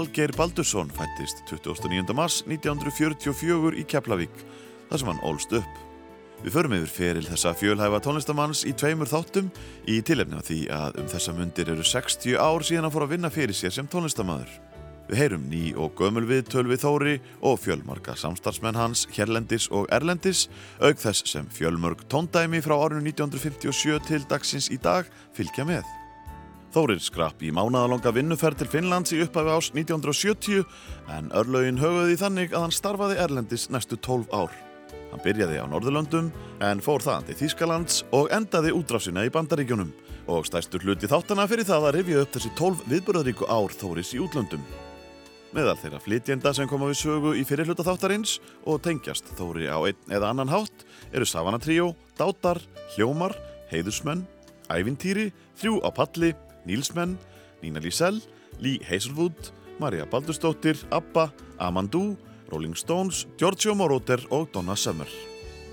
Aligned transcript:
Valgeir 0.00 0.32
Baldursson 0.32 0.88
fættist 0.96 1.42
29. 1.44 2.14
mars 2.16 2.38
1944 2.46 3.74
í 3.76 3.82
Keflavík, 3.84 4.38
þar 4.88 5.02
sem 5.02 5.10
hann 5.10 5.20
ólst 5.28 5.52
upp. 5.58 5.74
Við 6.40 6.54
förum 6.54 6.74
yfir 6.78 6.92
feril 6.94 7.26
þessa 7.26 7.52
fjölhæfa 7.60 8.00
tónlistamanns 8.06 8.62
í 8.64 8.72
tveimur 8.72 9.10
þáttum 9.10 9.50
í 9.84 9.98
tilefni 10.00 10.40
af 10.40 10.48
því 10.48 10.58
að 10.72 10.98
um 11.02 11.12
þessa 11.12 11.36
mundir 11.36 11.74
eru 11.74 11.84
60 11.84 12.40
ár 12.40 12.64
síðan 12.64 12.88
hann 12.88 12.96
fór 12.96 13.06
að 13.10 13.12
vinna 13.12 13.32
fyrir 13.34 13.60
sér 13.60 13.76
sem 13.76 13.92
tónlistamæður. 13.92 14.56
Við 15.10 15.20
heyrum 15.20 15.46
ný 15.52 15.62
og 15.76 15.92
gömul 16.00 16.24
við 16.32 16.48
tölvi 16.48 16.80
Þóri 16.80 17.16
og 17.44 17.60
fjölmarka 17.60 18.16
samstarfsmenn 18.16 18.80
hans 18.80 19.04
hérlendis 19.12 19.68
og 19.68 19.90
erlendis, 19.92 20.46
auk 20.80 20.96
þess 20.96 21.28
sem 21.28 21.52
fjölmörg 21.52 22.08
tóndæmi 22.08 22.64
frá 22.64 22.78
árinu 22.78 23.04
1957 23.04 24.00
til 24.08 24.24
dagsins 24.32 24.72
í 24.72 24.80
dag 24.80 25.12
fylgja 25.36 25.68
með. 25.68 25.99
Þórir 26.70 27.00
skrapp 27.02 27.40
í 27.42 27.48
mánaðalonga 27.50 28.12
vinnuferð 28.14 28.60
til 28.60 28.68
Finnlands 28.70 29.10
í 29.10 29.16
upphafi 29.24 29.50
ás 29.50 29.68
1970 29.74 30.60
en 31.10 31.30
örlögin 31.34 31.80
höfuði 31.82 32.18
þannig 32.20 32.52
að 32.54 32.62
hann 32.62 32.74
starfaði 32.74 33.16
Erlendis 33.18 33.64
næstu 33.74 33.96
12 33.98 34.28
ár. 34.30 34.52
Hann 35.10 35.22
byrjaði 35.24 35.56
á 35.58 35.66
Norðurlöndum 35.66 36.28
en 36.62 36.82
fór 36.84 37.02
þaðan 37.02 37.26
til 37.26 37.38
Þýskalands 37.40 38.04
og 38.14 38.30
endaði 38.36 38.70
útráfsina 38.76 39.24
í 39.26 39.32
Bandaríkjunum 39.34 39.90
og 40.30 40.46
stærstur 40.46 40.84
hluti 40.86 41.10
þáttana 41.10 41.48
fyrir 41.50 41.66
það 41.66 41.86
að 41.88 41.96
rifja 41.96 42.20
upp 42.22 42.36
þessi 42.36 42.52
12 42.60 42.84
viðbörðaríku 42.92 43.48
ár 43.50 43.74
Þóris 43.74 44.12
í 44.14 44.20
útlöndum. 44.22 44.62
Meðal 45.50 45.74
þeirra 45.80 45.98
flytjenda 46.04 46.52
sem 46.54 46.70
koma 46.70 46.92
við 46.92 47.00
sögu 47.00 47.32
í 47.34 47.42
fyrirhluta 47.48 47.82
þáttarins 47.82 48.36
og 48.62 48.78
tengjast 48.84 49.32
Þóri 49.34 49.66
á 49.66 49.82
einn 49.82 50.14
eða 50.14 50.30
annan 50.30 50.54
hátt 50.54 50.86
eru 51.10 51.26
Savana 51.26 51.58
Trio, 51.58 51.96
Dátar, 52.14 52.62
Hljómar, 52.94 53.34
Heiðusmenn, 53.72 54.22
Ævintýri, 54.70 55.32
Þrjú 55.58 55.82
á 55.82 55.90
Palli, 55.90 56.30
Nílsmenn, 56.70 57.18
Nína 57.64 57.82
Lísell, 57.82 58.22
Lee 58.62 58.78
Hazelwood, 58.86 59.50
Marja 59.80 60.06
Baldurstóttir, 60.06 60.78
Abba, 60.90 61.32
Amandu, 61.58 62.16
Rolling 62.50 62.76
Stones, 62.78 63.26
Giorgio 63.38 63.74
Moroder 63.74 64.22
og 64.30 64.48
Donna 64.54 64.76
Summer. 64.76 65.08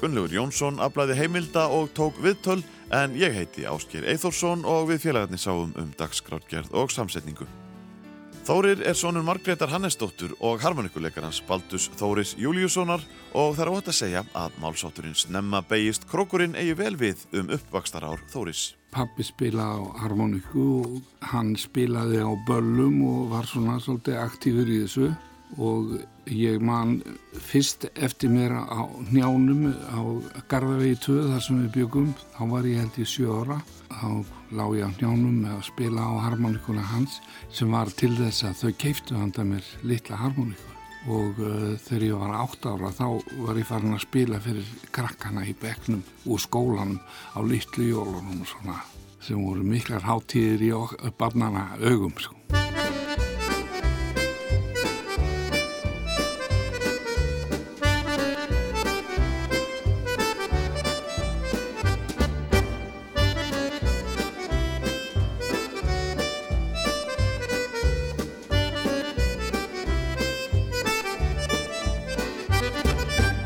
Gunnlaugur 0.02 0.34
Jónsson 0.34 0.82
aflæði 0.84 1.16
heimilda 1.18 1.68
og 1.74 1.90
tók 1.98 2.20
viðtöl 2.22 2.62
en 2.94 3.16
ég 3.18 3.34
heiti 3.34 3.66
Ásker 3.66 4.06
Eithórsson 4.06 4.62
og 4.66 4.92
við 4.92 5.08
félagarnir 5.08 5.42
sáum 5.42 5.74
um 5.74 5.90
dagskrátgerð 5.98 6.76
og 6.78 6.94
samsetningu. 6.94 7.48
Þórir 8.48 8.80
er 8.88 8.96
sonur 8.96 9.26
Margreðar 9.28 9.74
Hannesdóttur 9.74 10.32
og 10.40 10.62
harmonikuleikarans 10.64 11.42
Baldus 11.50 11.90
Þóris 12.00 12.36
Júliussonar 12.40 13.02
og 13.34 13.58
það 13.58 13.64
er 13.66 13.72
óhætt 13.74 13.90
að 13.92 13.98
segja 13.98 14.22
að 14.38 14.62
málsátturinn 14.62 15.18
snemma 15.20 15.60
beigist 15.68 16.08
krókurinn 16.08 16.56
eigi 16.56 16.78
vel 16.80 16.94
við 16.96 17.26
um 17.36 17.50
uppvakstarár 17.58 18.22
Þóris. 18.32 18.70
Pappi 18.98 19.22
spilaði 19.22 19.84
á 19.86 20.02
harmoniku 20.02 20.64
og 20.82 21.26
hann 21.30 21.52
spilaði 21.60 22.24
á 22.26 22.34
böllum 22.48 22.96
og 23.06 23.28
var 23.30 23.46
svona 23.46 23.76
svolítið 23.78 24.18
aktífur 24.24 24.72
í 24.74 24.80
þessu. 24.84 25.10
Og 25.62 25.92
ég 26.34 26.58
man 26.66 26.98
fyrst 27.48 27.86
eftir 27.94 28.34
mér 28.34 28.58
á 28.58 28.90
njánum 29.14 29.70
á 29.70 30.02
Garðavegi 30.50 30.98
2 31.06 31.18
þar 31.30 31.44
sem 31.46 31.60
við 31.62 31.76
byggum, 31.78 32.10
þá 32.36 32.42
var 32.52 32.68
ég 32.68 32.82
held 32.82 32.98
í 32.98 33.06
sjö 33.08 33.38
ára. 33.44 33.60
Þá 33.94 34.10
lág 34.58 34.80
ég 34.80 34.90
á 34.90 34.92
njánum 34.98 35.44
með 35.44 35.54
að 35.60 35.68
spila 35.70 36.08
á 36.10 36.14
harmonikuna 36.26 36.88
hans 36.96 37.22
sem 37.54 37.70
var 37.72 37.94
til 37.94 38.16
þess 38.18 38.50
að 38.50 38.58
þau 38.64 38.74
keiftu 38.82 39.22
handa 39.22 39.46
mér 39.46 39.70
litla 39.86 40.20
harmoniku 40.26 40.77
og 41.08 41.40
uh, 41.40 41.74
þegar 41.86 42.06
ég 42.08 42.20
var 42.20 42.36
átt 42.44 42.68
ára 42.68 42.92
þá 42.96 43.06
var 43.46 43.60
ég 43.62 43.70
farin 43.70 43.96
að 43.96 44.04
spila 44.04 44.42
fyrir 44.44 44.72
krakkana 44.96 45.46
í 45.48 45.56
begnum 45.58 46.04
úr 46.28 46.44
skólanum 46.44 47.00
á 47.36 47.40
litlu 47.48 47.90
jólunum 47.94 48.44
svona, 48.48 48.82
sem 49.24 49.40
voru 49.40 49.64
miklar 49.64 50.04
hátíðir 50.08 50.68
í 50.68 50.74
barnana 51.18 51.70
augum 51.80 52.16
sko. 52.20 52.36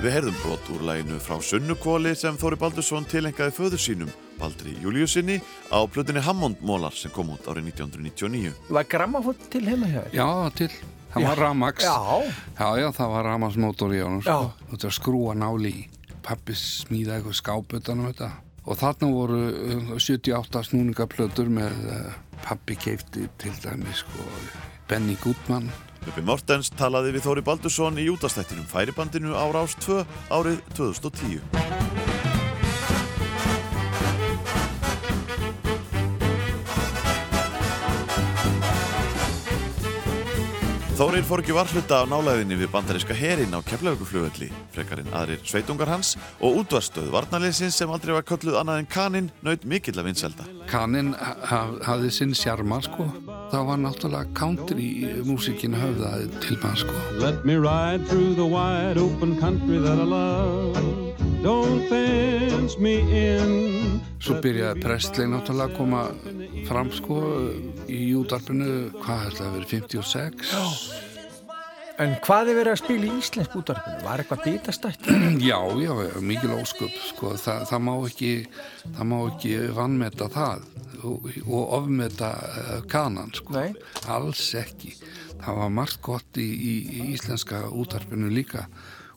Við 0.02 0.16
heyrðum 0.16 0.38
brot 0.42 0.70
úr 0.74 0.82
læginu 0.82 1.20
frá 1.22 1.36
Sunnukvóli 1.46 2.16
sem 2.18 2.34
Þóri 2.42 2.58
Baldursson 2.58 3.04
tilengaði 3.06 3.52
föður 3.54 3.82
sínum, 3.84 4.14
Baldri 4.40 4.72
Júliusinni, 4.82 5.36
á 5.70 5.78
plötunni 5.86 6.24
Hammondmólar 6.26 6.96
sem 6.98 7.14
kom 7.14 7.30
út 7.36 7.46
árið 7.46 7.68
1999. 7.70 8.56
Var 8.74 8.88
grammafótt 8.90 9.44
til 9.54 9.62
heima 9.68 9.92
hjá 9.92 10.00
þér? 10.08 10.16
Já, 10.18 10.30
til. 10.58 10.72
Það 11.14 11.28
var 11.28 11.42
Ramax. 11.44 11.86
Já. 11.86 12.00
Já, 12.58 12.68
já, 12.82 12.88
það 12.98 13.14
var 13.14 13.30
Ramax-mótor 13.30 13.94
í 13.94 14.02
honum. 14.02 14.24
Já. 14.26 14.32
Sko. 14.32 14.50
Þú 14.64 14.74
veist 14.74 14.90
að 14.90 14.96
skrúa 14.98 15.38
náli 15.38 15.76
í. 15.84 15.86
Pappi 16.26 16.58
smíðaði 16.58 17.20
eitthvað 17.20 17.38
skáputanum 17.44 18.10
þetta. 18.10 18.32
Og 18.66 18.82
þarna 18.82 19.12
voru 19.14 19.40
uh, 19.52 19.96
78 20.02 20.66
snúningaplötur 20.72 21.54
með 21.62 21.78
uh, 21.94 22.20
pappi 22.42 22.82
keifti 22.88 23.30
til 23.38 23.54
dæmi, 23.62 23.94
sko, 24.02 24.26
Benny 24.90 25.14
Goodman. 25.22 25.70
Bubbi 26.06 26.24
Mortens 26.26 26.72
talaði 26.74 27.16
við 27.18 27.28
Þóri 27.28 27.46
Baldursson 27.46 28.00
í 28.02 28.08
útastættinum 28.10 28.66
Færibandinu 28.70 29.38
á 29.38 29.46
Rás 29.54 29.78
2 29.86 30.02
árið 30.34 30.64
2010. 30.74 32.02
Þórir 41.02 41.24
fór 41.26 41.42
ekki 41.42 41.54
varhluta 41.58 42.04
á 42.04 42.06
nálæðinni 42.06 42.60
við 42.60 42.70
bandaríska 42.76 43.16
herin 43.18 43.56
á 43.58 43.60
keflauguflugölli, 43.66 44.52
frekarinn 44.70 45.10
aðrir 45.18 45.42
sveitungar 45.42 45.90
hans 45.90 46.12
og 46.38 46.60
útvarstöð 46.62 47.10
varnarleysins 47.16 47.80
sem 47.82 47.90
aldrei 47.90 48.14
var 48.14 48.28
kölluð 48.30 48.60
annað 48.60 48.84
en 48.84 48.90
kaninn 48.92 49.32
naut 49.42 49.66
mikill 49.66 49.98
að 49.98 50.12
vinselda. 50.12 50.46
Kaninn 50.70 51.16
haf, 51.18 51.80
hafði 51.88 52.14
sinn 52.14 52.38
sjarma, 52.38 52.84
sko. 52.86 53.10
Það 53.52 53.66
var 53.68 53.80
náttúrulega 53.84 54.32
country 54.38 54.86
músikin 55.28 55.74
höfðaði 55.76 56.30
til 56.40 56.56
mann, 56.62 56.78
sko. 56.80 56.96
Let 57.20 57.44
me 57.44 57.58
ride 57.60 58.08
through 58.08 58.36
the 58.40 58.48
wide 58.48 58.98
open 58.98 59.36
country 59.42 59.80
that 59.84 60.00
I 60.00 60.08
love 60.08 60.78
Don't 61.44 61.84
fence 61.90 62.78
me 62.80 63.02
in 63.12 64.00
Svo 64.22 64.38
byrjaði 64.40 64.84
Presley 64.86 65.28
náttúrulega 65.28 65.68
að 65.68 65.78
koma 65.80 66.02
fram, 66.70 66.92
sko, 66.94 67.20
í 67.90 68.14
útarpinu, 68.16 68.92
hvað 69.02 69.32
ætlaði 69.32 69.48
að 69.50 69.56
vera, 69.58 69.72
56? 69.76 71.11
En 72.00 72.14
hvað 72.24 72.52
er 72.52 72.58
verið 72.62 72.72
að 72.72 72.80
spila 72.82 73.08
í 73.08 73.18
íslensk 73.20 73.56
útvarpinu? 73.60 74.04
Var 74.06 74.24
eitthvað 74.24 74.44
bitastætt? 74.48 75.10
Já, 75.50 75.58
já, 75.82 75.92
mikil 76.24 76.54
ósköp, 76.56 76.96
sko, 77.10 77.34
það, 77.42 77.66
það 77.70 77.84
má 77.88 77.92
ekki, 78.08 78.32
það 78.86 79.10
má 79.12 79.18
ekki 79.26 79.52
vannmeta 79.76 80.30
það 80.32 80.64
og, 81.02 81.28
og 81.48 81.76
ofmeta 81.82 82.32
uh, 82.32 82.72
kanan, 82.92 83.34
sko. 83.36 83.58
Nei. 83.58 83.76
Alls 84.12 84.48
ekki. 84.58 84.96
Það 85.42 85.62
var 85.62 85.72
margt 85.74 86.02
gott 86.06 86.42
í, 86.42 86.48
í, 86.48 86.74
í 87.02 87.06
íslenska 87.16 87.66
útarpinu 87.74 88.30
líka 88.32 88.68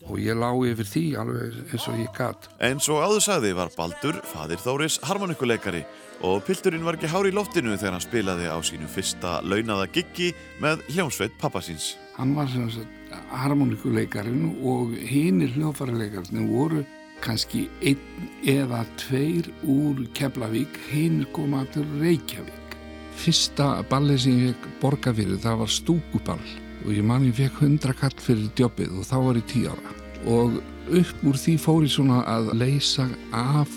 og 0.04 0.20
ég 0.20 0.36
lá 0.36 0.50
yfir 0.68 0.88
því 0.88 1.04
alveg 1.20 1.58
eins 1.72 1.88
og 1.88 2.00
ég 2.00 2.10
gatt. 2.16 2.48
Eins 2.64 2.88
og 2.92 3.00
áður 3.00 3.24
sagði 3.24 3.54
var 3.56 3.72
Baldur, 3.76 4.20
fadir 4.28 4.60
Þóris, 4.60 4.98
harmonikuleikari 5.08 5.84
og 6.24 6.44
pilturinn 6.46 6.84
var 6.84 6.98
ekki 6.98 7.10
hár 7.12 7.28
í 7.28 7.32
loftinu 7.34 7.76
þegar 7.76 7.96
hann 7.96 8.04
spilaði 8.04 8.48
á 8.52 8.56
sínu 8.64 8.88
fyrsta 8.90 9.38
launaða 9.44 9.88
giggi 9.92 10.32
með 10.62 10.84
hljómsveit 10.92 11.36
pappasins. 11.40 11.94
Hann 12.14 12.34
var 12.36 12.46
sem 12.46 12.68
sagt 12.70 13.14
harmonikuleikarin 13.34 14.52
og 14.62 14.92
hinnir 15.08 15.50
hljófarileikarinn 15.56 16.46
voru 16.46 16.84
kannski 17.24 17.64
einn 17.82 18.28
eða 18.46 18.84
tveir 19.00 19.48
úr 19.66 20.04
Keflavík, 20.14 20.76
hinnir 20.92 21.26
koma 21.34 21.64
til 21.74 21.86
Reykjavík. 21.98 22.76
Fyrsta 23.18 23.82
balli 23.90 24.18
sem 24.20 24.38
ég 24.50 24.68
borga 24.82 25.14
fyrir 25.14 25.40
það 25.42 25.64
var 25.64 25.72
stúkuball. 25.72 26.52
Og 26.84 26.92
ég 26.92 27.06
man 27.06 27.24
ég 27.26 27.34
fekk 27.38 27.62
100 27.64 27.96
kall 27.98 28.14
fyrir 28.20 28.46
djópið 28.58 28.94
og 29.00 29.08
þá 29.08 29.16
var 29.26 29.40
ég 29.40 29.50
10 29.50 29.68
ára. 29.72 29.96
Og 30.28 30.60
upp 31.00 31.26
úr 31.26 31.40
því 31.40 31.56
fór 31.64 31.82
ég 31.86 31.94
svona 31.96 32.22
að 32.28 32.52
leysa 32.60 33.08
af 33.32 33.74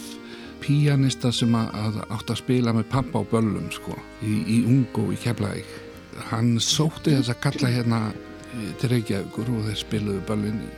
píanista 0.62 1.31
sem 1.34 1.54
að, 1.56 2.01
átt 2.12 2.34
að 2.34 2.42
spila 2.42 2.74
með 2.75 2.89
pappa 2.92 3.22
á 3.22 3.30
böllum 3.31 3.69
sko 3.72 3.98
í, 4.22 4.42
í 4.45 4.62
Ungo 4.68 5.10
í 5.13 5.18
Keflavík. 5.25 5.75
Hann 6.30 6.57
sótti 6.62 7.13
þess 7.13 7.31
að 7.31 7.44
kalla 7.45 7.72
hérna 7.72 8.01
til 8.81 8.92
Reykjavíkur 8.94 9.51
og 9.54 9.68
þeir 9.68 9.80
spiluðu 9.81 10.24
böllin 10.27 10.59
í 10.65 10.71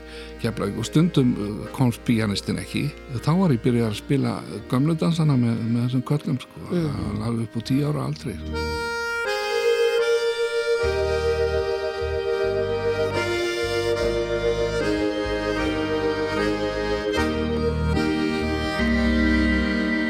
Keflavík 0.44 0.80
og 0.80 0.88
stundum 0.88 1.34
uh, 1.36 1.66
komst 1.76 2.04
píanistin 2.08 2.62
ekki 2.62 2.88
þá 3.20 3.34
var 3.42 3.56
ég 3.56 3.64
byrjað 3.66 3.92
að 3.92 4.00
spila 4.04 4.38
gamludansana 4.72 5.40
með, 5.40 5.66
með 5.66 5.88
þessum 5.88 6.06
köllum 6.14 6.40
sko 6.46 6.70
mm. 6.70 7.26
alveg 7.28 7.50
upp 7.50 7.60
á 7.60 7.62
10 7.74 7.90
ára 7.90 8.08
aldrei 8.10 8.38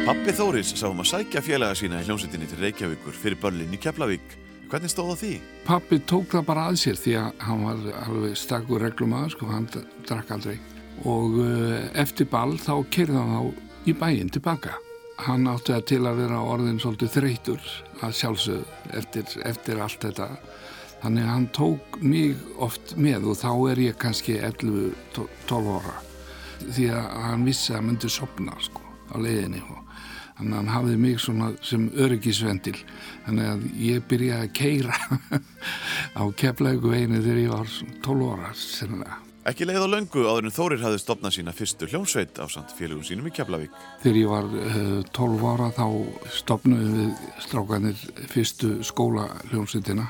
Pappi 0.10 0.34
Þóris 0.34 0.72
sá 0.74 0.88
um 0.90 1.04
að 1.04 1.12
sækja 1.12 1.42
félaga 1.46 1.76
sína 1.78 2.00
í 2.02 2.06
hljómsveitinni 2.08 2.48
til 2.50 2.58
Reykjavíkur 2.64 3.14
fyrir 3.14 3.38
börlinn 3.38 3.76
í 3.76 3.78
Keflavík. 3.78 4.32
Hvernig 4.70 4.92
stóð 4.94 5.08
það 5.10 5.22
því? 5.24 5.30
Pappi 5.66 5.98
tók 6.06 6.34
það 6.36 6.44
bara 6.46 6.64
að 6.70 6.76
sér 6.78 6.98
því 7.02 7.14
að 7.18 7.40
hann 7.42 7.62
var 7.66 7.80
alveg 8.04 8.36
stakkur 8.38 8.84
reglum 8.86 9.16
aðeins, 9.18 9.34
sko, 9.34 9.48
hann 9.50 9.66
drakk 10.06 10.34
aldrei. 10.36 10.60
Og 11.10 11.40
uh, 11.42 11.88
eftir 11.98 12.30
ball 12.30 12.54
þá 12.62 12.76
kerði 12.94 13.18
hann 13.18 13.34
þá 13.34 13.90
í 13.90 13.96
bæinn 13.98 14.30
tilbaka. 14.36 14.76
Hann 15.26 15.50
átti 15.50 15.74
að 15.74 15.88
til 15.90 16.00
að 16.06 16.22
vera 16.22 16.44
orðin 16.46 16.78
svolítið 16.84 17.16
þreytur 17.16 17.72
að 18.06 18.16
sjálfsögðu 18.20 18.78
eftir, 19.02 19.34
eftir 19.50 19.82
allt 19.82 20.06
þetta. 20.06 20.30
Þannig 21.02 21.26
að 21.26 21.34
hann 21.34 21.50
tók 21.58 22.00
mig 22.04 22.48
oft 22.62 22.94
með 23.00 23.30
og 23.32 23.42
þá 23.42 23.52
er 23.72 23.84
ég 23.88 24.00
kannski 24.00 24.38
11-12 24.38 25.74
ára. 25.80 25.98
Því 26.70 26.90
að 26.94 27.12
hann 27.26 27.50
vissi 27.50 27.74
að 27.74 27.80
hann 27.80 27.90
myndi 27.90 28.14
sopna 28.14 28.62
sko, 28.62 28.86
á 28.86 29.18
leiðinni 29.18 29.66
og 29.66 29.82
hann 30.40 30.72
hafði 30.72 30.96
mig 31.00 31.18
svona 31.20 31.50
sem 31.66 31.90
öryggisvendil 32.00 32.78
þannig 33.30 33.50
að 33.54 33.66
ég 33.86 34.06
byrjaði 34.10 34.50
að 34.50 34.54
keira 34.60 35.00
á 36.22 36.24
keflaugu 36.42 36.94
einu 36.94 37.24
þegar 37.24 37.42
ég 37.46 37.52
var 37.54 37.74
12 38.06 38.30
ára 38.34 38.54
sennilega. 38.58 39.26
Ekki 39.50 39.66
leið 39.66 39.86
á 39.88 39.90
löngu 39.90 40.24
áður 40.28 40.46
en 40.50 40.54
Þórir 40.54 40.82
hafði 40.84 41.00
stopnað 41.02 41.34
sína 41.38 41.54
fyrstu 41.56 41.88
hljómsveit 41.90 42.38
á 42.38 42.46
samt 42.52 42.74
félögum 42.76 43.06
sínum 43.08 43.30
í 43.30 43.32
Keflavík. 43.34 43.78
Þegar 44.04 44.20
ég 44.20 44.30
var 44.30 44.50
uh, 44.52 44.90
12 45.16 45.46
ára 45.48 45.70
þá 45.74 45.86
stopnaði 46.36 46.90
við 46.98 47.24
strákanir 47.46 48.04
fyrstu 48.30 48.74
skóla 48.86 49.30
hljómsveitina. 49.50 50.10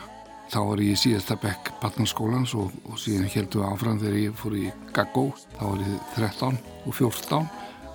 Þá 0.50 0.60
var 0.66 0.82
ég 0.82 0.98
í 0.98 1.00
síðasta 1.00 1.38
bekk 1.40 1.72
barnaskólans 1.80 2.56
og, 2.58 2.74
og 2.90 2.98
síðan 3.00 3.30
heldum 3.30 3.62
við 3.62 3.70
áfram 3.70 4.02
þegar 4.02 4.20
ég 4.24 4.38
fór 4.42 4.58
í 4.58 4.66
Gaggó. 4.98 5.26
Þá 5.60 5.64
var 5.70 5.86
ég 5.86 6.12
13 6.18 6.62
og 6.82 6.98
14 6.98 7.50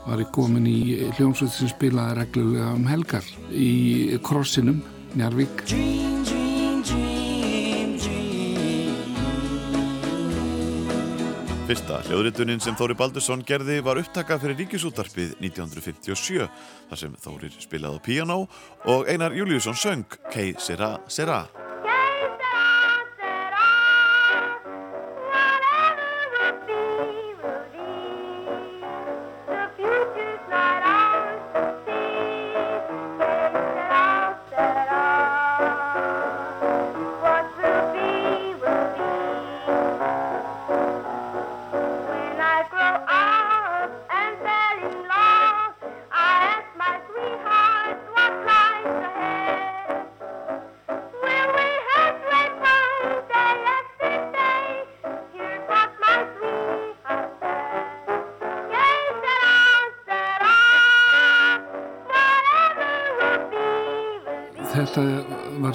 var 0.05 0.21
ég 0.21 0.33
komin 0.37 0.67
í 0.69 0.81
hljómsveit 1.17 1.53
sem 1.53 1.71
spilaði 1.73 2.19
reglulega 2.21 2.73
um 2.77 2.89
helgar 2.89 3.29
í 3.51 4.19
krossinum 4.25 4.83
Njarvík. 5.15 5.65
Fyrsta 11.65 12.03
hljóðritunin 12.05 12.61
sem 12.61 12.77
Þóri 12.77 12.93
Baldursson 12.99 13.41
gerði 13.47 13.79
var 13.87 13.97
upptaka 14.03 14.37
fyrir 14.43 14.59
Ríkisútarpið 14.61 15.33
1957 15.41 16.45
þar 16.91 17.01
sem 17.01 17.17
Þórir 17.25 17.57
spilaði 17.57 17.99
á 17.99 18.05
piano 18.05 18.39
og 18.85 19.09
Einar 19.09 19.33
Júliusson 19.33 19.79
söng 19.79 20.19
Kei 20.29 20.53
Sera 20.61 20.99
Sera 21.09 21.64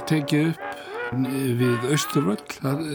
tekið 0.10 0.52
upp 0.54 0.90
við 1.10 1.86
Östurvöll 1.90 2.42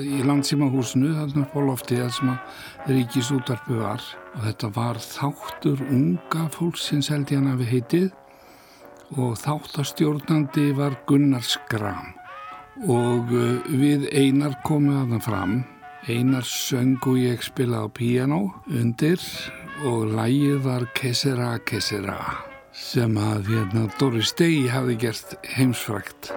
í 0.06 0.22
landsímahúsinu 0.26 1.14
þarna 1.16 1.46
på 1.50 1.62
lofti 1.66 1.98
þar 1.98 2.12
sem 2.14 2.30
að 2.30 2.92
ríkisútarpu 2.92 3.78
var. 3.80 4.02
Og 4.34 4.44
þetta 4.46 4.70
var 4.74 5.00
þáttur 5.02 5.82
unga 5.88 6.48
fólksins 6.54 7.10
held 7.10 7.32
ég 7.32 7.40
hann 7.40 7.52
að 7.54 7.64
við 7.64 7.72
heitið. 7.74 8.08
Og 9.18 9.34
þáttastjórnandi 9.38 10.70
var 10.78 10.96
Gunnar 11.06 11.44
Skram 11.46 12.14
og 12.90 13.30
uh, 13.30 13.60
við 13.70 14.08
einar 14.10 14.56
komum 14.66 15.12
það 15.12 15.26
fram. 15.28 15.60
Einar 16.08 16.44
söng 16.44 16.98
og 17.08 17.18
ég 17.18 17.44
spilaði 17.44 17.88
á 17.88 17.96
piano 17.96 18.40
undir. 18.70 19.20
Og 19.84 20.10
lægið 20.14 20.62
var 20.64 20.86
Kesera 20.94 21.54
Kesera 21.66 22.18
sem 22.74 23.14
að 23.18 23.52
hérna, 23.52 23.84
Doris 24.00 24.32
Day 24.34 24.66
hafi 24.70 24.98
gert 24.98 25.36
heimsfrækt. 25.54 26.32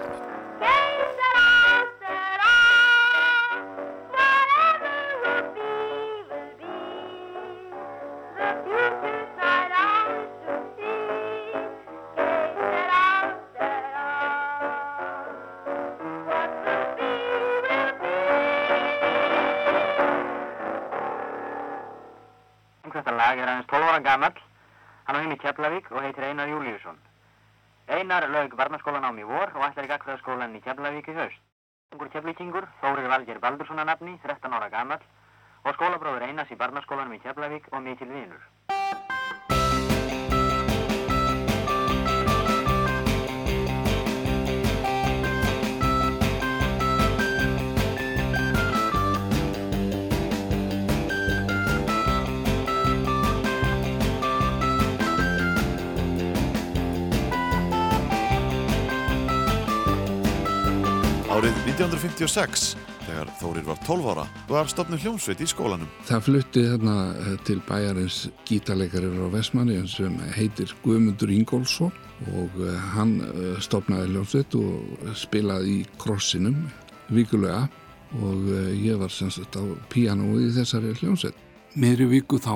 1956, 62.38 62.76
þegar 63.02 63.30
Þórir 63.40 63.64
var 63.66 63.78
12 63.82 64.04
ára, 64.12 64.24
var 64.46 64.68
stopnum 64.70 65.00
hljómsveit 65.02 65.40
í 65.42 65.46
skólanum. 65.50 65.88
Það 66.06 66.20
flutti 66.22 66.62
þarna 66.68 66.94
eh, 67.10 67.30
til 67.48 67.56
bæjarins 67.66 68.18
gítarleikarir 68.46 69.16
á 69.18 69.26
Vestmanni 69.32 69.78
sem 69.90 70.14
heitir 70.36 70.70
Guðmundur 70.84 71.32
Ingólfsson 71.34 71.90
og 72.36 72.60
eh, 72.62 72.76
hann 72.94 73.16
eh, 73.26 73.56
stopnaði 73.64 74.12
hljómsveit 74.12 74.54
og 74.54 75.10
spilaði 75.18 75.80
í 75.80 75.86
krossinum 75.98 76.60
vikulega 77.10 77.64
og 78.22 78.46
ég 78.78 79.00
var 79.00 79.10
sem 79.12 79.32
sagt 79.34 79.58
á 79.58 79.64
píanói 79.90 80.46
í 80.46 80.52
þessari 80.54 80.94
hljómsveit. 81.00 81.34
Meðri 81.74 82.06
viku 82.12 82.38
þá 82.38 82.54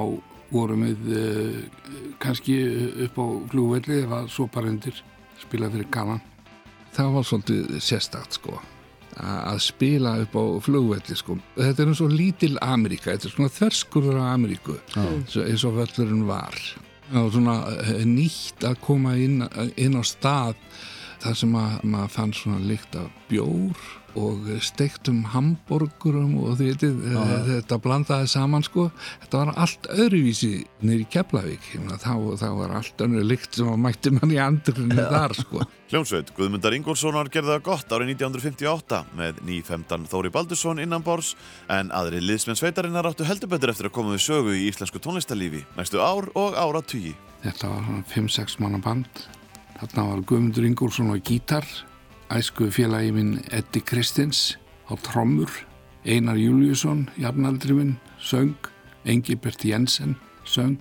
vorum 0.52 0.84
við 0.86 1.66
kannski 2.22 2.54
upp 3.08 3.18
á 3.18 3.26
flúvelli 3.50 4.04
eða 4.04 4.22
svo 4.30 4.46
bara 4.52 4.70
undir 4.70 5.02
spilað 5.42 5.74
fyrir 5.74 5.90
gaman. 5.90 6.22
Það 6.94 7.16
var 7.16 7.26
svolítið 7.26 7.82
sérstakt 7.82 8.38
sko 8.38 8.60
að 9.52 9.62
spila 9.64 10.14
upp 10.22 10.36
á 10.38 10.44
flugvelli 10.64 11.16
sko. 11.18 11.36
Þetta 11.58 11.84
er 11.84 11.92
eins 11.92 12.02
og 12.04 12.14
lítil 12.14 12.54
Ameríka, 12.64 13.12
þetta 13.12 13.28
er 13.28 13.34
svona 13.36 13.54
þverskurður 13.58 14.20
á 14.20 14.24
Ameríku 14.32 14.78
eins 14.96 15.66
og 15.68 15.78
völlurinn 15.78 16.26
var. 16.28 16.58
Var 17.12 17.30
svona 17.34 17.56
nýtt 18.08 18.64
að 18.64 18.78
koma 18.84 19.16
inn, 19.20 19.42
inn 19.76 19.98
á 19.98 20.02
stað 20.06 20.56
þar 21.22 21.36
sem 21.38 21.58
að 21.58 21.74
maður 21.86 22.14
fann 22.16 22.32
svona 22.34 22.62
lykt 22.66 22.96
af 22.98 23.10
bjór 23.30 23.88
og 24.18 24.48
steiktum 24.64 25.22
hamburgurum 25.32 26.34
og 26.42 26.56
þið 26.60 26.70
veitir, 26.70 26.96
ah, 27.16 27.34
þetta 27.46 27.78
blandaði 27.82 28.30
saman 28.32 28.64
sko, 28.66 28.88
þetta 29.24 29.42
var 29.42 29.52
allt 29.64 29.88
öðruvísi 29.92 30.52
nýri 30.84 31.06
Keflavík, 31.12 31.68
þá, 32.02 32.14
þá 32.40 32.48
var 32.58 32.74
allt 32.78 33.04
önnur 33.04 33.26
lykt 33.26 33.60
sem 33.60 33.70
mætti 33.80 34.12
mann 34.14 34.34
í 34.34 34.40
andrunni 34.42 34.98
þar 34.98 35.36
sko. 35.38 35.64
Hljómsveit 35.92 36.32
Guðmundar 36.36 36.72
Ingólfssonar 36.72 37.28
gerði 37.32 37.52
það 37.52 37.64
gott 37.66 37.90
árið 37.92 38.14
1958 38.14 39.02
með 39.18 39.42
nýfemdan 39.48 40.06
Þóri 40.08 40.32
Baldursson 40.32 40.80
innan 40.80 41.04
bors 41.04 41.34
en 41.72 41.92
aðri 41.92 42.22
liðsmenn 42.24 42.56
sveitarinnar 42.56 43.10
áttu 43.10 43.26
heldur 43.28 43.52
betur 43.52 43.74
eftir 43.74 43.90
að 43.90 43.96
koma 43.98 44.14
við 44.14 44.24
sögu 44.24 44.56
í 44.56 44.66
íslensku 44.70 45.02
tónlistarlífi 45.04 45.66
næstu 45.76 46.00
ár 46.00 46.30
og 46.32 46.56
ára 46.56 46.80
tugi. 46.80 47.12
Þetta 47.44 47.74
var 47.74 48.04
5-6 48.08 48.56
manna 48.62 48.80
band, 48.80 49.24
þarna 49.80 50.08
var 50.14 50.26
Guðmundur 50.30 50.68
Ingólfsson 50.70 51.12
á 51.12 51.20
gítar 51.20 51.68
æsku 52.32 52.70
félagi 52.72 53.12
minn 53.12 53.40
Eddi 53.52 53.82
Kristins 53.84 54.56
á 54.88 54.96
trommur, 55.04 55.50
Einar 56.04 56.38
Júliusson, 56.40 57.08
jafnaldri 57.20 57.74
minn, 57.76 57.96
söng, 58.20 58.56
Engibert 59.04 59.64
Jensen, 59.64 60.16
söng 60.44 60.78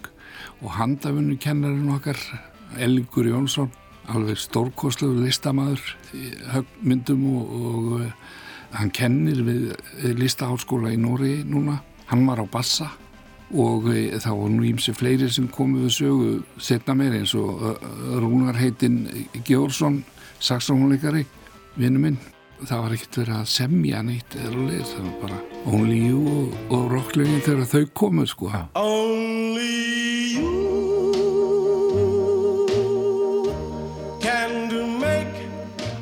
og 0.61 0.71
handafunnu 0.77 1.35
kennarinn 1.41 1.91
okkar, 1.91 2.17
Ellingur 2.79 3.27
Jónsson, 3.27 3.71
alveg 4.07 4.39
stórkosluður 4.39 5.25
listamæður, 5.25 5.83
höfmyndum 6.53 7.25
og, 7.33 7.51
og 7.51 7.91
uh, 7.99 8.07
hann 8.77 8.93
kennir 8.95 9.43
við 9.43 10.15
listaháskóla 10.21 10.93
í 10.95 10.99
Nóri 10.99 11.41
núna. 11.43 11.81
Hann 12.07 12.23
var 12.29 12.39
á 12.39 12.47
bassa 12.47 12.87
og 13.51 13.91
uh, 13.91 14.15
þá 14.23 14.31
var 14.31 14.55
nú 14.55 14.63
ímsi 14.69 14.95
fleiri 14.95 15.27
sem 15.27 15.51
komið 15.51 15.89
við 15.89 15.97
sögu 15.99 16.31
setna 16.63 16.95
meir 16.95 17.19
eins 17.19 17.35
og 17.35 17.59
Rúnar 18.23 18.59
heitinn 18.61 19.03
Georgsson, 19.43 20.01
saxofónleikari 20.39 21.27
vinnu 21.79 21.99
minn. 22.01 22.17
Það 22.61 22.81
var 22.83 22.93
ekkert 22.93 23.17
verið 23.17 23.37
að 23.39 23.47
semja 23.49 23.99
neitt 24.05 24.35
eða 24.37 24.65
leið, 24.67 24.83
það 24.91 25.05
var 25.07 25.13
bara 25.23 25.37
Only 25.71 25.97
You 25.97 26.19
og, 26.29 26.57
og 26.77 26.83
rocklegin 26.93 27.41
þegar 27.41 27.69
þau 27.71 27.85
komu 27.97 28.25
sko. 28.29 28.51
Only 28.77 29.71
You 30.35 30.51
Can 34.21 34.69
do 34.69 34.85
make 34.85 35.41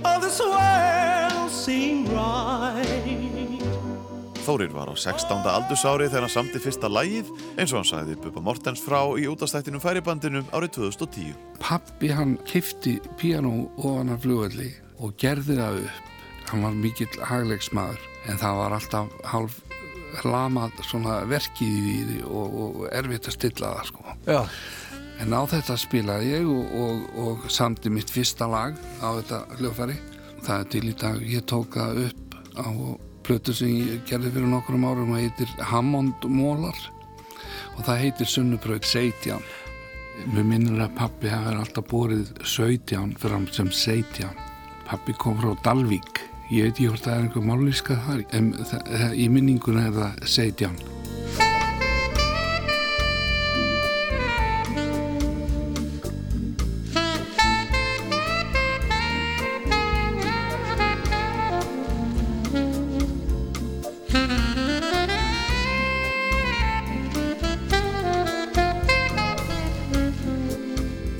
all 0.03 0.19
this 0.19 0.41
world 0.43 1.47
seem 1.53 2.03
right. 2.11 3.29
Þórir 4.43 4.73
var 4.73 4.89
á 4.91 4.95
16. 4.97 5.45
aldursári 5.45 6.09
þegar 6.09 6.25
hann 6.25 6.33
samti 6.33 6.59
fyrsta 6.59 6.89
lægið 6.91 7.29
eins 7.55 7.71
og 7.71 7.83
hann 7.83 7.89
sagði 7.93 8.19
Bubba 8.19 8.41
Mortens 8.43 8.81
frá 8.83 8.99
í 9.15 9.29
útastættinum 9.29 9.83
færibandinu 9.83 10.41
árið 10.49 10.79
2010 10.81 11.38
Pappi 11.61 12.09
hann 12.11 12.35
kifti 12.49 12.97
piano 13.21 13.69
ofan 13.77 14.09
af 14.15 14.25
fljóðalli 14.25 14.71
og 15.00 15.15
gerði 15.20 15.58
það 15.60 15.82
upp. 15.86 16.06
Hann 16.50 16.63
var 16.65 16.77
mikill 16.77 17.25
hagleiksmaður 17.29 18.06
en 18.29 18.39
það 18.41 18.60
var 18.60 18.75
alltaf 18.77 19.18
hálf 19.29 19.60
lamað 20.25 20.79
svona 20.88 21.20
verkið 21.29 21.89
í 21.89 21.98
því 22.08 22.22
og, 22.25 22.56
og 22.63 22.79
erfitt 22.91 23.29
að 23.29 23.36
stilla 23.38 23.74
það 23.75 23.89
sko. 23.91 24.15
Já. 24.27 24.39
En 25.20 25.36
á 25.36 25.41
þetta 25.51 25.75
spilaði 25.79 26.32
ég 26.32 26.48
og, 26.48 26.74
og, 26.79 27.03
og 27.20 27.46
samti 27.51 27.91
mitt 27.91 28.12
fyrsta 28.12 28.48
lag 28.50 28.77
á 29.03 29.08
þetta 29.20 29.44
hljófæri. 29.60 30.00
Það 30.39 30.56
er 30.56 30.70
til 30.74 30.84
í 30.88 30.96
dag, 30.96 31.24
ég 31.27 31.46
tók 31.50 31.75
það 31.75 32.03
upp 32.08 32.38
á 32.56 32.68
plötu 33.27 33.53
sem 33.53 33.74
ég 33.75 34.06
gerði 34.10 34.32
fyrir 34.34 34.50
nokkrum 34.50 34.88
árum 34.88 35.13
og 35.13 35.22
heitir 35.22 35.51
Hammond 35.70 36.24
Mólar 36.25 36.77
og 37.75 37.84
það 37.86 38.01
heitir 38.06 38.32
Sunnubraut 38.32 38.88
17. 38.88 39.44
Mér 40.34 40.48
minnir 40.48 40.82
að 40.84 40.96
pappi 40.98 41.32
hafi 41.32 41.53
alltaf 41.53 41.86
bórið 41.91 42.32
17 42.41 43.18
fyrir 43.20 43.36
hann 43.38 43.50
sem 43.56 43.70
17. 43.72 44.49
Pappi 44.89 45.13
kom 45.13 45.36
frá 45.38 45.51
Dalvík. 45.62 46.24
Ég 46.50 46.65
veit 46.65 46.72
ekki 46.74 46.88
hvort 46.89 47.03
það 47.05 47.13
er 47.13 47.25
einhver 47.27 47.43
máliska 47.46 47.98
þar, 48.08 48.22
en 48.34 48.48
það, 48.58 49.12
í 49.13 49.27
minninguna 49.29 49.84
er 49.86 49.91
það 49.93 50.24
Seidján. 50.25 50.79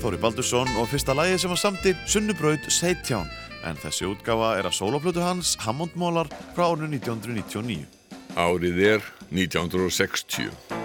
Þóri 0.00 0.18
Baldursson 0.18 0.74
og 0.74 0.90
fyrsta 0.90 1.14
lægi 1.14 1.38
sem 1.44 1.54
var 1.54 1.62
samti 1.62 1.94
Sunnubraut 2.10 2.66
Seidján 2.66 3.30
en 3.66 3.78
þessi 3.80 4.08
útgafa 4.08 4.54
er 4.58 4.68
að 4.68 4.78
sólaflötu 4.80 5.24
hans 5.24 5.56
Hammondmólar 5.64 6.30
frá 6.56 6.70
árinu 6.70 6.90
1999. 6.96 7.86
Árið 8.38 8.84
er 8.96 9.08
1960. 9.30 10.79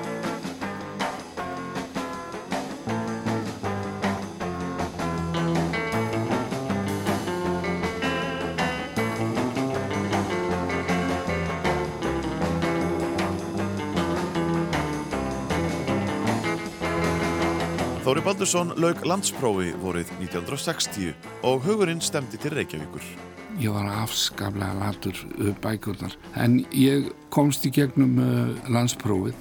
Þóri 18.16 18.30
Baldursson 18.30 18.70
laug 18.80 19.02
landsprófi 19.04 19.74
vorið 19.82 20.12
1960 20.24 21.10
og 21.50 21.66
hugurinn 21.66 22.00
stemdi 22.00 22.38
til 22.40 22.54
Reykjavíkur. 22.56 23.04
Ég 23.60 23.76
var 23.76 23.90
afskaplega 23.92 24.72
latur 24.80 25.20
bækurnar 25.60 26.16
en 26.40 26.62
ég 26.72 27.10
komst 27.28 27.68
í 27.68 27.74
gegnum 27.76 28.16
uh, 28.24 28.72
landsprófið 28.72 29.36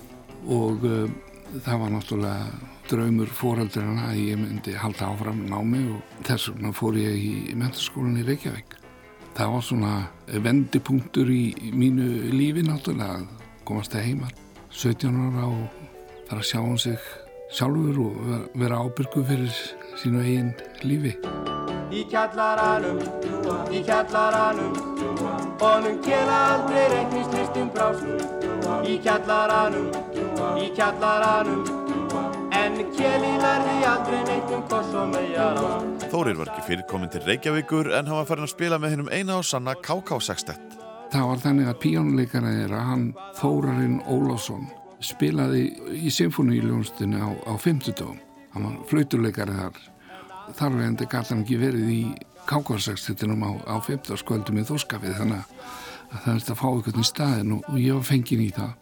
og 0.58 0.82
uh, 0.90 1.06
það 1.54 1.80
var 1.84 1.94
náttúrulega 1.94 2.50
draumur 2.90 3.30
fóraldrarna 3.38 4.10
að 4.10 4.22
ég 4.24 4.42
myndi 4.42 4.74
halda 4.74 5.06
áfram 5.12 5.46
námi 5.46 5.86
og 5.94 6.20
þess 6.26 6.50
vegna 6.50 6.74
fór 6.74 6.98
ég 6.98 7.14
í 7.14 7.54
mentarskólan 7.54 8.18
í 8.24 8.26
Reykjavík. 8.26 8.74
Það 9.38 9.54
var 9.54 9.68
svona 9.70 9.96
vendipunktur 10.50 11.30
í 11.30 11.44
mínu 11.70 12.32
lífi 12.34 12.66
náttúrulega 12.66 13.22
að 13.22 13.52
komast 13.70 13.94
það 13.94 14.10
heima 14.10 14.38
17 14.72 15.28
ára 15.28 15.52
og 15.52 15.84
fara 16.26 16.42
að 16.42 16.50
sjá 16.50 16.58
hún 16.58 16.74
um 16.74 16.88
sig 16.90 17.14
sjálfur 17.54 17.99
og 18.02 18.14
vera 18.58 18.80
ábyrgu 18.82 19.23
fyrir 19.28 19.52
sínu 20.00 20.23
eigin 20.25 20.50
lífi. 20.82 21.14
Í 21.94 22.02
kjallaranum, 22.11 22.99
í 23.70 23.82
kjallaranum, 23.87 24.75
honum 25.61 26.00
kjela 26.02 26.38
aldrei 26.54 26.88
reiknislistum 26.96 27.70
brásum. 27.70 28.18
Í 28.88 28.99
kjallaranum, 29.04 29.88
í 30.58 30.68
kjallaranum, 30.75 31.62
en 32.58 32.80
kjeli 32.96 33.32
verði 33.44 33.78
aldrei 33.92 34.23
neitt 34.26 34.54
um 34.56 34.68
koss 34.70 34.94
og 34.99 35.12
megar 35.14 35.61
á. 35.62 35.70
Þórir 36.11 36.40
var 36.40 36.50
ekki 36.50 36.68
fyrirkominn 36.73 37.12
til 37.14 37.23
Reykjavíkur 37.28 37.92
en 37.94 38.08
hann 38.08 38.23
var 38.23 38.30
farin 38.30 38.49
að 38.49 38.56
spila 38.56 38.80
með 38.82 38.96
hennum 38.96 39.12
eina 39.14 39.38
og 39.38 39.46
sanna 39.46 39.76
KK 39.78 40.18
Sextett. 40.23 40.80
Það 41.14 41.28
var 41.30 41.44
þannig 41.44 41.68
að 41.70 41.82
píjónuleikana 41.84 42.56
er 42.64 42.75
að 42.75 42.88
hann 42.90 43.12
Þórarinn 43.38 44.00
Ólásson 44.11 44.66
spilaði 45.04 45.64
í 45.94 46.12
symfóníuljónstinu 46.12 47.20
á, 47.20 47.30
á 47.49 47.52
50 47.61 47.96
dögum. 47.99 48.20
Hann 48.54 48.68
var 48.68 48.76
flautuleikari 48.90 49.56
þar. 49.56 49.80
Þar 50.54 50.78
veðandi 50.78 51.08
gæti 51.08 51.32
hann 51.32 51.42
ekki 51.42 51.58
verið 51.61 51.90
í 51.90 52.02
kákarsakstittinum 52.49 53.44
á, 53.44 53.50
á 53.64 53.76
50 53.80 54.20
skvöldum 54.20 54.61
í 54.61 54.66
þóskafið 54.68 55.18
þannig 55.18 55.42
að 55.42 56.23
það 56.25 56.32
er 56.34 56.50
að 56.52 56.61
fá 56.61 56.68
í 57.00 57.06
staðin 57.08 57.54
og, 57.56 57.68
og 57.70 57.78
ég 57.80 57.99
var 57.99 58.08
fengin 58.08 58.44
í 58.44 58.50
það. 58.54 58.73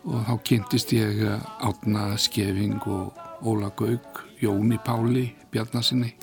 Og 0.00 0.22
þá 0.24 0.34
kynntist 0.48 0.92
ég 0.96 1.18
Átna 1.60 2.04
Skeving 2.16 2.80
og 2.88 3.18
Óla 3.44 3.68
Gaug, 3.76 4.22
Jóni 4.40 4.78
Páli, 4.84 5.26
Bjarnasinni. 5.52 6.14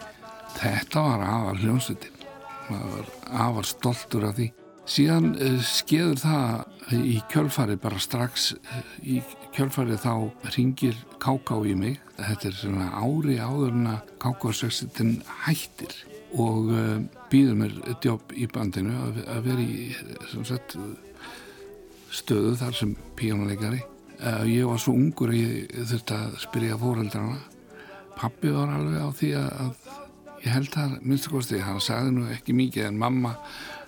Þetta 0.57 1.03
var 1.05 1.25
afar 1.25 1.61
hljónstittin. 1.61 2.25
Það 2.67 2.87
var 2.95 3.11
afar 3.45 3.69
stoltur 3.69 4.25
af 4.27 4.37
því. 4.39 4.49
Síðan 4.87 5.33
uh, 5.35 5.59
skeður 5.67 6.21
það 6.23 6.66
í 6.95 7.17
kjölfarið 7.31 7.81
bara 7.83 7.99
strax 7.99 8.51
uh, 8.55 8.77
í 9.03 9.19
kjölfarið 9.55 10.03
þá 10.03 10.13
ringir 10.55 10.99
Káká 11.17 11.57
í 11.65 11.73
mig. 11.75 11.97
Þetta 12.17 12.49
er 12.49 12.55
svona 12.59 12.87
ári 13.01 13.39
áður 13.41 13.73
en 13.73 13.89
að 13.95 14.13
Káká-sextin 14.21 15.17
hættir 15.45 15.95
og 16.37 16.71
uh, 16.71 16.95
býður 17.31 17.59
mér 17.63 17.75
jobb 18.05 18.33
í 18.35 18.47
bandinu 18.51 18.95
að, 19.07 19.21
að 19.35 19.45
vera 19.49 19.65
í 19.65 19.91
sagt, 20.47 20.77
stöðu 22.13 22.55
þar 22.59 22.75
sem 22.77 22.95
píjónuleikari. 23.19 23.83
Ég 24.49 24.65
var 24.65 24.79
svo 24.81 24.95
ungur 24.97 25.29
ég 25.35 25.67
þurfti 25.85 26.15
að 26.15 26.37
spyrja 26.41 26.77
fóreldrana. 26.81 27.35
Pappi 28.17 28.49
var 28.49 28.71
alveg 28.73 29.03
á 29.03 29.09
því 29.13 29.29
að, 29.37 29.49
að 29.61 30.41
ég 30.41 30.55
held 30.55 30.71
það 30.73 30.95
minnstu 31.03 31.33
kosti, 31.33 31.59
hann 31.61 31.83
sagði 31.83 32.15
nú 32.15 32.23
ekki 32.33 32.55
mikið 32.57 32.87
en 32.87 32.97
mamma 33.01 33.35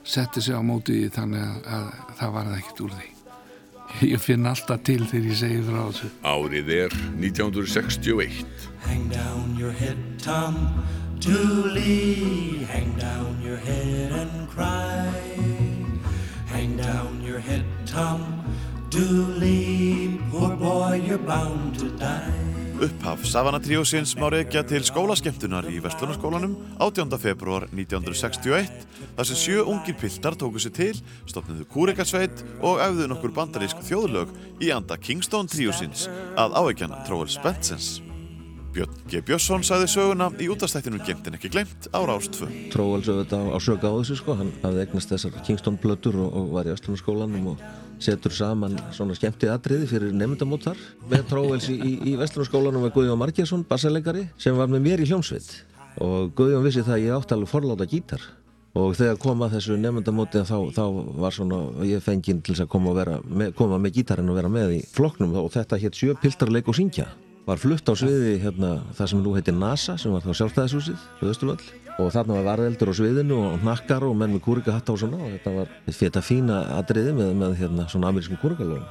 setti 0.09 0.43
sig 0.43 0.57
á 0.57 0.61
móti 0.65 0.97
því 0.97 1.13
þannig 1.15 1.45
að, 1.45 1.71
að 1.77 1.87
það 2.19 2.35
var 2.37 2.51
ekkert 2.57 2.83
úr 2.85 2.97
því. 2.97 3.09
Ég 4.05 4.21
finn 4.21 4.45
alltaf 4.45 4.83
til 4.85 5.01
þegar 5.09 5.29
ég 5.31 5.39
segi 5.39 5.61
frá 5.65 5.79
þessu. 5.81 6.11
Árið 6.21 6.73
er 6.75 6.97
1961. 7.21 8.43
Hang 8.85 9.09
down 9.13 9.55
your 9.57 9.73
head 9.75 9.97
Tom 10.23 10.55
Dooley 11.19 12.63
Hang 12.69 12.93
down 12.97 13.41
your 13.43 13.57
head 13.57 14.13
and 14.13 14.47
cry 14.49 15.09
down 16.81 17.21
your 17.21 17.39
head, 17.39 17.65
Tom 17.85 18.43
Dooley, 18.89 20.19
poor 20.31 20.55
boy, 20.55 21.01
you're 21.05 21.17
bound 21.17 21.77
to 21.77 21.89
die 21.89 22.68
Upphaf 22.79 23.25
Savana 23.27 23.59
Tríósins 23.59 24.13
má 24.15 24.29
reykja 24.31 24.61
til 24.63 24.85
skólaskemtunar 24.87 25.65
í 25.67 25.81
Vestlunarskólanum 25.83 26.53
18. 26.79 27.11
februar 27.19 27.65
1961 27.73 28.85
þar 29.17 29.27
sem 29.27 29.39
sjö 29.41 29.65
ungir 29.67 29.97
piltar 29.99 30.37
tóku 30.39 30.61
sér 30.63 30.71
til, 30.77 31.01
stopniðu 31.27 31.67
kúrekarsveit 31.73 32.45
og 32.63 32.79
auðuðu 32.79 33.09
nokkur 33.11 33.33
bandarísk 33.35 33.83
þjóðlög 33.83 34.31
í 34.63 34.71
anda 34.71 34.95
Kingston 34.95 35.51
Tríósins 35.51 36.07
að 36.39 36.55
áveikjana 36.55 37.01
Tróel 37.03 37.27
Spensens. 37.27 37.97
Björn 38.71 38.95
G. 39.09 39.19
Björnsson 39.27 39.65
sagði 39.65 39.91
söguna 39.91 40.29
í 40.39 40.47
útastættinu 40.53 41.01
Gemtin 41.03 41.35
ekki 41.35 41.51
glemt 41.51 41.91
ára 41.91 42.15
ást 42.15 42.37
2. 42.39 42.47
Tróel 42.71 43.03
sögðu 43.03 43.25
þetta 43.25 43.43
á, 43.43 43.57
sög 43.59 43.83
á 43.83 43.91
þessu 43.91 44.19
sko, 44.21 44.39
hann 44.39 44.55
hafði 44.63 44.85
eignast 44.85 45.11
þessar 45.11 45.39
Kingston 45.43 45.79
plötur 45.83 46.15
og, 46.21 46.31
og 46.31 46.51
var 46.55 46.69
í 46.69 46.75
Vestlunarskólanum 46.77 47.55
og 47.57 47.63
setur 48.03 48.33
saman 48.33 48.77
svona 48.95 49.15
skemmtið 49.17 49.53
atriði 49.53 49.87
fyrir 49.89 50.15
nefndamótar 50.15 50.79
með 51.11 51.25
Tróvels 51.29 51.69
í, 51.71 51.75
í, 51.75 51.93
í 52.11 52.15
Vestlunarskólanum 52.19 52.85
með 52.85 52.95
Guðjón 52.95 53.19
Markesson, 53.21 53.65
bassalegari 53.67 54.27
sem 54.39 54.57
var 54.57 54.71
með 54.71 54.85
mér 54.87 55.03
í 55.03 55.09
hljómsveit. 55.09 55.49
Og 56.03 56.31
Guðjón 56.37 56.65
vissi 56.65 56.85
það 56.85 56.95
að 56.95 57.05
ég 57.05 57.17
átti 57.17 57.35
alveg 57.35 57.51
forláta 57.51 57.89
gítar. 57.89 58.23
Og 58.79 58.93
þegar 58.95 59.17
kom 59.19 59.41
að 59.43 59.55
þessu 59.57 59.79
nefndamóti 59.81 60.43
þá, 60.45 60.57
þá 60.75 60.83
var 61.23 61.35
svona 61.35 61.61
ég 61.89 62.03
fenginn 62.05 62.43
til 62.45 62.55
að 62.55 62.69
koma, 62.71 62.93
með, 63.25 63.55
koma 63.57 63.81
með 63.81 63.97
gítarinn 63.97 64.29
og 64.29 64.37
vera 64.37 64.51
með 64.53 64.77
í 64.77 64.79
floknum 64.93 65.35
og 65.41 65.51
þetta 65.55 65.81
hétt 65.81 65.99
sjö 65.99 66.15
piltarleik 66.21 66.69
og 66.69 66.77
syngja. 66.77 67.09
Var 67.49 67.59
flutt 67.59 67.89
á 67.89 67.93
sviði 67.97 68.37
hérna, 68.43 68.75
það 68.93 69.11
sem 69.11 69.23
nú 69.25 69.35
heitir 69.35 69.57
NASA 69.57 69.97
sem 69.97 70.13
var 70.13 70.21
þá 70.21 70.35
sjálfstæðishúsið 70.37 71.29
Östurvall 71.33 71.88
og 71.99 72.11
þarna 72.15 72.39
var 72.39 72.47
varðeldur 72.53 72.91
á 72.91 72.99
sviðinu 72.99 73.37
og 73.49 73.65
nakkar 73.67 74.05
og 74.07 74.15
menn 74.17 74.35
með 74.35 74.43
kúrikahatta 74.47 74.95
og 74.95 75.01
svona 75.01 75.19
og 75.19 75.33
þetta 75.35 75.55
var 75.55 75.73
þetta 75.87 76.23
fína 76.25 76.59
atriði 76.79 77.15
með, 77.17 77.33
með 77.41 77.57
hérna, 77.59 77.87
svona 77.91 78.11
amerískum 78.13 78.39
kúrikalögum 78.41 78.85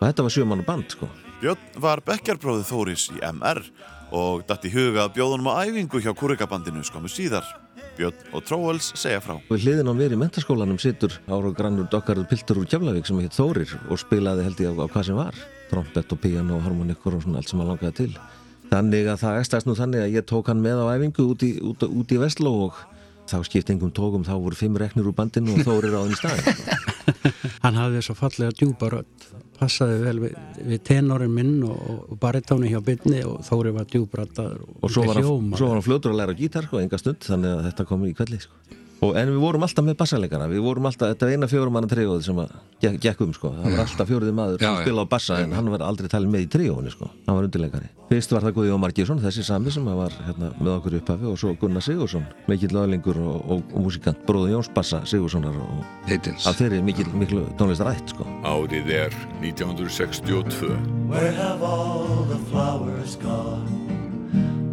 og 0.00 0.04
þetta 0.04 0.26
var 0.26 0.34
sjömanna 0.34 0.66
band 0.66 0.94
sko. 0.94 1.08
Björn 1.40 1.80
var 1.80 2.02
bekkjarbróðið 2.04 2.68
Þóris 2.68 3.08
í 3.14 3.20
MR 3.30 3.62
og 4.16 4.44
dætt 4.48 4.66
í 4.68 4.72
huga 4.74 5.06
að 5.06 5.14
bjóðunum 5.18 5.50
á 5.52 5.64
æfingu 5.64 6.02
hjá 6.02 6.12
kúrikabandinu 6.16 6.82
skomu 6.84 7.10
síðar. 7.12 7.46
Björn 7.98 8.34
og 8.36 8.44
Tróels 8.48 8.90
segja 8.96 9.20
frá. 9.24 9.36
Við 9.50 9.66
hliðin 9.66 9.90
á 9.92 9.94
mér 9.96 10.14
í 10.16 10.20
mentaskólanum 10.20 10.80
sittur 10.80 11.16
ára 11.28 11.50
og 11.50 11.56
grannur 11.56 11.88
dokkarður 11.92 12.28
Piltur 12.30 12.62
úr 12.62 12.68
Keflavík 12.70 13.08
sem 13.08 13.20
heit 13.20 13.36
Þórir 13.36 13.72
og 13.88 14.00
spilaði 14.00 14.46
held 14.46 14.62
ég 14.64 14.72
á, 14.72 14.84
á 14.84 14.86
hvað 14.88 15.08
sem 15.10 15.20
var 15.20 15.40
trompett 15.70 16.12
og 16.12 16.20
piano 16.22 16.58
og 16.58 16.64
harmonikur 16.66 17.16
og 17.16 17.24
svona 17.24 17.40
allt 17.40 17.50
sem 17.52 17.60
hann 17.62 17.70
langaði 17.70 17.96
til 18.00 18.12
Þannig 18.70 19.08
að 19.10 19.22
það 19.24 19.40
ekstast 19.40 19.66
nú 19.66 19.74
þannig 19.78 20.04
að 20.04 20.14
ég 20.14 20.26
tók 20.30 20.50
hann 20.50 20.62
með 20.62 20.84
á 20.86 20.94
æfingu 20.94 21.26
út 21.32 21.42
í, 21.42 21.52
út, 21.66 21.82
út 21.82 22.14
í 22.14 22.18
Vestló 22.20 22.52
og 22.68 22.80
þá 23.30 23.36
skipt 23.46 23.70
engum 23.72 23.92
tókum, 23.94 24.24
þá 24.26 24.34
voru 24.38 24.58
fimm 24.58 24.78
reknir 24.78 25.06
úr 25.10 25.14
bandinu 25.16 25.54
og 25.54 25.62
þórir 25.66 25.94
á 25.94 26.00
þenni 26.02 26.18
staðin. 26.18 26.90
hann 27.64 27.78
hafði 27.78 28.02
svo 28.06 28.16
fallega 28.18 28.54
djúpa 28.56 28.90
rödd, 28.94 29.26
passaði 29.58 30.00
vel 30.04 30.16
við, 30.24 30.36
við 30.72 30.82
tenorin 30.86 31.34
minn 31.34 31.56
og, 31.66 31.80
og 32.10 32.20
baritóni 32.22 32.70
hjá 32.72 32.80
byrni 32.84 33.22
og 33.28 33.42
þóri 33.46 33.74
var 33.76 33.88
djúbrattar 33.90 34.58
og, 34.58 34.76
og 34.80 34.94
svo 34.94 35.06
var 35.06 35.22
hann 35.22 35.86
fljótur 35.86 36.14
að 36.14 36.22
læra 36.22 36.38
gítar 36.38 36.66
sko, 36.66 36.82
enga 36.82 37.00
stund, 37.00 37.22
þannig 37.26 37.56
að 37.56 37.66
þetta 37.70 37.88
kom 37.90 38.06
í 38.08 38.14
kvelli 38.18 38.42
sko. 38.42 38.79
Og, 39.00 39.14
en 39.16 39.30
við 39.32 39.40
vorum 39.40 39.62
alltaf 39.64 39.84
með 39.86 39.96
bassalegara, 39.96 40.46
við 40.50 40.60
vorum 40.60 40.88
alltaf, 40.90 41.14
þetta 41.14 41.24
var 41.26 41.32
eina 41.32 41.48
fjórum 41.48 41.72
manna 41.72 41.88
tríóð 41.88 42.20
sem 42.26 42.40
að 42.42 42.50
gekk, 42.84 42.98
gekk 43.00 43.22
um 43.24 43.30
sko, 43.32 43.52
það 43.56 43.68
var 43.72 43.82
alltaf 43.86 44.10
fjóruði 44.10 44.34
maður 44.36 44.60
sem 44.60 44.80
spilaði 44.82 45.08
á 45.08 45.12
bassa 45.14 45.38
en 45.40 45.54
hann 45.56 45.70
var 45.72 45.84
aldrei 45.86 46.08
talin 46.12 46.32
með 46.34 46.44
í 46.44 46.48
tríóðinu 46.52 46.92
sko, 46.92 47.08
hann 47.24 47.38
var 47.38 47.46
undirleikari. 47.48 47.88
Fyrst 48.10 48.34
var 48.34 48.44
það 48.44 48.56
Guðjón 48.58 48.82
Markísson, 48.82 49.22
þessi 49.22 49.44
sami 49.46 49.72
sem 49.72 49.86
var 49.88 50.16
hérna, 50.26 50.50
með 50.58 50.72
okkur 50.74 50.96
upphafi 50.98 51.28
og 51.30 51.38
svo 51.40 51.54
Gunnar 51.62 51.84
Sigursson, 51.86 52.26
mikill 52.50 52.74
löglingur 52.76 53.20
og, 53.24 53.38
og, 53.40 53.62
og 53.72 53.86
músikant, 53.86 54.20
bróði 54.28 54.52
Jóns 54.52 54.68
Bassa 54.76 55.00
Sigurssonar 55.08 55.56
af 56.10 56.58
þeirri 56.58 56.82
mikill, 56.84 57.08
miklu 57.16 57.46
tónlistarætt 57.60 58.12
sko. 58.12 58.26
Árið 58.44 58.92
er 59.06 59.16
1962. 59.40 60.74
Where 61.08 61.32
have 61.40 61.64
all 61.64 62.26
the 62.28 62.40
flowers 62.50 63.16
gone? 63.16 63.88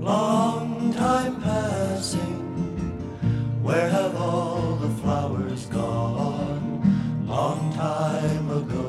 Long 0.03 0.91
time 0.95 1.39
passing 1.43 2.46
Where 3.67 3.89
have 3.89 4.15
all 4.15 4.79
the 4.79 4.87
flowers 5.01 5.65
gone 5.65 6.79
long 7.27 7.73
time 7.75 8.47
ago? 8.47 8.85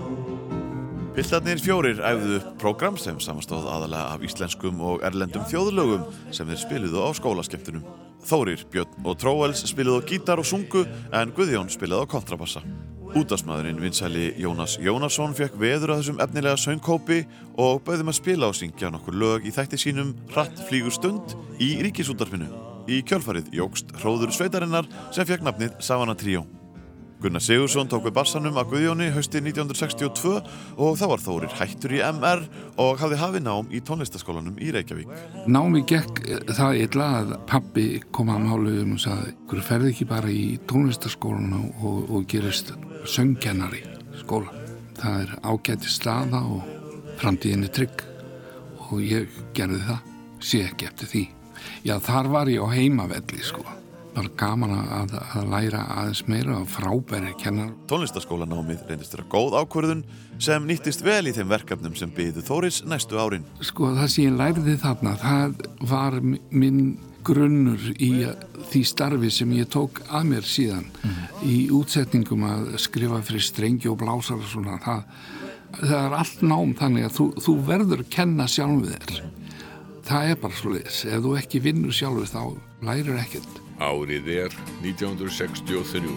Piltarnir 1.17 1.59
fjórir 1.59 1.99
æfðu 1.99 2.37
upp 2.37 2.53
prógram 2.63 2.99
sem 3.03 3.19
samastóð 3.19 3.67
aðalega 3.67 4.13
af 4.15 4.23
íslenskum 4.23 4.79
og 4.79 5.03
erlendum 5.03 5.43
þjóðlögum 5.51 6.05
sem 6.31 6.47
þeir 6.47 6.61
spiluðu 6.63 7.03
á 7.03 7.11
skólaskemtunum. 7.19 7.83
Þórir, 8.23 8.63
Björn 8.71 9.03
og 9.03 9.19
Tróels 9.19 9.65
spiluðu 9.67 9.99
á 9.99 10.09
gítar 10.13 10.39
og 10.39 10.47
sungu 10.47 10.85
en 11.11 11.35
Guðjón 11.35 11.75
spiluðu 11.75 12.07
á 12.07 12.13
kontrabassa. 12.15 12.63
Útastmaðurinn 13.19 13.83
vinsæli 13.83 14.31
Jónas 14.39 14.79
Jónasson 14.79 15.35
fekk 15.35 15.59
veður 15.59 15.97
að 15.97 16.05
þessum 16.05 16.23
efnilega 16.23 16.63
söngkópi 16.69 17.25
og 17.59 17.83
bauðum 17.83 18.15
að 18.15 18.21
spila 18.23 18.55
og 18.55 18.61
syngja 18.63 18.95
nokkur 18.95 19.19
lög 19.27 19.51
í 19.51 19.59
þætti 19.59 19.83
sínum 19.89 20.15
Hratt 20.31 20.69
flýgur 20.71 20.95
stund 20.95 21.35
í 21.59 21.75
ríkisútarfinu. 21.83 22.68
Í 22.89 23.03
kjölfarið 23.05 23.51
jógst 23.53 23.91
hróður 24.01 24.33
sveitarinnar 24.33 24.89
sem 25.13 25.29
fekk 25.29 25.45
nafnið 25.45 25.77
Savana 25.85 26.17
Tríó. 26.17 26.47
Gunnar 27.19 27.43
Sigursson 27.43 27.89
tók 27.91 28.05
við 28.07 28.15
bassanum 28.15 28.59
að 28.61 28.69
Guðjóni 28.73 29.09
hausti 29.11 29.41
1962 29.43 30.37
og 30.79 30.99
þá 31.01 31.05
var 31.11 31.23
Þórir 31.25 31.55
hættur 31.59 31.95
í 31.97 32.03
MR 32.07 32.45
og 32.79 33.01
hafði 33.03 33.19
hafi 33.19 33.41
nám 33.43 33.73
í 33.75 33.81
tónlistaskólanum 33.83 34.61
í 34.63 34.71
Reykjavík. 34.75 35.11
Námi 35.51 35.83
gekk 35.91 36.23
það 36.55 36.79
illa 36.85 37.09
að 37.19 37.33
pappi 37.51 37.87
kom 38.15 38.31
að 38.31 38.47
máluðum 38.47 38.95
og 38.95 39.03
sagði 39.03 39.35
hverju 39.51 39.67
ferði 39.67 39.91
ekki 39.93 40.07
bara 40.13 40.31
í 40.31 40.45
tónlistaskólan 40.71 41.57
og, 41.59 42.05
og 42.07 42.29
gerist 42.31 42.71
söngkennari 43.03 43.83
skóla. 44.23 44.55
Það 44.99 45.25
er 45.25 45.35
ágæti 45.43 45.91
staða 45.91 46.45
og 46.47 46.71
framtíðinni 47.19 47.73
trygg 47.75 48.07
og 48.89 49.03
ég 49.03 49.43
gerði 49.59 49.83
það, 49.91 50.07
sé 50.39 50.63
ekki 50.71 50.87
eftir 50.87 51.11
því. 51.11 51.25
Já, 51.87 51.99
þar 52.05 52.33
var 52.35 52.53
ég 52.53 52.65
á 52.65 52.69
heimavelli 52.73 53.43
sko. 53.47 53.65
Var 54.19 54.31
gaman 54.41 54.73
að, 54.75 55.13
að 55.37 55.51
læra 55.53 55.83
aðeins 55.95 56.25
meira 56.27 56.57
og 56.59 56.71
frábæri 56.73 57.35
kennar. 57.39 57.71
Tónlistaskólanámið 57.91 58.87
reyndist 58.89 59.15
vera 59.15 59.27
góð 59.31 59.59
ákvörðun 59.61 60.07
sem 60.43 60.65
nýttist 60.67 61.05
vel 61.07 61.29
í 61.31 61.35
þeim 61.37 61.53
verkefnum 61.53 61.95
sem 61.99 62.11
byggðu 62.15 62.43
Þóris 62.47 62.81
næstu 62.89 63.21
árin. 63.21 63.47
Sko 63.63 63.93
það 63.95 64.11
sem 64.15 64.27
ég 64.27 64.41
læriði 64.41 64.79
þarna, 64.83 65.15
það 65.23 65.61
var 65.93 66.19
minn 66.25 66.97
grunnur 67.29 67.91
í 68.01 68.13
því 68.71 68.83
starfi 68.87 69.31
sem 69.33 69.51
ég 69.57 69.69
tók 69.73 70.01
að 70.07 70.31
mér 70.33 70.47
síðan 70.49 70.87
mm. 70.89 71.19
í 71.49 71.57
útsetningum 71.75 72.47
að 72.49 72.71
skrifa 72.83 73.21
fyrir 73.27 73.45
strengi 73.45 73.91
og 73.91 73.99
blásar 74.01 74.41
og 74.41 74.49
svona. 74.49 74.79
Það, 74.85 75.03
það 75.81 75.99
er 76.01 76.17
allt 76.23 76.45
nám 76.47 76.75
þannig 76.79 77.09
að 77.09 77.17
þú, 77.19 77.29
þú 77.47 77.57
verður 77.69 78.05
að 78.05 78.13
kenna 78.15 78.49
sjálf 78.51 78.89
þér. 78.89 79.21
Það 80.09 80.31
er 80.33 80.39
bara 80.41 80.57
slúðis. 80.57 81.03
Ef 81.05 81.21
þú 81.21 81.31
ekki 81.37 81.59
vinnur 81.61 81.93
sjálfur 81.93 82.29
þá 82.31 82.43
lærir 82.89 83.19
ekkert. 83.21 83.59
Árið 83.77 84.31
er 84.33 84.55
1963. 84.81 86.17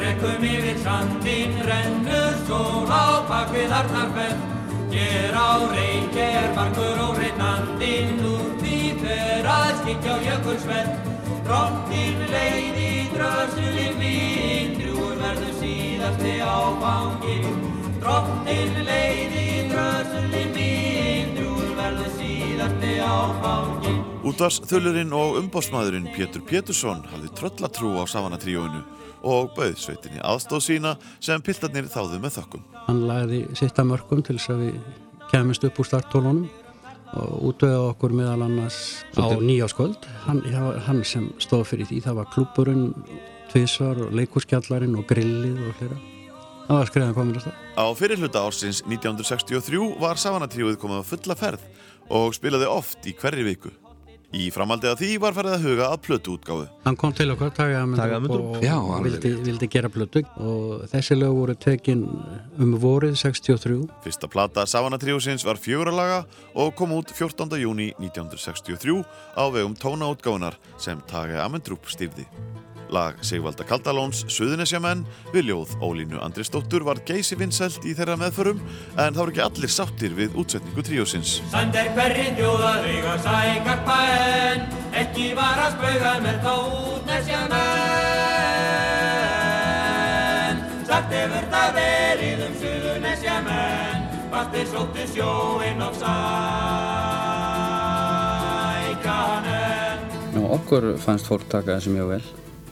Rekkum 0.00 0.42
yfir 0.44 0.78
sandin, 0.80 1.52
rennur 1.66 2.34
sól 2.46 2.88
á 2.88 3.20
bakvið 3.28 3.74
Arnarfell 3.74 4.38
Hér 4.90 5.36
á 5.36 5.50
reik 5.70 6.16
er 6.18 6.50
margur 6.56 6.98
og 7.04 7.20
því 8.60 8.80
fer 9.04 9.46
að 9.46 9.70
skikja 9.82 10.16
á 10.16 10.18
jökulsvell 10.26 11.09
Drottin 11.50 12.20
leið 12.30 12.76
í 12.78 12.90
drössulinn 13.10 13.96
mín, 13.98 14.76
drúur 14.78 15.16
verður 15.18 15.56
síðasti 15.58 16.36
áfangin 16.46 17.56
Drottin 17.96 18.76
leið 18.86 19.34
í 19.34 19.46
drössulinn 19.72 20.52
mín, 20.54 21.32
drúur 21.34 21.72
verður 21.74 22.12
síðasti 22.20 22.92
áfangin 23.02 23.98
Útvarsþullurinn 24.30 25.10
og 25.18 25.40
umbósmaðurinn 25.40 26.06
Pétur 26.14 26.46
Pétursson 26.46 27.02
hafði 27.10 27.32
tröllatrú 27.42 27.96
á 27.98 28.06
Savanatríóinu 28.14 28.84
og 29.26 29.50
bauð 29.58 29.74
sveitinni 29.82 30.22
aðstóð 30.22 30.66
sína 30.68 30.94
sem 31.18 31.42
piltarnir 31.42 31.90
þáðu 31.90 32.22
með 32.22 32.38
þökkum. 32.38 32.66
Hann 32.86 33.06
lagði 33.10 33.42
sitta 33.58 33.82
mörgum 33.82 34.22
til 34.22 34.38
þess 34.38 34.54
að 34.54 34.66
við 34.68 34.82
kemist 35.34 35.66
upp 35.66 35.82
úr 35.82 35.90
starttólunum 35.90 36.46
og 37.18 37.50
útvöða 37.50 37.90
okkur 37.90 38.14
meðal 38.14 38.44
annars 38.46 38.78
á 39.18 39.26
nýjáskvöld. 39.40 40.06
Hann, 40.26 40.44
hann 40.86 41.02
sem 41.04 41.30
stóð 41.42 41.66
fyrir 41.72 41.90
því, 41.90 42.00
það 42.06 42.18
var 42.20 42.30
klúburinn, 42.34 42.86
tvísvar 43.50 43.98
og 44.06 44.14
leikurskjallarinn 44.14 44.96
og 44.98 45.06
grillið 45.10 45.58
og 45.66 45.82
hlera. 45.82 46.00
Það 46.70 46.78
var 46.78 46.90
skriðan 46.92 47.14
komin 47.16 47.38
að 47.40 47.46
það. 47.48 47.62
Á 47.82 47.86
fyrirluta 47.98 48.42
ársins 48.46 48.82
1963 48.86 49.86
var 49.98 50.20
Savanatríuð 50.22 50.76
komið 50.78 51.02
á 51.02 51.10
fulla 51.10 51.38
ferð 51.38 51.64
og 52.14 52.34
spilaði 52.36 52.68
oft 52.70 53.10
í 53.10 53.14
hverri 53.18 53.46
viku. 53.46 53.72
Í 54.30 54.44
framaldi 54.54 54.86
að 54.86 55.00
því 55.00 55.08
var 55.24 55.34
farið 55.34 55.54
að 55.56 55.64
huga 55.66 55.86
að 55.90 56.02
plötu 56.06 56.34
útgáfu. 56.36 56.66
Hann 56.84 56.98
kom 57.00 57.14
til 57.18 57.26
okkar, 57.32 57.50
Tage 57.56 57.78
Amundrup, 57.80 58.60
og 58.62 59.02
vildi, 59.02 59.32
vildi 59.42 59.68
gera 59.72 59.90
plötu 59.90 60.22
og 60.38 60.84
þessi 60.92 61.16
lög 61.18 61.34
voru 61.34 61.56
tekin 61.58 62.04
um 62.62 62.76
vorið 62.78 63.16
63. 63.18 63.80
Fyrsta 64.04 64.30
plata 64.30 64.66
Savana 64.70 65.00
Tríusins 65.02 65.42
var 65.46 65.58
fjóralaga 65.58 66.22
og 66.54 66.76
kom 66.78 66.94
út 66.94 67.10
14. 67.10 67.58
júni 67.58 67.90
1963 67.98 69.02
á 69.34 69.44
vegum 69.50 69.74
tónaútgáfunar 69.74 70.60
sem 70.78 71.02
Tage 71.10 71.40
Amundrup 71.42 71.90
stýrði. 71.90 72.28
Lag 72.90 73.14
Sigvalda 73.22 73.64
Kaldalóns 73.66 74.24
Suðunesjamenn 74.30 75.04
við 75.30 75.44
ljóð 75.50 75.76
Ólínu 75.78 76.18
Andrisdóttur 76.22 76.82
var 76.86 76.98
geysi 77.06 77.36
vinnselt 77.38 77.84
í 77.86 77.94
þeirra 77.94 78.16
meðförum 78.18 78.58
en 78.96 79.14
það 79.14 79.20
voru 79.20 79.30
ekki 79.34 79.44
allir 79.46 79.72
sáttir 79.72 80.12
við 80.18 80.30
útsetningu 80.40 80.82
tríósins. 80.86 81.30
Sander 81.52 81.88
hverjinn 81.94 82.34
þjóðar 82.38 82.82
eiga 82.90 83.14
sækarpa 83.22 83.98
en 84.16 84.58
ekki 85.04 85.26
var 85.38 85.56
að 85.66 85.72
spauga 85.76 86.12
með 86.26 86.36
þá 86.44 86.54
útnesjamenn. 86.90 87.60
Satt 90.90 91.10
yfir 91.14 91.44
það 91.54 91.70
verið 91.78 92.38
um 92.48 92.54
Suðunesjamenn 92.64 94.00
fastir 94.30 94.66
sóttu 94.70 95.04
sjóinn 95.14 95.80
og 95.86 95.94
sækanen. 96.02 96.50
Okkur 100.50 100.84
fannst 100.98 101.26
fólk 101.30 101.46
taka 101.50 101.78
þessu 101.78 101.90
mjög 101.94 102.08
vel 102.16 102.24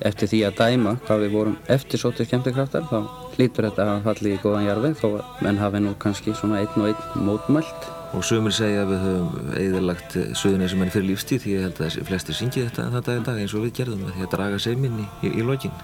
eftir 0.06 0.30
því 0.30 0.40
að 0.48 0.58
dæma 0.58 0.94
hvað 1.06 1.22
við 1.24 1.34
vorum 1.34 1.56
eftir 1.72 2.00
sótið 2.00 2.28
skemmtikraftar 2.28 2.86
þá 2.90 2.98
hlýtur 3.36 3.68
þetta 3.68 3.86
að 3.92 4.06
falli 4.06 4.32
í 4.34 4.40
góðan 4.42 4.66
jarfi 4.66 4.90
þó 5.00 5.06
að 5.10 5.44
menn 5.46 5.60
hafi 5.62 5.82
nú 5.84 5.94
kannski 6.02 6.34
svona 6.34 6.62
einn 6.62 6.82
og 6.82 6.90
einn 6.90 7.26
mótmælt. 7.28 7.88
Og 8.16 8.24
sömur 8.24 8.54
segja 8.56 8.86
að 8.86 8.94
við 8.94 9.04
höfum 9.04 9.52
eðalagt 9.60 10.16
söðunisum 10.40 10.82
enn 10.84 10.92
fyrir 10.94 11.10
lífstíð 11.10 11.42
því 11.44 11.54
ég 11.54 11.66
held 11.66 11.82
að 11.84 11.98
flestir 12.08 12.38
syngi 12.38 12.64
þetta 12.64 12.86
en 12.86 12.96
það 12.96 13.06
dag 13.08 13.20
en 13.20 13.28
dag 13.28 13.40
eins 13.42 13.54
og 13.54 13.66
við 13.66 13.74
gerðum 13.82 14.04
því 14.08 14.24
að 14.24 14.34
draga 14.34 14.60
seiminni 14.64 15.06
í, 15.20 15.32
í 15.34 15.44
lokin. 15.44 15.74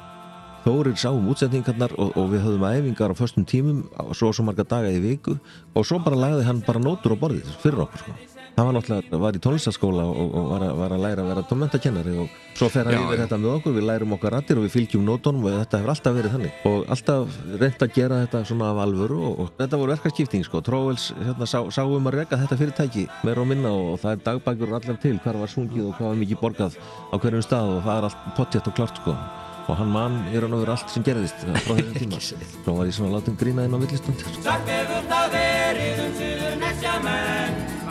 Þórir 0.64 0.96
sáum 0.96 1.26
útsendingarnar 1.28 1.92
og, 2.00 2.14
og 2.16 2.30
við 2.32 2.46
höfum 2.46 2.64
æfingar 2.64 3.12
á 3.12 3.20
förstum 3.20 3.44
tímum 3.44 3.84
svo 4.16 4.32
og 4.32 4.38
svo 4.38 4.48
marga 4.48 4.64
daga 4.64 4.94
í 4.94 5.02
viku 5.04 5.36
og 5.76 5.84
svo 5.84 6.00
bara 6.00 6.16
lagði 6.16 6.48
hann 6.48 6.64
bara 6.64 6.80
nótur 6.80 7.12
á 7.12 7.20
borðið 7.20 7.58
fyrir 7.60 7.84
okkur 7.84 8.06
sko 8.06 8.33
hann 8.56 8.66
var 8.68 8.74
náttúrulega, 8.76 9.18
var 9.18 9.34
í 9.34 9.40
tónlistaskóla 9.42 10.04
og, 10.06 10.34
og 10.38 10.44
var, 10.52 10.62
að, 10.62 10.72
var 10.78 10.92
að 10.94 11.00
læra 11.02 11.22
að 11.24 11.30
vera 11.32 11.42
tónmentakennari 11.50 12.12
og 12.22 12.34
svo 12.54 12.68
fer 12.70 12.86
hann 12.86 13.00
yfir 13.08 13.22
þetta 13.24 13.38
með 13.42 13.50
okkur, 13.56 13.74
við 13.74 13.86
lærum 13.88 14.14
okkar 14.14 14.36
rættir 14.36 14.60
og 14.60 14.66
við 14.66 14.74
fylgjum 14.76 15.06
nótónum 15.08 15.48
og 15.48 15.56
þetta 15.58 15.80
hefur 15.80 15.92
alltaf 15.94 16.14
verið 16.18 16.36
þannig. 16.36 16.52
Og 16.70 16.84
alltaf 16.94 17.38
reynd 17.62 17.82
að 17.86 17.94
gera 17.98 18.20
þetta 18.22 18.42
svona 18.50 18.68
af 18.70 18.82
alvöru 18.84 19.18
og, 19.26 19.40
og 19.42 19.50
þetta 19.58 19.80
voru 19.80 19.94
verkarskipting 19.96 20.46
sko, 20.46 20.62
Tróvels 20.68 21.08
hérna, 21.18 21.48
sá, 21.50 21.58
sáum 21.74 22.10
að 22.10 22.20
reyka 22.20 22.38
þetta 22.44 22.60
fyrirtæki 22.62 23.08
meira 23.26 23.42
og 23.42 23.50
minna 23.50 23.74
og 23.74 23.98
það 24.04 24.12
er 24.14 24.22
dagbækur 24.28 24.76
allar 24.78 25.00
til 25.02 25.16
hvað 25.24 25.40
var 25.42 25.54
sungið 25.56 25.88
og 25.88 25.98
hvað 25.98 26.12
var 26.12 26.20
mikið 26.22 26.42
borgað 26.44 26.78
á 27.10 27.14
hverjum 27.18 27.44
stað 27.48 27.74
og 27.74 27.82
það 27.88 27.98
er 27.98 28.08
allt 28.10 28.30
pottjætt 28.38 28.70
og 28.70 28.78
klart 28.78 29.02
sko. 29.02 29.16
Og 29.64 29.78
hann 29.80 29.88
mann 29.88 30.18
er 30.28 30.44
hann 30.44 30.52
over 30.52 30.74
allt 30.74 30.90
sem 30.92 31.02
gerðist 31.06 31.40
frá 31.64 31.72
þessum 31.72 31.94
tíma. 32.02 32.20
Þá 32.66 32.70
var 32.70 32.84
ég 32.84 32.94
svona 32.98 33.16
látum 33.16 33.38
grína 33.40 33.64
inn 33.64 33.74
á 33.74 33.80
villistönd 33.80 35.23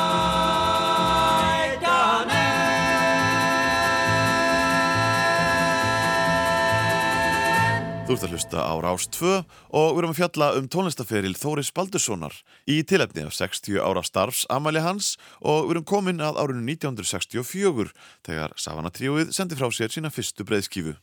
Þú 8.07 8.14
ert 8.14 8.25
að 8.27 8.33
hlusta 8.35 8.59
á 8.59 8.75
Rás 8.83 9.07
2 9.14 9.44
og 9.70 9.88
við 9.94 9.99
erum 10.01 10.11
að 10.11 10.18
fjalla 10.18 10.49
um 10.59 10.66
tónlistaferil 10.70 11.37
Þóris 11.38 11.70
Baldurssonar 11.75 12.35
í 12.66 12.83
tilefni 12.83 13.23
af 13.27 13.35
60 13.35 13.79
ára 13.83 14.03
starfs 14.03 14.46
Amalie 14.51 14.83
Hans 14.83 15.16
og 15.40 15.68
við 15.68 15.77
erum 15.77 15.87
komin 15.87 16.23
að 16.23 16.38
árinu 16.42 16.62
1964 16.75 17.90
þegar 18.27 18.51
Savana 18.57 18.90
Tríóið 18.90 19.31
sendi 19.35 19.55
frá 19.59 19.70
sér 19.70 19.90
sína 19.94 20.11
fyrstu 20.11 20.42
breyðskífu. 20.46 20.94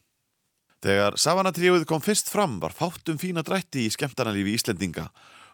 Þegar 0.84 1.16
Savana 1.18 1.52
Tríóið 1.56 1.88
kom 1.88 2.04
fyrst 2.04 2.28
fram 2.30 2.60
var 2.60 2.76
fátt 2.76 3.08
um 3.10 3.18
fína 3.18 3.42
drætti 3.44 3.88
í 3.88 3.94
skemmtarnalífi 3.94 4.54
Íslendinga 4.60 5.08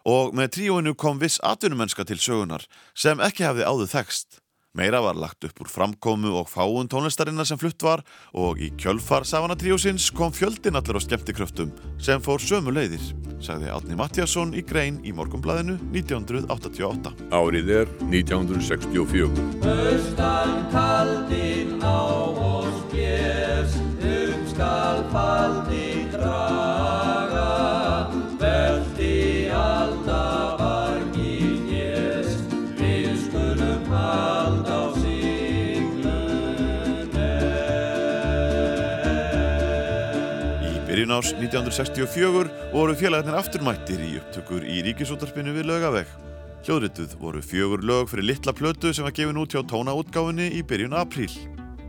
og 0.04 0.34
með 0.36 0.54
tríóinu 0.58 0.94
kom 0.94 1.20
viss 1.22 1.40
atvinnumennska 1.42 2.04
til 2.08 2.20
sögunar 2.20 2.68
sem 2.94 3.20
ekki 3.24 3.46
hafði 3.48 3.68
áður 3.68 3.92
þekst. 3.96 4.40
Meira 4.74 4.98
var 4.98 5.14
lagt 5.14 5.44
upp 5.46 5.60
úr 5.62 5.68
framkomu 5.70 6.32
og 6.34 6.48
fáun 6.50 6.88
tónlistarinnar 6.90 7.46
sem 7.46 7.58
flutt 7.60 7.82
var 7.86 8.00
og 8.34 8.58
í 8.58 8.72
kjölfar 8.74 9.22
Savana 9.22 9.54
tríósins 9.54 10.08
kom 10.10 10.34
fjöldin 10.34 10.74
allir 10.74 10.98
á 10.98 11.00
skemmtikröftum 11.04 11.70
sem 12.02 12.18
fór 12.18 12.42
sömu 12.42 12.74
leiðir, 12.74 13.04
sagði 13.38 13.70
Átni 13.70 13.94
Mattiasson 13.94 14.50
í 14.58 14.64
grein 14.66 14.98
í 15.06 15.14
Morgonblæðinu 15.14 15.78
1988. 15.94 17.14
Árið 17.30 17.72
er 17.84 17.96
1964. 18.10 19.30
Östan 19.62 20.58
kaldinn 20.74 21.78
á 21.78 22.02
oss 22.34 22.82
bjess, 22.90 23.78
um 23.78 24.48
skal 24.50 25.06
faldi 25.14 25.84
byrjun 40.94 41.10
ás 41.10 41.32
1964 41.34 42.50
voru 42.70 42.92
félagarnir 42.94 43.34
afturmættir 43.34 43.98
í 43.98 44.12
upptökur 44.20 44.62
í 44.62 44.76
ríkisútarpinu 44.86 45.50
við 45.56 45.66
lögaveg. 45.66 46.12
Hljóðrituð 46.62 47.16
voru 47.18 47.40
fjögur 47.42 47.82
lög 47.82 48.12
fyrir 48.12 48.28
litla 48.28 48.54
plötu 48.54 48.92
sem 48.94 49.02
var 49.02 49.14
gefin 49.16 49.40
út 49.42 49.50
hjá 49.50 49.64
tónaútgáfinni 49.66 50.52
í 50.54 50.62
byrjun 50.62 50.94
apríl. 50.94 51.34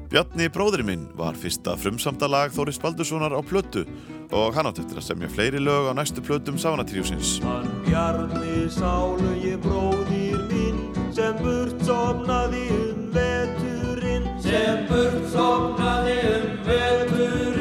Bjarni 0.10 0.50
bróðurinn 0.50 0.90
minn 0.90 1.06
var 1.14 1.38
fyrsta 1.38 1.76
frumsamta 1.78 2.26
lag 2.26 2.50
Þóris 2.56 2.82
Baldurssonar 2.82 3.38
á 3.38 3.46
plötu 3.46 3.86
og 4.34 4.58
hann 4.58 4.72
átt 4.72 4.82
eftir 4.82 4.98
að 4.98 5.06
semja 5.12 5.30
fleiri 5.30 5.62
lög 5.62 5.92
á 5.92 5.94
næstu 5.94 6.26
plötum 6.26 6.58
Sávanatríusins. 6.58 7.38
Hann 7.46 7.70
Bjarni 7.86 8.66
sálu 8.74 9.36
ég 9.46 9.62
bróðir 9.62 10.48
minn 10.50 10.82
sem 11.14 11.38
burt 11.46 11.78
sopnaði 11.86 12.66
um 12.74 13.06
veturinn 13.14 14.32
sem 14.42 14.88
burt 14.90 15.30
sopnaði 15.36 16.18
um 16.40 16.50
veturinn 16.66 17.55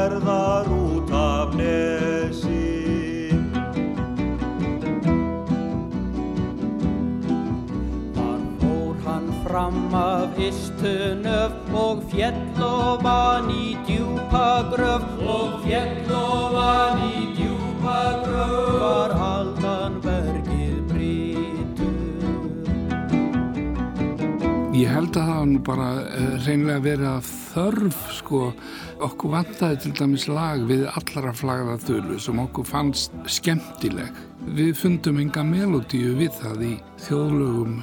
Hann 0.00 0.14
dverðar 0.16 0.68
út 0.72 1.10
af 1.12 1.50
nesi. 1.60 3.28
Þar 8.16 8.46
fór 8.62 8.94
hann 9.04 9.28
fram 9.44 9.92
af 9.92 10.40
istunöf 10.40 11.52
og 11.76 12.00
fjell 12.14 12.62
og 12.64 13.04
vann 13.04 13.52
í 13.52 13.76
djúpa 13.84 14.72
gröf 14.72 15.04
og 15.20 15.60
fjell 15.66 16.08
og 16.16 16.56
vann 16.56 17.04
í 17.04 17.28
djúpa 17.36 18.00
gröf 18.24 18.72
var 18.80 19.12
haldan 19.20 20.00
bergið 20.00 20.80
brítur. 20.94 21.92
Ég 24.80 24.88
held 24.96 25.12
að 25.12 25.28
það 25.28 25.36
var 25.36 25.48
nú 25.52 25.60
bara 25.68 25.92
uh, 26.08 26.34
reynlega 26.46 26.86
verið 26.88 27.10
að 27.18 27.34
þörf 27.50 28.00
sko, 28.16 28.40
okkur 29.04 29.32
vantaði 29.34 29.78
til 29.84 29.92
dæmis 29.98 30.26
lag 30.30 30.64
við 30.68 30.86
allara 30.90 31.32
flagða 31.36 31.76
þölu 31.84 32.18
sem 32.22 32.42
okkur 32.42 32.68
fannst 32.68 33.14
skemmtileg. 33.30 34.10
Við 34.56 34.74
fundum 34.78 35.20
enga 35.22 35.44
melodíu 35.46 36.16
við 36.18 36.34
það 36.40 36.66
í 36.68 36.74
þjóðlögum 37.06 37.80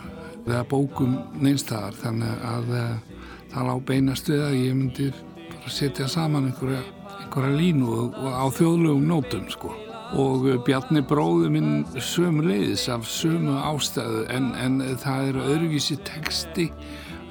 eða 0.48 0.64
bókum 0.72 1.18
neinstæðar 1.42 1.98
þannig 2.02 2.46
að 2.52 2.72
uh, 2.78 3.18
það 3.54 3.68
lág 3.72 3.84
beinast 3.90 4.32
við 4.32 4.46
að 4.46 4.60
ég 4.62 4.78
myndi 4.78 5.10
bara 5.50 5.74
setja 5.74 6.08
saman 6.12 6.48
einhverja, 6.52 6.86
einhverja 7.24 7.58
línu 7.58 7.92
og, 7.92 8.16
og 8.22 8.32
á 8.32 8.46
þjóðlögum 8.56 9.12
nótum 9.12 9.52
sko 9.52 9.74
og 10.16 10.46
Bjarni 10.64 11.02
bróði 11.04 11.50
minn 11.52 11.72
sömu 12.00 12.46
leiðis 12.48 12.86
af 12.94 13.04
sömu 13.12 13.58
ástæðu 13.60 14.24
en, 14.32 14.54
en 14.56 14.80
það 15.02 15.32
er 15.34 15.40
öðruvísi 15.44 16.00
texti 16.08 16.70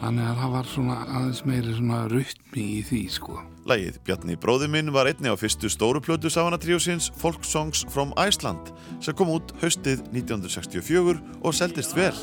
þannig 0.03 0.29
að 0.29 0.41
það 0.43 0.57
var 0.59 0.73
svona 0.75 1.03
aðeins 1.07 1.45
meiri 1.49 1.77
svona 1.79 2.07
rytmi 2.13 2.67
í 2.77 2.83
því 2.85 3.05
sko. 3.17 3.39
Lægið 3.67 3.97
Bjarni 4.07 4.37
bróði 4.39 4.69
minn 4.71 4.93
var 4.95 5.09
einni 5.11 5.27
á 5.27 5.35
fyrstu 5.35 5.67
stóru 5.67 5.99
plötu 5.99 6.31
Sávanatríusins 6.31 7.09
Folk 7.19 7.43
Songs 7.43 7.81
from 7.91 8.13
Iceland 8.15 8.71
sem 9.03 9.17
kom 9.19 9.33
út 9.35 9.51
haustið 9.59 10.05
1964 10.13 11.19
og 11.43 11.57
seldist 11.57 11.97
vel. 11.99 12.15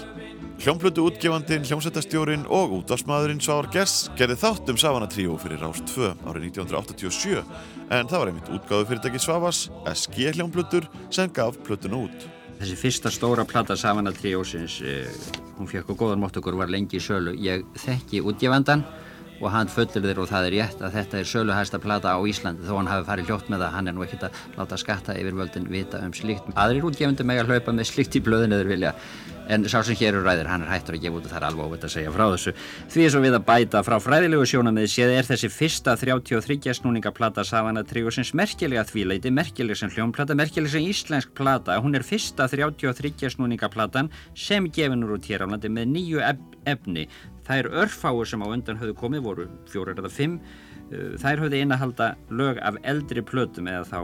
Hljómplötu 0.63 1.03
útgefandin, 1.03 1.65
hljómsættastjórin 1.67 2.45
og 2.47 2.77
útvarsmaðurinn 2.77 3.43
Svar 3.43 3.67
Gess 3.73 4.07
gerði 4.15 4.39
þátt 4.39 4.71
um 4.71 4.79
Savanatríu 4.79 5.35
fyrir 5.43 5.59
Rást 5.59 5.83
2 5.91 6.13
árið 6.23 6.47
1987 6.53 7.43
en 7.91 8.07
það 8.07 8.19
var 8.21 8.31
einmitt 8.31 8.55
útgáðu 8.55 8.87
fyrirtæki 8.93 9.19
Svavas, 9.19 9.65
SG 9.91 10.31
hljómplötur 10.37 10.87
sem 11.11 11.27
gaf 11.27 11.59
plötuna 11.67 12.05
út. 12.05 12.27
Þessi 12.61 12.79
fyrsta 12.79 13.11
stóra 13.11 13.43
plata 13.43 13.75
Savana 13.75 14.15
Tríósins, 14.15 14.79
eh, 14.79 15.11
hún 15.57 15.67
fekk 15.67 15.91
og 15.91 16.05
góðan 16.05 16.23
mótt 16.23 16.39
okkur 16.39 16.55
var 16.55 16.71
lengi 16.71 17.01
í 17.01 17.03
sölu. 17.03 17.35
Ég 17.35 17.65
þekki 17.75 18.23
útgefandan 18.23 18.85
og 19.43 19.51
hann 19.51 19.71
fullir 19.71 20.05
þér 20.05 20.21
og 20.23 20.29
það 20.31 20.47
er 20.47 20.55
rétt 20.55 20.81
að 20.83 20.95
þetta 20.97 21.19
er 21.19 21.27
söluhæsta 21.27 21.79
plata 21.83 22.15
á 22.15 22.19
Íslandi. 22.23 22.63
Þó 22.63 22.77
hann 22.79 22.91
hafi 22.91 23.07
farið 23.09 23.29
hljótt 23.29 23.51
með 23.51 23.65
það, 23.65 23.75
hann 23.75 23.91
er 23.91 23.97
nú 23.97 24.05
ekkert 24.05 24.25
að 24.29 24.41
láta 24.55 24.79
skatta 24.79 25.17
yfir 25.19 25.37
völdin 25.41 25.69
vita 25.71 25.99
um 26.05 26.15
slíkt. 26.15 26.49
Aðrir 26.55 26.87
útgefandi 26.87 27.27
meg 27.27 27.43
að 27.43 27.51
hlaupa 27.51 27.75
með 27.75 27.91
slíkt 27.91 28.17
í 28.19 28.23
blöðinu 28.23 28.61
þeir 28.61 28.71
vilja. 28.71 28.93
En 29.51 29.65
sá 29.67 29.81
sem 29.83 29.97
hér 29.99 30.13
eru 30.13 30.21
ræðir, 30.23 30.47
hann 30.47 30.63
er 30.63 30.69
hættur 30.71 30.95
að 30.95 31.01
gefa 31.03 31.17
út 31.19 31.25
og 31.27 31.31
það 31.33 31.39
er 31.41 31.45
alveg 31.49 31.67
óveit 31.67 31.83
að 31.83 31.91
segja 31.91 32.11
frá 32.15 32.23
þessu. 32.31 32.53
Því 32.93 33.07
svo 33.11 33.21
við 33.25 33.35
að 33.35 33.45
bæta 33.49 33.81
frá 33.83 33.97
fræðilegu 33.99 34.45
sjónamið 34.47 34.87
séð 34.93 35.11
er 35.17 35.27
þessi 35.27 35.49
fyrsta 35.51 35.97
33 35.99 36.77
snúningaplata 36.79 37.43
Savana 37.43 37.83
Tríosins 37.83 38.31
merkilega 38.39 38.85
þvíleiti, 38.87 39.33
merkileg 39.35 39.75
sem 39.75 39.91
hljónplata 39.91 40.37
merkileg 40.39 40.71
sem 40.71 40.87
íslensk 40.87 41.35
plata, 41.35 41.75
hún 41.83 41.99
er 41.99 42.07
fyrsta 42.07 42.47
33 42.47 43.35
snúningaplatan 43.35 44.13
sem 44.31 44.71
gefinur 44.71 45.17
út 45.17 45.27
hér 45.27 45.43
á 45.43 45.47
landi 45.51 45.67
með 45.67 45.91
nýju 45.91 46.23
efni 46.23 47.09
þær 47.47 47.71
örfáur 47.83 48.29
sem 48.29 48.43
á 48.43 48.47
undan 48.47 48.79
höfðu 48.81 48.97
komið 48.99 49.25
voru 49.25 49.49
fjórar 49.71 49.99
eða 49.99 50.13
fimm 50.13 50.39
uh, 50.39 51.15
þær 51.21 51.45
höfðu 51.45 51.63
einahalda 51.63 52.13
lög 52.29 52.61
af 52.63 52.79
eldri 52.83 53.25
plötum 53.25 53.71
eða 53.71 53.89
þá 53.89 53.99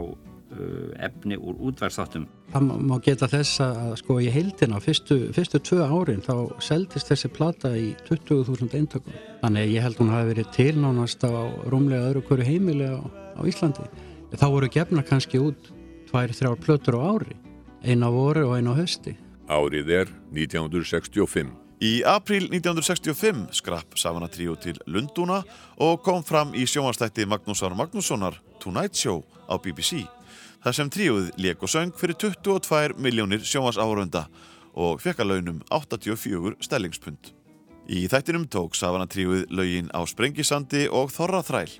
Uh, 0.50 0.90
efni 0.98 1.36
úr 1.38 1.54
útverðsáttum. 1.62 2.24
Það 2.50 2.70
má 2.82 2.96
geta 3.06 3.28
þess 3.30 3.60
að 3.62 3.92
sko 4.00 4.16
í 4.18 4.32
heildina 4.34 4.80
fyrstu, 4.82 5.18
fyrstu 5.30 5.60
tvö 5.62 5.84
árin 5.86 6.24
þá 6.26 6.58
seldist 6.66 7.06
þessi 7.06 7.30
plata 7.30 7.70
í 7.78 7.92
20.000 8.08 8.74
eintökum. 8.74 9.14
Þannig 9.44 9.70
ég 9.76 9.86
held 9.86 10.00
hún 10.02 10.10
hafi 10.10 10.32
verið 10.32 10.50
tilnánast 10.56 11.22
á 11.22 11.46
rúmlega 11.70 12.08
öðru 12.08 12.24
hverju 12.26 12.48
heimili 12.48 12.90
á, 12.90 12.98
á 13.38 13.40
Íslandi. 13.46 13.86
Þá 14.34 14.46
voru 14.50 14.72
gefna 14.74 15.06
kannski 15.06 15.38
út 15.38 15.70
tvær, 16.10 16.34
þrjár 16.34 16.58
plötur 16.66 16.98
á 16.98 17.14
ári. 17.14 17.38
Eina 17.86 18.10
voru 18.10 18.48
og 18.50 18.58
eina 18.58 18.74
á 18.74 18.80
hösti. 18.82 19.14
Árið 19.46 19.94
er 20.00 20.14
1965. 20.34 21.54
Í 21.80 22.02
april 22.04 22.50
1965 22.50 23.54
skrapp 23.56 23.96
Savana 23.96 24.28
Trio 24.28 24.52
til 24.60 24.76
Lundúna 24.84 25.38
og 25.80 26.02
kom 26.04 26.20
fram 26.20 26.52
í 26.52 26.66
sjómanstætti 26.68 27.24
Magnúsar 27.24 27.72
Magnússonar 27.72 28.36
Tonight 28.60 28.98
Show 29.00 29.22
á 29.48 29.56
BBC 29.56 30.04
þar 30.60 30.76
sem 30.76 30.90
tríuð 30.92 31.30
leik 31.40 31.62
og 31.64 31.72
söng 31.72 31.94
fyrir 31.96 32.18
22 32.20 32.98
miljónir 33.00 33.40
sjómas 33.48 33.80
áhörunda 33.80 34.26
og 34.76 35.00
fekk 35.00 35.22
að 35.24 35.30
launum 35.32 35.62
84 35.72 36.58
stellingspund. 36.60 37.32
Í 37.90 38.04
þættinum 38.12 38.44
tók 38.52 38.76
Savana 38.76 39.08
tríuð 39.08 39.48
laugin 39.48 39.88
á 39.90 40.04
Sprengisandi 40.06 40.84
og 40.92 41.10
Þorra 41.14 41.40
Þræl. 41.42 41.72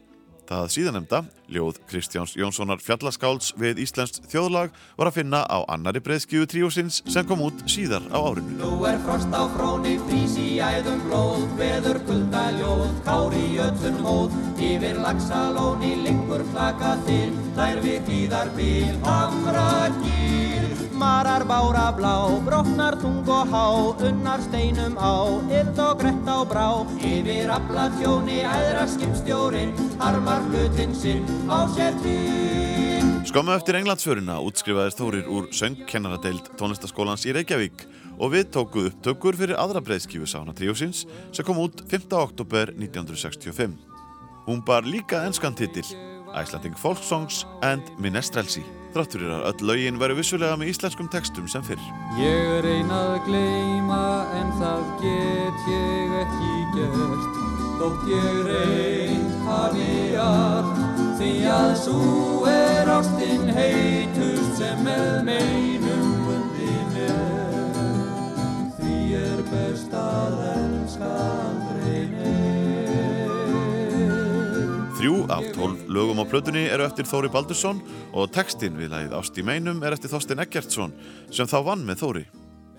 Það 0.49 0.73
síðanemda, 0.75 1.21
ljóð 1.51 1.81
Kristjáns 1.91 2.37
Jónssonar 2.39 2.81
fjallaskálds 2.83 3.53
við 3.61 3.83
Íslandst 3.85 4.23
þjóðlag 4.31 4.73
var 4.99 5.11
að 5.11 5.19
finna 5.19 5.43
á 5.45 5.59
annari 5.73 6.03
breyðskjöfu 6.05 6.49
tríósins 6.51 7.01
sem 7.11 7.27
kom 7.27 7.43
út 7.47 7.65
síðar 7.71 8.07
á 8.15 8.19
árinu. 8.19 8.57
Nú 8.61 8.85
er 8.89 9.01
frost 9.05 9.35
á 9.35 9.45
fróni, 9.57 9.97
frís 10.09 10.37
í 10.41 10.61
æðum 10.63 11.03
blóð, 11.09 11.47
veður 11.61 12.01
kuldaljóð, 12.09 12.87
kári 13.07 13.45
í 13.51 13.61
öllum 13.67 14.03
hóð, 14.07 14.37
yfir 14.71 15.03
lagsalóni, 15.03 15.95
lingur 16.07 16.47
flaka 16.53 16.97
til, 17.09 17.31
þær 17.59 17.83
við 17.85 18.01
tíðar 18.09 18.55
bíl, 18.57 18.95
hamra 19.07 19.71
gýr. 20.01 20.41
Marar 21.01 21.47
bára 21.49 21.87
blá, 21.97 22.29
brotnar 22.45 22.99
tung 23.01 23.25
og 23.25 23.49
há, 23.49 23.65
unnar 24.05 24.43
steinum 24.45 24.99
á, 25.01 25.33
yld 25.49 25.81
og 25.81 25.95
grett 26.03 26.29
á 26.29 26.45
brá, 26.45 26.67
yfir 27.01 27.49
afla 27.49 27.89
þjóni, 27.97 28.43
æðra 28.45 28.85
skipstjórin, 28.85 29.73
harmar 30.03 30.45
hlutinn 30.51 30.93
sinn. 30.93 31.25
Skömmu 33.31 33.55
eftir 33.55 33.79
Englandsfjöruna 33.79 34.41
útskrifaðist 34.43 35.01
Þórir 35.01 35.29
úr 35.31 35.47
söngkennaradeild 35.55 36.51
tónlistaskólans 36.61 37.25
í 37.29 37.35
Reykjavík 37.37 37.87
og 38.19 38.35
við 38.35 38.51
tókuð 38.57 38.91
upptökur 38.91 39.39
fyrir 39.39 39.61
aðra 39.61 39.83
breyðskífu 39.85 40.29
Sána 40.29 40.55
Tríósins 40.57 41.07
sem 41.31 41.47
kom 41.47 41.63
út 41.63 41.85
5. 41.89 42.11
oktober 42.19 42.75
1965. 42.77 43.79
Hún 44.49 44.65
bar 44.67 44.85
líka 44.89 45.25
enskan 45.29 45.57
titil 45.57 45.87
Icelandic 46.35 46.77
Folk 46.79 47.03
Songs 47.05 47.45
and 47.63 47.89
Minestrelsi 47.99 48.65
þráttur 48.95 49.25
er 49.27 49.35
að 49.37 49.47
öll 49.51 49.69
laugin 49.71 50.01
væri 50.01 50.17
vissulega 50.19 50.59
með 50.59 50.73
íslenskum 50.73 51.11
textum 51.13 51.49
sem 51.51 51.65
fyrr. 51.67 51.83
Ég 52.19 52.59
reynað 52.67 53.15
að 53.15 53.29
gleima 53.29 54.03
en 54.41 54.53
það 54.59 54.83
get 55.05 55.71
ég 55.71 56.19
ekki 56.25 56.53
gert 56.77 57.41
Þótt 57.81 58.11
ég 58.13 58.43
reynd 58.45 59.39
hafi 59.47 59.93
allt 60.21 60.80
því 61.21 61.33
að 61.53 61.71
svo 61.77 62.47
er 62.49 62.89
ástinn 62.89 63.51
heitust 63.53 64.55
sem 64.57 64.79
með 64.87 65.19
meinum 65.27 66.13
bundin 66.25 66.95
er 67.05 67.75
Því 68.79 68.95
er 69.19 69.43
best 69.51 69.93
að 70.01 70.39
elska 70.55 71.11
neitt 71.75 72.15
Þrjú 74.97 75.19
af 75.33 75.45
tólf 75.57 75.83
lögum 75.93 76.23
á 76.25 76.29
plötunni 76.29 76.63
eru 76.73 76.87
eftir 76.89 77.09
Þóri 77.09 77.29
Baldursson 77.33 77.83
og 78.17 78.33
textin 78.33 78.81
við 78.81 78.95
lagið 78.95 79.19
Ást 79.21 79.37
í 79.37 79.45
meinum 79.45 79.85
er 79.85 79.99
eftir 79.99 80.13
Þorstein 80.13 80.41
Eggertsson 80.47 80.97
sem 81.29 81.49
þá 81.49 81.59
vann 81.69 81.85
með 81.89 82.01
Þóri. 82.01 82.25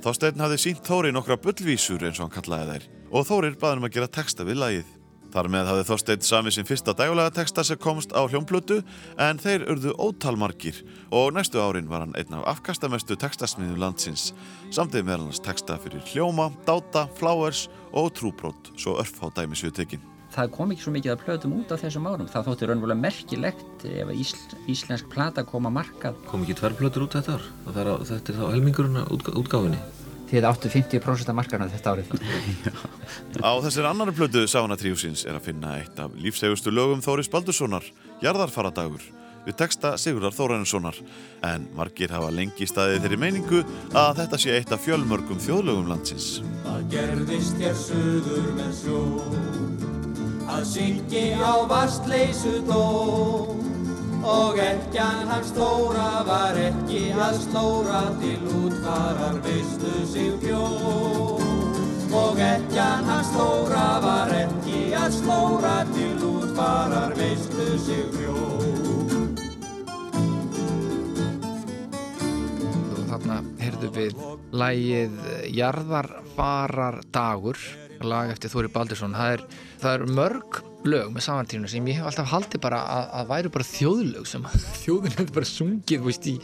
Þorstein 0.01 0.41
hafði 0.41 0.57
sínt 0.65 0.81
Þóri 0.85 1.13
nokkra 1.13 1.37
bullvísur 1.41 2.09
eins 2.09 2.17
og 2.17 2.25
hann 2.25 2.35
kallaði 2.39 2.73
þær 2.73 2.89
og 3.11 3.29
Þórir 3.29 3.61
baði 3.61 3.81
um 3.81 3.89
að 3.89 3.95
gera 3.99 4.13
texta 4.17 4.47
við 4.47 4.61
lagið. 4.63 4.89
Þar 5.31 5.47
með 5.47 5.69
hafði 5.71 5.87
Þorstein 5.87 6.25
samið 6.27 6.55
sin 6.57 6.67
fyrsta 6.67 6.95
dægulega 6.97 7.31
texta 7.37 7.63
sem 7.63 7.79
komst 7.79 8.11
á 8.11 8.19
hljómplötu 8.27 8.81
en 9.15 9.39
þeir 9.39 9.63
urðu 9.71 9.95
ótalmarkir 9.95 10.81
og 11.15 11.31
næstu 11.37 11.61
árin 11.63 11.87
var 11.91 12.03
hann 12.03 12.15
einn 12.19 12.35
af 12.35 12.47
afkastamestu 12.57 13.15
textasmiðum 13.15 13.79
landsins. 13.79 14.31
Samtið 14.75 15.07
meðal 15.07 15.29
hans 15.29 15.43
texta 15.43 15.79
fyrir 15.79 16.03
hljóma, 16.11 16.51
dáta, 16.67 17.07
flowers 17.19 17.69
og 17.95 18.11
trúbrót 18.19 18.73
svo 18.75 18.99
örf 18.99 19.23
á 19.23 19.31
dæmi 19.39 19.55
séu 19.55 19.71
tekinn 19.71 20.03
það 20.31 20.51
kom 20.55 20.69
ekki 20.71 20.85
svo 20.85 20.91
mikið 20.95 21.11
að 21.13 21.23
plötum 21.25 21.55
út 21.57 21.71
á 21.71 21.81
þessum 21.81 22.05
árum. 22.07 22.27
Það 22.31 22.45
þótti 22.47 22.69
raunverulega 22.69 23.03
merkilegt 23.03 23.85
ef 23.89 24.11
ísl, 24.15 24.37
íslensk 24.71 25.09
plata 25.11 25.43
kom 25.47 25.67
að 25.67 25.75
markað. 25.81 26.21
Kom 26.29 26.45
ekki 26.45 26.55
tvær 26.61 26.77
plötur 26.79 27.07
út 27.07 27.17
þetta 27.17 27.35
ár? 27.35 27.49
Er 27.67 27.91
þetta 28.07 28.31
er 28.31 28.39
þá 28.39 28.45
helmingurinn 28.53 29.01
útgáfinni 29.11 29.81
þið 30.31 30.47
áttu 30.47 30.71
50% 30.71 31.31
af 31.31 31.37
markarna 31.37 31.69
þetta 31.71 31.95
árið 31.95 32.13
á 33.47 33.51
þessir 33.67 33.89
annari 33.89 34.15
plötu 34.15 34.45
Sána 34.49 34.79
Tríusins 34.79 35.25
er 35.27 35.37
að 35.37 35.49
finna 35.51 35.77
eitt 35.81 35.99
af 35.99 36.15
lífsegustu 36.17 36.73
lögum 36.73 37.03
Þóris 37.03 37.31
Baldurssonar 37.31 37.85
Jarðarfaradagur 38.23 39.03
við 39.45 39.57
texta 39.57 39.95
Sigurðar 39.97 40.35
Þóræninssonar 40.37 40.97
en 41.47 41.65
margir 41.77 42.13
hafa 42.13 42.29
lengi 42.33 42.67
staðið 42.69 43.05
þeirri 43.05 43.19
meiningu 43.23 43.61
að 43.97 44.21
þetta 44.21 44.39
sé 44.43 44.55
eitt 44.57 44.73
af 44.75 44.83
fjölmörgum 44.85 45.41
þjóðlögum 45.41 45.89
landsins. 45.89 46.27
Það 46.65 46.85
gerðist 46.93 47.61
hér 47.61 47.77
söður 47.79 48.51
með 48.59 48.71
sjó 48.83 49.01
að 50.51 50.63
syngi 50.75 51.25
á 51.41 51.53
vastleysu 51.69 52.59
dó 52.69 52.83
og 54.23 54.57
ekkjan 54.61 55.27
hans 55.29 55.49
stóra 55.49 56.21
var 56.27 56.57
ekki 56.59 57.09
að 57.17 57.39
slóra 57.41 58.01
til 58.21 58.43
útvarar 58.61 59.39
veistu 59.45 59.93
sig 60.05 60.35
bjó. 60.43 60.61
Og 62.11 62.41
ekkjan 62.43 63.05
hans 63.09 63.31
stóra 63.33 63.87
var 64.03 64.33
ekki 64.35 64.91
að 64.97 65.17
slóra 65.17 65.75
til 65.93 66.25
útvarar 66.29 67.15
veistu 67.17 67.67
sig 67.81 68.05
bjó. 68.17 68.37
Þarna 73.11 73.41
heyrðu 73.59 73.93
við 73.95 74.25
lægið 74.51 75.17
Jarðarfarar 75.57 77.01
dagur 77.11 77.57
lag 78.07 78.31
eftir 78.33 78.51
Þóri 78.53 78.71
Baldursson. 78.73 79.15
Það 79.17 79.33
er, 79.35 79.43
það 79.81 79.95
er 79.95 80.13
mörg 80.17 80.61
lög 80.87 81.11
með 81.13 81.25
samantíðinu 81.27 81.69
sem 81.69 81.89
ég 81.91 81.99
hef 81.99 82.07
alltaf 82.09 82.31
haldið 82.31 82.61
bara 82.63 82.79
að, 82.89 83.03
að 83.19 83.27
væru 83.31 83.51
bara 83.53 83.67
þjóðlög 83.69 84.29
sem 84.29 84.47
þjóðin 84.83 85.17
hefur 85.17 85.35
bara 85.35 85.49
sungið 85.51 86.07
veist, 86.07 86.29
í, 86.31 86.35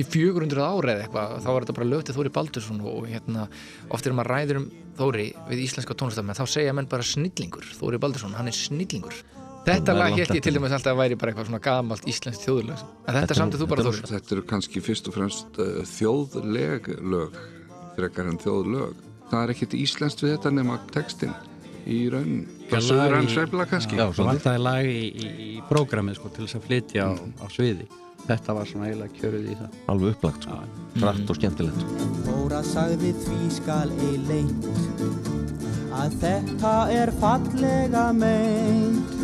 í 0.00 0.06
400 0.06 0.64
ára 0.64 0.96
eða 0.96 1.04
eitthvað. 1.06 1.36
Þá 1.44 1.50
var 1.52 1.66
þetta 1.66 1.76
bara 1.78 1.90
lög 1.92 2.02
til 2.08 2.16
Þóri 2.16 2.34
Baldursson 2.34 2.82
og 2.90 3.06
hérna, 3.10 3.46
oft 3.94 4.08
er 4.08 4.16
maður 4.16 4.34
ræður 4.34 4.62
um 4.62 4.66
Þóri 4.98 5.28
við 5.48 5.64
íslenska 5.64 5.96
tónlistafmenn 5.98 6.38
þá 6.38 6.44
segja 6.46 6.74
menn 6.74 6.90
bara 6.90 7.06
snillingur 7.06 7.70
Þóri 7.78 7.98
Baldursson, 8.02 8.36
hann 8.38 8.50
er 8.50 8.54
snillingur. 8.54 9.22
Þetta 9.64 9.94
lag 9.96 10.12
held 10.12 10.34
ég 10.36 10.44
til 10.44 10.52
dæmis 10.52 10.74
alltaf 10.76 10.92
að 10.92 10.98
væri 11.00 11.16
bara 11.16 11.32
eitthvað 11.32 11.48
svona 11.48 11.62
gamalt 11.64 12.08
íslenskt 12.10 12.42
þjóðlög 12.44 12.82
en 12.84 13.16
þetta 13.16 13.36
samtið 13.38 13.62
þú 13.62 13.68
bara 13.70 13.86
Þóri 13.86 14.10
Þetta 14.10 14.34
eru 14.36 14.44
kannski 14.50 14.82
fyrst 14.84 15.08
og 15.08 15.16
fremst 15.16 15.60
uh, 15.62 15.78
þjóðleg 15.88 16.90
lög 17.00 17.38
frekar 17.96 18.28
en 18.28 18.40
þjóðlög 18.42 19.00
það 19.30 19.40
er 19.42 19.54
ekkert 19.54 19.76
íslenskt 19.78 20.24
við 20.24 20.36
þetta 20.36 20.54
nema 20.54 20.78
textin 20.94 21.34
í 21.84 21.98
raun 22.12 22.38
það 22.70 22.86
söður 22.88 23.16
hans 23.18 23.36
vefla 23.38 23.66
kannski. 23.68 23.98
Já, 23.98 24.06
svo 24.16 24.26
vantaði 24.28 24.62
lag 24.62 24.88
í, 24.88 25.02
í, 25.10 25.28
í 25.48 25.60
prógramið 25.68 26.18
sko, 26.18 26.32
til 26.32 26.46
þess 26.46 26.58
að 26.58 26.66
flytja 26.68 27.10
mm. 27.10 27.36
á, 27.40 27.44
á 27.44 27.46
sviði. 27.52 27.88
Þetta 28.24 28.56
var 28.56 28.68
svona 28.70 28.88
eiginlega 28.88 29.18
kjöruð 29.18 29.48
í 29.52 29.54
það. 29.58 29.78
Alveg 29.92 30.14
upplagt, 30.14 30.46
sko. 30.46 30.60
frætt 30.96 31.20
mm. 31.20 31.28
og 31.28 31.38
skemmtilegt. 31.40 31.84
Þóra 32.24 32.62
sagði 32.64 33.12
því 33.26 33.50
skal 33.52 33.92
ei 33.92 34.14
leint 34.30 34.70
að 35.94 36.18
þetta 36.24 36.74
er 36.94 37.14
fallega 37.20 38.08
meint. 38.16 39.14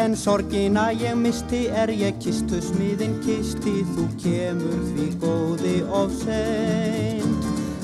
En 0.00 0.16
sorgina 0.16 0.86
ég 0.96 1.18
misti 1.20 1.66
er 1.68 1.92
ég 1.92 2.16
kistu 2.24 2.62
smiðin 2.64 3.18
kisti 3.26 3.82
þú 3.92 4.08
kemur 4.22 4.80
því 4.94 5.08
góði 5.20 5.76
of 5.92 6.16
seint 6.22 7.41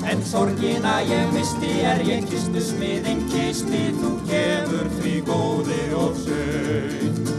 En 0.09 0.23
sorgina 0.25 0.99
ég 1.05 1.33
misti 1.33 1.69
er 1.85 1.99
ég 2.01 2.23
kistu 2.25 2.61
smiðin 2.65 3.19
kisti 3.29 3.81
þú 3.99 4.13
kemur 4.25 4.87
því 4.95 5.11
góði 5.27 5.83
of 6.01 6.17
seint 6.23 7.29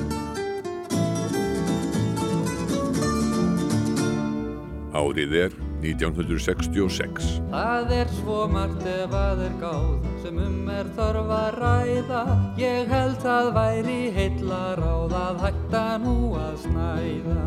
Árið 4.95 5.35
er 5.49 5.59
1966. 5.81 7.41
Það 7.51 7.93
er 7.97 8.11
svo 8.21 8.45
margt 8.51 8.85
ef 8.89 9.15
að 9.17 9.45
er 9.47 9.55
gáð 9.61 10.11
sem 10.21 10.39
um 10.41 10.69
er 10.71 10.89
þarf 10.97 11.31
að 11.33 11.59
ræða 11.61 12.23
Ég 12.61 12.91
held 12.93 13.17
það 13.25 13.51
væri 13.57 13.99
heilla 14.15 14.61
ráð 14.81 15.15
að 15.17 15.41
hætta 15.47 15.85
nú 16.05 16.17
að 16.39 16.55
snæða 16.65 17.39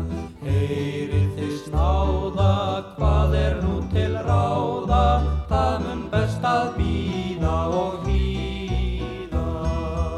Heyrið 0.44 1.30
þið 1.38 1.54
snáða, 1.62 2.50
hvað 2.98 3.38
er 3.40 3.56
nú 3.62 3.78
til 3.94 4.10
ráða 4.26 5.04
Það 5.52 5.74
mun 5.86 6.04
best 6.12 6.50
að 6.50 6.68
býða 6.80 7.56
og 7.80 8.04
hlýða 8.04 9.46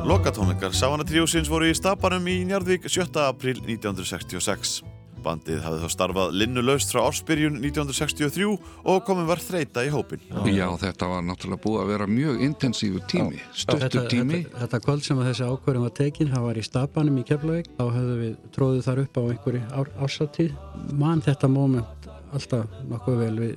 Lokatónleikar 0.07 0.75
Savana 0.77 1.07
Tríósins 1.07 1.51
voru 1.51 1.71
í 1.71 1.77
Stapanum 1.77 2.29
í 2.31 2.41
Njarðvík 2.49 2.87
7. 2.89 3.11
april 3.27 3.59
1966. 3.65 4.81
Bandið 5.25 5.63
hafði 5.65 5.83
þá 5.83 5.93
starfað 5.95 6.35
linnulaust 6.41 6.93
frá 6.93 7.01
ársbyrjun 7.07 7.59
1963 7.63 8.49
og 8.93 9.01
komið 9.07 9.31
var 9.31 9.43
þreita 9.43 9.85
í 9.87 9.93
hópin. 9.95 10.23
Já, 10.53 10.67
þetta 10.83 11.09
var 11.11 11.25
náttúrulega 11.27 11.63
búið 11.65 11.83
að 11.83 11.93
vera 11.93 12.09
mjög 12.11 12.45
intensífu 12.47 13.03
tími, 13.11 13.41
þetta, 13.57 14.05
tími. 14.13 14.43
Þetta, 14.45 14.61
þetta 14.65 14.83
kvöld 14.85 15.07
sem 15.07 15.23
að 15.23 15.31
þessi 15.31 15.49
ákverðin 15.51 15.87
var 15.87 15.97
tekin, 16.01 16.31
það 16.35 16.47
var 16.49 16.61
í 16.61 16.67
Stabanum 16.67 17.19
í 17.21 17.27
Keflavík, 17.27 17.73
þá 17.79 17.85
höfðum 17.87 18.23
við 18.23 18.37
tróðið 18.57 18.87
þar 18.87 19.03
upp 19.05 19.19
á 19.19 19.23
einhverju 19.25 19.65
ár, 19.73 19.93
ársatíð. 20.07 20.55
Man 20.93 21.25
þetta 21.27 21.51
móment 21.51 22.11
alltaf 22.37 22.81
nokkuð 22.91 23.21
vel, 23.25 23.35
við 23.41 23.57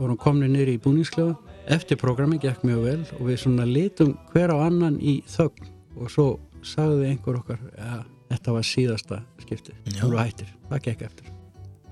vorum 0.00 0.20
komni 0.20 0.48
nýri 0.48 0.78
í 0.78 0.82
búningsklefa, 0.82 1.36
eftir 1.70 1.98
programmi 2.00 2.38
gekk 2.40 2.64
mjög 2.66 2.86
vel 2.86 3.00
og 3.18 3.26
við 3.28 3.42
svona 3.42 3.66
litum 3.68 4.14
hver 4.32 4.54
á 4.54 4.56
annan 4.64 4.96
í 5.00 5.20
þögn 5.28 5.68
og 6.00 6.12
svo 6.12 6.28
sagði 6.64 7.10
einhver 7.10 7.40
okkar, 7.40 7.60
ja, 7.76 8.00
þetta 8.30 8.56
var 8.56 8.66
síðasta 8.66 9.20
skipti, 9.42 9.76
þú 9.98 10.08
eru 10.08 10.22
hættir, 10.22 10.50
það 10.70 10.82
gekk 10.88 11.06
eftir. 11.10 11.30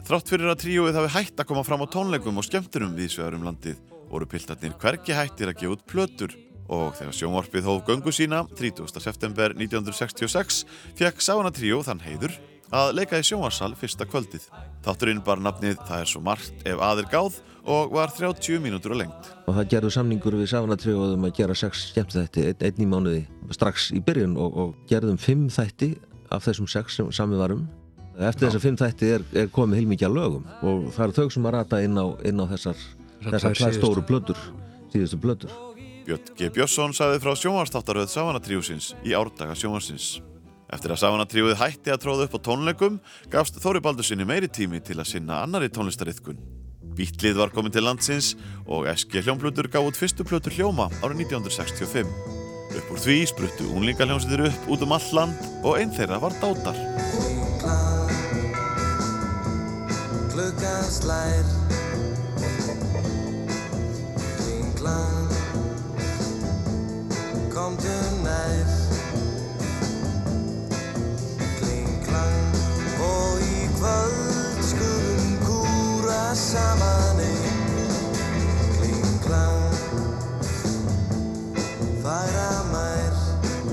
Þrátt 0.09 0.31
fyrir 0.33 0.48
að 0.48 0.61
tríóið 0.62 0.98
hafi 1.03 1.14
hætt 1.18 1.40
að 1.42 1.48
koma 1.51 1.64
fram 1.66 1.83
á 1.85 1.87
tónleikum 1.92 2.38
og 2.40 2.46
skemmtunum 2.46 2.94
við 2.96 3.11
svegarum 3.12 3.44
landið 3.44 3.81
voru 4.09 4.29
piltarnir 4.31 4.77
hvergi 4.81 5.16
hættir 5.16 5.51
að 5.51 5.59
gefa 5.61 5.74
út 5.74 5.88
plötur 5.90 6.37
og 6.68 6.94
þegar 6.96 7.16
sjónvarpið 7.16 7.68
hóf 7.68 7.83
göngu 7.85 8.12
sína 8.12 8.44
30. 8.57 8.88
september 9.01 9.53
1966 9.57 10.62
fekk 10.96 11.20
Sána 11.24 11.53
tríó 11.53 11.83
þann 11.85 12.01
heiður 12.05 12.37
að 12.74 12.94
leika 12.98 13.20
í 13.20 13.24
sjónvarsal 13.24 13.72
fyrsta 13.81 14.05
kvöldið. 14.09 14.44
Þátturinn 14.85 15.22
bar 15.24 15.40
nafnið 15.40 15.79
Það 15.88 16.03
er 16.03 16.11
svo 16.11 16.20
margt 16.24 16.66
ef 16.68 16.83
aðir 16.85 17.09
gáð 17.12 17.38
og 17.68 17.94
var 17.96 18.12
30 18.12 18.61
mínútur 18.64 18.94
á 18.96 19.01
lengt. 19.01 19.31
Og 19.48 19.57
það 19.57 19.70
gerðu 19.72 19.92
samningur 19.92 20.37
við 20.38 20.51
Savanatrióðum 20.53 21.27
að 21.29 21.35
gera 21.40 21.57
sex 21.57 21.88
skemmtþætti 21.92 22.46
einn, 22.53 22.81
í 22.81 22.88
mánuði 22.88 23.24
strax 23.53 23.90
í 23.96 24.01
byrjun 24.05 24.37
og, 24.40 24.61
og 24.61 24.77
gerðum 24.88 25.20
fimm 25.20 25.48
þætti 25.53 25.94
af 26.35 26.47
þessum 26.47 26.69
sex 26.71 26.99
sem 26.99 27.11
sami 27.12 27.38
varum. 27.41 27.67
Eftir 28.19 28.49
þessar 28.49 28.64
fimm 28.64 28.79
þætti 28.79 29.11
er, 29.14 29.25
er 29.45 29.51
komið 29.55 29.83
heilmikið 29.83 30.09
að 30.09 30.17
lögum 30.19 30.47
og 30.67 30.88
það 30.97 31.05
eru 31.05 31.17
þau 31.19 31.35
sem 31.35 31.47
að 31.47 31.55
rata 31.55 31.83
inn 31.87 32.01
á, 32.03 32.07
inn 32.27 32.43
á 32.43 32.47
þessar, 32.51 32.81
þessar 33.29 33.59
tvær 33.61 33.77
stóru 33.77 34.05
blödur, 34.09 34.41
síðustu 34.91 35.21
blödur. 35.23 35.53
Björn 36.09 36.33
G. 36.35 36.49
Björnsson 36.57 36.97
sagði 36.97 37.21
frá 37.23 37.35
sjónvarstáttaröð 37.37 38.09
Savanatríusins 38.11 38.95
í 39.07 39.14
árdaga 39.14 39.55
sjónvarsins. 39.59 40.17
Eftir 40.73 40.93
að 40.93 41.03
Savanatríuð 41.03 41.59
hætti 41.61 41.93
að 41.93 42.03
tróða 42.03 42.27
upp 42.27 42.37
á 42.37 42.41
tónleikum 42.49 42.97
gafst 43.33 43.61
Þóri 43.61 43.85
Baldursinni 43.85 44.27
meiri 44.29 44.49
tími 44.49 44.81
til 44.85 44.99
að 44.99 45.12
sinna 45.12 45.43
annari 45.45 45.71
tónlistariðkun. 45.73 46.41
Bítlið 46.99 47.38
var 47.38 47.53
komin 47.55 47.73
til 47.73 47.85
landsins 47.87 48.35
og 48.67 48.88
SG 48.91 49.23
hljómblutur 49.23 49.71
gaf 49.71 49.87
út 49.87 50.01
fyrstu 50.01 50.27
plötur 50.27 50.57
hljóma 50.57 50.88
árið 50.99 51.29
1965. 51.29 52.38
Upp 52.76 52.90
úr 52.92 53.00
því 53.00 53.16
spruttu 53.31 53.68
unlingaljónsitir 53.72 54.44
upp 54.48 54.68
út 54.68 54.85
um 54.85 54.92
all 54.96 55.09
land 55.16 55.48
og 55.62 55.78
einn 55.81 55.94
þeirra 55.94 56.20
var 56.20 56.37
Dátar. 56.42 56.76
Klukkan 60.33 60.88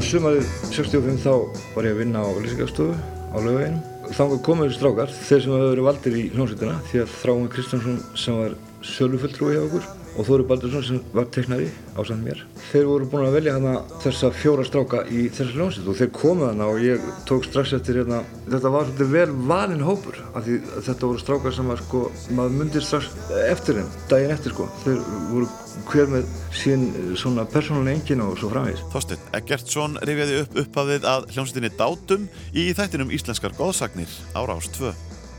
Sumarið 0.05 0.45
65 0.69 1.23
þá 1.23 1.31
var 1.73 1.85
ég 1.87 1.95
að 1.95 2.01
vinna 2.03 2.19
á 2.21 2.29
lýsingarstofu 2.37 2.93
á 2.93 3.37
laugaveginum. 3.41 3.79
Þangað 4.13 4.41
komuðu 4.45 4.75
strákar, 4.75 5.13
þeir 5.17 5.41
sem 5.41 5.55
hafa 5.55 5.69
verið 5.71 5.87
valdir 5.87 6.17
í 6.19 6.25
hljómsveitina 6.35 6.75
því 6.91 7.01
að 7.01 7.15
Þráin 7.15 7.47
Kristjánsson 7.55 7.97
sem 8.21 8.37
var 8.37 8.53
sölufulltrúi 8.85 9.55
hjá 9.55 9.63
okkur 9.63 9.87
og 10.15 10.27
Þóri 10.27 10.45
Baldursson 10.47 10.85
sem 10.85 11.01
var 11.15 11.27
teknari 11.33 11.67
ásamt 11.95 12.23
mér. 12.23 12.41
Þeir 12.69 12.87
voru 12.89 13.09
búin 13.11 13.25
að 13.27 13.37
velja 13.39 13.55
hana 13.57 13.73
þessa 14.03 14.31
fjóra 14.35 14.65
stráka 14.67 15.03
í 15.11 15.25
þessa 15.27 15.55
hljómsveit 15.55 15.89
og 15.91 15.99
þeir 15.99 16.11
komuð 16.15 16.49
hana 16.51 16.69
og 16.71 16.81
ég 16.83 17.09
tók 17.29 17.47
strax 17.47 17.75
eftir 17.77 18.01
hérna, 18.01 18.21
þetta 18.47 18.71
var 18.73 18.87
svolítið 18.87 19.13
vel 19.15 19.27
valinn 19.51 19.85
hópur 19.85 20.21
af 20.31 20.47
því 20.47 20.59
þetta 20.87 21.09
voru 21.09 21.23
strákar 21.23 21.55
sem 21.57 21.71
var 21.71 21.83
sko, 21.83 22.03
maður 22.37 22.57
myndir 22.61 22.85
strax 22.85 23.11
eftir 23.45 23.81
þeim, 23.81 23.93
daginn 24.11 24.35
eftir 24.35 24.55
sko. 24.55 24.69
Þeir 24.85 25.01
voru 25.33 25.49
hver 25.89 26.11
með 26.11 26.29
sín 26.55 26.85
svona 27.19 27.45
persónulega 27.51 27.99
engin 27.99 28.23
og 28.25 28.37
svo 28.39 28.51
framvegis. 28.53 28.85
Þorstein 28.93 29.27
Eggertsson 29.35 29.99
rifjaði 30.07 30.39
upp 30.43 30.61
upphafið 30.63 31.09
að 31.11 31.27
hljómsveitinni 31.35 31.73
Dátum 31.75 32.29
í 32.55 32.69
þættinum 32.77 33.11
Íslenskar 33.15 33.55
góðsagnir 33.59 34.15
á 34.31 34.41
Rás 34.47 34.71
2. 34.79 34.93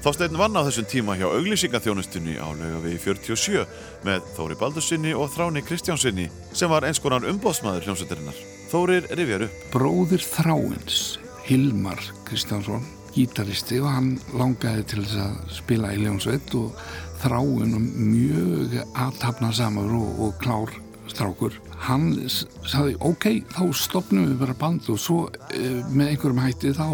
Þorstein 0.07 0.37
vann 0.39 0.55
á 0.55 0.63
þessum 0.63 0.85
tíma 0.87 1.15
hjá 1.19 1.25
auglýsingaþjónustunni 1.27 2.37
á 2.39 2.47
laugavegi 2.55 3.01
47 3.03 3.65
með 4.07 4.29
Þóri 4.37 4.57
Baldursinni 4.61 5.15
og 5.19 5.33
Þráni 5.35 5.65
Kristjánsinni 5.67 6.29
sem 6.55 6.71
var 6.71 6.87
eins 6.87 7.01
konar 7.03 7.27
umbóðsmaður 7.27 7.89
hljómsveitarinnar. 7.89 8.39
Þórir 8.71 9.09
rifjar 9.19 9.49
upp. 9.49 9.57
Bróðir 9.73 10.23
Þráins, 10.23 11.01
Hilmar 11.49 11.99
Kristjánsson, 12.29 12.87
gítaristi 13.17 13.81
og 13.83 13.91
hann 13.97 14.13
langaði 14.31 14.87
til 14.93 15.03
þess 15.03 15.19
að 15.25 15.59
spila 15.59 15.91
í 15.91 15.99
hljómsveit 16.05 16.55
og 16.55 16.87
Þráin 17.25 17.75
mjög 17.99 18.79
aðtapna 18.95 19.51
samar 19.59 19.91
og, 19.91 20.23
og 20.23 20.39
klár 20.39 20.71
strákur. 21.17 21.57
Hann 21.87 22.13
sagði 22.29 22.97
ok, 23.05 23.27
þá 23.53 23.65
stopnum 23.77 24.31
við 24.31 24.39
bara 24.45 24.57
band 24.61 24.89
og 24.93 25.01
svo 25.01 25.19
e, 25.51 25.81
með 25.91 26.13
einhverjum 26.13 26.43
hætti 26.45 26.73
þá 26.77 26.89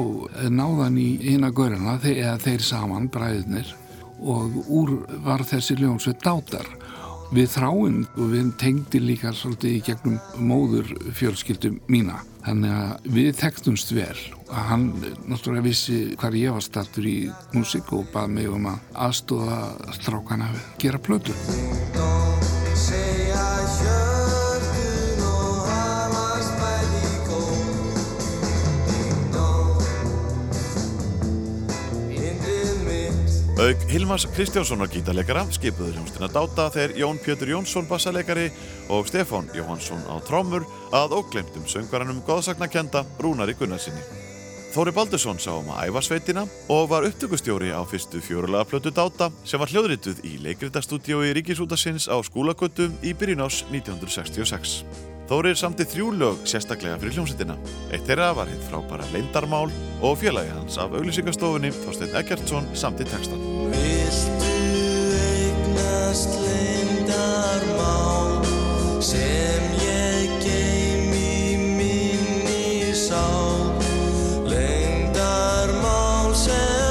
náðan 0.51 0.99
í 1.03 1.11
eina 1.33 1.53
göruna 1.55 1.99
eða 2.01 2.39
þeir 2.43 2.67
saman, 2.67 3.11
bræðinir 3.13 3.75
og 4.23 4.59
úr 4.71 4.97
var 5.25 5.43
þessi 5.47 5.77
ljónsveit 5.81 6.23
dátar. 6.23 6.69
Við 7.33 7.49
þráinn 7.55 8.03
og 8.13 8.27
við 8.29 8.51
tengdi 8.61 9.01
líka 9.01 9.31
svolítið 9.33 9.79
í 9.79 9.85
gegnum 9.87 10.19
móður 10.37 10.91
fjölskyldum 11.17 11.79
mína. 11.89 12.21
Þannig 12.45 12.75
að 12.77 13.09
við 13.15 13.31
þekktumst 13.41 13.95
vel 13.97 14.19
og 14.51 14.57
hann 14.69 14.89
náttúrulega 15.31 15.65
vissi 15.65 16.01
hvar 16.21 16.37
ég 16.37 16.53
var 16.53 16.65
startur 16.67 17.09
í 17.09 17.19
músík 17.57 17.95
og 17.97 18.11
bað 18.13 18.35
mig 18.37 18.51
um 18.53 18.69
að 18.75 18.99
aðstóða 19.07 19.63
strákana 19.97 20.51
að 20.53 20.67
gera 20.83 21.01
plötu. 21.01 21.33
Auk 33.61 33.77
Hilmas 33.85 34.25
Kristjánssonar 34.33 34.89
gítarleikara 34.89 35.43
skipuður 35.53 35.93
hljómsdina 35.93 36.29
Dáta 36.33 36.71
þegar 36.73 36.95
Jón 36.97 37.19
Pjötur 37.21 37.51
Jónsson 37.53 37.85
bassaleikari 37.85 38.47
og 38.89 39.05
Stefán 39.11 39.51
Jóhansson 39.53 40.01
á 40.09 40.17
trómur 40.25 40.65
að 40.89 41.19
óglemtum 41.19 41.69
söngvaranum 41.69 42.23
góðsagnakenda 42.25 43.05
Rúnari 43.21 43.53
Gunnarsinni. 43.53 44.01
Þóri 44.73 44.97
Baldursson 44.97 45.37
sá 45.37 45.53
um 45.53 45.69
að 45.69 45.93
æfa 45.93 46.05
sveitina 46.09 46.49
og 46.73 46.89
var 46.95 47.05
upptökustjóri 47.05 47.77
á 47.77 47.85
fyrstu 47.85 48.25
fjórulega 48.25 48.65
plötu 48.73 48.89
Dáta 48.89 49.29
sem 49.45 49.61
var 49.61 49.69
hljóðrituð 49.69 50.25
í 50.25 50.39
leikritastúdíói 50.49 51.37
Ríkisútasins 51.37 52.09
á 52.09 52.17
skólagötum 52.25 52.97
í 53.05 53.13
byrjun 53.13 53.45
ás 53.45 53.67
1966. 53.69 55.12
Þórir 55.31 55.57
samti 55.57 55.85
þrjú 55.89 56.09
lög 56.19 56.43
sérstaklega 56.51 56.99
fyrir 57.01 57.15
hljómsveitina. 57.17 57.55
Eitt 57.93 58.05
þeirra 58.09 58.33
var 58.37 58.49
hitt 58.51 58.65
frábæra 58.69 59.07
Leindarmál 59.15 59.71
og 60.03 60.19
félagi 60.21 60.51
hans 60.53 60.75
af 60.83 60.93
auglýsingastofunni 60.99 61.71
Þorstein 61.85 62.17
Eggertsson 62.21 62.65
samti 62.77 63.05
textan. 63.09 63.41
Viltu 63.73 64.53
eignast 65.23 66.33
leyndarmál 66.43 68.33
sem 69.01 69.65
ég 69.87 70.29
geim 70.43 71.15
í 71.15 71.57
minni 71.79 72.93
sál 72.99 73.71
Leyndarmál 74.51 76.31
sem 76.37 76.82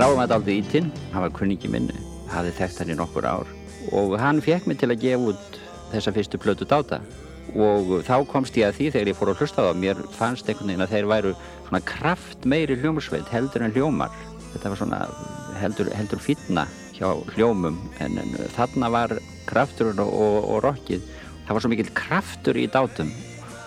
Þráum 0.00 0.16
að 0.22 0.32
aldrei 0.32 0.54
ítinn, 0.62 0.86
hann 1.12 1.20
var 1.26 1.32
kunningi 1.36 1.68
minn, 1.68 1.90
hafði 2.32 2.54
þekkt 2.56 2.78
hann 2.80 2.90
í 2.94 2.94
nokkur 2.96 3.26
ár. 3.28 3.48
Og 3.92 4.14
hann 4.16 4.38
fekk 4.40 4.64
mig 4.70 4.78
til 4.80 4.86
að 4.88 5.02
gefa 5.02 5.26
út 5.28 5.58
þessa 5.90 6.14
fyrstu 6.16 6.38
plötu 6.40 6.64
dáta. 6.70 7.02
Og 7.52 7.90
þá 8.06 8.14
komst 8.30 8.56
ég 8.56 8.70
að 8.70 8.78
því 8.78 8.86
þegar 8.94 9.10
ég 9.10 9.18
fór 9.18 9.32
að 9.34 9.42
hlusta 9.42 9.60
á 9.60 9.68
það 9.68 9.82
mér 9.82 10.00
fannst 10.16 10.48
einhvern 10.48 10.70
veginn 10.72 10.84
að 10.86 10.94
þeir 10.94 11.10
væru 11.10 11.32
svona 11.66 11.82
kraft 11.90 12.48
meiri 12.48 12.78
hljómsveit 12.80 13.28
heldur 13.28 13.66
en 13.66 13.76
hljómar. 13.76 14.16
Þetta 14.54 14.72
var 14.72 14.80
svona 14.80 15.02
heldur, 15.60 15.92
heldur 15.98 16.24
fýtna 16.30 16.64
hjá 16.96 17.12
hljómum 17.34 17.76
en, 18.00 18.16
en 18.24 18.32
þarna 18.56 18.92
var 18.96 19.16
krafturinn 19.52 20.00
og, 20.00 20.16
og, 20.16 20.38
og 20.54 20.64
rockið. 20.64 21.04
Það 21.44 21.58
var 21.58 21.66
svo 21.66 21.74
mikill 21.74 21.92
kraftur 22.00 22.56
í 22.56 22.64
dátum 22.72 23.12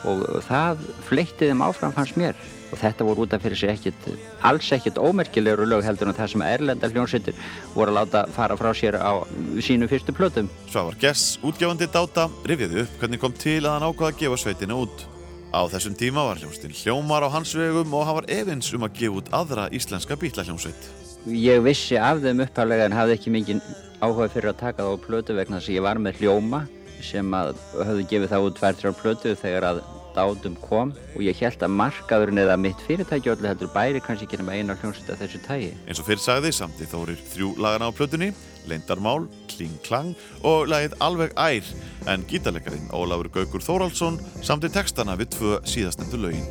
og 0.10 0.26
það 0.50 0.82
fleitti 1.06 1.54
þeim 1.54 1.62
áfram 1.70 1.94
fannst 1.94 2.18
mér 2.18 2.42
og 2.74 2.80
þetta 2.82 3.06
voru 3.08 3.28
út 3.28 3.36
af 3.38 3.44
fyrir 3.46 3.60
sig 3.60 3.72
ekkit 3.74 4.08
alls 4.50 4.72
ekkit 4.76 4.98
ómerkilegur 4.98 5.70
lög 5.70 5.86
heldur 5.86 6.10
en 6.10 6.18
það 6.18 6.34
sem 6.34 6.46
erlenda 6.48 6.90
hljónsveitir 6.90 7.38
voru 7.76 7.94
að 7.94 8.00
láta 8.00 8.26
fara 8.34 8.58
frá 8.60 8.72
sér 8.76 8.98
á 8.98 9.22
sínu 9.62 9.90
fyrstu 9.92 10.16
plötum 10.16 10.50
Svavar 10.72 10.98
Gess, 11.00 11.38
útgefandi 11.46 11.88
Dáta, 11.94 12.28
rifjaði 12.50 12.84
upp 12.84 13.00
hvernig 13.02 13.22
kom 13.22 13.34
til 13.38 13.62
að 13.62 13.76
hann 13.76 13.88
ákvaða 13.90 14.14
að 14.14 14.22
gefa 14.24 14.40
sveitina 14.42 14.78
út. 14.82 15.06
Á 15.54 15.62
þessum 15.70 15.94
tíma 15.94 16.26
var 16.26 16.40
hljómsveitin 16.42 16.74
hljómar 16.80 17.28
á 17.28 17.30
hans 17.30 17.54
vegum 17.54 17.94
og 17.94 18.08
hann 18.08 18.18
var 18.18 18.30
efins 18.34 18.72
um 18.74 18.88
að 18.88 18.96
gefa 19.04 19.20
út 19.22 19.34
aðra 19.38 19.70
íslenska 19.70 20.18
bítlahljómsveit. 20.18 20.90
ég 21.30 21.62
vissi 21.64 21.96
af 21.96 22.20
þeim 22.24 22.42
upphaflega 22.44 22.90
en 22.90 22.96
hafði 22.98 23.14
ekki 23.16 23.32
mikið 23.32 23.62
áhuga 24.02 24.32
fyrir 24.34 24.50
að 24.52 24.60
taka 24.60 24.84
það 24.84 24.98
á 24.98 25.04
plötu 25.06 25.36
vegna 25.38 25.60
þess 25.60 25.70
að 25.70 25.78
ég 25.78 25.86
var 25.86 26.02
með 26.02 26.20
hljóma 26.20 26.66
sem 27.04 27.36
að 27.38 27.54
höfðu 27.78 28.08
gefið 28.10 28.34
það 28.34 28.48
út 28.48 28.58
tvær, 28.60 28.80
þrjár 28.80 28.98
plötu 29.00 29.36
þegar 29.40 29.70
að 29.70 29.84
dátum 30.16 30.56
kom 30.64 30.94
og 31.16 31.22
ég 31.26 31.38
held 31.42 31.64
að 31.66 31.76
markaðurinn 31.80 32.44
eða 32.44 32.58
mitt 32.62 32.82
fyrirtæki 32.88 33.34
öllu 33.34 33.50
heldur 33.50 33.72
bæri 33.74 34.02
kannski 34.04 34.28
ekki 34.28 34.40
nema 34.42 34.58
eina 34.58 34.78
hljómsveit 34.80 35.14
af 35.14 35.22
þessu 35.22 35.42
tægi 35.46 35.72
Eins 35.88 36.02
og 36.02 36.08
fyrir 36.08 36.24
sagði 36.24 36.54
samti 36.56 36.88
Þórir 36.90 37.20
þrjú 37.34 37.54
lagana 37.64 37.90
á 37.90 37.96
plötunni, 37.96 38.30
Leindarmál, 38.70 39.28
Kling 39.52 39.78
Klang 39.86 40.14
og 40.48 40.68
lagið 40.72 40.96
Alveg 41.04 41.34
ær. 41.40 41.72
En 42.08 42.24
gítarleikarin 42.30 42.92
Ólafur 42.96 43.30
Gaukur 43.34 43.64
Þóraldsson 43.64 44.20
samti 44.44 44.72
textana 44.74 45.18
við 45.20 45.34
tvö 45.38 45.58
síðastendu 45.68 46.22
lögin. 46.22 46.48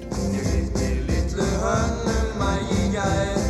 Lillu 1.09 1.49
hönnum 1.63 2.45
að 2.45 2.75
ég 2.75 2.89
gær 2.97 3.41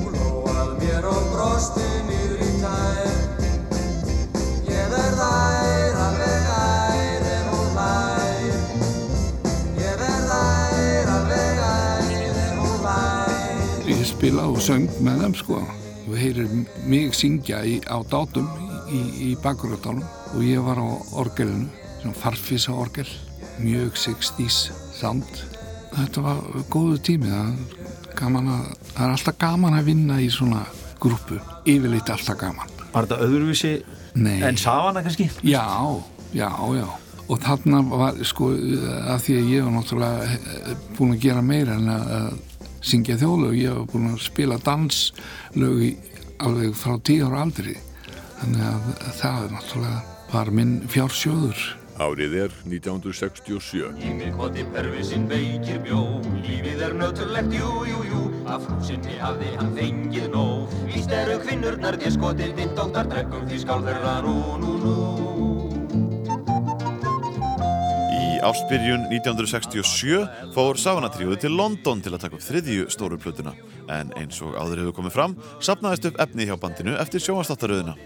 Hún 0.00 0.18
hlóað 0.18 0.74
mér 0.82 1.08
og 1.08 1.22
brosti 1.32 1.88
niður 2.08 2.44
í 2.44 2.52
tær 2.60 3.09
hlær 14.20 14.28
Ég 14.28 14.34
spila 14.34 14.50
og 14.52 14.60
söng 14.60 14.88
með 15.00 15.22
þeim 15.22 15.34
sko 15.38 15.58
og 16.10 16.16
heyrir 16.18 16.48
mig 16.84 17.14
syngja 17.16 17.62
í, 17.64 17.78
á 17.88 18.04
dátum 18.04 18.48
í, 18.92 19.00
í 19.16 19.36
bakgröðdálum 19.40 20.02
og 20.34 20.42
ég 20.44 20.60
var 20.60 20.76
á 20.76 20.88
orgelinu, 21.16 21.70
svona 22.02 22.18
farfisa 22.20 22.74
orgel, 22.76 23.06
mjög 23.64 23.96
60s 23.96 24.58
sound. 24.98 25.24
Þetta 25.94 26.24
var 26.26 26.42
góðu 26.68 26.98
tími, 27.00 27.30
það 27.30 28.36
að, 28.42 28.66
það 28.90 29.06
er 29.06 29.14
alltaf 29.14 29.38
gaman 29.40 29.78
að 29.78 29.88
vinna 29.88 30.20
í 30.20 30.28
svona 30.28 30.66
grúpu, 31.00 31.40
yfirleitt 31.64 32.12
alltaf 32.12 32.36
gaman. 32.42 32.76
Var 32.92 33.08
þetta 33.08 33.24
öðruvísi 33.24 33.72
Nei. 34.20 34.42
en 34.44 34.60
Savana 34.60 35.00
kannski? 35.06 35.30
Já, 35.40 35.64
já, 36.36 36.50
já. 36.76 36.86
Og 37.30 37.40
þarna 37.40 37.80
var, 37.88 38.20
sko, 38.26 38.52
að 38.52 39.24
því 39.24 39.40
að 39.40 39.50
ég 39.54 39.64
var 39.64 39.76
náttúrulega 39.78 40.28
eh, 40.28 40.86
búin 40.98 41.16
að 41.16 41.24
gera 41.24 41.46
meira 41.46 41.80
en 41.80 41.92
að 41.96 42.30
syngja 42.80 43.18
þjóðlög. 43.20 43.58
Ég 43.60 43.76
var 43.76 43.90
búin 43.92 44.12
að 44.12 44.22
spila 44.24 44.60
danslög 44.64 45.84
í 45.84 45.90
alveg 46.40 46.78
frá 46.78 46.96
tíu 47.04 47.28
ára 47.28 47.44
aldri. 47.46 47.76
Þannig 48.40 48.64
að 48.70 48.88
það 49.20 49.44
er 49.44 49.52
náttúrulega 49.56 50.00
var 50.30 50.50
minn 50.54 50.74
fjársjóður. 50.88 51.68
Árið 52.00 52.36
er 52.46 52.52
1967. 52.64 53.90
Í 54.00 54.12
miðkoti 54.16 54.64
pervisinn 54.72 55.26
veikir 55.28 55.82
bjó 55.84 56.00
Lífið 56.46 56.84
er 56.86 56.94
nötulegt, 56.96 57.52
jú, 57.52 57.72
jú, 57.90 57.98
jú 58.08 58.22
Af 58.48 58.64
hrúsinni 58.70 59.18
hafði 59.20 59.50
hann 59.58 59.74
fengið 59.76 60.30
nóg 60.32 60.72
Víst 60.86 61.12
eru 61.12 61.36
kvinnurnar 61.44 62.00
þér 62.00 62.14
skotið 62.16 62.54
Þinn 62.56 62.72
dóttar 62.78 63.10
drekkum 63.12 63.44
því 63.50 63.60
skál 63.66 63.84
þeirra 63.84 64.14
nú, 64.24 64.38
nú, 64.62 64.78
nú 64.86 65.29
Í 68.40 68.44
ástbyrjun 68.48 69.02
1967 69.12 70.54
fór 70.54 70.78
Savanatrióði 70.80 71.42
til 71.42 71.50
London 71.52 71.98
til 72.00 72.14
að 72.14 72.22
taka 72.22 72.38
upp 72.38 72.44
þriðju 72.46 72.86
stóru 72.88 73.18
plötuna 73.20 73.50
en 73.92 74.14
eins 74.16 74.38
og 74.40 74.54
áður 74.56 74.78
hefur 74.80 74.94
komið 74.96 75.12
fram 75.12 75.34
sapnaðist 75.60 76.06
upp 76.08 76.20
efni 76.24 76.46
hjá 76.48 76.54
bandinu 76.56 76.94
eftir 77.02 77.20
sjónvastáttaröðina. 77.20 77.98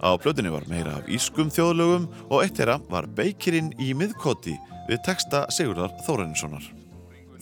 Á 0.00 0.16
plötunni 0.16 0.48
var 0.48 0.64
meira 0.70 0.94
af 0.96 1.10
ískum 1.12 1.50
þjóðlögum 1.52 2.06
og 2.30 2.40
eitt 2.40 2.56
þeirra 2.56 2.78
var 2.88 3.04
Beikirinn 3.18 3.68
í 3.76 3.90
miðkoti 3.92 4.54
við 4.86 5.02
texta 5.04 5.42
Sigurðar 5.52 5.92
Þórarinssonar. 6.06 6.70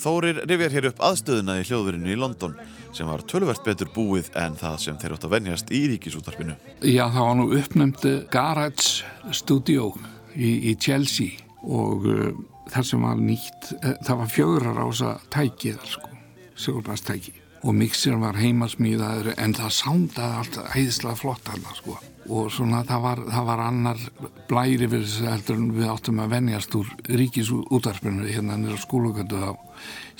Þórir 0.02 0.40
rifjar 0.50 0.74
hér 0.74 0.88
upp 0.90 1.04
aðstöðuna 1.06 1.60
í 1.60 1.68
hljóðverinu 1.68 2.10
í 2.10 2.16
London 2.18 2.56
sem 2.90 3.06
var 3.06 3.22
tölvert 3.30 3.62
betur 3.62 3.92
búið 3.94 4.32
en 4.42 4.58
það 4.58 4.74
sem 4.88 4.98
þeir 4.98 5.14
átt 5.14 5.28
að 5.28 5.36
venjast 5.36 5.70
í 5.70 5.84
ríkisútarpinu. 5.92 6.58
Já, 6.82 7.04
það 7.14 7.28
var 7.28 7.38
nú 7.38 7.46
uppnæmt 7.60 8.08
Garage 8.34 9.06
Studio 9.38 9.92
í, 10.34 10.72
í 10.72 10.74
Chelsea 10.74 11.46
og 11.62 12.06
uh, 12.08 12.30
þar 12.70 12.86
sem 12.86 13.04
var 13.04 13.20
nýtt, 13.20 13.72
uh, 13.80 13.94
það 14.06 14.22
var 14.22 14.32
fjögrar 14.36 14.82
ása 14.86 15.16
tækið, 15.34 15.82
sko, 15.96 16.12
sigurblastæki 16.56 17.36
og 17.60 17.76
mixirinn 17.76 18.22
var 18.22 18.38
heimasmíðaður 18.40 19.34
en 19.36 19.52
það 19.58 19.74
sándaði 19.76 20.38
alltaf 20.40 20.76
æðislega 20.78 21.18
flott 21.20 21.50
hann, 21.52 21.66
sko 21.76 21.98
og 22.30 22.50
svona 22.52 22.82
það 22.86 23.04
var, 23.04 23.22
það 23.32 23.46
var 23.48 23.62
annar 23.64 24.02
blæri 24.48 24.88
við 24.88 25.04
þessu 25.06 25.28
heldur 25.28 25.58
en 25.58 25.70
við 25.74 25.88
áttum 25.90 26.20
að 26.22 26.34
venjast 26.34 26.76
úr 26.78 26.90
ríkisútarpinu 27.20 28.28
hérna 28.28 28.58
nýra 28.60 28.78
skólugöndu 28.80 29.40
á 29.40 29.52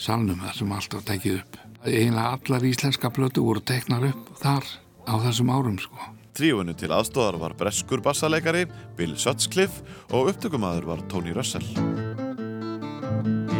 salnum 0.01 0.41
þar 0.43 0.57
sem 0.57 0.73
alltaf 0.75 1.05
tekið 1.07 1.43
upp. 1.43 1.59
Einlega 1.85 2.33
allar 2.37 2.67
íslenska 2.67 3.13
blötu 3.15 3.45
voru 3.45 3.63
teknar 3.65 4.09
upp 4.11 4.33
þar 4.41 4.67
á 5.07 5.15
þessum 5.27 5.53
árum, 5.55 5.79
sko. 5.81 6.11
Trífunu 6.37 6.75
til 6.79 6.93
aðstóðar 6.95 7.39
var 7.41 7.55
breskur 7.59 8.03
bassaleikari 8.05 8.67
Bill 8.99 9.17
Sutcliffe 9.19 9.83
og 10.15 10.31
upptökumadur 10.31 10.87
var 10.93 11.03
Tony 11.11 11.35
Russell. 11.35 11.67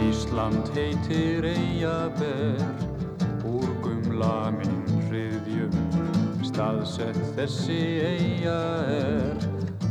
Ísland 0.07 0.71
heitir 0.77 1.49
Eyjaber 1.51 2.63
úr 3.47 3.69
gumla 3.83 4.51
minn 4.55 5.03
hriðjum 5.09 5.75
staðsett 6.47 7.21
þessi 7.37 7.81
Eyja 8.07 8.59
er 8.95 9.47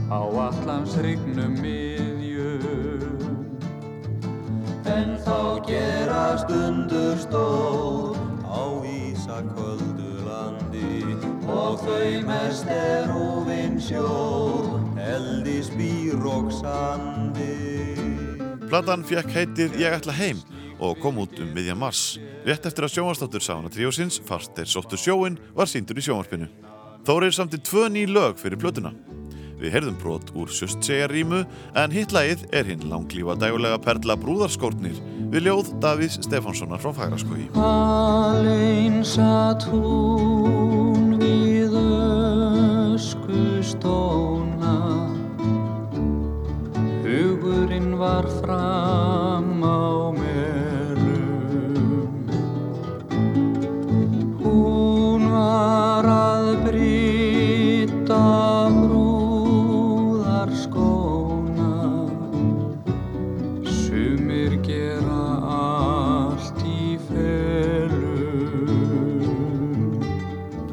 á 0.09 0.21
allans 0.47 0.95
hrygnum 0.99 1.59
miðjum. 1.59 3.05
En 4.89 5.15
þá 5.27 5.59
gerast 5.67 6.51
undur 6.53 7.17
stór 7.27 8.17
á 8.47 8.63
ísaköldu 8.87 9.98
landi 9.98 9.98
og 11.49 11.81
þau 11.81 12.21
mest 12.29 12.69
er 12.73 13.09
úvinn 13.13 13.79
sjór, 13.81 14.79
eldi 15.01 15.59
spýr 15.65 16.23
og 16.29 16.53
sandi. 16.53 17.57
Platan 18.69 19.03
fekk 19.07 19.33
heitið 19.33 19.79
Ég 19.81 19.95
ætla 19.97 20.13
heim 20.13 20.41
og 20.79 20.99
kom 21.01 21.19
út 21.23 21.39
um 21.41 21.49
miðjan 21.55 21.79
mars. 21.79 22.19
Rétt 22.47 22.65
eftir 22.69 22.85
að 22.85 22.93
sjónvastáttur 22.95 23.43
Sána 23.43 23.71
Tríósins, 23.73 24.19
Fast 24.25 24.53
þeir 24.55 24.69
sóttu 24.69 24.99
sjóin, 24.99 25.39
var 25.57 25.67
síndur 25.67 25.99
í 25.99 26.05
sjónvarpinu. 26.05 26.47
Þórir 27.07 27.33
samti 27.35 27.59
tvö 27.59 27.89
ný 27.91 28.05
lög 28.07 28.37
fyrir 28.39 28.59
plötuna. 28.61 28.93
Við 29.59 29.73
heyrðum 29.75 29.97
brot 29.99 30.29
úr 30.39 30.51
Sjöstsegjarímu 30.55 31.41
en 31.79 31.91
hittlægið 31.91 32.45
er 32.55 32.69
hinn 32.69 32.85
langlífa 32.87 33.35
dægulega 33.41 33.79
perla 33.83 34.15
brúðarskórnir 34.19 34.95
við 35.33 35.49
ljóð 35.49 35.73
Davís 35.83 36.15
Stefánssonar 36.23 36.79
frá 36.79 36.93
Fagraskói. 36.95 37.49
Öskustóna 42.99 44.75
Hugurinn 47.03 47.99
var 47.99 48.23
fram 48.41 49.63
á 49.63 50.11
melum. 50.19 52.13
Hún 54.43 55.21
var 55.31 56.05
að 56.05 56.45
brýta 56.65 58.25
brúðarskóna. 58.81 61.73
Sumir 63.79 64.51
gera 64.67 65.23
allt 65.55 66.59
í 66.67 66.99
felum. 67.07 68.75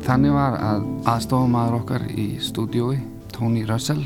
Það 0.03 0.96
aðstofamaður 1.07 1.75
okkar 1.81 2.03
í 2.11 2.25
stúdiói, 2.43 2.97
Tony 3.31 3.63
Russell, 3.69 4.03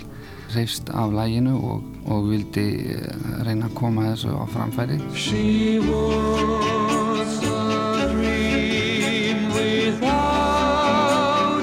reyfst 0.53 0.91
af 0.93 1.13
læginu 1.15 1.55
og, 1.57 1.85
og 2.11 2.27
vildi 2.29 2.67
eh, 2.93 3.15
reyna 3.47 3.67
að 3.71 3.77
koma 3.79 4.03
þessu 4.11 4.35
á 4.37 4.45
framfæri. 4.51 4.99
She 5.15 5.79
was 5.87 7.41
a 7.47 8.11
dream 8.13 9.39
without 9.55 10.05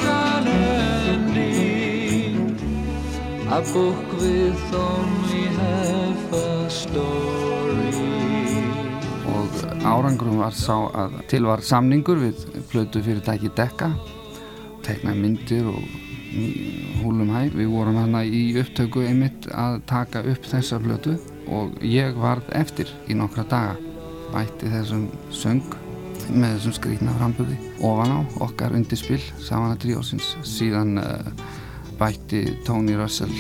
an 0.09 0.47
ending. 1.13 2.57
A 3.51 3.61
book 3.73 4.07
with 4.17 4.73
only 4.73 5.45
half 5.59 6.33
a 6.33 6.69
story. 6.69 7.93
Og 9.27 9.49
árangrum 9.85 10.41
var 10.41 10.55
sá 10.57 10.77
að 10.97 11.21
til 11.29 11.45
var 11.45 11.61
samningur 11.61 12.17
við 12.25 12.47
plötu 12.71 13.03
fyrirtæki 13.05 13.49
Dekka, 13.53 13.91
teknaði 14.87 15.23
myndir 15.23 15.67
og 15.71 15.81
húlum 17.01 17.31
hæ. 17.33 17.47
Við 17.53 17.71
vorum 17.71 17.99
hérna 17.99 18.23
í 18.25 18.43
upptöku 18.61 19.05
einmitt 19.07 19.49
að 19.53 19.81
taka 19.89 20.23
upp 20.27 20.47
þessa 20.47 20.79
plötu 20.83 21.17
og 21.47 21.77
ég 21.85 22.17
varð 22.19 22.49
eftir 22.57 22.91
í 23.07 23.17
nokkra 23.17 23.45
daga. 23.47 23.75
Bætti 24.33 24.71
þessum 24.71 25.07
söng 25.31 25.63
með 26.27 26.57
þessum 26.57 26.75
skrítna 26.75 27.13
framburði 27.15 27.55
ofan 27.87 28.11
á 28.11 28.19
okkar 28.43 28.75
undirspill 28.75 29.21
saman 29.39 29.75
að 29.75 29.85
tríósins. 29.85 30.33
Síðan 30.43 30.97
uh, 30.99 31.31
bætti 31.99 32.43
Tony 32.67 32.97
Russell, 32.99 33.31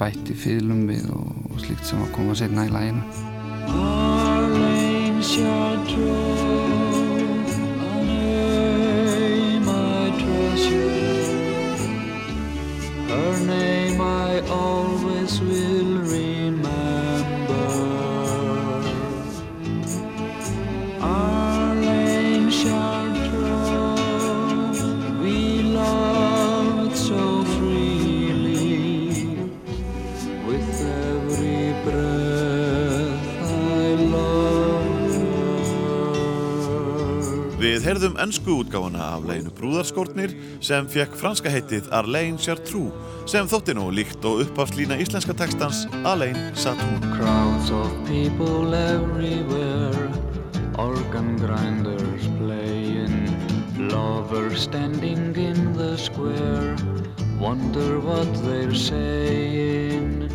bætti 0.00 0.36
fylgum 0.38 0.86
við 0.88 1.10
og, 1.12 1.28
og 1.50 1.60
slikt 1.66 1.84
sem 1.88 2.00
að 2.02 2.14
koma 2.16 2.38
setna 2.38 2.66
í 2.68 2.72
læginu. 2.72 3.04
Arlene 3.70 5.22
Chartreux, 5.22 6.69
always 14.48 15.40
will 15.40 15.99
heyrðum 37.90 38.20
ennsku 38.22 38.52
útgáfana 38.60 39.02
af 39.16 39.24
leginu 39.26 39.50
Brúðarskórnir 39.56 40.30
sem 40.62 40.86
fekk 40.86 41.16
franska 41.18 41.50
heitið 41.50 41.88
Arlene 41.98 42.38
Chartreux 42.38 42.94
sem 43.26 43.48
þótti 43.50 43.74
nú 43.74 43.88
líkt 43.90 44.22
og 44.30 44.44
uppafslína 44.44 44.94
íslenska 45.02 45.34
textans 45.34 45.80
Alain 46.06 46.38
Satou. 46.54 47.00
Crowds 47.16 47.72
of 47.74 47.90
people 48.06 48.76
everywhere, 48.78 50.06
organ 50.78 51.34
grinders 51.40 52.28
playing, 52.38 53.26
lovers 53.90 54.68
standing 54.68 55.34
in 55.34 55.58
the 55.74 55.98
square, 55.98 56.76
wonder 57.42 57.98
what 57.98 58.30
they're 58.44 58.70
saying. 58.70 60.30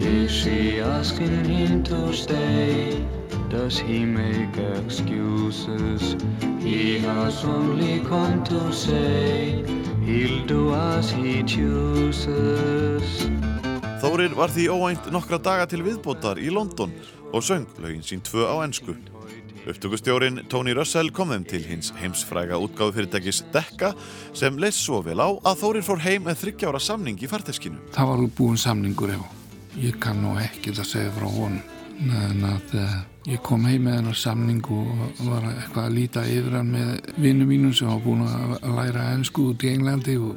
Is 0.00 0.32
she 0.32 0.80
asking 0.80 1.44
him 1.44 1.84
to 1.84 2.14
stay? 2.14 2.96
Does 3.50 3.78
he 3.78 4.04
make 4.04 4.58
excuses? 4.58 6.16
He 6.58 6.98
has 6.98 7.44
only 7.44 8.00
come 8.00 8.42
to 8.44 8.72
say 8.72 9.62
he'll 10.04 10.46
do 10.46 10.74
as 10.74 11.12
he 11.12 11.44
chooses. 11.46 13.06
Þórir 14.02 14.34
var 14.34 14.50
því 14.50 14.66
óænt 14.74 15.06
nokkra 15.14 15.38
daga 15.38 15.66
til 15.70 15.84
viðbótar 15.86 16.40
í 16.42 16.50
London 16.50 16.90
og 17.30 17.42
söng 17.46 17.68
lögin 17.78 18.02
sín 18.02 18.22
tvö 18.26 18.50
á 18.50 18.66
ennsku. 18.66 18.96
Upptökustjórin 19.66 20.42
Tony 20.50 20.74
Russell 20.74 21.10
kom 21.14 21.30
þeim 21.30 21.46
til 21.46 21.62
hins 21.66 21.92
heimsfræga 21.98 22.58
útgáðu 22.58 22.98
fyrirtækis 22.98 23.44
Dekka 23.54 23.92
sem 24.34 24.58
leist 24.58 24.82
svo 24.82 25.00
vel 25.06 25.22
á 25.22 25.30
að 25.46 25.62
Þórir 25.62 25.86
fór 25.86 26.02
heim 26.02 26.26
með 26.26 26.42
þryggjára 26.42 26.82
samning 26.82 27.22
í 27.22 27.30
farteskinu. 27.30 27.78
Það 27.94 28.12
var 28.12 28.28
búin 28.42 28.58
samningur 28.58 29.14
ef 29.14 29.22
ég 29.78 29.98
kann 30.02 30.22
nú 30.24 30.34
ekki 30.40 30.74
það 30.74 30.92
segja 30.96 31.16
frá 31.18 31.30
honum. 31.30 31.75
En 31.96 32.44
að 32.44 32.74
uh, 32.76 32.96
ég 33.30 33.40
kom 33.46 33.64
heim 33.64 33.86
með 33.86 33.98
hennar 34.00 34.18
samning 34.20 34.60
og 34.68 34.90
var 35.24 35.46
eitthvað 35.48 35.86
að 35.86 35.96
líta 35.96 36.24
yfir 36.28 36.58
hann 36.58 36.74
með 36.74 36.92
vinnum 37.16 37.48
mínum 37.48 37.72
sem 37.76 37.88
var 37.88 38.02
búin 38.04 38.26
að 38.26 38.76
læra 38.76 39.08
ennsku 39.14 39.50
út 39.52 39.64
í 39.64 39.72
Englandi 39.72 40.18
og 40.20 40.36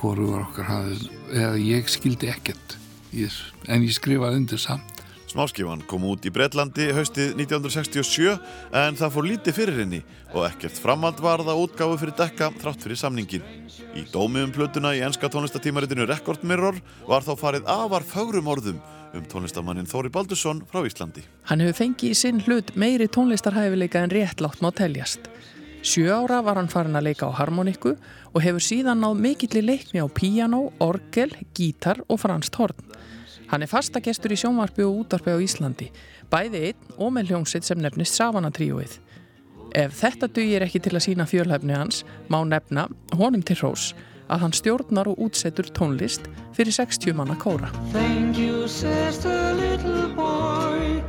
hvoru 0.00 0.30
var 0.34 0.46
okkar 0.46 0.68
hafið, 0.68 1.08
eða 1.32 1.56
ég 1.64 1.90
skildi 1.92 2.30
ekkert 2.32 2.76
þessu, 3.10 3.50
en 3.68 3.84
ég 3.84 3.96
skrifaði 3.96 4.42
undir 4.42 4.60
samt. 4.60 5.00
Smáskifan 5.30 5.84
kom 5.86 6.02
út 6.10 6.24
í 6.26 6.32
Breitlandi 6.34 6.88
haustið 6.90 7.36
1967 7.38 8.32
en 8.80 8.96
það 8.98 9.12
fór 9.14 9.28
lítið 9.28 9.56
fyrir 9.60 9.76
henni 9.78 10.00
og 10.32 10.48
ekkert 10.48 10.80
framhald 10.82 11.20
var 11.22 11.44
það 11.46 11.60
útgáfu 11.64 11.98
fyrir 12.00 12.16
dekka 12.18 12.48
þrátt 12.58 12.82
fyrir 12.82 12.98
samningin. 12.98 13.44
Í 13.94 14.02
dómi 14.10 14.42
um 14.42 14.50
plötuna 14.54 14.90
í 14.98 15.04
enska 15.06 15.30
tónlistatímaritinu 15.30 16.08
Record 16.10 16.42
Mirror 16.42 16.80
var 17.06 17.22
þá 17.22 17.36
farið 17.38 17.70
afar 17.70 18.06
fögrum 18.10 18.50
orðum 18.50 18.82
um 19.14 19.24
tónlistamannin 19.26 19.88
Þóri 19.90 20.10
Baldursson 20.12 20.62
frá 20.70 20.84
Íslandi. 20.86 21.24
Hann 21.50 21.62
hefur 21.64 21.78
fengið 21.82 22.12
í 22.12 22.18
sinn 22.18 22.42
hlut 22.46 22.72
meiri 22.78 23.08
tónlistarhæfileika 23.10 24.02
en 24.04 24.12
réttlátt 24.14 24.62
má 24.62 24.70
teljast. 24.76 25.28
Sjö 25.82 26.12
ára 26.12 26.42
var 26.44 26.60
hann 26.60 26.68
farin 26.68 26.98
að 26.98 27.08
leika 27.08 27.30
á 27.30 27.32
harmonikku 27.38 27.94
og 28.34 28.42
hefur 28.44 28.62
síðan 28.64 29.00
náð 29.00 29.22
mikill 29.24 29.62
í 29.62 29.64
leikni 29.64 30.02
á 30.04 30.06
píjánó, 30.12 30.68
orgel, 30.78 31.32
gítar 31.56 32.02
og 32.08 32.20
franst 32.20 32.58
horn. 32.60 32.76
Hann 33.50 33.64
er 33.64 33.70
fastagestur 33.70 34.34
í 34.34 34.38
sjónvarpi 34.38 34.84
og 34.86 35.06
útvarpi 35.06 35.32
á 35.34 35.38
Íslandi, 35.40 35.88
bæði 36.30 36.68
einn 36.68 36.92
og 36.98 37.14
með 37.16 37.32
hljómsitt 37.32 37.66
sem 37.66 37.80
nefnist 37.80 38.14
Savana-tríóið. 38.20 39.00
Ef 39.74 39.96
þetta 40.02 40.28
dugir 40.28 40.66
ekki 40.66 40.82
til 40.84 40.94
að 40.94 41.04
sína 41.06 41.26
fjölhæfni 41.30 41.74
hans, 41.74 42.04
má 42.28 42.42
nefna 42.46 42.86
honum 43.16 43.42
til 43.42 43.58
hrós 43.58 43.90
að 44.30 44.44
hann 44.44 44.54
stjórnar 44.54 45.10
og 45.10 45.18
útsettur 45.26 45.68
tónlist 45.74 46.28
fyrir 46.56 46.72
60 46.74 47.16
manna 47.18 47.36
kóra. 47.40 47.70
You, 48.40 48.66
boy, 50.16 51.02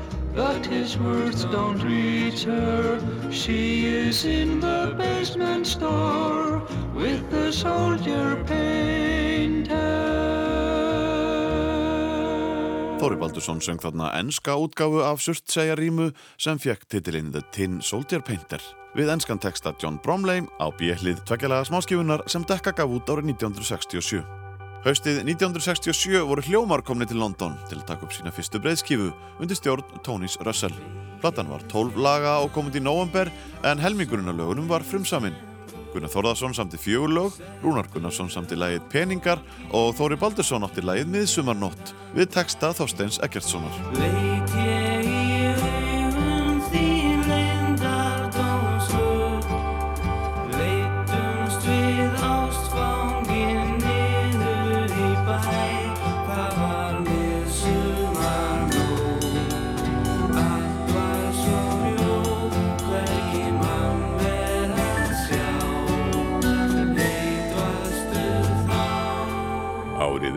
store 5.64 6.62
with 6.96 7.30
the 7.32 7.52
soldier 7.52 8.44
painter. 8.46 10.21
Þóri 13.02 13.16
Baldursson 13.18 13.58
söng 13.66 13.80
þarna 13.82 14.12
enska 14.20 14.54
útgáfu 14.62 15.00
af 15.02 15.24
Surtseyjarímu 15.26 16.12
sem 16.38 16.60
fekk 16.62 16.84
titilinn 16.86 17.32
The 17.34 17.42
Tin 17.50 17.80
Soldier 17.82 18.22
Painter 18.22 18.62
við 18.94 19.10
enskan 19.10 19.42
texta 19.42 19.74
John 19.82 19.98
Bromley 20.06 20.44
á 20.62 20.70
bjellið 20.78 21.24
tveggjalega 21.26 21.66
smáskifunar 21.66 22.22
sem 22.30 22.46
dekka 22.46 22.76
gaf 22.78 22.94
út 22.94 23.10
árið 23.10 23.32
1967. 23.34 24.22
Haustið 24.86 25.24
1967 25.26 26.22
voru 26.30 26.46
hljómar 26.46 26.86
komni 26.86 27.10
til 27.10 27.18
London 27.24 27.58
til 27.72 27.82
að 27.82 27.88
taka 27.90 28.06
upp 28.06 28.14
sína 28.14 28.38
fyrstu 28.38 28.62
breiðskifu 28.62 29.10
undir 29.42 29.58
stjórn 29.58 30.02
Tónis 30.06 30.38
Russell. 30.46 30.78
Platan 31.26 31.50
var 31.50 31.66
12 31.74 31.98
laga 31.98 32.38
og 32.46 32.54
komið 32.54 32.84
í 32.84 32.86
november 32.86 33.34
en 33.66 33.82
helmingurinn 33.82 34.30
á 34.30 34.38
lögunum 34.38 34.70
var 34.70 34.86
frumsaminn. 34.86 35.51
Gunnar 35.94 36.12
Þórðarsson 36.14 36.56
samti 36.58 36.80
fjögur 36.82 37.12
lög, 37.16 37.40
Rúnar 37.64 37.90
Gunnarsson 37.94 38.32
samti 38.32 38.58
lægið 38.60 38.88
Peningar 38.94 39.42
og 39.70 39.96
Þóri 40.00 40.20
Baldursson 40.22 40.68
átti 40.68 40.86
lægið 40.86 41.12
Miðsumarnótt 41.16 41.96
við 42.16 42.32
texta 42.38 42.74
Þorsteins 42.78 43.22
Eggertssonar. 43.26 44.81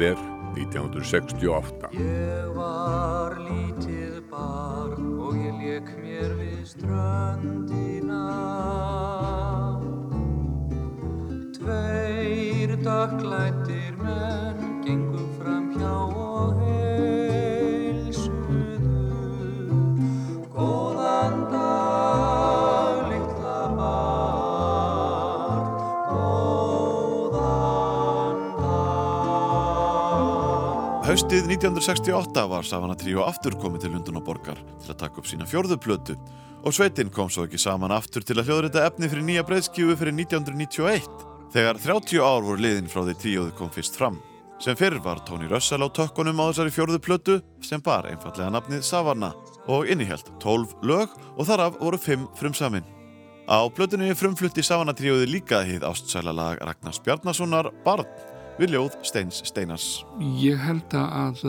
Árið 0.05 0.18
er 0.18 0.24
1968. 0.61 1.88
Ég 1.96 2.48
var 2.52 3.38
lítið 3.40 4.18
barn 4.28 5.07
og 5.16 5.38
ég 5.40 5.55
lék 5.62 5.88
mér 5.96 6.34
við 6.36 6.61
ströndina 6.68 8.20
Tveir 11.57 12.76
dökklættir 12.84 13.64
Haustið 31.15 31.45
1968 31.47 32.43
var 32.51 32.67
Savana 32.67 32.95
Trio 32.99 33.23
aftur 33.23 33.55
komið 33.62 33.85
til 33.85 33.93
Lundunaborgar 33.95 34.59
til 34.83 34.89
að 34.91 34.97
taka 34.99 35.21
upp 35.21 35.29
sína 35.31 35.47
fjörðu 35.47 35.77
plötu 35.79 36.17
og 36.67 36.75
Sveitin 36.75 37.12
kom 37.15 37.29
svo 37.31 37.45
ekki 37.47 37.61
saman 37.62 37.95
aftur 37.95 38.27
til 38.27 38.35
að 38.41 38.51
hljóðrita 38.51 38.83
efni 38.83 39.07
fyrir 39.12 39.23
nýja 39.23 39.45
breyðskjúfu 39.47 39.95
fyrir 40.01 40.17
1991 40.17 41.07
þegar 41.55 41.79
30 41.85 42.19
ár 42.19 42.43
voru 42.49 42.65
liðin 42.65 42.91
frá 42.91 43.05
því 43.05 43.15
tríóðu 43.23 43.55
kom 43.61 43.71
fyrst 43.71 44.01
fram. 44.01 44.19
Sem 44.59 44.75
fyrr 44.75 44.99
var 45.07 45.23
Tony 45.23 45.47
Russell 45.47 45.87
á 45.87 45.95
tökkunum 46.01 46.43
á 46.43 46.51
þessari 46.51 46.75
fjörðu 46.81 47.03
plötu 47.07 47.39
sem 47.62 47.87
bar 47.87 48.11
einfallega 48.11 48.51
nafnið 48.51 48.83
Savana 48.83 49.31
og 49.71 49.87
innihjalt 49.87 50.35
12 50.43 50.83
lög 50.83 51.15
og 51.37 51.47
þaraf 51.47 51.79
voru 51.79 52.03
5 52.11 52.27
frumsamin. 52.43 52.91
Á 53.47 53.62
plötunni 53.71 54.11
frumflutti 54.19 54.67
Savana 54.67 54.99
tríóði 54.99 55.31
líka 55.31 55.62
hið 55.62 55.87
ástsæla 55.87 56.35
lag 56.35 56.59
Ragnars 56.59 56.99
Bjarnasonar 57.07 57.71
Barn 57.87 58.34
við 58.59 58.74
ljóð 58.74 58.98
Steins 59.07 59.42
Steinas. 59.48 59.88
Ég 60.40 60.61
held 60.62 60.94
að 60.98 61.44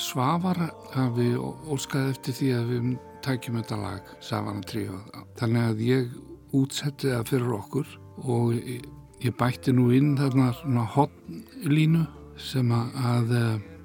Svavar 0.00 0.60
hafi 0.94 1.30
óskaði 1.70 2.14
eftir 2.14 2.38
því 2.38 2.50
að 2.58 2.72
við 2.72 2.92
tækjum 3.26 3.58
þetta 3.60 3.80
lag 3.82 4.12
Savana 4.24 4.62
tríóð. 4.68 5.24
Þannig 5.40 5.70
að 5.70 5.82
ég 5.86 6.12
útsetti 6.58 7.12
það 7.12 7.26
fyrir 7.32 7.56
okkur 7.58 7.96
og 8.24 8.54
ég 8.58 9.34
bætti 9.38 9.74
nú 9.74 9.90
inn 9.94 10.14
þarna 10.18 10.86
hotnlínu 10.94 12.06
sem 12.38 12.70
að 12.72 13.34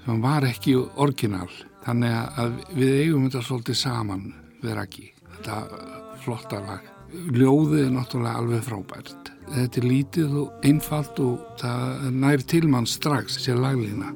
sem 0.04 0.24
var 0.24 0.46
ekki 0.48 0.76
orginal 1.00 1.50
þannig 1.84 2.16
að 2.40 2.58
við 2.76 2.96
eigum 3.04 3.28
þetta 3.28 3.44
svolítið 3.48 3.80
saman 3.80 4.26
við 4.64 4.76
Raki 4.80 5.06
þetta 5.38 5.60
flotta 6.24 6.60
lag 6.64 6.90
ljóðið 7.14 7.86
er 7.86 7.94
náttúrulega 7.94 8.42
alveg 8.42 8.66
frábært 8.68 9.33
þetta 9.52 9.82
er 9.82 9.88
lítið 9.90 10.38
og 10.44 10.68
einfalt 10.68 11.20
og 11.24 11.42
það 11.62 12.08
nær 12.24 12.46
til 12.54 12.68
mann 12.72 12.88
strax 12.90 13.40
sér 13.44 13.60
laglína 13.64 14.14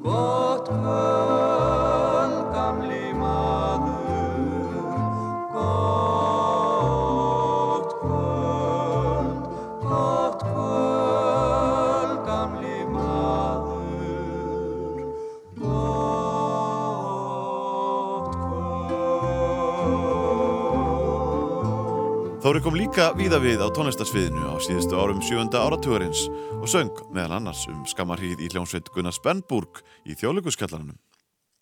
Þóri 22.48 22.62
kom 22.64 22.76
líka 22.80 23.10
víða 23.12 23.36
við 23.44 23.60
á 23.60 23.68
tónlistarsviðinu 23.76 24.40
á 24.48 24.56
síðustu 24.64 24.96
árum 24.96 25.18
sjönda 25.20 25.60
áratugurins 25.60 26.22
og 26.56 26.64
söng 26.72 27.02
meðal 27.12 27.34
annars 27.36 27.66
um 27.68 27.82
skammarhýð 27.84 28.40
í 28.40 28.48
hljómsveit 28.54 28.88
Gunnar 28.94 29.12
Spennburg 29.12 29.82
í 30.08 30.16
þjóðleikuskallanum. 30.16 30.96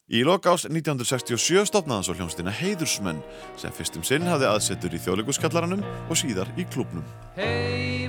Í 0.07 0.22
lokás 0.22 0.68
1967 0.70 1.66
stopnaði 1.72 2.07
svo 2.07 2.14
hljómsdina 2.20 2.55
Heiðursmenn 2.55 3.18
sem 3.59 3.74
fyrstum 3.74 4.07
sinn 4.07 4.30
hafði 4.30 4.47
aðsettur 4.53 4.95
í 4.95 5.03
þjóðleikuskallanum 5.03 5.82
og 5.82 6.22
síðar 6.22 6.55
í 6.55 6.70
klubnum. 6.70 7.03
Heimurinn 7.34 8.06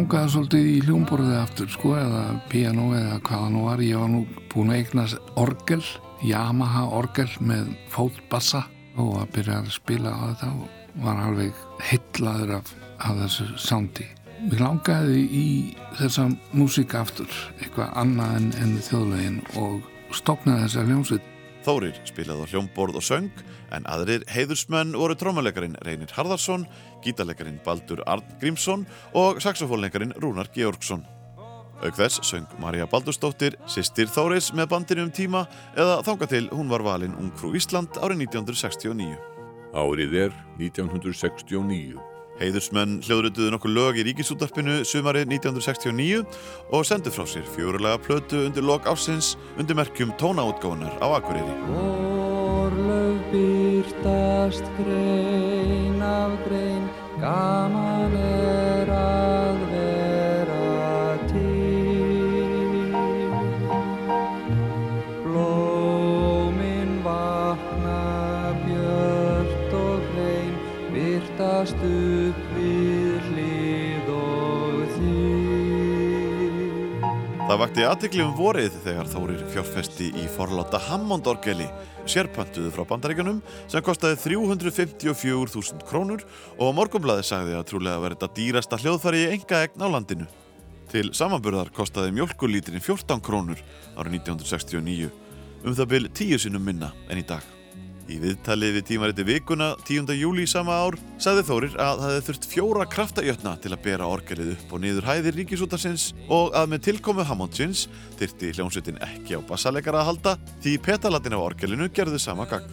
langaði 0.00 0.30
svolítið 0.32 0.68
í 0.70 0.76
hljómborðið 0.86 1.34
aftur 1.36 1.66
sko 1.68 1.90
eða 1.98 2.20
piano 2.48 2.86
eða 2.96 3.18
hvaða 3.26 3.48
nú 3.52 3.64
var. 3.66 3.80
Ég 3.84 4.00
var 4.00 4.08
nú 4.08 4.20
búin 4.48 4.70
að 4.72 4.78
eignast 4.78 5.34
orgel 5.36 5.82
Yamaha 6.24 6.86
orgel 6.96 7.28
með 7.44 7.74
fótbassa 7.92 8.62
og 8.96 9.18
að 9.20 9.34
byrja 9.34 9.58
að 9.60 9.68
spila 9.74 10.14
á 10.16 10.20
þetta 10.30 10.48
og 10.54 11.04
var 11.04 11.20
alveg 11.26 11.60
heitlaður 11.90 12.54
af, 12.56 12.72
af 13.04 13.20
þessu 13.26 13.48
soundi. 13.60 14.08
Mér 14.46 14.64
langaði 14.64 15.20
í 15.20 15.46
þessa 16.00 16.30
músík 16.56 16.96
aftur 16.96 17.28
eitthvað 17.58 17.92
annað 18.00 18.36
en, 18.38 18.50
en 18.62 18.74
þjóðlegin 18.88 19.40
og 19.60 19.84
stopnaði 20.16 20.64
þessa 20.64 20.86
hljómsveit. 20.88 21.30
Þórir 21.60 22.00
spilaði 22.08 22.48
á 22.48 22.50
hljómborð 22.54 23.02
og 23.02 23.04
söng 23.04 23.44
en 23.76 23.84
aðrir 23.84 24.24
heiðursmenn 24.32 24.96
voru 24.96 25.16
trómalegarin 25.18 25.76
Reynir 25.84 26.12
Harðarsson, 26.16 26.64
gítarlegarin 27.04 27.60
Baldur 27.64 28.02
Arn 28.06 28.26
Grímsson 28.40 28.86
og 29.14 29.40
saxofónlegarin 29.42 30.14
Rúnar 30.20 30.50
Georgsson. 30.54 31.06
Auk 31.80 31.96
þess 31.96 32.20
söng 32.28 32.48
Marja 32.60 32.84
Baldursdóttir, 32.90 33.56
sýstir 33.64 34.10
Þóris 34.12 34.50
með 34.52 34.68
bandinu 34.74 35.06
um 35.06 35.12
tíma 35.16 35.46
eða 35.72 36.02
þanga 36.04 36.28
til 36.28 36.44
hún 36.52 36.68
var 36.68 36.84
valin 36.84 37.16
Ungfrú 37.16 37.54
Ísland 37.56 37.96
árið 38.04 38.26
1969. 38.26 39.16
Árið 39.72 40.16
er 40.26 40.38
1969. 40.60 41.96
Heiðursmenn 42.40 43.00
hljóðrötuðu 43.04 43.52
nokkuð 43.52 43.74
lög 43.76 44.00
í 44.00 44.06
ríkisútarpinu 44.08 44.80
sumarið 44.88 45.28
1969 45.36 46.22
og 46.72 46.88
sendu 46.88 47.12
frá 47.12 47.26
sér 47.28 47.44
fjórulega 47.56 48.00
plötu 48.00 48.46
undir 48.46 48.64
lok 48.64 48.88
ásins 48.88 49.34
undir 49.60 49.76
merkjum 49.76 50.16
tónaútgáðunar 50.20 50.96
á 51.04 51.06
Akureyri. 51.20 52.19
Byrtast 53.80 54.64
grein 54.76 56.02
af 56.02 56.32
grein 56.44 56.84
gaman 57.20 58.12
er 58.20 58.90
að 58.92 59.62
vera 59.70 61.16
til. 61.30 62.84
Blómin 65.24 66.92
vakna 67.06 68.04
björt 68.66 69.72
og 69.80 70.12
hrein 70.12 70.54
byrtast 70.92 71.80
upp 71.80 71.99
Það 77.50 77.58
vakti 77.58 77.82
aðtekli 77.82 78.20
um 78.22 78.34
vorið 78.38 78.74
þegar 78.84 79.08
Þórir 79.10 79.40
fjárfesti 79.50 80.12
í 80.14 80.28
forláta 80.30 80.78
Hammond-orgeli, 80.84 81.66
sérpöntuðu 82.06 82.70
frá 82.70 82.84
bandaríkanum 82.86 83.40
sem 83.64 83.82
kostaði 83.82 84.20
354.000 84.22 85.82
krónur 85.88 86.22
og 86.62 86.72
morgumblaði 86.78 87.26
sagði 87.26 87.58
að 87.58 87.66
trúlega 87.72 88.04
verið 88.06 88.20
þetta 88.20 88.38
dýrasta 88.38 88.78
hljóðfæri 88.84 89.24
í 89.24 89.28
enga 89.34 89.64
egn 89.66 89.82
á 89.82 89.88
landinu. 89.98 90.30
Til 90.94 91.08
samanburðar 91.10 91.74
kostaði 91.74 92.14
mjölkulíturinn 92.20 92.86
14 92.86 93.18
krónur 93.18 93.66
árið 93.98 94.20
1969, 94.20 95.10
um 95.66 95.74
það 95.74 95.96
byl 95.96 96.06
tíu 96.22 96.38
sinnum 96.38 96.70
minna 96.70 96.94
en 97.10 97.18
í 97.18 97.26
dag. 97.26 97.42
Í 98.10 98.16
viðtalið 98.18 98.72
við 98.74 98.84
tímariti 98.88 99.24
vikuna 99.26 99.68
10. 99.86 100.08
júli 100.18 100.42
sama 100.50 100.74
ár 100.82 100.96
sagði 101.22 101.44
Þórir 101.46 101.76
að 101.78 102.00
það 102.00 102.08
hefði 102.08 102.24
þurft 102.26 102.46
fjóra 102.50 102.86
kraftajötna 102.90 103.52
til 103.62 103.70
að 103.70 103.82
bera 103.84 104.08
orgelið 104.10 104.50
upp 104.56 104.72
og 104.74 104.82
niður 104.82 105.06
hæðir 105.06 105.38
ríkisútarsins 105.38 106.08
og 106.26 106.50
að 106.58 106.72
með 106.72 106.82
tilkomu 106.88 107.26
Hammondsins 107.28 107.84
þyrti 108.18 108.50
hljómsveitin 108.56 108.98
ekki 109.06 109.38
á 109.38 109.40
bassalegara 109.46 110.02
að 110.02 110.08
halda 110.10 110.34
því 110.64 110.74
petalatin 110.88 111.36
af 111.38 111.44
orgelinu 111.52 111.86
gerðu 111.94 112.18
sama 112.18 112.48
gang. 112.50 112.66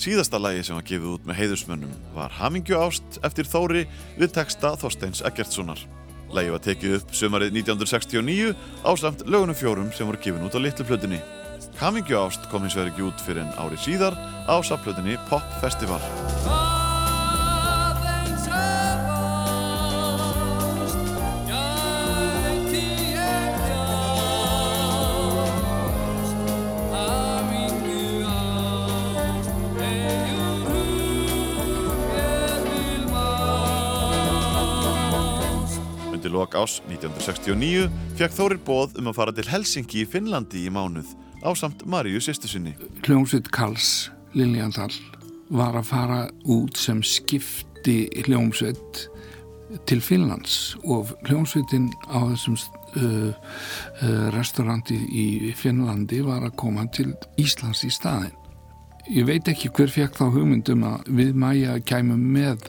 Síðasta 0.00 0.40
lagi 0.42 0.64
sem 0.66 0.78
var 0.80 0.88
gefið 0.88 1.14
út 1.14 1.28
með 1.28 1.42
heiðursmönnum 1.44 1.96
var 2.16 2.34
Hamingju 2.40 2.80
ást 2.80 3.20
eftir 3.26 3.46
Þóri 3.46 3.84
við 4.18 4.34
texta 4.34 4.74
Þorsteins 4.80 5.22
Eggertssonar. 5.30 5.84
Lagi 6.34 6.50
var 6.50 6.62
tekið 6.64 6.96
upp 6.98 7.14
sömarið 7.14 7.60
1969 7.60 8.56
á 8.82 8.90
samt 8.98 9.22
lögunum 9.28 9.58
fjórum 9.58 9.92
sem 9.94 10.10
voru 10.10 10.18
gefin 10.24 10.46
út 10.46 10.58
á 10.58 10.62
litlu 10.62 10.86
plötunni. 10.88 11.20
Hamingju 11.80 12.16
ást 12.16 12.40
kom 12.52 12.60
hins 12.60 12.74
vegar 12.76 12.90
ekki 12.90 13.06
út 13.08 13.22
fyrir 13.24 13.40
en 13.40 13.54
ári 13.56 13.78
síðar 13.80 14.12
á 14.44 14.60
sapplötunni 14.60 15.14
Pop 15.30 15.46
Festival. 15.62 15.96
Undir 36.12 36.28
lok 36.36 36.60
ás 36.60 36.82
1969 36.92 37.88
fekk 38.20 38.36
Þórir 38.36 38.60
bóð 38.68 39.00
um 39.00 39.08
að 39.08 39.16
fara 39.22 39.32
til 39.32 39.48
Helsingi 39.48 40.04
í 40.04 40.08
Finnlandi 40.12 40.68
í 40.68 40.76
mánuð 40.76 41.16
á 41.40 41.50
samt 41.56 41.84
Maríu 41.86 42.20
sýstu 42.20 42.48
sinni. 42.48 42.74
hljómsveit 43.04 43.50
Karls 43.50 44.10
Liljandal 44.34 44.92
var 45.50 45.74
að 45.78 45.88
fara 45.88 46.20
út 46.46 46.76
sem 46.78 47.02
skipti 47.02 48.06
hljómsveit 48.26 49.06
til 49.86 50.00
Finnlands 50.02 50.76
og 50.84 51.12
hljómsveitin 51.28 51.88
á 52.10 52.26
þessum 52.32 52.58
uh, 52.58 53.30
uh, 53.32 54.26
restauranti 54.34 54.98
í 55.10 55.52
Finnlandi 55.56 56.20
var 56.26 56.44
að 56.46 56.56
koma 56.60 56.86
til 56.94 57.12
Íslands 57.40 57.84
í 57.86 57.90
staðin. 57.94 58.34
Ég 59.10 59.26
veit 59.26 59.48
ekki 59.48 59.70
hver 59.74 59.90
fekk 59.90 60.18
þá 60.18 60.26
hugmyndum 60.30 60.84
að 60.86 61.12
við 61.20 61.38
mæja 61.38 61.78
kæmum 61.86 62.20
með 62.34 62.66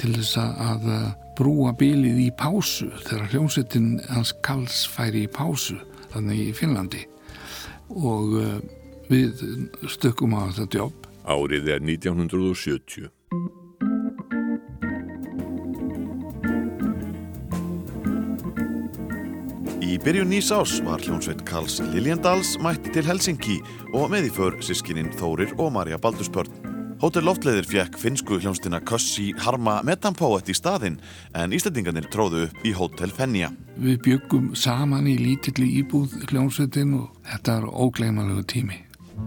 til 0.00 0.12
þess 0.18 0.36
að 0.42 0.90
uh, 0.90 1.08
brúa 1.38 1.72
bylið 1.78 2.20
í 2.26 2.28
pásu 2.38 2.90
þegar 3.06 3.30
hljómsettin 3.32 3.94
hans 4.10 4.34
Karls 4.44 4.84
færi 4.90 5.24
í 5.26 5.32
pásu 5.32 5.78
þannig 6.12 6.50
í 6.50 6.52
Finnlandi 6.56 7.06
og 7.90 8.36
uh, 8.38 8.60
við 9.10 9.42
stökkum 9.90 10.36
á 10.38 10.50
þetta 10.54 10.84
jobb. 10.84 11.08
Árið 11.22 11.68
er 11.76 11.82
1970. 11.86 13.10
Í 19.82 19.98
byrjun 20.00 20.30
nýs 20.32 20.48
ás 20.54 20.78
var 20.86 21.02
hljónsveit 21.04 21.42
Karls 21.44 21.80
Liljendals 21.92 22.54
mætt 22.64 22.86
til 22.94 23.04
Helsinki 23.04 23.58
og 23.92 24.08
með 24.14 24.30
í 24.30 24.32
för 24.32 24.56
sískininn 24.64 25.10
Þórir 25.18 25.52
og 25.60 25.74
Marja 25.74 25.98
Baldursbörn. 26.00 26.81
Hótel 27.02 27.24
Loftleðir 27.26 27.66
fjekk 27.66 27.96
finsku 27.98 28.36
hljónstina 28.38 28.78
Kössi 28.86 29.32
Harma 29.42 29.80
Metampoet 29.82 30.46
í 30.46 30.54
staðinn 30.54 31.00
en 31.34 31.50
Íslandingarnir 31.50 32.06
tróðu 32.06 32.44
upp 32.46 32.62
í 32.62 32.70
Hótel 32.78 33.10
Fenja. 33.10 33.48
Við 33.74 33.96
byggum 34.04 34.52
saman 34.54 35.08
í 35.10 35.16
lítilli 35.18 35.66
íbúð 35.80 36.14
hljónsveitin 36.28 36.94
og 37.00 37.10
þetta 37.26 37.56
er 37.58 37.66
ógleymalegu 37.66 38.44
tími. 38.54 38.78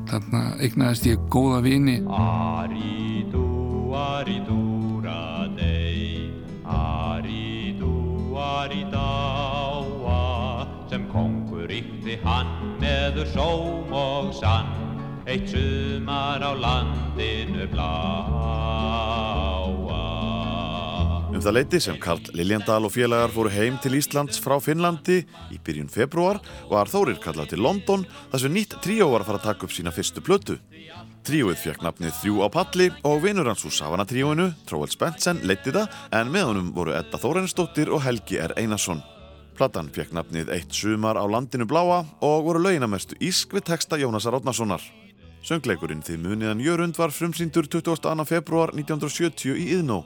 Þarna 0.07 0.55
eignaðist 0.63 1.09
ég 1.11 1.27
góða 1.27 1.59
vini. 1.67 1.97
Aridu, 2.07 3.43
aridúra 3.91 5.51
dei, 5.59 6.31
aridu, 6.63 7.91
aridáa, 8.39 10.15
sem 10.87 11.11
kongur 11.11 11.67
ykti 11.67 12.23
hann 12.23 12.79
meður 12.79 13.27
sóm 13.35 13.91
og 13.91 14.31
sann, 14.39 14.94
eitt 15.25 15.49
sumar 15.49 16.41
á 16.41 16.51
landinu 16.53 17.65
bláa. 17.71 19.15
Um 21.35 21.41
það 21.43 21.55
leiti 21.57 21.79
sem 21.83 21.97
Karl 21.99 22.29
Liljendal 22.31 22.85
og 22.87 22.93
félagar 22.95 23.33
fóru 23.33 23.51
heim 23.51 23.75
til 23.83 23.97
Íslands 23.97 24.39
frá 24.39 24.55
Finnlandi 24.63 25.17
í 25.51 25.57
byrjun 25.59 25.91
februar 25.91 26.39
var 26.69 26.87
Þórir 26.87 27.19
kallað 27.19 27.51
til 27.51 27.59
London 27.65 28.05
þar 28.31 28.39
sem 28.45 28.55
nýtt 28.55 28.77
tríó 28.85 29.09
var 29.11 29.25
að 29.25 29.29
fara 29.33 29.41
að 29.41 29.47
taka 29.49 29.67
upp 29.67 29.75
sína 29.75 29.91
fyrstu 29.91 30.23
plötu. 30.23 30.55
Tríóið 31.27 31.59
fekk 31.59 31.83
nafnið 31.83 32.15
Þrjú 32.21 32.39
á 32.45 32.47
palli 32.53 32.87
og 33.03 33.23
vinur 33.25 33.49
hans 33.49 33.65
úr 33.67 33.73
Savana 33.73 34.05
tríóinu, 34.07 34.51
Tróvel 34.69 34.93
Spensen, 34.93 35.41
leiti 35.43 35.73
það 35.75 35.89
en 36.13 36.31
með 36.31 36.51
honum 36.51 36.73
voru 36.75 36.95
Edda 36.95 37.19
Þórensdóttir 37.19 37.89
og 37.91 38.05
Helgi 38.05 38.37
R. 38.39 38.53
Einarsson. 38.61 39.01
Platan 39.57 39.89
fekk 39.91 40.13
nafnið 40.15 40.53
Eitt 40.55 40.71
sumar 40.71 41.19
á 41.19 41.25
landinu 41.27 41.67
bláa 41.67 42.05
og 42.21 42.45
voru 42.47 42.61
launamestu 42.61 43.17
ísk 43.19 43.57
við 43.57 43.73
texta 43.73 43.99
Jónasar 43.99 44.37
Átnarssonar. 44.37 44.83
Söngleikurinn 45.45 46.01
Þið 46.01 46.21
muniðan 46.23 46.61
Jörund 46.63 46.97
var 46.97 47.11
frumsýndur 47.13 47.67
22. 47.69 48.23
februar 48.25 48.71
1970 48.73 49.53
í 49.53 49.65
Íðnó. 49.75 49.99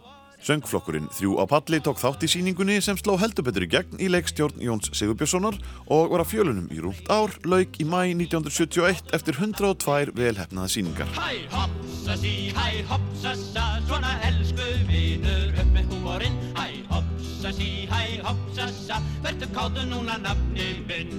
Söngflokkurinn 0.44 1.08
Þrjú 1.16 1.38
á 1.40 1.48
palli 1.48 1.80
tók 1.84 2.00
þátt 2.00 2.26
í 2.28 2.30
síningunni 2.32 2.80
sem 2.84 3.00
sló 3.00 3.16
heldur 3.20 3.46
betur 3.48 3.64
í 3.64 3.70
gegn 3.72 4.02
í 4.04 4.10
leikstjórn 4.12 4.60
Jóns 4.64 4.92
Sigurbjörnssonar 4.96 5.56
og 5.96 6.12
var 6.12 6.26
að 6.26 6.32
fjölunum 6.34 6.68
í 6.76 6.80
rúmt 6.84 7.08
ár, 7.12 7.32
lauk 7.48 7.80
í 7.80 7.88
mæ 7.88 8.12
1971 8.18 9.16
eftir 9.16 9.40
102 9.40 10.12
velhefnaða 10.20 10.74
síningar. 10.76 11.12
Hæ 11.16 11.48
hoppsa 11.56 12.20
sí, 12.20 12.52
hæ 12.56 12.84
hoppsa 12.92 13.36
sa, 13.40 13.68
svona 13.88 14.18
elsku 14.28 14.68
vinur 14.92 15.56
upp 15.56 15.72
með 15.76 15.94
húmorinn. 15.94 16.36
Hæ 16.60 16.84
hoppsa 16.92 17.56
sí, 17.56 17.88
hæ 17.92 18.20
hoppsa 18.28 18.68
sa, 18.76 19.00
verður 19.24 19.56
káttu 19.56 19.88
núna 19.88 20.20
nafni 20.24 20.74
minn. 20.88 21.16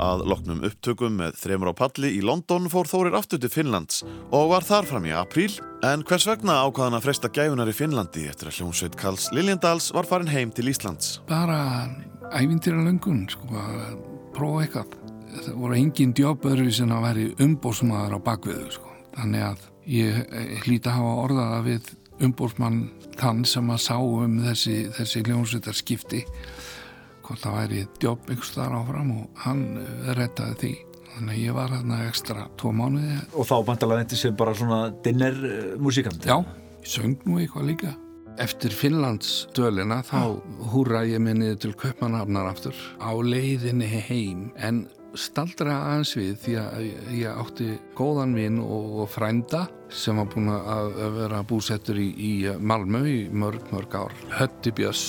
Að 0.00 0.22
loknum 0.30 0.62
upptökum 0.64 1.18
með 1.20 1.36
þremur 1.40 1.72
á 1.72 1.74
palli 1.76 2.12
í 2.16 2.22
London 2.24 2.70
fór 2.72 2.88
Þórir 2.88 3.16
aftur 3.18 3.40
til 3.42 3.50
Finnlands 3.52 4.00
og 4.32 4.52
var 4.54 4.64
þar 4.64 4.88
fram 4.88 5.08
í 5.08 5.12
apríl 5.16 5.50
en 5.84 6.04
hvers 6.08 6.26
vegna 6.30 6.62
ákvaðan 6.64 6.96
að 6.96 7.04
fresta 7.08 7.30
gæfunar 7.32 7.68
í 7.68 7.76
Finnlandi 7.76 8.24
eftir 8.30 8.48
að 8.48 8.60
hljómsveit 8.60 8.96
Karls 9.00 9.28
Liljendals 9.36 9.90
var 9.92 10.08
farin 10.08 10.30
heim 10.32 10.52
til 10.54 10.70
Íslands. 10.72 11.18
Bara 11.28 11.90
ævintýra 12.32 12.80
löngun, 12.80 13.26
sko, 13.30 13.48
að 13.52 13.98
prófa 14.36 14.64
eitthvað. 14.64 14.96
Það 15.32 15.60
voru 15.60 15.76
engin 15.80 16.16
djóp 16.16 16.48
öðru 16.48 16.72
sem 16.76 16.92
að 16.92 17.06
veri 17.08 17.26
umbósmaður 17.44 18.16
á 18.16 18.20
bakviðu, 18.24 18.70
sko. 18.76 18.96
Þannig 19.16 19.46
að 19.48 19.68
ég 19.92 20.18
hlýta 20.64 20.92
að 20.92 20.98
hafa 21.00 21.14
orðaða 21.26 21.60
við 21.68 21.92
umbósmann 22.22 22.82
þann 23.18 23.44
sem 23.48 23.70
að 23.72 23.80
sá 23.84 23.96
um 23.98 24.38
þessi, 24.44 24.76
þessi 24.96 25.24
hljómsveitar 25.26 25.76
skipti 25.76 26.22
hvort 27.26 27.42
það 27.42 27.58
væri 27.58 27.82
djóp 28.00 28.32
ykkur 28.34 28.48
staðar 28.48 28.78
áfram 28.80 29.12
og 29.16 29.42
hann 29.44 29.64
rettaði 30.18 30.58
því. 30.62 30.72
Þannig 31.12 31.34
að 31.34 31.42
ég 31.42 31.56
var 31.58 31.74
hérna 31.74 31.98
ekstra 32.08 32.46
tvo 32.60 32.72
mánuði. 32.76 33.18
Og 33.36 33.48
þá 33.48 33.56
bantalega 33.68 34.06
endi 34.06 34.20
sem 34.20 34.38
bara 34.38 34.54
svona 34.56 34.80
dinner 35.04 35.36
músikant 35.82 36.24
Já, 36.24 36.38
ég 36.40 36.88
söng 36.94 37.18
nú 37.28 37.36
eitthvað 37.42 37.68
líka. 37.68 37.92
Eftir 38.40 38.72
Finnlands 38.72 39.42
dölina 39.52 40.00
þá 40.08 40.40
húra 40.72 41.02
ég 41.04 41.20
mig 41.20 41.36
niður 41.36 41.60
til 41.66 41.74
Kaupmannhafnar 41.76 42.48
aftur. 42.48 42.78
Á 42.96 43.12
leiðinni 43.12 43.90
heim 44.08 44.48
en 44.56 44.86
staldra 45.12 45.74
aðeins 45.90 46.14
við 46.16 46.32
því 46.40 46.54
að 46.62 46.86
ég 47.18 47.42
átti 47.42 47.68
góðan 47.98 48.32
vinn 48.36 48.56
og 48.64 49.04
frænda 49.12 49.66
sem 49.92 50.16
var 50.16 50.30
búin 50.32 50.48
að 50.54 50.96
vera 51.18 51.42
búsettur 51.44 52.00
í, 52.00 52.08
í 52.16 52.32
Malmö 52.56 53.04
í 53.10 53.20
mörg, 53.28 53.68
mörg 53.74 54.00
ár. 54.00 54.16
Hötti 54.38 54.72
Björns 54.72 55.04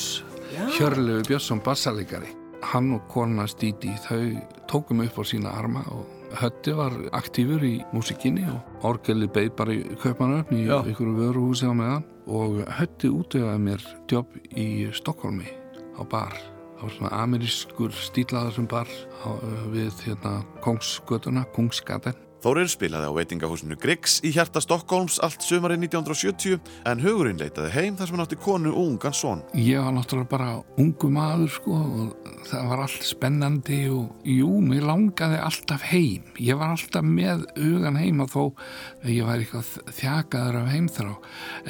Hjörlegu 0.54 1.24
Björnsson 1.28 1.62
bassalegari 1.66 2.30
hann 2.64 2.93
og 2.95 3.08
kona 3.12 3.45
Stíti 3.49 3.91
þau 4.06 4.36
tókum 4.70 5.01
upp 5.04 5.18
á 5.20 5.24
sína 5.26 5.54
arma 5.58 5.84
og 5.91 6.10
Hötti 6.34 6.74
var 6.74 6.93
aktífur 7.14 7.62
í 7.62 7.76
músikinni 7.93 8.47
og 8.49 8.86
orgeli 8.89 9.28
beig 9.30 9.51
bara 9.58 9.76
í 9.76 9.84
Kaupanöfn 10.01 10.58
í 10.58 10.64
ykkur 10.66 11.12
vöruhúsi 11.14 11.70
á 11.70 11.74
meðan. 11.78 12.08
Og 12.26 12.64
Hötti 12.80 13.12
útöðaði 13.14 13.62
mér 13.62 13.86
jobb 14.10 14.34
í 14.49 14.89
Stokkólmi 14.97 15.45
á 15.93 16.01
bar. 16.10 16.34
Það 16.34 16.82
var 16.88 16.95
svona 16.95 17.22
amerískur 17.22 17.93
stílaðar 17.93 18.58
sem 18.58 18.66
bar 18.66 18.89
á, 19.22 19.30
við 19.70 19.93
hérna 20.08 20.39
Kongsgötuna, 20.66 21.45
Kungsgaten 21.54 22.18
Þórir 22.44 22.68
spilaði 22.68 23.08
á 23.08 23.16
veitingahúsinu 23.16 23.78
Griggs 23.80 24.18
í 24.28 24.34
hjarta 24.36 24.60
Stokkólms 24.60 25.16
allt 25.24 25.46
sömari 25.46 25.78
1970 25.80 26.58
en 26.91 27.00
hugurinn 27.00 27.39
leitaði 27.39 27.70
heim 27.72 27.96
þar 27.96 28.10
sem 28.10 28.18
hann 28.18 28.24
átti 28.26 28.38
konu 28.44 28.74
og 28.74 28.82
ungan 28.82 29.16
son. 29.16 29.44
Ég 29.56 29.80
var 29.80 29.94
náttúrulega 29.96 30.28
bara 30.34 30.50
ungu 30.84 31.08
maður 31.16 31.54
sko 31.56 31.78
og 31.80 32.34
það 32.50 32.66
var 32.68 32.82
allt 32.84 33.06
spennandi 33.08 33.78
og 33.96 34.28
jú, 34.28 34.50
mér 34.60 34.84
langaði 34.89 35.38
alltaf 35.39 35.86
heim. 35.88 36.26
Ég 36.36 36.60
var 36.60 36.74
alltaf 36.76 37.08
með 37.08 37.46
hugan 37.56 38.00
heima 38.02 38.28
þó 38.28 38.41
að 38.50 39.14
ég 39.14 39.30
var 39.30 39.39
eitthvað 39.39 39.94
þjakaður 40.02 40.58
af 40.60 40.74
heimþrá 40.74 41.14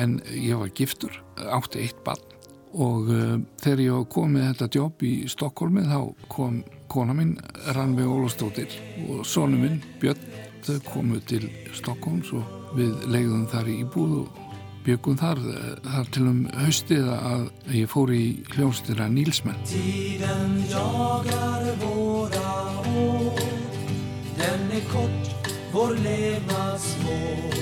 en 0.02 0.16
ég 0.34 0.58
var 0.58 0.74
giftur, 0.74 1.20
átti 1.54 1.84
eitt 1.86 2.02
barn 2.08 2.32
og 2.74 3.12
uh, 3.14 3.36
þegar 3.62 3.84
ég 3.84 4.08
kom 4.10 4.34
með 4.34 4.48
þetta 4.50 4.80
jobb 4.80 5.06
í 5.06 5.12
Stokkólmi 5.30 5.86
þá 5.86 6.00
kom 6.34 6.64
kona 6.90 7.14
minn 7.14 7.36
Ranvi 7.78 8.10
Ólafstóttir 8.10 8.74
og 9.06 9.22
sonu 9.30 9.62
minn 9.62 9.78
Björn 10.02 10.53
þau 10.64 10.80
komu 10.88 11.20
til 11.28 11.50
Stokkons 11.76 12.32
og 12.38 12.76
við 12.78 12.94
leiðum 13.12 13.46
þar 13.52 13.70
í 13.72 13.84
búð 13.84 14.14
og 14.22 14.42
byggum 14.84 15.18
þar. 15.20 15.40
Þar 15.86 16.12
til 16.16 16.26
um 16.30 16.42
haustið 16.58 17.10
að 17.16 17.44
ég 17.80 17.92
fór 17.92 18.14
í 18.16 18.26
hljómsdýra 18.56 19.08
Nílsmenn. 19.12 19.60
Tíðan 19.70 20.58
jagar 20.72 21.70
våra 21.84 22.54
år 22.94 23.44
Den 24.38 24.72
är 24.72 24.86
kort, 24.92 25.28
vår 25.72 25.96
levnad 25.96 26.80
svår 26.82 27.54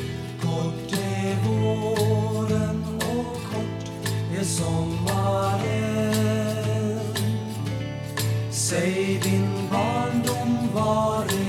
Kort 0.41 0.93
er 0.93 1.35
våren 1.45 2.83
och 2.95 3.37
kort 3.51 4.11
är 4.39 4.43
sommaren 4.43 5.71
Säg 8.51 9.19
din 9.23 9.47
barndom, 9.71 10.73
var? 10.73 11.40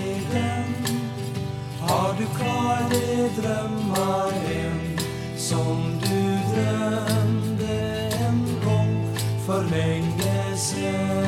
Har 2.13 2.19
du 2.19 2.27
kvar 2.27 2.91
de 2.91 3.41
drömmar 3.41 4.33
än 4.53 4.99
som 5.37 6.01
du 6.01 6.23
drömde 6.53 8.09
en 8.27 8.45
gång 8.65 9.17
för 9.47 9.65
länge 9.71 10.57
sen? 10.57 11.27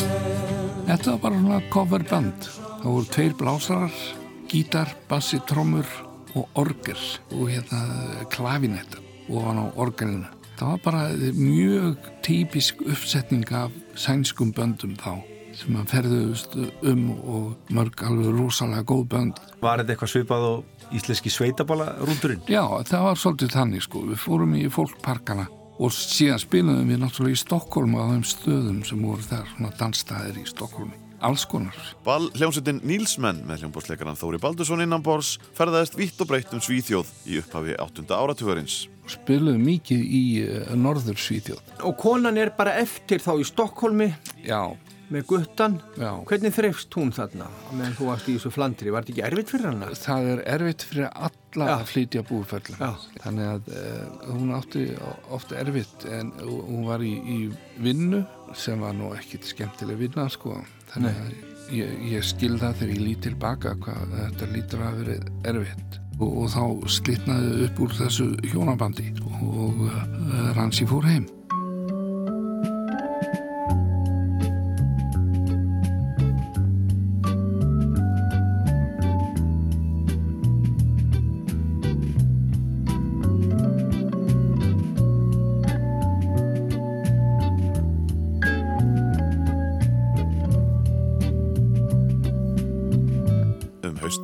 Þetta 0.86 1.10
var 1.10 1.18
bara 1.18 1.40
svona 1.40 1.60
coverband 1.70 2.50
það 2.82 2.84
voru 2.84 3.08
tveir 3.16 3.32
blásarar 3.40 3.96
gítar, 4.52 4.92
bassi, 5.08 5.40
trommur 5.48 5.88
og 6.36 6.52
orgel 6.52 7.00
og 7.32 7.48
hérna 7.48 7.80
klavinetta 8.28 9.00
og 9.30 9.40
hann 9.40 9.64
á 9.64 9.66
orgelinu 9.80 10.28
það 10.58 10.74
var 10.74 10.82
bara 10.84 11.06
mjög 11.32 11.96
típisk 12.20 12.84
uppsetning 12.84 13.48
af 13.56 13.72
sænskum 13.96 14.52
böndum 14.52 15.00
þá 15.00 15.24
sem 15.58 15.76
að 15.78 15.90
ferðuðust 15.92 16.56
um 16.90 17.02
og 17.14 17.72
mörg 17.74 18.02
alveg 18.06 18.30
rosalega 18.34 18.86
góð 18.88 19.04
bönd. 19.12 19.40
Var 19.62 19.80
þetta 19.80 19.94
eitthvað 19.94 20.12
svipað 20.12 20.46
á 20.46 20.52
íslenski 20.92 21.32
sveitabala 21.32 21.94
rúndurinn? 22.02 22.42
Já, 22.50 22.64
það 22.88 23.06
var 23.08 23.20
svolítið 23.20 23.54
þannig 23.56 23.86
sko. 23.86 24.02
Við 24.10 24.20
fórum 24.24 24.56
í 24.58 24.64
fólkparkana 24.72 25.46
og 25.78 25.90
síðan 25.94 26.42
spilaðum 26.42 26.92
við 26.92 27.00
náttúrulega 27.02 27.34
í 27.34 27.40
Stokkólm 27.40 27.96
á 27.98 28.02
þeim 28.12 28.26
stöðum 28.30 28.82
sem 28.86 29.00
voru 29.02 29.24
þar, 29.26 29.48
svona 29.56 29.72
dansstæðir 29.80 30.42
í 30.42 30.46
Stokkólmi. 30.52 31.00
alls 31.24 31.46
konar. 31.48 31.72
Ball 32.04 32.26
hljómsveitin 32.36 32.82
Nílsmenn 32.84 33.38
með 33.48 33.62
hljómbórsleikaran 33.62 34.18
Þóri 34.20 34.36
Baldursson 34.42 34.82
innanbors 34.84 35.38
ferðaðist 35.56 35.96
vitt 35.96 36.20
og 36.20 36.28
breytt 36.28 36.52
um 36.52 36.60
Svíþjóð 36.60 37.08
í 37.32 37.38
upphafi 37.40 37.76
8. 37.80 38.04
áratugurins. 38.12 38.74
Spiluðu 39.08 39.56
mikið 39.62 40.02
í 40.04 40.22
uh, 40.44 40.74
norður 40.76 41.16
Svíþjóð. 41.16 41.62
Og 41.88 41.96
konan 41.96 42.36
er 42.36 42.52
bara 42.58 42.76
eftir 42.82 43.24
þá 43.24 43.38
í 43.40 43.48
Stokkólmi 43.48 44.10
Já. 44.44 44.60
Með 45.14 45.26
guttan. 45.30 45.78
Já. 46.00 46.10
Hvernig 46.28 46.54
þreifst 46.56 46.98
hún 46.98 47.12
þarna 47.14 47.48
meðan 47.72 47.96
þú 47.98 48.10
varst 48.10 48.28
í 48.28 48.36
þessu 48.36 48.52
flandri? 48.54 48.92
Var 48.94 49.06
þetta 49.06 49.14
ekki 49.14 49.24
erfitt 49.28 49.54
fyrir 49.54 49.70
hana? 49.70 49.90
Það 50.04 50.30
er 50.32 50.44
erfitt 50.56 50.86
fyrir 50.90 51.08
alla 51.10 51.68
Já. 51.70 51.74
að 51.76 51.86
flytja 51.92 52.24
búferðlum. 52.28 52.82
Já. 52.82 53.08
Þannig 53.24 53.50
að 53.54 53.72
uh, 53.78 54.28
hún 54.28 54.54
átti 54.58 54.84
ofta 55.38 55.58
erfitt 55.62 56.06
en 56.10 56.32
hún 56.42 56.86
var 56.88 57.04
í, 57.04 57.14
í 57.14 57.38
vinnu 57.84 58.24
sem 58.58 58.82
var 58.82 58.94
nú 58.96 59.12
ekkit 59.16 59.48
skemmtileg 59.50 60.00
vinna 60.04 60.28
sko. 60.32 60.58
Þannig 60.92 61.20
að 61.24 61.74
ég, 61.74 61.98
ég 62.14 62.26
skil 62.26 62.56
það 62.60 62.80
þegar 62.80 62.94
ég 62.94 63.04
lít 63.08 63.22
tilbaka 63.28 63.76
hvað 63.82 64.16
þetta 64.18 64.50
lítur 64.54 64.84
að 64.86 64.98
verið 65.02 65.30
erfitt. 65.52 66.00
Og, 66.20 66.28
og 66.44 66.50
þá 66.52 66.90
slitnaði 66.94 67.64
upp 67.66 67.80
úr 67.82 67.96
þessu 67.98 68.28
hjónabandi 68.52 69.08
og 69.34 69.80
uh, 69.88 69.96
Ransi 70.54 70.86
fór 70.86 71.08
heim. 71.10 71.26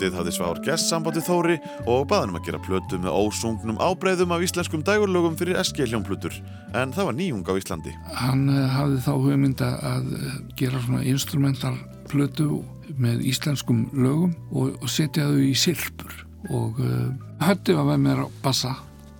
Haustið 0.00 0.16
hafði 0.16 0.32
Svavar 0.32 0.58
gest 0.64 0.88
sambandi 0.88 1.20
Þóri 1.20 1.54
og 1.84 2.06
baðanum 2.08 2.38
að 2.38 2.46
gera 2.46 2.60
plötu 2.64 2.96
með 3.02 3.16
ósungnum 3.20 3.80
ábreyðum 3.84 4.30
af 4.32 4.44
íslenskum 4.46 4.80
dægurlögum 4.86 5.34
fyrir 5.36 5.58
SG 5.60 5.84
hljómplutur 5.90 6.38
en 6.72 6.94
það 6.96 7.08
var 7.10 7.18
nýjung 7.18 7.44
á 7.44 7.52
Íslandi. 7.60 7.92
Hann 8.16 8.46
uh, 8.48 8.62
hafði 8.72 9.02
þá 9.04 9.10
hugmynda 9.26 9.68
að 9.90 10.08
uh, 10.16 10.38
gera 10.56 10.80
svona 10.86 11.02
instrumental 11.04 11.74
plötu 12.08 12.62
með 12.96 13.26
íslenskum 13.28 13.84
lögum 13.92 14.32
og, 14.54 14.72
og 14.80 14.88
setja 14.88 15.28
þau 15.28 15.44
í 15.44 15.52
silpur 15.52 16.16
og 16.48 16.80
uh, 16.80 17.12
hötti 17.44 17.76
var 17.76 17.92
með 17.92 18.02
mér 18.06 18.24
á 18.24 18.26
bassa 18.40 18.74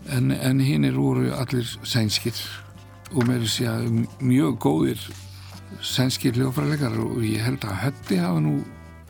en, 0.09 0.33
en 0.33 0.64
hinn 0.64 0.89
er 0.89 0.97
voru 0.97 1.28
allir 1.37 1.68
sænskir. 1.85 2.41
Og 3.12 3.26
með 3.28 3.45
þess 3.45 3.68
að 3.68 3.89
mjög 4.24 4.57
góðir 4.64 5.09
sænskir 5.85 6.41
hljófræleikar 6.41 6.97
og 7.05 7.20
ég 7.20 7.45
held 7.45 7.68
að 7.68 7.83
hötti 7.85 8.24
hafa 8.24 8.41
nú 8.49 8.62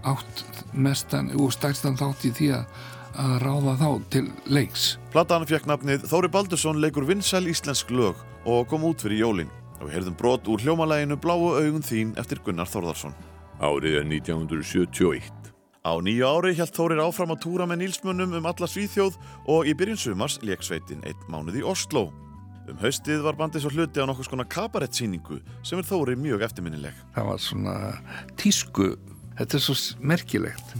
átt 0.09 0.64
mestan 0.72 1.30
og 1.36 1.53
stærstan 1.55 1.98
þátt 1.98 2.26
í 2.28 2.32
því 2.36 2.51
að, 2.59 2.82
að 3.20 3.34
ráða 3.44 3.76
þá 3.80 3.88
til 4.14 4.26
leiks. 4.51 4.86
Platan 5.14 5.46
fekk 5.48 5.68
nafnið 5.70 6.07
Þóri 6.11 6.30
Baldursson 6.32 6.80
leikur 6.82 7.09
vinsæl 7.09 7.46
íslensk 7.51 7.90
lög 7.94 8.20
og 8.48 8.68
kom 8.70 8.86
út 8.88 9.03
fyrir 9.03 9.24
jólin 9.24 9.51
og 9.80 9.88
við 9.88 9.96
heyrðum 9.98 10.16
brot 10.20 10.48
úr 10.48 10.62
hljómalæginu 10.64 11.18
Bláu 11.20 11.53
augun 11.57 11.84
þín 11.84 12.14
eftir 12.20 12.40
Gunnar 12.44 12.68
Þórðarsson. 12.68 13.16
Árið 13.61 14.01
er 14.01 14.09
1971. 14.09 15.36
Á 15.80 15.96
nýju 16.05 16.24
ári 16.28 16.53
hjælt 16.57 16.76
Þórir 16.76 17.01
áfram 17.01 17.32
að 17.32 17.42
túra 17.46 17.66
með 17.68 17.86
nýlsmönnum 17.86 18.34
um 18.36 18.48
alla 18.48 18.68
Svíþjóð 18.68 19.16
og 19.48 19.68
í 19.68 19.72
byrjun 19.76 20.01
sumars 20.01 20.36
leik 20.44 20.64
sveitin 20.64 21.01
einn 21.09 21.28
mánuð 21.32 21.62
í 21.62 21.64
Oslo. 21.64 22.11
Um 22.68 22.76
haustið 22.82 23.24
var 23.24 23.38
bandið 23.38 23.64
svo 23.64 23.72
hluti 23.72 23.98
á 23.98 24.07
nokkus 24.07 24.28
konar 24.28 24.48
kabarettsýningu 24.53 25.40
sem 25.64 25.80
er 25.80 25.88
Þóri 25.88 26.18
mjög 26.20 26.44
eftirminnileg. 26.44 26.92
það 27.16 27.30
var 27.30 27.40
svona 27.40 27.76
tísku 28.36 28.92
þetta 29.41 29.59
er 29.59 29.64
svo 29.64 29.76
merkilegt 30.12 30.74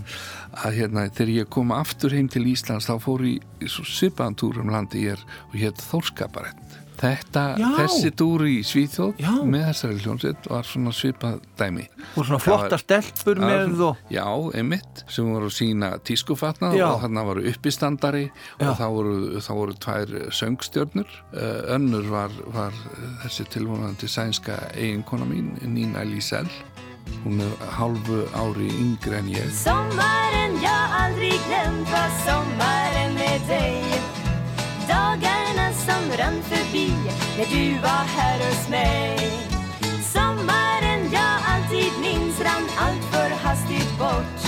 að 0.61 0.81
hérna 0.81 1.07
þegar 1.09 1.35
ég 1.37 1.51
kom 1.53 1.75
aftur 1.75 2.15
heim 2.17 2.29
til 2.31 2.47
Íslands 2.51 2.91
þá 2.91 2.97
fór 3.03 3.27
ég 3.29 3.63
í 3.63 3.71
svo 3.71 3.87
svipaðan 3.87 4.39
túr 4.41 4.61
um 4.63 4.73
landi 4.73 5.07
ég 5.07 5.19
er 5.19 5.27
og 5.51 5.59
hétt 5.61 5.85
Þórskaparett 5.91 6.71
þetta, 7.01 7.43
Já. 7.57 7.69
þessi 7.79 8.11
túr 8.19 8.45
í 8.49 8.59
Svíþjóð 8.67 9.21
Já. 9.23 9.31
með 9.49 9.63
þessari 9.71 10.03
hljómsveit 10.05 10.49
var 10.51 10.69
svona 10.69 10.93
svipað 10.93 11.39
dæmi 11.57 11.87
Og 12.13 12.27
svona 12.27 12.41
flotta 12.43 12.79
stelpur 12.81 13.41
með 13.41 13.81
og... 13.87 14.03
Já, 14.13 14.27
einmitt, 14.59 15.05
sem 15.09 15.31
voru 15.31 15.49
að 15.49 15.57
sína 15.57 15.93
tískufatnað 16.07 16.77
Já. 16.77 16.87
og 16.91 17.01
þarna 17.05 17.25
voru 17.31 17.47
uppistandari 17.51 18.27
og 18.59 18.75
þá 18.77 18.85
voru, 18.97 19.17
þá 19.41 19.51
voru 19.63 19.79
tvær 19.87 20.15
söngstjörnur 20.43 21.17
uh, 21.33 21.75
önnur 21.77 22.13
var, 22.13 22.37
var 22.53 22.77
eh, 22.77 23.09
þessi 23.25 23.49
tilvonandi 23.57 24.11
sænska 24.11 24.61
eiginkona 24.75 25.29
mín, 25.29 25.55
Nína 25.65 26.05
Lísell 26.05 26.51
hún 27.25 27.41
er 27.41 27.53
hálfu 27.79 28.19
ári 28.43 28.69
yngri 28.85 29.17
en 29.19 29.29
ég. 29.29 29.51
Sommaren 29.53 30.53
jag 30.63 30.85
aldrig 31.03 31.39
glömt 31.49 31.89
var 31.95 32.11
sommaren 32.27 33.11
med 33.15 33.41
dig. 33.49 33.83
Dagarna 34.89 35.67
som 35.87 36.05
rann 36.19 36.43
förbi 36.43 36.89
när 37.37 37.49
du 37.55 37.79
var 37.87 38.05
här 38.17 38.39
hos 38.47 38.69
mig. 38.69 39.19
Sommaren 40.15 41.03
jag 41.13 41.35
alltid 41.53 41.93
minns 42.01 42.41
rann 42.41 42.67
allt 42.79 43.05
för 43.13 43.31
hastigt 43.45 43.99
bort. 43.99 44.41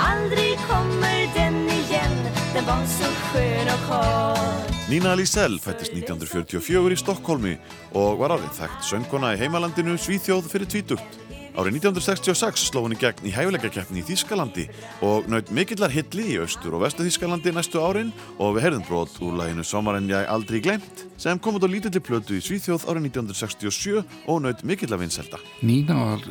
Aldrig 0.00 0.58
kommer 0.58 1.20
den 1.34 1.68
igen, 1.68 2.16
den 2.54 2.64
var 2.64 2.84
så 2.86 3.04
skön 3.04 3.68
och 3.74 3.88
kort. 3.88 4.70
Nína 4.90 5.14
Lísell 5.14 5.60
fættist 5.62 5.92
1944 5.92 6.90
í 6.90 6.96
Stokkólmi 6.98 7.52
og 7.94 8.16
var 8.18 8.32
árið 8.34 8.56
þekkt 8.56 8.88
söngkona 8.88 9.34
í 9.36 9.38
heimalandinu 9.38 9.94
Svíþjóð 9.94 10.48
fyrir 10.50 10.66
tvítugt. 10.66 11.20
Árið 11.58 11.80
1966 11.80 12.68
sló 12.68 12.84
í 12.86 12.96
gegn 12.98 13.26
í 13.26 13.32
hæfileikakeppni 13.34 14.00
í 14.00 14.04
Þískalandi 14.06 14.68
og 15.06 15.26
naut 15.30 15.48
mikillar 15.50 15.90
hilli 15.90 16.28
í 16.32 16.36
austur 16.38 16.76
og 16.78 16.84
vestu 16.84 17.02
Þískalandi 17.02 17.50
næstu 17.56 17.82
árin 17.82 18.12
og 18.38 18.54
við 18.54 18.68
heyrðum 18.68 18.84
brot 18.86 19.16
úr 19.18 19.34
læginu 19.40 19.64
Sommaren 19.66 20.06
ég 20.10 20.30
aldrei 20.30 20.60
glemt 20.62 21.04
sem 21.18 21.40
kom 21.42 21.58
út 21.58 21.66
á 21.66 21.70
lítilli 21.72 22.02
plötu 22.06 22.38
í 22.38 22.44
Svíþjóð 22.44 22.86
árið 22.86 23.08
1967 23.10 24.04
og 24.30 24.42
naut 24.44 24.62
mikillar 24.62 25.02
vinselda. 25.02 25.42
Nína 25.66 25.98
var 25.98 26.28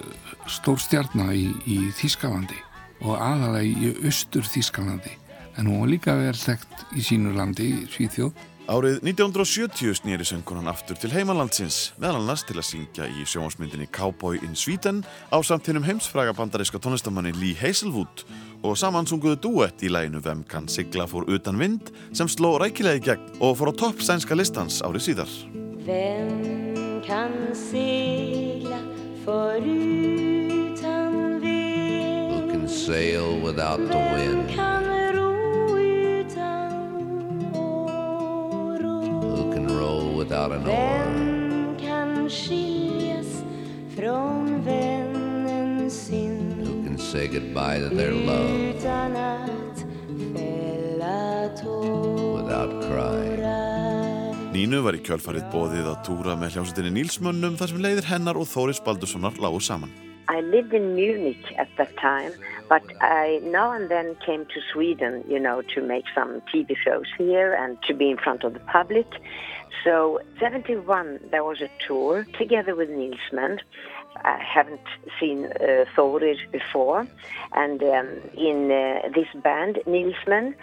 stór 0.47 0.79
stjarnar 0.79 1.35
í, 1.35 1.49
í 1.67 1.91
Þískalandi 1.99 2.61
og 3.03 3.19
aðalega 3.19 3.67
í 3.67 3.91
austur 4.07 4.47
Þískalandi 4.47 5.17
en 5.59 5.67
hún 5.67 5.83
var 5.83 5.91
líka 5.91 6.15
vel 6.15 6.37
þekkt 6.37 6.95
í 6.95 7.03
sínu 7.03 7.35
landi, 7.35 7.73
Svíþjóð 7.91 8.31
Árið 8.69 8.99
1970 9.01 9.97
snýri 9.97 10.21
söngkonan 10.29 10.69
aftur 10.69 10.93
til 11.01 11.09
heimalandsins, 11.09 11.89
meðal 11.97 12.19
annars 12.19 12.43
til 12.45 12.53
að 12.61 12.67
syngja 12.67 13.07
í 13.09 13.25
sjónvarsmyndinni 13.25 13.87
Cowboy 13.89 14.37
in 14.45 14.53
Sweden 14.53 15.01
á 15.33 15.41
samt 15.41 15.65
hinnum 15.65 15.81
heimsfræga 15.87 16.37
bandaríska 16.37 16.77
tónlistamanni 16.77 17.33
Lee 17.33 17.57
Hazelwood 17.57 18.21
og 18.61 18.77
saman 18.77 19.09
sunguðu 19.09 19.41
duett 19.41 19.81
í 19.81 19.89
læginu 19.89 20.21
Vem 20.21 20.45
kann 20.45 20.69
sigla 20.69 21.09
fór 21.09 21.25
utan 21.33 21.57
vind 21.57 21.89
sem 22.13 22.29
sló 22.29 22.61
rækilega 22.61 23.01
í 23.01 23.05
gegn 23.07 23.41
og 23.41 23.57
fór 23.57 23.73
á 23.73 23.79
topp 23.81 24.05
sænska 24.05 24.37
listans 24.37 24.85
árið 24.85 25.01
síðar. 25.07 25.31
Vem 25.89 27.01
kan 27.09 27.33
segla 27.57 28.77
förutan 29.25 31.09
vind? 31.41 32.29
Who 32.29 32.53
can 32.53 32.69
sail 32.69 33.41
without 33.41 33.81
the 33.89 33.97
wind? 34.13 34.88
Without 40.19 40.51
an 40.51 40.67
oar? 40.67 40.75
Vem 40.75 41.77
kan 41.79 42.29
skiljas 42.29 43.43
från 43.95 44.61
vännen 44.65 45.91
sin? 45.91 46.39
Who 46.59 46.83
can 46.87 46.97
say 46.97 47.27
goodbye 47.27 47.79
to 47.89 47.95
their 47.95 48.11
love 48.11 48.69
Utan 48.69 49.15
att 49.15 49.79
fälla 50.35 51.49
tårar 51.63 52.43
without 52.43 52.83
crying? 52.87 53.29
Nínu 54.49 54.81
var 54.81 54.95
í 54.97 54.99
kjölfarið 55.05 55.43
bóðið 55.53 55.87
að 55.87 55.99
túra 56.07 56.33
með 56.35 56.55
hljómsveitinni 56.55 56.91
Nílsmönnum 56.97 57.55
þar 57.59 57.69
sem 57.71 57.83
leiðir 57.85 58.07
hennar 58.09 58.39
og 58.41 58.47
Þóris 58.49 58.81
Baldurssonar 58.83 59.37
lágu 59.39 59.61
saman. 59.61 59.91
I 60.29 60.41
lived 60.41 60.73
in 60.73 60.95
Munich 60.95 61.53
at 61.57 61.69
that 61.77 61.95
time, 61.97 62.33
but 62.67 62.83
I 63.01 63.39
now 63.43 63.71
and 63.71 63.89
then 63.89 64.15
came 64.25 64.45
to 64.45 64.59
Sweden, 64.73 65.23
you 65.27 65.39
know, 65.39 65.61
to 65.73 65.81
make 65.81 66.05
some 66.13 66.41
TV 66.53 66.75
shows 66.77 67.07
here 67.17 67.53
and 67.53 67.77
to 67.87 67.93
be 67.93 68.09
in 68.09 68.17
front 68.17 68.43
of 68.43 68.53
the 68.53 68.59
public. 68.71 69.07
So, 69.83 70.19
71, 70.39 71.19
there 71.31 71.43
was 71.43 71.61
a 71.61 71.69
tour 71.85 72.25
together 72.37 72.75
with 72.75 72.89
Nilsman. 72.89 73.59
I 74.17 74.37
haven't 74.41 74.81
seen 75.19 75.45
uh, 75.45 75.85
Thorir 75.95 76.35
before. 76.51 77.07
And 77.53 77.81
um, 77.83 78.07
in 78.35 78.71
uh, 78.71 79.09
this 79.13 79.27
band, 79.41 79.79
Nilsman, 79.85 80.55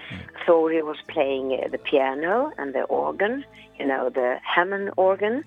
Thorir 0.46 0.84
was 0.84 0.98
playing 1.08 1.52
uh, 1.52 1.68
the 1.68 1.78
piano 1.78 2.52
and 2.58 2.74
the 2.74 2.82
organ, 2.82 3.44
you 3.78 3.86
know, 3.86 4.10
the 4.10 4.36
Hammond 4.42 4.90
organ. 4.96 5.44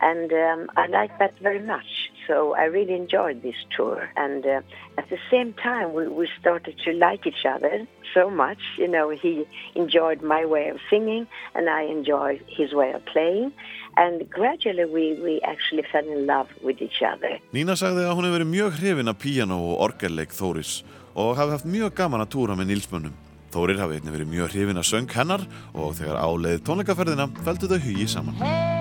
And 0.00 0.32
um, 0.32 0.70
I 0.76 0.86
like 0.86 1.18
that 1.18 1.38
very 1.38 1.60
much. 1.60 2.10
So 2.26 2.54
I 2.54 2.64
really 2.64 2.94
enjoyed 2.94 3.42
this 3.42 3.54
tour. 3.74 4.10
And 4.16 4.44
uh, 4.44 4.60
at 4.98 5.08
the 5.08 5.18
same 5.30 5.54
time, 5.54 5.94
we, 5.94 6.08
we 6.08 6.28
started 6.40 6.76
to 6.84 6.92
like 6.92 7.26
each 7.26 7.46
other 7.46 7.86
so 8.12 8.28
much. 8.30 8.58
You 8.78 8.88
know, 8.88 9.10
he 9.10 9.46
enjoyed 9.74 10.22
my 10.22 10.44
way 10.44 10.68
of 10.68 10.78
singing, 10.90 11.26
and 11.54 11.70
I 11.70 11.82
enjoyed 11.82 12.42
his 12.48 12.72
way 12.72 12.92
of 12.92 13.04
playing. 13.06 13.52
And 13.96 14.28
gradually, 14.28 14.84
we, 14.84 15.14
we 15.22 15.40
actually 15.42 15.84
fell 15.90 16.06
in 16.06 16.26
love 16.26 16.48
with 16.62 16.82
each 16.82 17.00
other. 17.00 17.40
Nína 17.56 17.78
sagði 17.80 18.04
að 18.04 18.18
hún 18.18 18.28
hefur 18.28 18.36
verið 18.36 18.52
mjög 18.52 18.80
hrifin 18.82 19.12
af 19.12 19.20
píano 19.22 19.60
og 19.70 19.84
orgelleik 19.88 20.36
Þóris 20.36 20.82
og 21.16 21.36
hafi 21.38 21.56
haft 21.56 21.70
mjög 21.70 21.94
gaman 21.96 22.26
að 22.26 22.34
túra 22.36 22.58
með 22.58 22.74
Nílsmönnum. 22.74 23.16
Þórir 23.54 23.80
hafi 23.80 23.96
einnig 23.96 24.18
verið 24.18 24.32
mjög 24.34 24.52
hrifin 24.52 24.82
af 24.82 24.90
söng 24.90 25.08
hennar 25.16 25.46
og 25.72 25.96
þegar 25.96 26.20
áleið 26.20 26.64
tónleikaferðina 26.68 27.30
feldu 27.46 27.72
þau 27.72 27.80
hugi 27.86 28.10
saman. 28.12 28.75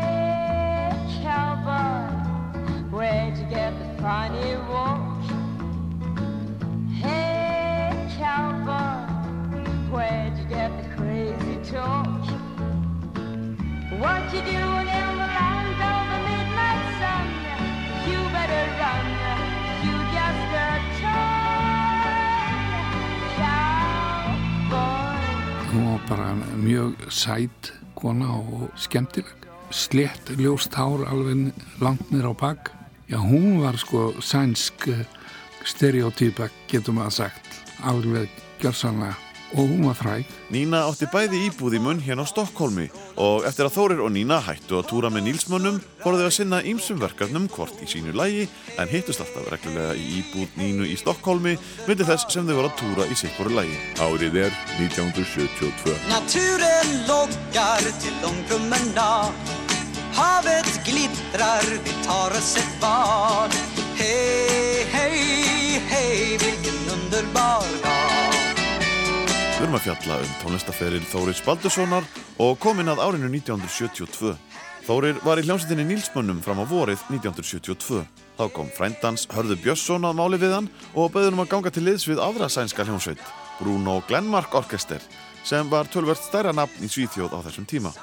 Funny 4.06 4.54
walk? 4.70 5.26
Hey, 7.02 7.90
cowboy, 8.20 9.02
where'd 9.94 10.38
you 10.38 10.46
get 10.58 10.70
the 10.80 10.88
crazy 10.96 11.58
talk? 11.74 12.22
What 14.02 14.22
you 14.34 14.42
doing 14.54 14.90
in 15.00 15.10
the 15.22 15.30
land 15.38 15.80
of 15.94 16.02
the 16.12 16.20
midnight 16.30 16.86
sun? 17.02 17.28
You 18.10 18.20
better 18.36 18.66
run, 18.82 19.08
you 19.86 19.96
just 20.16 20.46
a 20.68 20.70
toy 21.02 22.46
cowboy. 23.42 24.86
Hún 25.72 25.84
var 25.90 26.02
bara 26.10 26.30
mjög 26.68 26.94
sæt 27.10 27.74
kona 27.96 28.30
og 28.38 28.70
skemmtileg. 28.76 29.36
Slett 29.70 30.30
ljóst 30.38 30.74
hár 30.74 31.10
alveg 31.10 31.54
langt 31.82 32.12
nýra 32.12 32.30
á 32.30 32.34
bak. 32.38 32.75
Já, 33.06 33.18
hún 33.18 33.62
var 33.62 33.78
sko 33.78 34.16
sænsk 34.22 34.88
eh, 34.90 35.06
stereotýpa, 35.66 36.50
getur 36.70 36.96
maður 36.98 37.14
sagt. 37.22 37.62
Alveg 37.86 38.30
gjörsanlega. 38.62 39.14
Og 39.56 39.70
hún 39.70 39.86
var 39.86 39.96
fræg. 39.96 40.26
Nína 40.52 40.82
átti 40.90 41.06
bæði 41.14 41.44
íbúð 41.46 41.78
í 41.78 41.80
munn 41.80 42.02
hérna 42.02 42.26
á 42.26 42.28
Stokkólmi 42.28 42.88
og 43.22 43.46
eftir 43.48 43.68
að 43.68 43.76
Þórir 43.76 44.02
og 44.04 44.10
Nína 44.12 44.40
hættu 44.44 44.80
að 44.80 44.90
túra 44.90 45.12
með 45.14 45.28
Nílsmönnum 45.30 45.78
fóru 46.02 46.18
þau 46.20 46.26
að 46.26 46.34
sinna 46.36 46.60
ímsum 46.66 47.00
verkefnum 47.00 47.46
hvort 47.54 47.78
í 47.86 47.88
sínu 47.88 48.12
lægi 48.18 48.50
en 48.82 48.92
hittust 48.92 49.22
alltaf 49.24 49.48
reglulega 49.54 49.94
í 49.96 50.08
íbúð 50.20 50.58
Nínu 50.60 50.90
í 50.90 50.98
Stokkólmi 51.00 51.54
myndi 51.86 52.08
þess 52.10 52.26
sem 52.34 52.50
þau 52.50 52.58
voru 52.58 52.72
að 52.72 52.80
túra 52.82 53.06
í 53.08 53.20
sikkoru 53.22 53.54
lægi. 53.54 53.78
Árið 54.02 54.42
er 54.48 54.58
1972. 54.82 55.94
Naturen 56.10 56.98
lockar 57.06 57.86
till 58.02 58.18
lång 58.26 58.42
promenad 58.50 59.65
Havet 60.16 60.80
glittrar, 60.86 61.66
vi 61.84 61.94
tar 62.06 62.32
oss 62.32 62.58
ett 62.58 62.82
bad 62.82 63.52
Hej, 63.96 64.88
hej, 64.92 65.82
hej, 65.90 66.38
vilken 66.38 66.94
underbar 66.94 67.68
dag 67.84 68.56
Við 69.56 69.66
erum 69.66 69.76
að 69.76 69.84
fjalla 69.90 70.20
um 70.22 70.32
tónlistaferil 70.40 71.04
Þóris 71.12 71.44
Baldurssonar 71.44 72.08
og 72.40 72.56
komin 72.64 72.92
að 72.92 73.02
árinu 73.04 73.28
1972. 73.32 74.34
Þórir 74.88 75.20
var 75.26 75.40
í 75.42 75.46
hljómsveitinni 75.48 75.88
Nílsmönnum 75.90 76.42
fram 76.46 76.64
á 76.64 76.66
vorið 76.70 77.04
1972. 77.10 78.04
Þá 78.40 78.46
kom 78.56 78.72
frændans 78.76 79.28
Hörður 79.36 79.60
Björnsson 79.64 80.08
að 80.08 80.20
máli 80.20 80.40
við 80.40 80.58
hann 80.60 80.72
og 80.94 81.12
bauðum 81.16 81.44
að 81.44 81.54
ganga 81.56 81.76
til 81.76 81.88
liðs 81.90 82.08
við 82.08 82.24
aðra 82.24 82.52
sænska 82.52 82.88
hljómsveit, 82.88 83.24
Bruno 83.60 84.02
Glenmark 84.08 84.56
Orkester, 84.56 85.02
sem 85.44 85.72
var 85.72 85.92
tölvert 85.92 86.24
stærra 86.24 86.56
nafn 86.56 86.86
í 86.86 86.92
Svíþjóð 86.92 87.36
á 87.36 87.40
þessum 87.48 87.68
tíma. 87.68 87.96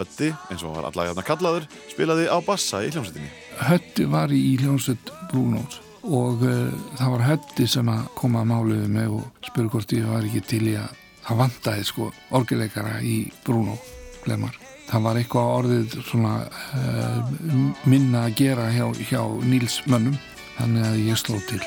Hötti, 0.00 0.30
eins 0.48 0.64
og 0.64 0.78
var 0.78 0.88
allagarna 0.88 1.24
kallaður, 1.26 1.66
spilaði 1.90 2.26
á 2.32 2.40
bassa 2.44 2.80
í 2.84 2.88
hljómsveitinni. 2.94 3.30
Hötti 3.60 4.06
var 4.08 4.32
í 4.32 4.56
hljómsveit 4.62 5.12
Brúnós 5.28 5.80
og 6.00 6.40
uh, 6.46 6.70
það 6.96 7.12
var 7.12 7.24
Hötti 7.26 7.66
sem 7.68 7.90
að 7.92 8.06
koma 8.16 8.40
að 8.40 8.50
máliðu 8.54 8.88
mig 8.94 9.12
og 9.12 9.44
spurði 9.44 9.72
hvort 9.74 9.92
ég 9.92 10.08
var 10.08 10.24
ekki 10.24 10.40
til 10.48 10.62
í 10.70 10.76
að 10.80 10.94
það 11.26 11.40
vantaði 11.42 11.86
sko 11.90 12.08
orgileikara 12.38 12.94
í 13.04 13.18
Brúnó 13.44 13.76
glemar. 14.24 14.56
Það 14.90 15.04
var 15.04 15.20
eitthvað 15.20 15.52
orðið 15.58 15.98
svona 16.08 16.32
uh, 16.48 17.20
minna 17.84 18.24
að 18.24 18.38
gera 18.40 18.70
hjá, 18.72 18.86
hjá 19.04 19.20
Níls 19.44 19.82
mönnum 19.86 20.16
þannig 20.56 20.88
að 20.88 21.04
ég 21.10 21.20
sló 21.20 21.36
til. 21.50 21.60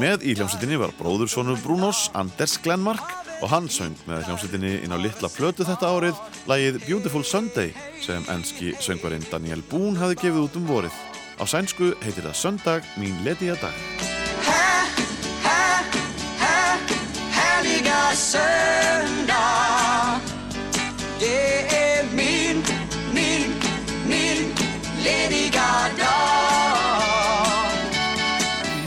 Með 0.00 0.24
í 0.26 0.34
hljómsveitinni 0.34 0.80
var 0.80 0.96
bróðursonur 0.98 1.60
Brúnós, 1.62 2.08
Anders 2.18 2.56
Glenmark 2.64 3.12
og 3.44 3.50
hann 3.52 3.66
söng 3.68 3.92
með 4.08 4.22
hljómsveitinni 4.24 4.78
inn 4.86 4.94
á 4.96 4.96
litla 4.96 5.28
plötu 5.28 5.66
þetta 5.68 5.90
árið 5.92 6.16
lagið 6.48 6.78
Beautiful 6.86 7.20
Sunday 7.28 7.74
sem 8.00 8.24
enski 8.32 8.72
söngvarinn 8.80 9.26
Daniel 9.28 9.60
Boone 9.68 10.00
hafi 10.00 10.16
gefið 10.22 10.46
út 10.46 10.56
um 10.56 10.64
vorið. 10.70 10.94
Á 11.36 11.44
sænsku 11.44 11.92
heitir 12.00 12.24
það 12.24 12.40
Söndag 12.40 12.88
mín 12.96 13.12
lediga 13.26 13.52
dag. 13.60 13.76
Härliga 17.36 18.16
söndag 18.16 20.24
Det 21.20 21.68
är 21.68 22.08
min, 22.16 22.64
min, 23.12 23.52
min 24.08 24.40
lediga 25.04 25.92
dag 26.00 27.76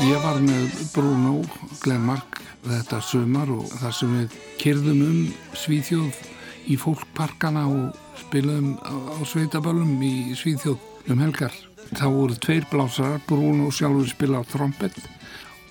Ég 0.01 0.17
var 0.23 0.41
með 0.41 0.65
Bruno 0.95 1.45
Glenmark 1.83 2.46
þetta 2.71 2.99
sumar 3.03 3.51
og 3.53 3.67
þar 3.79 3.95
sem 3.95 4.13
við 4.15 4.35
kyrðum 4.61 5.03
um 5.05 5.19
Svíþjóð 5.57 6.19
í 6.67 6.77
fólkparkana 6.79 7.65
og 7.71 7.97
spilum 8.19 8.73
á, 8.83 9.23
sveitaböllum 9.27 10.01
í 10.03 10.35
Svíþjóð 10.37 11.11
um 11.13 11.21
helgar. 11.23 11.53
Það 11.93 12.15
voru 12.17 12.39
tveir 12.43 12.65
blásarar, 12.71 13.21
Bruno 13.27 13.69
sjálfur 13.71 14.09
spila 14.11 14.41
á 14.41 14.49
trompet, 14.49 14.97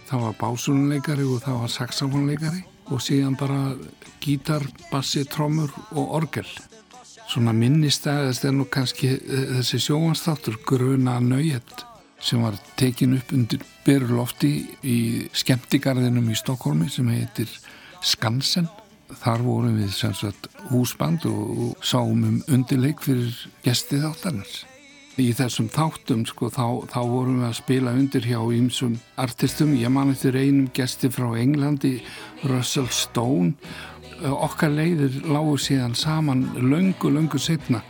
það 0.08 0.22
var 0.24 0.38
básunleikari 0.40 1.26
og 1.28 1.42
það 1.44 1.60
var 1.64 1.74
saxofónleikari 1.74 2.62
og 2.86 3.02
síðan 3.02 3.36
bara 3.36 3.74
gítar, 4.22 4.64
bassi, 4.92 5.26
trommur 5.28 5.74
og 5.92 6.14
orgel. 6.20 6.48
Svona 7.26 7.52
minnistæðist 7.52 8.46
er 8.46 8.54
nú 8.54 8.68
kannski 8.70 9.16
eh, 9.18 9.52
þessi 9.58 9.82
sjóanstáttur 9.88 10.60
Gruna 10.64 11.18
Nöyet 11.20 11.84
sem 12.20 12.42
var 12.42 12.56
tekin 12.76 13.16
upp 13.16 13.32
undir 13.34 13.62
Berulofti 13.86 14.52
í 14.82 14.98
skemmtigarðinum 15.36 16.30
í 16.32 16.36
Stokkólmi 16.38 16.88
sem 16.90 17.08
heitir 17.12 17.50
Skansen. 18.02 18.68
Þar 19.06 19.44
vorum 19.46 19.76
við 19.78 19.92
sagt 19.94 20.48
húsband 20.72 21.28
og 21.30 21.76
sáum 21.84 22.24
um 22.26 22.40
undirleik 22.50 23.04
fyrir 23.04 23.30
gestið 23.62 24.08
þáttarins. 24.08 24.64
Í 25.16 25.30
þessum 25.32 25.68
þáttum 25.72 26.26
sko 26.28 26.50
þá, 26.52 26.88
þá 26.92 26.98
vorum 27.08 27.38
við 27.40 27.46
að 27.48 27.58
spila 27.60 27.92
undir 27.96 28.26
hjá 28.26 28.40
ýmsum 28.58 28.96
artistum. 29.22 29.76
Ég 29.78 29.92
man 29.94 30.10
eftir 30.12 30.36
einum 30.36 30.66
gesti 30.76 31.08
frá 31.08 31.30
Englandi, 31.38 32.00
Russell 32.50 32.90
Stone. 32.92 33.54
Okkar 34.26 34.74
leiðir 34.74 35.22
lágu 35.30 35.54
síðan 35.60 35.94
saman 35.96 36.48
löngu, 36.58 37.12
löngu 37.14 37.40
setna 37.40 37.84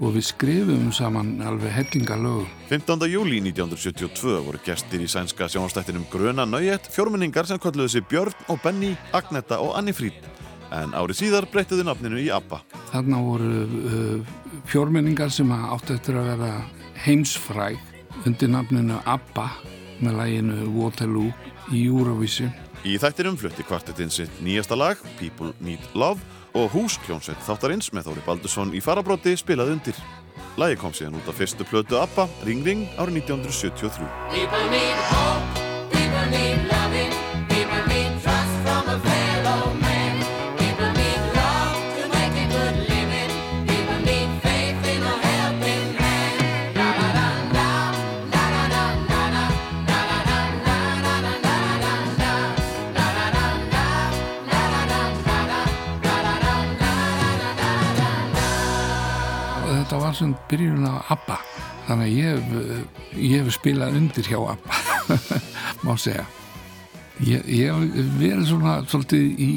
og 0.00 0.14
við 0.16 0.24
skrifum 0.28 0.90
saman 0.94 1.34
alveg 1.44 1.72
hellinga 1.74 2.16
lögum. 2.16 2.48
15. 2.70 3.06
júli 3.10 3.40
1972 3.42 4.38
voru 4.46 4.60
gestir 4.64 5.04
í 5.04 5.08
sænska 5.10 5.48
sjónastættinum 5.52 6.06
Gröna 6.12 6.46
Nöyet 6.48 6.88
fjórmenningar 6.94 7.48
sem 7.48 7.60
kalluðu 7.60 7.92
sig 7.96 8.06
Björn 8.08 8.34
og 8.48 8.62
Benny, 8.64 8.94
Agneta 9.12 9.60
og 9.60 9.76
Anni 9.78 9.94
Fríd. 9.96 10.18
En 10.72 10.94
árið 10.96 11.20
síðar 11.20 11.46
breyttuðu 11.52 11.84
nafninu 11.84 12.20
í 12.22 12.30
ABBA. 12.32 12.62
Þarna 12.94 13.20
voru 13.26 13.50
uh, 13.68 14.34
fjórmenningar 14.70 15.32
sem 15.34 15.52
áttu 15.52 15.98
eftir 15.98 16.16
að 16.16 16.32
vera 16.32 16.52
heimsfræg 17.04 17.80
undir 18.24 18.52
nafninu 18.52 19.00
ABBA 19.04 19.48
með 20.02 20.18
læginu 20.18 20.68
Waterloo 20.78 21.32
í 21.72 21.86
Eurovision. 21.86 22.52
Í 22.82 22.96
þættinum 22.98 23.36
flutti 23.38 23.62
kvartetinn 23.62 24.10
sitt 24.10 24.40
nýjasta 24.42 24.74
lag, 24.74 24.98
People 25.20 25.52
Need 25.62 25.84
Love, 25.94 26.18
og 26.58 26.68
húskljónsveit 26.74 27.40
þáttarins 27.46 27.92
með 27.94 28.10
Þóri 28.10 28.26
Baldursson 28.26 28.74
í 28.76 28.82
farabróti 28.84 29.36
spilaði 29.40 29.78
undir. 29.78 30.04
Lagi 30.60 30.76
kom 30.80 30.92
síðan 30.96 31.16
út 31.20 31.32
af 31.32 31.40
fyrstu 31.40 31.64
plötu 31.68 32.00
ABBA, 32.02 32.28
Ring 32.48 32.62
Ring, 32.66 32.86
árið 33.00 33.22
1973. 33.24 35.61
sem 60.16 60.34
byrjun 60.50 60.88
á 60.88 61.02
ABBA. 61.12 61.38
Þannig 61.86 62.08
að 62.08 62.16
ég 62.16 62.28
hef, 62.30 62.96
ég 63.18 63.34
hef 63.40 63.52
spilað 63.56 63.98
undir 63.98 64.28
hjá 64.30 64.38
ABBA, 64.54 64.80
má 65.86 65.92
segja. 66.00 66.26
Ég, 67.22 67.46
ég 67.46 67.70
hef 67.70 68.10
verið 68.18 68.44
svona 68.50 68.76
svolítið 68.88 69.40
í, 69.42 69.50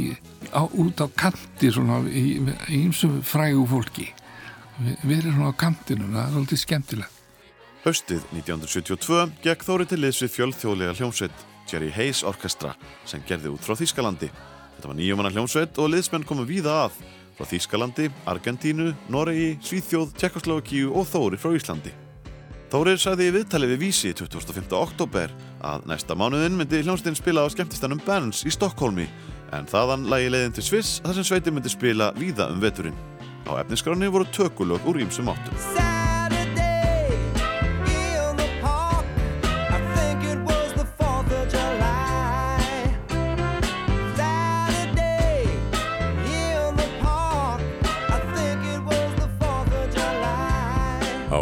á, 0.51 0.63
út 0.65 1.01
á 1.01 1.07
kanti 1.17 1.71
svona 1.73 2.01
í, 2.09 2.39
ymsum 2.75 3.19
frægu 3.25 3.65
fólki. 3.69 4.09
Verið 5.05 5.31
svona 5.31 5.53
á 5.53 5.59
kantinu, 5.59 6.09
það 6.11 6.23
er 6.25 6.33
svolítið 6.35 6.63
skemmtilegt. 6.65 7.21
Haustið 7.85 8.23
1972 8.33 9.25
gekk 9.43 9.61
Þóri 9.61 9.85
til 9.85 9.99
liðs 10.01 10.23
við 10.23 10.31
fjölþjóðlega 10.33 10.95
hljómsveit 10.97 11.43
Jerry 11.69 11.91
Hayes 11.93 12.23
Orkestra 12.25 12.71
sem 13.05 13.21
gerði 13.29 13.51
út 13.53 13.61
frá 13.61 13.77
Þýskalandi. 13.77 14.31
Þetta 14.75 14.89
var 14.89 14.97
nýjumanna 14.97 15.31
hljómsveit 15.35 15.77
og 15.81 15.91
liðsmenn 15.93 16.25
komu 16.25 16.47
víða 16.49 16.79
að 16.87 16.97
frá 17.35 17.47
Þýskalandi, 17.49 18.09
Argentínu, 18.31 18.93
Noregi, 19.11 19.55
Svíþjóð, 19.63 20.15
Tjekkoslovakíu 20.19 20.93
og 20.95 21.07
Þóri 21.09 21.39
frá 21.39 21.53
Íslandi. 21.57 21.93
Þórir 22.71 22.97
sagði 22.99 23.29
í 23.29 23.33
viðtali 23.35 23.69
við 23.69 23.83
Vísi 23.85 24.13
25. 24.17 24.73
oktober 24.75 25.31
að 25.63 25.85
næsta 25.91 26.17
mánuðin 26.17 26.57
myndi 26.57 26.81
hljómsveitinn 26.81 27.19
spila 27.19 27.45
á 27.45 27.47
skemmtistanum 27.53 28.01
Berns 28.03 28.41
í 28.47 28.51
Stokkólmi 28.51 29.05
en 29.55 29.69
þaðan 29.69 30.09
lægi 30.11 30.33
leiðin 30.33 30.57
til 30.57 30.65
Sviss 30.65 30.97
þar 31.05 31.19
sem 31.19 31.29
sveitin 31.29 31.55
myndi 31.55 31.71
spila 31.71 32.11
víða 32.17 32.49
um 32.51 32.63
veturinn. 32.63 32.97
Á 33.45 33.61
efniskráni 33.61 34.09
voru 34.09 34.27
tökulög 34.33 34.89
úr 34.89 35.03
ímsum 35.05 35.29
áttum. 35.31 36.04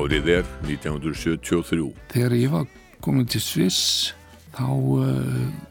Árið 0.03 0.25
er 0.33 0.47
1973. 0.65 1.83
Þegar 2.11 2.33
ég 2.35 2.49
var 2.51 2.65
komin 2.99 3.27
til 3.29 3.39
Sviss 3.39 4.09
þá 4.51 4.65
uh, 4.67 5.03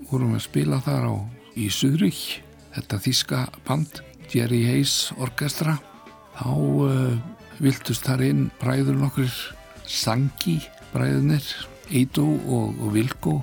vorum 0.09 0.30
við 0.33 0.39
að 0.39 0.45
spila 0.47 0.78
þar 0.80 1.05
á 1.05 1.14
í 1.61 1.66
Suðrich, 1.68 2.39
þetta 2.72 3.01
þíska 3.05 3.41
band 3.66 4.01
Jerry 4.33 4.62
Hayes 4.64 5.11
Orkestra 5.20 5.74
þá 6.39 6.49
uh, 6.49 7.18
viltust 7.59 8.09
þar 8.09 8.24
inn 8.30 8.47
bræður 8.62 9.03
nokkur 9.03 9.35
Sangi 9.85 10.62
bræðunir, 10.95 11.45
Eidó 11.93 12.24
og, 12.24 12.78
og 12.80 12.95
Vilko 12.97 13.35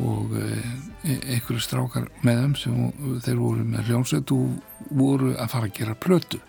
og 0.00 0.32
uh, 0.32 0.70
einhverju 1.04 1.60
strákar 1.66 2.08
með 2.24 2.40
þeim 2.40 2.54
sem 2.62 3.18
þeir 3.26 3.42
voru 3.42 3.66
með 3.68 3.90
hljómsveit 3.90 4.32
og 4.32 4.96
voru 4.96 5.34
að 5.36 5.52
fara 5.52 5.68
að 5.68 5.76
gera 5.82 5.98
plötu 6.06 6.40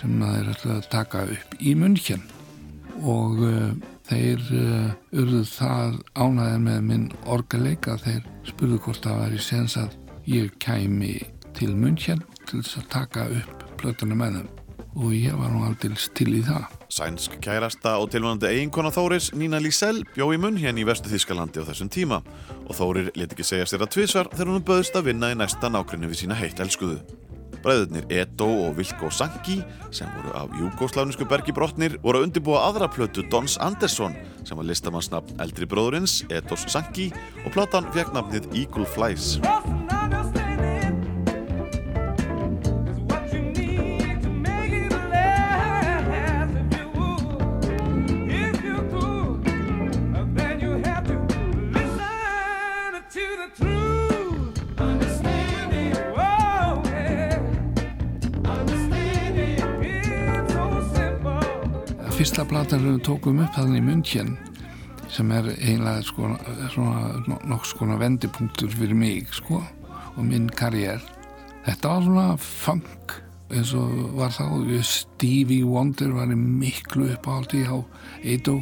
sem 0.00 0.16
þeir 0.16 0.54
ætlaði 0.54 0.78
að 0.78 0.90
taka 0.96 1.26
upp 1.36 1.60
í 1.60 1.76
München 1.76 2.24
og 3.02 3.42
uh, 3.42 3.70
þeir 4.08 4.42
uh, 4.54 4.90
urðu 5.16 5.44
það 5.48 6.00
ánæðið 6.14 6.58
með 6.66 6.82
minn 6.90 7.06
orgaleik 7.26 7.88
að 7.90 8.04
þeir 8.08 8.26
spurðu 8.50 8.80
hvort 8.86 9.06
það 9.06 9.22
væri 9.24 9.44
sens 9.46 9.78
að 9.80 9.96
ég 10.30 10.52
kæmi 10.62 11.16
til 11.54 11.72
München 11.76 12.22
til 12.44 12.60
þess 12.60 12.82
að 12.82 12.92
taka 12.92 13.26
upp 13.30 13.64
plötuna 13.80 14.18
með 14.18 14.38
þeim 14.40 14.52
og 14.94 15.10
ég 15.10 15.34
var 15.34 15.50
nú 15.50 15.64
aldrei 15.66 15.96
til 16.14 16.36
í 16.38 16.42
það. 16.46 16.68
Sænsk 16.94 17.38
kærasta 17.42 17.96
og 17.98 18.12
tilvonandi 18.12 18.46
eiginkona 18.46 18.92
Þóris, 18.94 19.32
Nína 19.34 19.58
Lísell, 19.62 20.04
bjó 20.14 20.28
í 20.30 20.38
munn 20.38 20.58
hérna 20.60 20.84
í 20.84 20.86
vestu 20.86 21.10
Þískalandi 21.10 21.64
á 21.64 21.66
þessum 21.66 21.90
tíma 21.90 22.20
og 22.62 22.76
Þórir 22.78 23.10
let 23.18 23.34
ekki 23.34 23.46
segja 23.46 23.66
sér 23.66 23.86
að 23.86 23.94
tvísvar 23.96 24.30
þegar 24.34 24.52
hún 24.52 24.66
böðst 24.68 24.98
að 24.98 25.10
vinna 25.10 25.32
í 25.34 25.38
næsta 25.40 25.70
nákrenni 25.72 26.10
við 26.12 26.22
sína 26.22 26.38
heitt 26.38 26.62
elskuðu. 26.62 27.00
Bræðurnir 27.64 28.04
Edo 28.12 28.48
og 28.66 28.76
Vilko 28.78 29.08
Sanki, 29.08 29.58
sem 29.94 30.10
voru 30.18 30.34
af 30.36 30.52
júgósláfnisku 30.60 31.24
bergi 31.28 31.54
brotnir, 31.56 31.96
voru 32.04 32.20
að 32.20 32.28
undirbúa 32.28 32.66
aðra 32.68 32.90
plötu 32.92 33.24
Dons 33.32 33.56
Andersson, 33.64 34.16
sem 34.44 34.60
var 34.60 34.68
listamannsnafn 34.68 35.40
eldri 35.40 35.68
bróðurins, 35.68 36.20
Edos 36.28 36.68
Sanki, 36.68 37.08
og 37.44 37.56
platan 37.56 37.88
fekk 37.96 38.12
nafnið 38.16 38.50
Eagle 38.52 38.88
Flies. 38.92 39.38
Fyrsta 62.24 62.46
platan 62.48 62.80
sem 62.80 62.94
við 62.94 63.00
tókum 63.04 63.40
upp 63.44 63.52
þannig 63.52 63.82
í 63.82 63.84
München 63.84 64.30
sem 65.12 65.32
er 65.36 65.50
eiginlega 65.58 66.06
sko, 66.08 66.30
nokks 67.50 67.74
konar 67.76 68.00
vendipunktur 68.00 68.72
fyrir 68.72 68.96
mig 68.96 69.28
sko 69.36 69.58
og 69.60 70.22
minn 70.24 70.46
karriér. 70.48 71.04
Þetta 71.66 71.92
var 71.92 72.06
svona 72.06 72.24
funk 72.40 73.18
eins 73.52 73.74
og 73.76 73.92
var 74.16 74.32
þá 74.32 74.56
Stevie 74.88 75.68
Wonder 75.68 76.16
var 76.16 76.32
miklu 76.32 77.10
uppáhaldi 77.12 77.66
á 77.68 77.76
Edo 78.24 78.56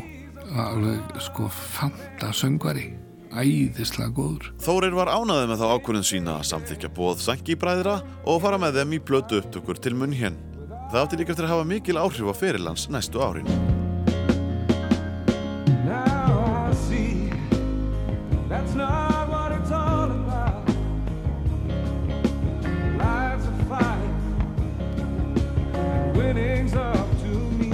alveg 0.58 1.22
sko 1.30 1.46
fanta 1.54 2.34
söngvari 2.34 2.88
æðislega 3.30 4.10
góður. 4.10 4.50
Þórir 4.58 4.98
var 4.98 5.14
ánaðið 5.14 5.52
með 5.52 5.62
þá 5.62 5.68
ákvörðin 5.76 6.10
sína 6.10 6.40
að 6.40 6.48
samþykja 6.50 6.96
bóð 6.98 7.22
Sanki 7.30 7.54
bræðra 7.54 8.00
og 8.26 8.42
fara 8.42 8.58
með 8.58 8.82
þeim 8.82 8.98
í 8.98 9.06
blötu 9.06 9.38
upptökur 9.38 9.78
til 9.78 9.94
munn 9.94 10.18
hér. 10.18 10.34
Það 10.92 11.06
átti 11.06 11.16
líka 11.16 11.32
eftir 11.32 11.46
að 11.46 11.52
hafa 11.54 11.64
mikil 11.64 11.96
áhrif 11.96 12.26
á 12.28 12.34
ferilans 12.36 12.82
næstu 12.92 13.20
árin. 13.24 13.46
Now 15.88 16.68
I 16.68 16.74
see 16.76 17.32
that's 18.50 18.74
not 18.76 19.24
what 19.32 19.56
it's 19.56 19.72
all 19.72 20.12
about. 20.12 20.68
Life's 23.00 23.48
a 23.48 23.54
fight, 23.72 24.12
and 25.72 26.12
winning's 26.12 26.76
up 26.76 27.08
to 27.24 27.40
me. 27.56 27.72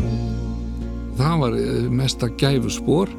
Það 1.18 1.42
var 1.42 1.58
eh, 1.58 1.90
mesta 1.90 2.30
gæfuspor 2.38 3.10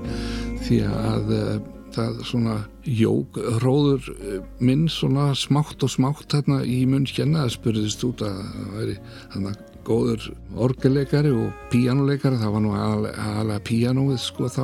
því 0.63 0.79
að 0.87 1.33
eh, 1.35 1.55
það 1.91 2.21
svona 2.23 2.61
jók 2.87 3.35
róður 3.65 4.07
eh, 4.15 4.39
minn 4.63 4.87
svona 4.87 5.33
smátt 5.35 5.83
og 5.83 5.91
smátt 5.91 6.37
hérna 6.37 6.63
í 6.63 6.85
munn 6.87 7.03
hérna 7.03 7.43
að 7.49 7.57
spurðist 7.59 8.07
út 8.07 8.23
að 8.23 8.39
það 8.39 8.77
væri 8.77 9.03
hann 9.35 9.51
að 9.51 9.65
góður 9.89 10.29
orgelleikari 10.59 11.33
og 11.33 11.49
píjánuleikari, 11.73 12.39
það 12.39 12.55
var 12.55 12.63
nú 12.65 12.75
aðalega 12.77 13.65
píjánúið 13.65 14.21
sko 14.21 14.51
þá. 14.53 14.63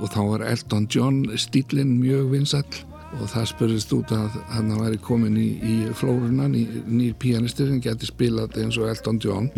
Og 0.00 0.08
þá 0.08 0.20
var 0.30 0.46
Elton 0.48 0.86
John 0.92 1.24
stílinn 1.40 1.98
mjög 2.00 2.30
vinsall 2.32 2.86
og 3.18 3.26
það 3.30 3.46
spurðist 3.50 3.92
út 3.96 4.12
að 4.14 4.36
hann 4.52 4.70
væri 4.78 4.98
komin 5.02 5.38
í, 5.38 5.48
í 5.58 5.76
flórunna, 5.98 6.46
ný, 6.50 6.62
nýr 6.86 7.16
píjanisti 7.20 7.66
sem 7.66 7.80
geti 7.82 8.06
spilað 8.08 8.60
eins 8.62 8.78
og 8.78 8.90
Elton 8.90 9.18
John. 9.22 9.50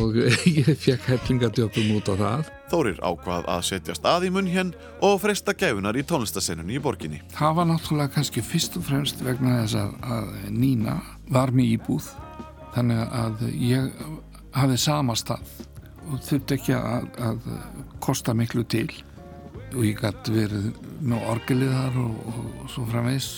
Og 0.00 0.18
ég 0.58 0.68
fekk 0.80 1.08
hellingadjöpum 1.08 1.94
út 1.96 2.10
á 2.12 2.14
það. 2.20 2.52
Þórir 2.74 3.00
ákvað 3.04 3.48
að 3.54 3.64
setja 3.70 3.96
stað 3.96 4.28
í 4.28 4.34
munn 4.34 4.50
hér 4.50 4.74
og 5.04 5.18
freysta 5.22 5.54
gæfunar 5.56 5.96
í 5.96 6.04
tónlistasennunni 6.08 6.78
í 6.78 6.84
borginni. 6.84 7.22
Það 7.36 7.58
var 7.60 7.70
náttúrulega 7.70 8.16
kannski 8.18 8.44
fyrst 8.44 8.78
og 8.80 8.86
fremst 8.90 9.24
vegna 9.24 9.62
þess 9.62 9.80
að, 9.80 9.96
að 10.18 10.30
Nína 10.52 11.00
var 11.32 11.54
með 11.54 11.76
íbúð 11.78 12.12
þannig 12.74 13.16
að 13.22 13.46
ég 13.58 14.02
hafði 14.54 14.78
sama 14.82 15.16
stað 15.18 15.54
og 16.10 16.20
þurfti 16.26 16.58
ekki 16.58 16.76
að, 16.76 17.08
að 17.28 17.48
kosta 18.04 18.34
miklu 18.36 18.64
til 18.68 18.90
og 19.74 19.82
ég 19.82 19.98
gæti 19.98 20.34
verið 20.34 20.68
með 21.02 21.24
orgeliðar 21.32 21.96
og, 21.98 22.18
og, 22.30 22.44
og 22.62 22.70
svo 22.70 22.84
framvegs 22.90 23.30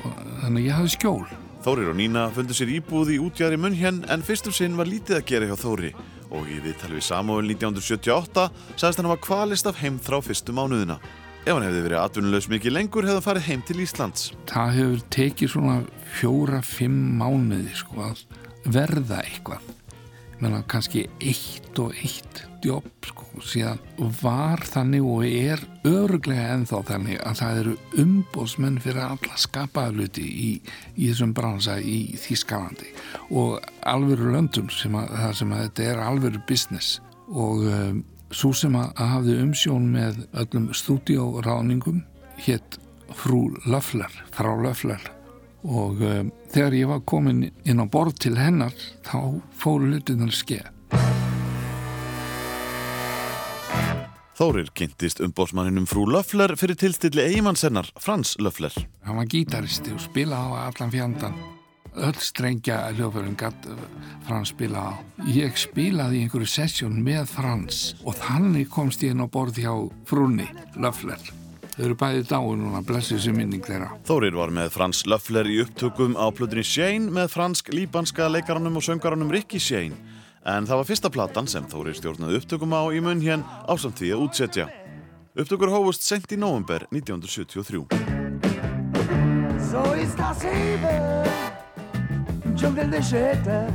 þannig 0.00 0.62
að 0.62 0.66
ég 0.66 0.76
hafði 0.78 0.96
skjól 0.96 1.30
Þórir 1.60 1.90
og 1.90 1.98
Nína 1.98 2.22
fundu 2.32 2.54
sér 2.56 2.70
íbúð 2.72 3.10
í 3.12 3.18
útjæðri 3.20 3.58
munn 3.60 3.74
hér 3.76 3.98
en 4.08 4.22
fyrstum 4.24 4.54
sinn 4.56 4.78
var 4.78 4.88
lítið 4.88 5.18
að 5.18 5.26
gera 5.28 5.50
hjá 5.50 5.58
Þóri 5.60 5.90
og 6.32 6.46
í 6.48 6.56
viðtali 6.64 6.96
við 6.96 7.04
Samuel 7.04 7.50
1978 7.50 8.46
sagðist 8.80 9.02
hann 9.02 9.10
að 9.10 9.20
kvalist 9.26 9.68
af 9.68 9.80
heimþrá 9.82 10.22
fyrstu 10.24 10.54
mánuðina. 10.56 10.96
Ef 11.44 11.52
hann 11.52 11.66
hefði 11.66 11.82
verið 11.84 12.00
atvinnulegs 12.00 12.48
mikið 12.52 12.76
lengur 12.76 13.08
hefði 13.08 13.18
hann 13.18 13.26
farið 13.26 13.46
heim 13.50 13.64
til 13.68 13.78
Íslands. 13.84 14.30
Það 14.48 14.72
hefur 14.78 15.04
tekið 15.16 15.52
svona 15.52 15.76
fjóra-fimm 16.16 16.98
mánuði 17.20 17.76
sko 17.76 18.06
að 18.08 18.24
verða 18.64 19.22
eitthvað. 19.24 19.74
Menna 20.40 20.62
kannski 20.68 21.04
eitt 21.20 21.78
og 21.80 21.96
eitt 22.00 22.44
jobb 22.64 23.06
sko 23.08 23.42
síðan 23.44 23.80
var 24.20 24.62
þannig 24.68 25.04
og 25.06 25.24
er 25.26 25.62
örglega 25.88 26.54
ennþá 26.54 26.80
þannig 26.88 27.20
að 27.24 27.38
það 27.40 27.60
eru 27.60 27.74
umbóðsmenn 28.02 28.78
fyrir 28.82 29.02
alla 29.04 29.38
skapaðluti 29.40 30.24
í, 30.24 30.50
í 30.96 31.10
þessum 31.10 31.34
bransa 31.36 31.78
í 31.80 31.98
Þískalandi 32.20 32.90
og 33.30 33.60
alvöru 33.88 34.32
löndum 34.34 34.70
sem 34.74 34.96
að, 34.98 35.14
sem 35.38 35.52
að 35.54 35.66
þetta 35.66 35.88
er 35.92 36.02
alvöru 36.04 36.42
business 36.48 36.98
og 37.30 37.64
um, 37.70 38.02
svo 38.30 38.52
sem 38.56 38.76
að, 38.78 38.92
hafði 39.14 39.38
umsjón 39.44 39.88
með 39.94 40.24
öllum 40.42 40.70
stúdíóráningum 40.76 42.04
hétt 42.40 42.78
frú 43.16 43.48
Löffler, 43.66 44.12
frá 44.34 44.52
Löffler 44.58 45.02
og 45.66 46.00
um, 46.04 46.30
þegar 46.54 46.76
ég 46.78 46.90
var 46.90 47.04
komin 47.06 47.46
inn 47.64 47.82
á 47.82 47.86
borð 47.90 48.18
til 48.26 48.36
hennar 48.38 48.74
þá 49.06 49.40
fóru 49.56 49.90
hlutinnar 49.90 50.34
skeið 50.34 50.68
Þórir 54.40 54.70
kynntist 54.72 55.18
umbósmanninum 55.20 55.84
frú 55.84 56.06
Löffler 56.08 56.54
fyrir 56.56 56.78
tilstilli 56.80 57.26
eigimann 57.26 57.58
sennar, 57.60 57.90
Frans 58.00 58.38
Löffler. 58.40 58.72
Hann 59.04 59.20
var 59.20 59.28
gítaristi 59.28 59.92
og 59.92 60.00
spilaði 60.00 60.56
á 60.56 60.64
allan 60.70 60.94
fjandan 60.94 61.36
öll 61.98 62.22
strengja 62.22 62.78
hljóðfærin 62.94 63.36
gatt 63.38 63.66
Frans 64.26 64.54
spila 64.54 64.80
á. 64.80 64.90
Ég 65.28 65.58
spilaði 65.58 66.20
í 66.20 66.24
einhverju 66.24 66.48
sessjón 66.48 67.02
með 67.04 67.26
Frans 67.34 67.82
og 68.04 68.16
þannig 68.20 68.70
komst 68.72 69.04
ég 69.04 69.14
inn 69.14 69.24
á 69.24 69.28
borð 69.28 69.60
hjá 69.60 69.74
frúnni, 70.08 70.48
Löffler. 70.78 71.39
Þau 71.80 71.86
eru 71.88 71.94
bæði 71.96 72.24
dáin 72.28 72.58
núna, 72.60 72.82
blessu 72.84 73.16
þessi 73.16 73.32
minning 73.32 73.62
þeirra. 73.64 73.86
Þórir 74.04 74.34
var 74.36 74.50
með 74.52 74.66
Frans 74.74 74.98
Löffler 75.08 75.48
í 75.48 75.54
upptökum 75.62 76.12
á 76.12 76.28
plötunni 76.28 76.60
Shane 76.60 77.08
með 77.08 77.30
fransk-líbanska 77.32 78.26
leikaranum 78.28 78.76
og 78.76 78.84
söngaranum 78.84 79.32
Ricky 79.32 79.56
Shane. 79.56 79.96
En 80.44 80.68
það 80.68 80.82
var 80.82 80.88
fyrsta 80.90 81.08
platan 81.14 81.48
sem 81.48 81.64
Þórir 81.72 81.96
stjórnaði 81.96 82.36
upptökum 82.42 82.76
á 82.76 82.84
í 82.92 83.00
munn 83.00 83.24
hér 83.24 83.40
ásamt 83.64 83.96
því 83.96 84.12
að 84.12 84.26
útsetja. 84.26 84.68
Upptökur 85.32 85.72
hófust 85.72 86.04
sent 86.04 86.28
í 86.28 86.36
november 86.36 86.84
1973. 86.92 87.80
Så 89.72 89.88
i 89.96 90.04
Stadshaven 90.12 91.04
Djungeln 92.60 92.92
är 92.92 93.02
sköte 93.02 93.72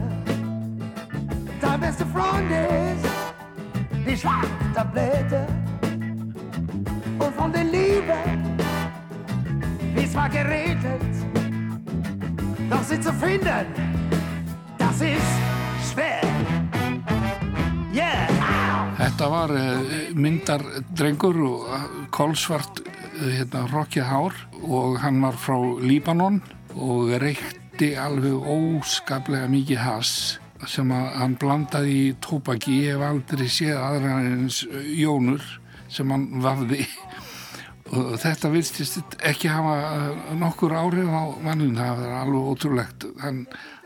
Ta 1.58 1.78
bästa 1.78 2.06
från 2.06 2.50
det 2.50 2.98
De 4.06 4.18
slakttabletter 4.18 5.75
Och 7.20 7.34
från 7.36 7.52
det 7.52 7.64
livet 7.64 8.30
Vi 9.96 10.08
smakar 10.08 10.46
redet 10.46 11.02
Das 12.70 12.92
ist 12.92 13.04
zu 13.04 13.14
finden 13.14 13.66
Das 14.78 15.02
ist 15.02 15.40
schwer 15.94 16.26
Yeah. 17.96 18.28
Þetta 19.00 19.28
var 19.32 19.52
uh, 19.56 19.92
myndardrengur 20.20 21.38
og 21.48 21.62
uh, 21.72 21.84
kolsvart 22.12 22.82
uh, 22.84 23.22
hérna, 23.24 23.62
rokkið 23.72 24.04
hár. 24.04 24.36
Og 24.68 24.98
hann 25.00 25.22
var 25.24 25.38
frá 25.40 25.56
Líbanon 25.80 26.42
og 26.76 27.14
reykti 27.24 27.94
alveg 27.96 28.36
óskaplega 28.36 29.48
mikið 29.48 29.80
hass 29.80 30.12
sem 30.68 30.92
hann 30.92 31.38
blandaði 31.40 31.96
í 32.02 32.14
tópaki. 32.20 32.82
Ég 32.90 32.98
hef 32.98 33.06
aldrei 33.08 33.48
séð 33.48 33.80
aðra 33.80 34.18
eins 34.26 34.66
jónur 34.92 35.44
sem 35.92 36.12
hann 36.12 36.28
vafði 36.44 36.86
og 37.94 38.16
þetta 38.22 38.50
virtist 38.54 39.18
ekki 39.26 39.52
hafa 39.52 39.76
uh, 39.78 40.32
nokkur 40.40 40.74
áhrif 40.74 41.10
á 41.10 41.24
mannin, 41.46 41.78
það 41.78 42.02
var 42.02 42.16
alveg 42.24 42.48
ótrúlegt. 42.52 43.06
Hann, 43.22 43.44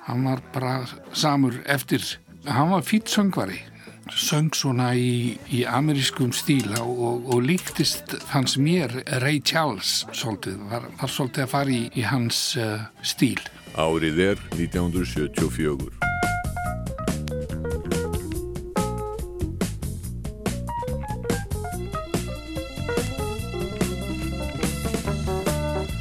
hann 0.07 0.23
var 0.27 0.43
bara 0.53 0.75
samur 1.11 1.59
eftir. 1.67 2.05
Hann 2.47 2.71
var 2.71 2.85
fýtt 2.87 3.11
söngvari 3.11 3.59
söng 4.09 4.49
svona 4.57 4.87
í, 4.97 5.37
í 5.53 5.63
amerískum 5.69 6.31
stíl 6.33 6.71
og, 6.79 6.89
og, 6.89 7.27
og 7.35 7.43
líktist 7.45 8.15
hans 8.33 8.57
mér 8.57 8.95
Ray 9.21 9.37
Charles 9.45 10.03
svolítið, 10.09 10.57
var, 10.71 10.89
var 10.97 11.13
svolítið 11.13 11.45
að 11.45 11.53
fara 11.53 11.75
í, 11.75 11.81
í 11.93 12.07
hans 12.09 12.43
uh, 12.57 12.87
stíl. 13.05 13.37
Árið 13.77 14.23
er 14.31 14.45
1974. 14.57 16.08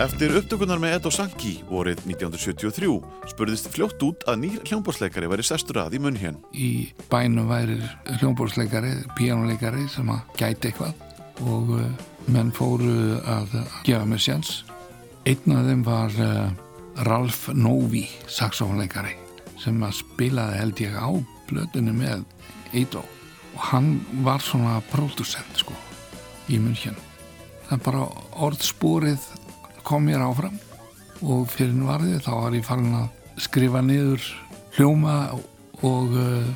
Eftir 0.09 0.33
upptökunar 0.39 0.81
með 0.81 0.95
Edo 0.97 1.11
Sanki 1.13 1.51
vorið 1.69 1.99
1973 2.09 2.89
spurðist 3.29 3.67
fljótt 3.69 4.01
út 4.07 4.23
að 4.31 4.39
nýr 4.41 4.63
hljómbórsleikari 4.65 5.29
væri 5.29 5.45
sestur 5.45 5.83
að 5.83 5.99
í 5.99 6.01
munn 6.01 6.17
hér. 6.17 6.39
Í 6.57 6.89
bænum 7.13 7.51
væri 7.51 7.77
hljómbórsleikari, 8.17 8.95
píjánuleikari 9.19 9.85
sem 9.93 10.09
að 10.09 10.23
gæti 10.41 10.71
eitthvað 10.71 11.45
og 11.45 11.75
uh, 11.77 11.85
menn 12.33 12.49
fóru 12.57 13.19
að 13.21 13.53
gefa 13.85 14.09
mér 14.09 14.23
sjans. 14.25 14.53
Einn 15.29 15.55
af 15.59 15.69
þeim 15.69 15.85
var 15.85 16.17
uh, 16.25 17.05
Ralf 17.05 17.43
Novi, 17.53 18.07
saxofónleikari 18.25 19.13
sem 19.61 19.77
að 19.85 19.99
spilaði 20.01 20.63
held 20.63 20.85
ég 20.87 20.97
á 20.97 21.09
blötunni 21.51 21.93
með 22.01 22.25
Edo 22.73 23.05
og 23.53 23.61
hann 23.75 23.99
var 24.25 24.41
svona 24.41 24.81
pródusent 24.89 25.61
sko 25.61 25.77
í 26.49 26.57
munn 26.57 26.81
hér. 26.81 26.97
Það 27.69 27.85
bara 27.85 28.09
orðspórið 28.49 29.29
kom 29.89 30.05
mér 30.05 30.20
áfram 30.20 30.59
og 31.24 31.48
fyrir 31.48 31.73
nvarði 31.73 32.19
þá 32.20 32.32
var 32.35 32.56
ég 32.59 32.66
farin 32.66 32.97
að 32.98 33.40
skrifa 33.40 33.81
niður 33.81 34.24
hljóma 34.77 35.15
og 35.86 36.12
uh, 36.12 36.51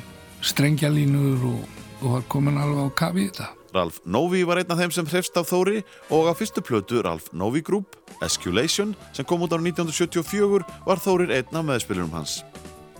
strengjalínur 0.45 1.41
og, 1.49 1.81
og 2.03 2.07
var 2.17 2.25
komin 2.29 2.59
alveg 2.61 2.91
á 2.93 2.97
kafi 2.99 3.25
í 3.25 3.29
þetta. 3.31 3.49
Ralf 3.73 3.97
Novi 4.05 4.43
var 4.45 4.61
einn 4.61 4.69
af 4.69 4.77
þeim 4.77 4.93
sem 4.93 5.07
hrefst 5.09 5.37
af 5.39 5.49
Þóri 5.49 5.81
og 6.13 6.29
á 6.29 6.33
fyrstu 6.37 6.61
plötu 6.61 7.01
Ralf 7.01 7.31
Novi 7.33 7.63
Group, 7.65 7.97
Esculation, 8.21 8.93
sem 9.17 9.25
kom 9.25 9.41
út 9.41 9.55
á 9.55 9.57
1974 9.57 10.61
var 10.85 11.01
Þórir 11.01 11.33
einn 11.33 11.57
af 11.57 11.65
meðspilurum 11.71 12.13
hans. 12.13 12.43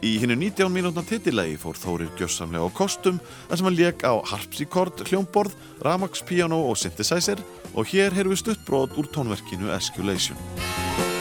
Í 0.03 0.17
hinnu 0.19 0.35
19 0.35 0.73
mínútna 0.73 1.03
titillegi 1.05 1.59
fór 1.61 1.77
Þórir 1.77 2.09
gjössamlega 2.17 2.65
á 2.65 2.71
kostum 2.73 3.21
þar 3.51 3.59
sem 3.59 3.69
hann 3.69 3.77
leik 3.77 4.01
á 4.01 4.13
harpsíkord, 4.33 5.05
hljómborð, 5.11 5.53
ramagspiano 5.85 6.57
og 6.71 6.79
synthesizer 6.81 7.43
og 7.73 7.89
hér 7.89 8.13
heyrðu 8.15 8.35
við 8.35 8.43
stuttbrót 8.43 8.97
úr 8.99 9.09
tónverkinu 9.13 9.73
Esculation. 9.73 11.12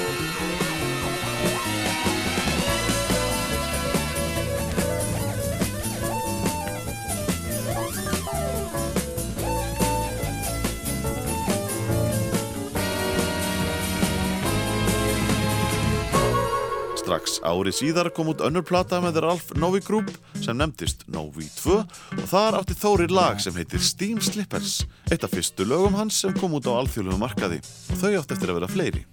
Strax 17.23 17.39
árið 17.47 17.77
síðar 17.77 18.09
kom 18.11 18.32
út 18.32 18.40
önnur 18.43 18.65
plata 18.66 18.99
með 18.99 19.20
Ralf 19.23 19.53
Novi 19.55 19.78
Group 19.85 20.09
sem 20.43 20.57
nefndist 20.59 21.05
Novi 21.07 21.47
2 21.55 21.77
og 21.78 22.24
þar 22.27 22.57
átti 22.59 22.74
Þórir 22.74 23.15
lag 23.15 23.39
sem 23.39 23.55
heitir 23.55 23.78
Steam 23.78 24.19
Slippers, 24.19 24.81
eitt 25.07 25.23
af 25.23 25.31
fyrstu 25.31 25.62
lögum 25.62 25.94
hans 25.94 26.19
sem 26.19 26.35
kom 26.35 26.57
út 26.59 26.66
á 26.66 26.74
alþjóðlegu 26.74 27.20
markaði 27.23 27.61
og 27.62 28.01
þau 28.01 28.11
átti 28.19 28.35
eftir 28.35 28.51
að 28.51 28.59
vera 28.59 28.70
fleiri. 28.73 29.05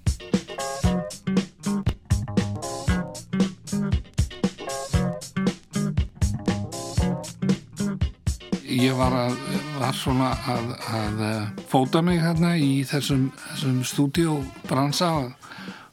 Ég 8.79 8.97
var, 8.97 9.13
að, 9.27 9.37
var 9.77 9.93
svona 10.01 10.33
að, 10.49 10.73
að 10.97 11.25
fóta 11.69 12.01
mig 12.01 12.23
hérna 12.25 12.55
í 12.57 12.79
þessum, 12.89 13.29
þessum 13.51 13.83
stúdíobransa 13.85 15.13
og 15.27 15.49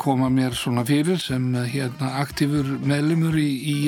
koma 0.07 0.29
mér 0.31 0.55
svona 0.55 0.85
fyrir 0.87 1.19
sem 1.19 1.49
hérna 1.67 2.13
aktífur 2.23 2.67
meðlumur 2.87 3.35
í, 3.41 3.51
í 3.75 3.79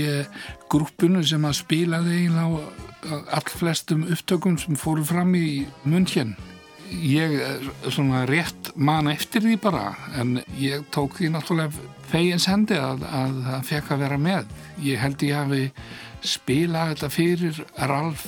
grúppunu 0.71 1.23
sem 1.27 1.45
að 1.47 1.61
spilaði 1.61 2.17
eiginlega 2.17 3.19
allflestum 3.39 4.03
upptökum 4.11 4.57
sem 4.59 4.79
fóru 4.79 5.05
fram 5.07 5.35
í 5.39 5.67
munnkjenn. 5.87 6.35
Ég 6.89 7.37
svona 7.93 8.25
rétt 8.27 8.73
man 8.75 9.11
eftir 9.13 9.45
því 9.45 9.59
bara 9.63 9.93
en 10.19 10.41
ég 10.59 10.87
tók 10.95 11.19
því 11.19 11.31
náttúrulega 11.35 11.87
fegins 12.09 12.49
hendi 12.49 12.81
að, 12.81 13.05
að 13.05 13.39
það 13.47 13.71
fekk 13.71 13.95
að 13.95 14.05
vera 14.07 14.21
með. 14.25 14.59
Ég 14.83 15.03
held 15.05 15.25
ég 15.29 15.39
hafi 15.39 15.63
spilað 16.25 16.95
þetta 16.95 17.13
fyrir 17.15 17.63
Ralf 17.93 18.27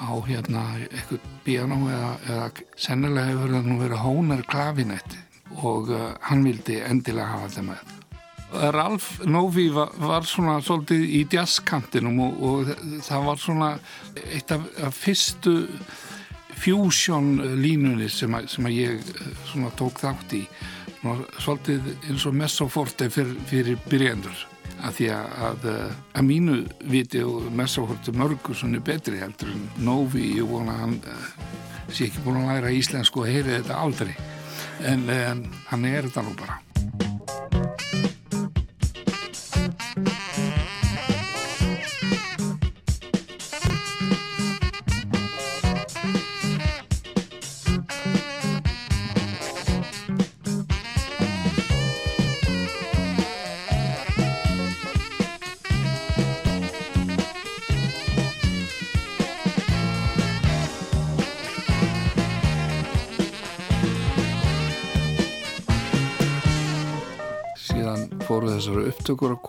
á 0.00 0.12
hérna 0.26 0.66
eitthvað 0.90 1.24
piano 1.46 1.80
eða, 1.88 2.12
eða 2.28 2.52
sennilega 2.76 3.32
hefur 3.32 3.56
það 3.56 3.68
nú 3.70 3.80
verið 3.80 4.04
hónar 4.04 4.46
klavinetti 4.50 5.29
og 5.58 5.90
uh, 5.90 6.12
hann 6.28 6.44
vildi 6.46 6.80
endilega 6.86 7.34
hafa 7.34 7.48
þetta 7.48 7.66
með. 7.70 7.96
Ralf 8.50 9.20
Novi 9.30 9.68
var, 9.70 9.92
var 9.98 10.26
svona 10.26 10.58
svolítið 10.64 11.04
í 11.06 11.20
jazzkantinum 11.30 12.18
og, 12.24 12.40
og 12.42 12.70
það 13.06 13.26
var 13.28 13.38
svona 13.38 13.68
eitt 14.26 14.50
af, 14.54 14.64
af 14.82 14.96
fyrstu 14.96 15.54
fusion 16.60 17.36
línunni 17.60 18.08
sem, 18.10 18.34
sem 18.50 18.66
að 18.66 18.76
ég 18.76 19.12
svona 19.52 19.70
tók 19.78 20.02
þátt 20.02 20.34
í 20.36 20.42
svolítið 21.40 21.92
eins 22.10 22.26
og 22.28 22.34
messoforte 22.36 23.08
fyrir, 23.12 23.38
fyrir 23.48 23.78
byrjendur 23.88 24.42
að 24.80 24.98
því 24.98 25.08
að, 25.14 25.30
að 25.46 25.64
að 26.18 26.26
mínu 26.26 26.58
viti 26.90 27.22
og 27.24 27.48
messoforte 27.56 28.12
mörgur 28.16 28.56
svona 28.56 28.82
betri 28.84 29.20
heldur 29.20 29.52
en 29.54 29.64
Novi, 29.86 30.26
ég 30.40 30.48
vona 30.48 30.76
hann 30.82 30.98
sé 31.88 32.08
ekki 32.08 32.26
búin 32.26 32.42
að 32.42 32.52
læra 32.52 32.74
íslensku 32.74 33.22
og 33.22 33.30
heyri 33.30 33.60
þetta 33.60 33.78
aldrei 33.80 34.18
en, 34.86 35.06
en 35.10 35.46
hann 35.70 35.86
er 35.88 36.08
þetta 36.08 36.26
nú 36.26 36.34
bara 36.38 36.60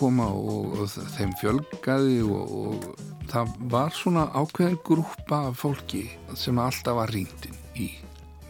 koma 0.02 0.28
og, 0.34 0.74
og 0.82 0.90
þeim 1.16 1.34
fjölgaði 1.38 2.22
og, 2.26 2.54
og 2.58 3.30
það 3.32 3.54
var 3.72 3.94
svona 3.96 4.26
ákveðin 4.34 4.80
grúpa 4.86 5.46
af 5.52 5.62
fólki 5.62 6.08
sem 6.38 6.60
alltaf 6.62 6.98
var 6.98 7.14
ringtin 7.14 7.58
í. 7.78 7.92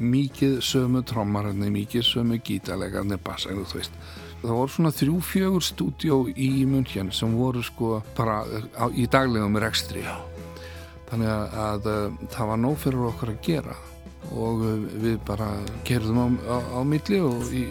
Mikið 0.01 0.57
sömu 0.65 1.03
trommararni, 1.05 1.69
mikið 1.69 2.07
sömu 2.07 2.39
gítalegarni, 2.41 3.19
bassarni, 3.21 3.67
þú 3.69 3.81
veist. 3.81 3.99
Það 4.41 4.55
voru 4.57 4.73
svona 4.73 4.93
þrjú 4.97 5.19
fjögur 5.21 5.65
stúdjó 5.67 6.17
í 6.33 6.49
München 6.65 7.11
sem 7.13 7.35
voru 7.37 7.61
sko 7.61 7.99
bara 8.17 8.39
á, 8.73 8.89
í 8.89 9.05
daglegum 9.05 9.59
rekstri. 9.61 10.01
Þannig 11.11 11.29
að, 11.29 11.59
að 11.67 12.27
það 12.33 12.51
var 12.53 12.61
nóg 12.63 12.79
fyrir 12.81 13.07
okkur 13.11 13.35
að 13.35 13.41
gera 13.45 13.77
og 14.31 14.61
við 15.03 15.17
bara 15.27 15.49
kerðum 15.87 16.19
á, 16.21 16.27
á, 16.45 16.57
á 16.77 16.81
milli 16.87 17.19
og 17.25 17.49
í, 17.51 17.65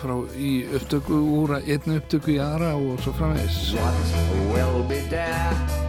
frá, 0.00 0.16
í 0.34 0.52
upptöku 0.78 1.20
úr 1.40 1.58
einnu 1.60 2.00
upptöku 2.00 2.34
í 2.34 2.40
aðra 2.42 2.74
og 2.74 2.98
svo 3.04 3.12
framvegs 3.18 3.70
there 5.10 5.80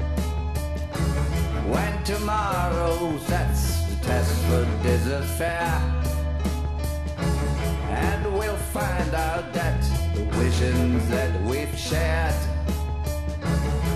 when 1.72 2.04
tomorrow 2.04 3.18
sets 3.28 3.86
the 3.88 3.96
test 4.06 4.36
for 4.46 4.66
desert 4.84 5.26
fair? 5.38 5.72
And 7.90 8.34
we'll 8.34 8.64
find 8.74 9.14
out 9.14 9.54
that 9.54 9.82
the 10.16 10.24
visions 10.38 11.08
that 11.10 11.42
we've 11.44 11.78
shared 11.78 12.36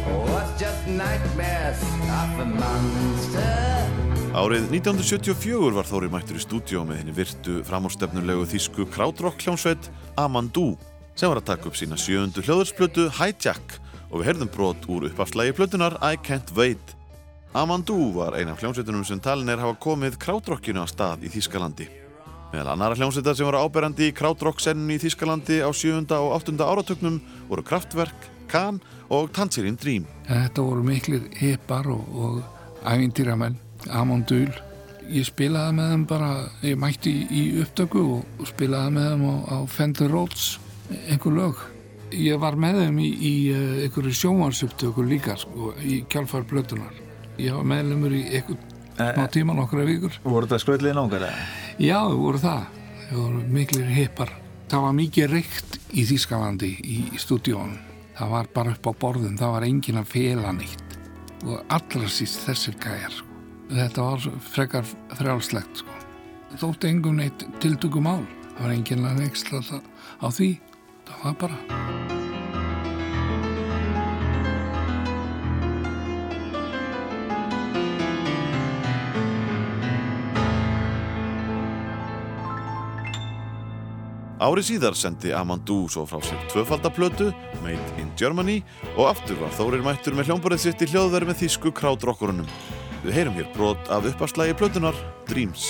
was 0.08 0.60
just 0.60 0.88
nightmares 0.88 1.82
of 1.84 2.40
a 2.40 2.46
monster. 2.46 4.05
Árið 4.36 4.66
1974 4.68 5.72
var 5.78 5.88
Þóri 5.88 6.10
mættur 6.12 6.36
í 6.36 6.42
stúdíó 6.44 6.82
með 6.84 6.98
henni 7.00 7.14
virtu 7.16 7.62
framhástefnulegu 7.64 8.44
þýsku 8.52 8.84
krautrock 8.92 9.40
hljómsveit 9.40 9.88
Amandu 10.20 10.74
sem 11.16 11.32
var 11.32 11.40
að 11.40 11.46
taka 11.54 11.70
upp 11.70 11.78
sína 11.80 11.96
sjöundu 11.96 12.44
hljóðursplötu 12.44 13.06
Hijack 13.16 13.78
og 14.10 14.18
við 14.20 14.28
heyrðum 14.28 14.52
brot 14.52 14.90
úr 14.92 15.08
uppafslægi 15.08 15.56
plötunar 15.56 15.96
I 16.04 16.20
Can't 16.20 16.52
Wait. 16.58 16.84
Amandu 17.56 17.96
var 18.18 18.36
eina 18.36 18.52
af 18.52 18.60
hljómsveitunum 18.60 19.08
sem 19.08 19.24
talin 19.24 19.56
er 19.56 19.64
hafa 19.64 19.80
komið 19.80 20.20
krautrockinu 20.20 20.84
á 20.84 20.88
stað 20.92 21.24
í 21.24 21.32
Þýskalandi. 21.32 21.88
Meðal 22.52 22.74
annara 22.76 23.00
hljómsveitar 23.00 23.40
sem 23.40 23.48
voru 23.48 23.64
áberandi 23.64 24.10
í 24.10 24.16
krautrock-senninu 24.20 24.98
í 25.00 25.04
Þýskalandi 25.06 25.64
á 25.64 25.72
7. 25.72 26.04
og 26.20 26.36
8. 26.42 26.60
áratögnum 26.60 27.22
voru 27.48 27.64
Kraftwerk, 27.64 28.28
Kahn 28.52 28.84
og 29.08 29.32
Tangerine 29.32 29.80
Dream. 29.80 30.04
Þetta 30.28 30.68
voru 30.68 30.84
miklir 30.84 31.30
hipar 31.40 31.88
og, 31.88 32.04
og 32.20 32.84
ævintýramenn, 32.84 33.62
Amondul. 33.94 34.50
Ég 35.06 35.28
spilaði 35.28 35.78
með 35.78 35.92
þeim 35.94 36.06
bara, 36.10 36.30
ég 36.66 36.78
mætti 36.82 37.14
í, 37.30 37.46
upptöku 37.62 38.04
og, 38.18 38.46
spilaði 38.50 38.96
með 38.98 39.10
þeim 39.12 39.26
á, 39.30 39.36
á 39.54 39.58
Fender 39.70 40.10
Rhodes, 40.10 40.46
einhver 41.06 41.36
lög. 41.36 41.66
Ég 42.16 42.40
var 42.42 42.58
með 42.58 42.80
þeim 42.84 43.02
í, 43.04 43.10
í 43.12 43.34
uh, 43.54 43.84
einhverju 43.86 44.16
sjónvarsupptöku 44.22 45.06
líka, 45.06 45.36
sko, 45.38 45.74
í 45.82 46.02
kjálfar 46.10 46.48
blötunar. 46.50 47.04
Ég 47.42 47.54
var 47.54 47.68
meðlumur 47.68 48.16
í 48.16 48.24
einhver 48.40 48.58
smá 48.96 49.28
tíma 49.32 49.56
nokkra 49.58 49.86
vikur. 49.86 50.16
Voru 50.24 50.48
þetta 50.48 50.62
skröldliðin 50.64 51.02
ángar? 51.04 51.28
Já, 51.78 52.00
það 52.00 52.18
voru 52.22 52.42
það. 52.46 52.64
Það 53.10 53.20
voru 53.20 53.44
miklir 53.58 53.92
hipar. 53.94 54.32
Það 54.72 54.88
var 54.88 54.96
mikið 54.98 55.30
reykt 55.36 55.78
í 55.94 56.06
Þýskalandi 56.10 56.72
í, 56.80 56.98
í 57.14 57.22
stúdíónum. 57.22 57.78
Það 58.16 58.32
var 58.32 58.50
bara 58.56 58.74
upp 58.74 58.88
á 58.88 58.92
borðum, 59.04 59.38
það 59.38 59.56
var 59.58 59.68
engin 59.68 60.00
að 60.00 60.12
fela 60.16 60.56
nýtt. 60.56 61.00
Og 61.46 61.76
allra 61.76 62.10
síst 62.10 62.46
þessir 62.48 62.80
gæjar. 62.80 63.25
Þetta 63.66 64.04
var 64.06 64.26
frekar 64.46 64.86
frjálslegt. 65.18 65.82
Sko. 65.82 65.96
Þótti 66.62 66.92
engum 66.94 67.18
neitt 67.20 67.48
tiltökum 67.64 68.06
mál. 68.06 68.24
Það 68.56 68.62
var 68.62 68.76
engin 68.78 69.08
að 69.10 69.24
neiksla 69.24 69.62
á 70.22 70.28
því. 70.30 70.52
Það 71.10 71.26
var 71.26 71.40
bara... 71.42 71.58
Árið 84.46 84.66
síðar 84.68 84.94
sendi 85.00 85.32
Amandu 85.34 85.88
svo 85.90 86.04
frá 86.06 86.20
sér 86.22 86.42
tvöfaldaplötu, 86.52 87.32
Made 87.64 87.96
in 87.98 88.12
Germany, 88.20 88.60
og 88.94 89.08
aftur 89.10 89.40
var 89.40 89.54
Þórir 89.58 89.82
mættur 89.82 90.14
með 90.14 90.30
hljómborðið 90.30 90.66
sitt 90.68 90.84
í 90.86 90.90
hljóðverð 90.92 91.32
með 91.32 91.40
þýsku 91.42 91.72
krautrockurunum. 91.74 92.50
Við 93.06 93.14
heyrum 93.14 93.36
hér 93.38 93.46
brot 93.54 93.90
af 93.94 94.02
uppafslægi 94.10 94.56
plötunar, 94.58 94.96
Dreams. 95.30 95.70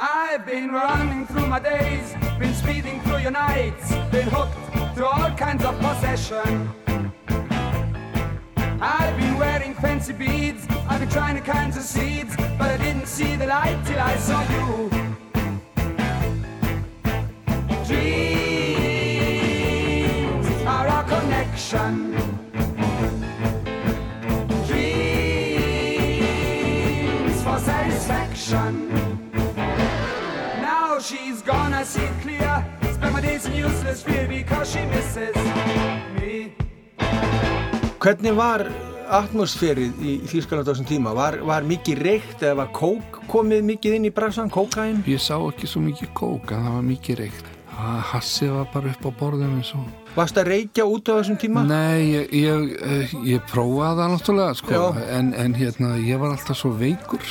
I've 0.00 0.46
been 0.46 0.72
running 0.72 1.26
through 1.26 1.46
my 1.46 1.60
days, 1.60 2.14
been 2.38 2.54
speeding 2.54 3.02
through 3.02 3.20
your 3.20 3.32
nights, 3.32 3.92
been 4.10 4.28
hooked 4.32 4.56
to 4.96 5.04
all 5.06 5.30
kinds 5.36 5.64
of 5.64 5.78
possession. 5.78 6.70
I've 8.80 9.16
been 9.18 9.36
wearing 9.38 9.74
fancy 9.74 10.14
beads, 10.14 10.66
I've 10.88 11.00
been 11.00 11.10
trying 11.10 11.36
all 11.36 11.44
kinds 11.44 11.76
of 11.76 11.82
seeds, 11.82 12.34
but 12.58 12.70
I 12.70 12.78
didn't 12.78 13.08
see 13.08 13.36
the 13.36 13.46
light 13.46 13.78
till 13.84 14.00
I 14.00 14.16
saw 14.16 14.42
you. 14.56 14.88
Dreams 17.84 18.56
are 20.64 20.88
our 20.88 21.04
connection. 21.04 22.21
Satisfaction. 28.42 29.30
Now 30.60 30.98
she's 30.98 31.42
gone, 31.42 31.72
I 31.74 31.84
see 31.84 32.02
it 32.02 32.20
clear. 32.22 32.64
Spend 32.94 33.12
my 33.14 33.20
days 33.20 33.46
in 33.46 33.54
useless 33.54 34.02
fear 34.02 34.26
because 34.28 34.72
she 34.72 34.84
misses 34.86 35.36
me. 36.18 36.52
Hvernig 38.02 38.34
var 38.34 38.66
atmosférið 39.12 39.98
í 40.02 40.12
Þýskaland 40.26 40.66
á 40.66 40.70
þessum 40.72 40.88
tíma? 40.88 41.12
Var, 41.14 41.38
var 41.46 41.66
mikið 41.68 42.02
reykt 42.02 42.42
eða 42.42 42.64
var 42.64 42.70
kók 42.74 43.20
komið 43.30 43.62
mikið 43.68 43.98
inn 43.98 44.08
í 44.08 44.12
bransan, 44.14 44.50
kókain? 44.50 45.02
Ég 45.06 45.22
sá 45.22 45.36
ekki 45.38 45.70
svo 45.70 45.84
mikið 45.84 46.10
kók 46.16 46.54
en 46.54 46.66
það 46.66 46.78
var 46.78 46.86
mikið 46.88 47.20
reykt. 47.22 47.50
Hassið 48.12 48.56
var 48.56 48.66
bara 48.72 48.90
upp 48.92 49.06
á 49.06 49.10
borðum 49.20 49.54
eins 49.58 49.70
og... 49.78 49.86
Varst 50.16 50.36
það 50.36 50.50
reykja 50.50 50.84
út 50.86 51.08
á 51.08 51.12
þessum 51.18 51.38
tíma? 51.40 51.62
Nei, 51.66 52.02
ég, 52.10 52.34
ég, 52.36 53.14
ég 53.26 53.46
prófaði 53.48 54.02
það 54.02 54.12
náttúrulega 54.16 54.58
sko, 54.58 54.82
en, 55.06 55.32
en 55.38 55.56
hérna, 55.56 55.94
ég 56.02 56.20
var 56.20 56.34
alltaf 56.34 56.58
svo 56.58 56.74
veikur 56.76 57.22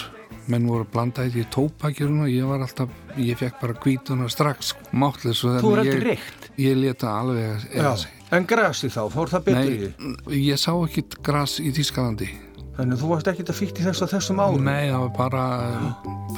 menn 0.50 0.68
voru 0.70 0.86
blandaðið 0.94 1.42
í 1.42 1.46
tópakjörn 1.54 2.24
og 2.26 2.32
ég 2.32 2.48
var 2.50 2.64
alltaf, 2.66 2.94
ég 3.20 3.38
fekk 3.40 3.60
bara 3.62 3.76
kvítuna 3.78 4.30
strax, 4.32 4.74
Þú 4.92 5.74
er 5.76 5.84
alltaf 5.84 6.06
reykt? 6.08 6.50
Ég 6.62 6.80
leta 6.80 7.14
alveg 7.20 7.68
eða 7.72 7.96
sig 8.02 8.18
En 8.32 8.46
grasi 8.48 8.88
þá, 8.88 9.02
fór 9.12 9.28
það 9.28 9.44
betur 9.50 9.72
í 9.72 9.78
því? 9.82 9.90
Nei, 10.00 10.38
ég 10.48 10.62
sá 10.62 10.72
ekki 10.72 11.04
gras 11.20 11.58
í 11.60 11.74
Þýskalandi 11.76 12.30
Þannig 12.78 13.02
þú 13.02 13.10
varst 13.12 13.28
ekki 13.28 13.44
að 13.44 13.58
fýtt 13.60 13.82
í 13.82 13.88
þess 13.90 14.06
að 14.06 14.14
þessum 14.16 14.40
árum? 14.40 14.64
Nei, 14.64 14.88
það 14.88 15.04
var 15.04 15.12
bara, 15.20 15.44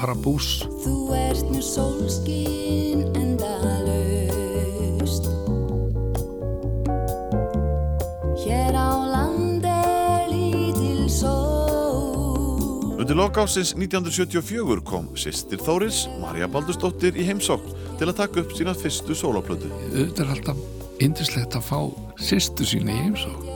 bara 0.01 0.17
bús 0.25 0.49
Þú 0.81 0.97
ert 1.19 1.53
nú 1.53 1.61
sólskinn 1.61 3.05
endalaust 3.13 3.72
Undir 13.13 13.25
lokásins 13.25 13.75
1974 13.77 14.81
kom 14.81 15.11
sýstir 15.13 15.59
Þóris, 15.61 16.07
Marja 16.17 16.47
Baldursdóttir, 16.49 17.13
í 17.13 17.27
heimsókn 17.27 17.75
til 17.99 18.07
að 18.09 18.15
taka 18.17 18.41
upp 18.41 18.55
sína 18.57 18.73
fyrstu 18.73 19.13
sólaplötu. 19.13 19.69
Þetta 19.91 20.23
er 20.23 20.31
alltaf 20.33 20.63
indislegt 20.97 21.53
að 21.53 21.67
fá 21.67 21.77
sýstu 22.17 22.65
sína 22.65 22.89
í 22.89 23.03
heimsókn. 23.03 23.51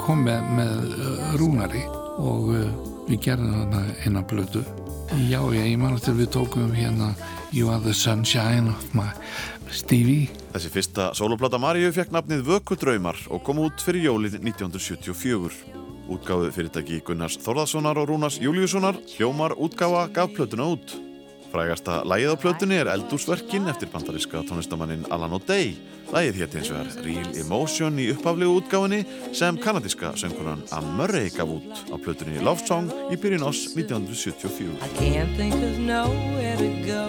Kom 0.00 0.24
með, 0.26 0.48
með 0.58 0.74
uh, 0.96 1.28
rúnari 1.38 1.84
og 2.18 2.50
uh, 2.50 2.64
við 3.06 3.22
gerðum 3.28 3.54
þarna 3.60 3.84
eina 4.08 4.24
plötu. 4.34 4.64
Já, 5.30 5.38
ég, 5.54 5.70
man 5.78 5.94
að 5.94 6.10
við 6.24 6.32
tókum 6.34 6.74
hérna 6.74 7.12
You 7.54 7.70
are 7.70 7.78
the 7.78 7.94
sunshine 7.94 8.74
of 8.74 8.90
my 8.90 9.06
Stevie. 9.70 10.26
Þessi 10.50 10.74
fyrsta 10.74 11.12
sólaplata 11.14 11.62
Marju 11.62 11.94
fekk 11.94 12.10
nafnið 12.18 12.42
Vökudraumar 12.50 13.22
og 13.30 13.46
kom 13.46 13.62
út 13.68 13.86
fyrir 13.86 14.10
jólið 14.10 14.40
1974. 14.42 15.83
Útgáðu 16.04 16.50
fyrirtæki 16.52 17.00
Gunnars 17.00 17.38
Þorðarssonar 17.40 17.96
og 18.02 18.10
Rúnars 18.10 18.36
Júliussonar 18.42 18.98
hljómar 19.14 19.54
útgáfa 19.56 20.04
gaf 20.12 20.34
plötuna 20.36 20.66
út. 20.74 20.92
Frægasta 21.48 22.02
lægið 22.04 22.34
á 22.34 22.36
plötunni 22.42 22.76
er 22.76 22.90
Eldúsverkin 22.92 23.70
eftir 23.70 23.88
bandaríska 23.88 24.42
tónlistamannin 24.44 25.06
Alan 25.14 25.32
O'Day. 25.38 25.72
Lægið 26.12 26.40
hétt 26.42 26.56
eins 26.58 26.70
og 26.74 26.80
er 26.82 26.90
Real 27.06 27.30
Emotion 27.40 27.96
í 28.02 28.10
upphaflegu 28.12 28.58
útgáfinni 28.58 29.00
sem 29.32 29.56
kanadíska 29.56 30.12
söngkunan 30.20 30.66
Amurray 30.76 31.30
gaf 31.32 31.48
út 31.48 31.72
á 31.88 31.96
plötunni 31.96 32.42
Love 32.44 32.66
Song 32.68 32.92
í 33.08 33.16
byrjun 33.16 33.46
ás 33.48 33.64
1974. 33.72 34.76
I 34.84 34.90
can't 35.00 35.32
think 35.38 35.56
of 35.56 35.78
nowhere 35.78 36.58
to 36.60 36.70
go. 36.84 37.08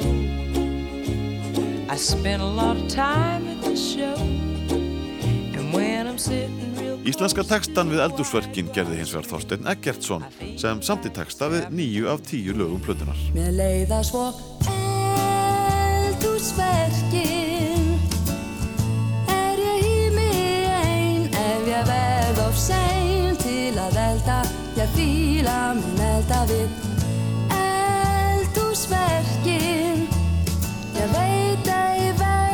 I 1.91 1.97
spent 1.97 2.41
a 2.41 2.47
lot 2.47 2.77
of 2.77 2.87
time 2.87 3.43
at 3.51 3.59
the 3.65 3.75
show. 3.75 4.15
And 5.57 5.73
when 5.73 6.07
I'm 6.07 6.17
sitting 6.17 6.74
Íslenska 7.05 7.43
textan 7.45 7.91
við 7.93 7.99
eldursverkin 8.01 8.71
gerði 8.73 8.95
hins 8.97 9.11
vegar 9.13 9.27
Þorstein 9.29 9.67
Eggertsson 9.69 10.23
sem 10.57 10.79
samt 10.81 11.05
í 11.05 11.11
texta 11.13 11.45
við 11.53 11.67
nýju 11.77 12.07
af 12.09 12.23
tíu 12.25 12.55
lögum 12.57 12.81
plötunar. 12.81 13.13
Mér 13.35 13.51
leiða 13.53 13.99
svo 14.07 14.23
eldursverkin 16.25 17.93
Er 19.29 19.53
ég 19.61 19.85
í 19.85 20.09
mig 20.15 20.65
einn 20.65 21.29
ef 21.29 21.61
ég 21.69 21.85
verð 21.91 22.39
of 22.47 22.57
sein 22.57 23.37
til 23.43 23.77
að 23.77 23.93
elda 24.07 24.39
ég 24.79 24.89
fíla 24.97 25.77
minn 25.77 26.01
elda 26.09 26.41
við 26.49 26.69
Eldursverkin 27.59 30.09
Ég 30.97 31.07
veit 31.13 31.65
að 31.69 31.93
ég 32.01 32.17
verð 32.17 32.44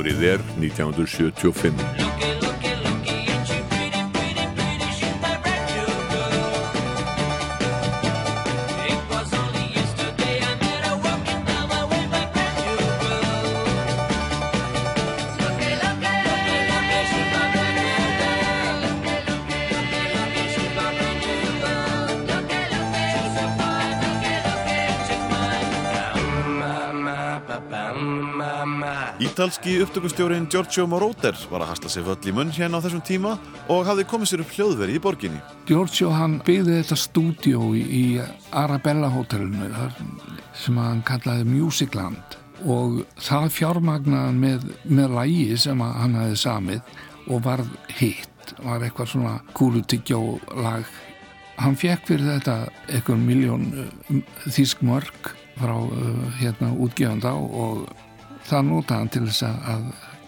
Árið 0.00 0.22
er 0.24 0.40
1975. 0.56 2.49
Ítalski 29.40 29.78
upptökustjórin 29.80 30.46
Giorgio 30.52 30.84
Moroder 30.84 31.36
var 31.48 31.62
að 31.64 31.70
hasla 31.70 31.88
sig 31.88 32.04
völl 32.04 32.28
í 32.28 32.32
munn 32.36 32.50
hérna 32.52 32.76
á 32.76 32.84
þessum 32.84 33.00
tíma 33.08 33.30
og 33.72 33.86
hafði 33.88 34.02
komið 34.10 34.28
sér 34.28 34.42
upp 34.42 34.50
hljóðveri 34.52 34.96
í 34.98 35.00
borginni. 35.00 35.38
Giorgio 35.64 36.10
hann 36.12 36.34
byggði 36.44 36.74
þetta 36.82 36.98
stúdíó 37.00 37.70
í, 37.72 38.20
Arabella 38.52 39.08
hótelinu 39.08 39.70
sem 40.60 40.76
hann 40.76 41.00
kallaði 41.08 41.46
Musicland 41.48 42.36
og 42.68 42.98
það 43.16 43.46
fjármagnaði 43.54 44.36
með, 44.42 44.68
með 44.84 45.16
lægi 45.16 45.56
sem 45.64 45.86
hann 45.86 46.20
hefði 46.20 46.36
samið 46.42 46.92
og 47.32 47.42
varð 47.48 47.72
hitt, 47.96 48.54
var 48.60 48.84
eitthvað 48.84 49.12
svona 49.14 49.34
kúlutyggjó 49.56 50.20
lag. 50.60 50.84
Hann 51.64 51.80
fekk 51.80 52.12
fyrir 52.12 52.28
þetta 52.34 52.58
eitthvað 52.90 53.24
miljón 53.24 53.66
þísk 54.50 54.84
mörg 54.84 55.32
frá 55.56 55.78
uh, 55.80 56.22
hérna 56.36 56.74
útgefanda 56.76 57.32
og 57.40 57.88
það 58.50 58.66
notaði 58.70 58.98
hann 58.98 59.12
til 59.14 59.26
þess 59.28 59.46
að 59.48 59.84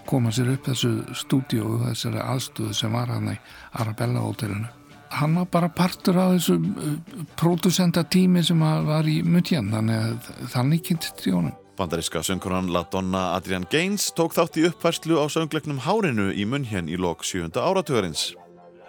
koma 0.09 0.33
sér 0.35 0.53
upp 0.55 0.69
þessu 0.69 0.93
stúdíu 1.17 1.65
og 1.67 1.89
þessari 1.89 2.23
aðstöðu 2.23 2.77
sem 2.77 2.95
var 2.95 3.13
hann 3.13 3.33
í 3.33 3.37
Arabella 3.81 4.25
hótelinu. 4.25 4.69
Hann 5.13 5.35
var 5.37 5.49
bara 5.53 5.69
partur 5.69 6.17
af 6.17 6.37
þessu 6.39 6.57
uh, 6.57 6.93
pródusenda 7.37 8.05
tími 8.09 8.43
sem 8.45 8.61
var 8.61 9.09
í 9.09 9.21
Mutjan 9.25 9.69
þannig 9.73 10.07
að 10.07 10.31
þannig 10.55 10.87
kynntist 10.89 11.27
í 11.29 11.35
honum. 11.37 11.59
Bandaríska 11.77 12.21
söngkonan 12.25 12.69
La 12.73 12.85
Donna 12.93 13.33
Adrian 13.37 13.65
Gaines 13.73 14.11
tók 14.17 14.37
þátt 14.37 14.59
í 14.61 14.67
uppfærslu 14.69 15.17
á 15.17 15.27
söngleiknum 15.33 15.81
Hárinu 15.85 16.29
í 16.33 16.45
München 16.49 16.89
í 16.89 16.99
lok 17.01 17.25
7. 17.25 17.49
áratugurins. 17.57 18.33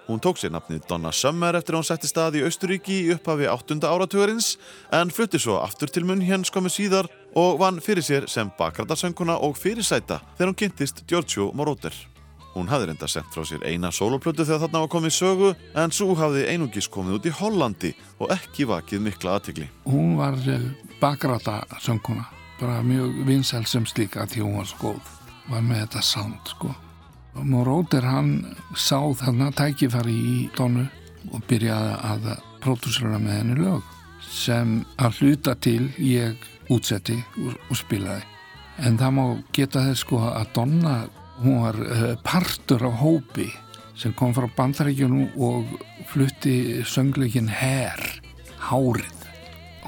Hún 0.04 0.20
tók 0.20 0.36
sér 0.36 0.52
nafnið 0.52 0.84
Donna 0.90 1.14
Summer 1.16 1.56
eftir 1.56 1.78
að 1.78 1.80
hún 1.80 1.88
setti 1.88 2.10
stað 2.12 2.36
í 2.36 2.44
Austuríki 2.44 2.96
í 3.06 3.12
upphafi 3.16 3.48
8. 3.48 3.78
áratugurins 3.88 4.58
en 4.92 5.12
flutti 5.16 5.40
svo 5.40 5.62
aftur 5.64 5.88
til 5.88 6.04
München 6.04 6.44
skomu 6.44 6.68
síðar 6.68 7.08
og 7.40 7.62
vann 7.62 7.80
fyrir 7.80 8.04
sér 8.04 8.28
sem 8.28 8.52
bakrætarsönguna 8.60 9.38
og 9.40 9.56
fyrirsæta 9.56 10.20
þegar 10.36 10.52
hún 10.52 10.60
kynntist 10.60 11.06
Giorgio 11.08 11.54
Moroder. 11.56 11.96
Hún 12.54 12.68
hafði 12.68 12.92
reynda 12.92 13.08
sendt 13.08 13.32
frá 13.32 13.48
sér 13.48 13.64
eina 13.64 13.94
soloplötu 13.96 14.44
þegar 14.44 14.66
þarna 14.66 14.84
var 14.84 14.92
komið 14.92 15.16
sögu 15.16 15.56
en 15.56 15.96
svo 15.96 16.12
hafði 16.20 16.50
einungis 16.52 16.92
komið 16.92 17.22
út 17.22 17.32
í 17.32 17.36
Hollandi 17.40 17.96
og 18.20 18.36
ekki 18.36 18.68
vakið 18.70 19.08
mikla 19.08 19.40
aðtikli. 19.40 19.72
Hún 19.88 20.18
var 20.20 20.36
bakrætarsönguna, 21.00 22.28
bara 22.60 22.84
mjög 22.84 23.24
vinsæl 23.24 23.64
sem 23.66 23.88
slíka 23.88 24.28
því 24.28 24.44
hún 24.44 24.60
var 24.60 24.68
svo 24.68 24.84
góð, 24.84 25.14
var 25.48 25.64
með 25.64 25.86
þetta 25.86 26.10
sound 26.12 26.52
sko. 26.52 26.76
Moroder 27.42 28.06
hann 28.06 28.34
sá 28.78 29.00
þarna 29.18 29.50
tækifari 29.56 30.14
í 30.14 30.36
donu 30.58 30.86
og 31.34 31.44
byrjaði 31.50 31.96
að 32.12 32.30
pródúsera 32.64 33.20
með 33.20 33.40
henni 33.40 33.58
lög 33.60 33.90
sem 34.34 34.80
að 35.02 35.20
hluta 35.22 35.56
til 35.62 35.90
ég 36.00 36.38
útsetti 36.74 37.18
og, 37.42 37.58
og 37.70 37.78
spilaði. 37.78 38.24
En 38.82 38.98
það 38.98 39.16
má 39.18 39.26
geta 39.54 39.84
þess 39.88 40.06
sko 40.06 40.22
að 40.30 40.54
Donna, 40.56 40.96
hún 41.44 41.60
var 41.66 41.78
uh, 41.78 42.06
partur 42.26 42.88
af 42.88 43.02
hópi 43.02 43.50
sem 44.00 44.14
kom 44.18 44.34
frá 44.34 44.48
bandaríkjunum 44.58 45.36
og 45.46 45.76
flutti 46.10 46.82
söngleikin 46.88 47.52
Her, 47.52 48.02
Hárið. 48.70 49.28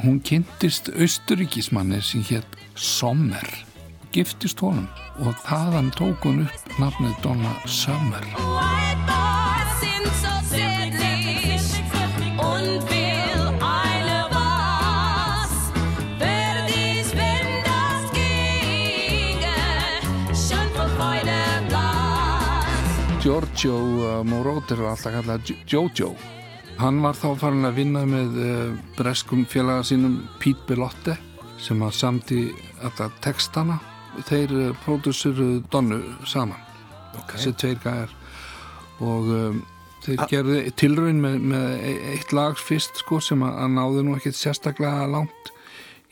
Hún 0.04 0.20
kynntist 0.22 0.92
austuríkismanni 0.94 2.02
sem 2.04 2.24
hétt 2.28 2.60
Sommer, 2.76 3.48
giftist 4.16 4.62
honum 4.64 4.88
og 5.26 5.36
þaðan 5.44 5.92
tók 5.96 6.24
hún 6.28 6.46
upp 6.46 6.78
nafnið 6.80 7.16
Donna 7.24 7.52
Summer. 7.68 8.24
Giorgio 23.26 24.22
Moroder 24.24 24.84
var 24.84 24.92
alltaf 24.94 25.16
kallað 25.16 25.50
Jojo. 25.66 26.12
Hann 26.78 27.00
var 27.02 27.18
þá 27.18 27.32
farin 27.42 27.66
að 27.66 27.80
vinna 27.80 28.04
með 28.06 28.36
uh, 28.38 28.76
breskum 29.00 29.48
félaga 29.50 29.82
sínum 29.88 30.20
Pete 30.38 30.62
Bellotte 30.70 31.16
sem 31.58 31.82
var 31.82 31.96
samt 31.96 32.30
í 32.36 32.44
alltaf 32.86 33.18
textana. 33.26 33.80
Þeir 34.28 34.54
uh, 34.56 34.68
pródúsiruðu 34.86 35.64
Donnu 35.74 36.02
saman, 36.28 36.62
okay. 37.16 37.36
þessi 37.36 37.56
tveir 37.62 37.82
gæjar. 37.84 38.16
Og 39.04 39.32
um, 39.36 39.62
þeir 40.06 40.24
A 40.24 40.30
gerði 40.32 40.62
tilraun 40.80 41.22
með, 41.24 41.38
með 41.52 41.86
eitt 42.14 42.34
lag 42.36 42.60
fyrst 42.62 43.02
sko 43.04 43.20
sem 43.24 43.44
að, 43.46 43.60
að 43.66 43.76
náðu 43.76 44.06
nú 44.08 44.16
ekkert 44.18 44.40
sérstaklega 44.40 45.10
langt 45.12 45.52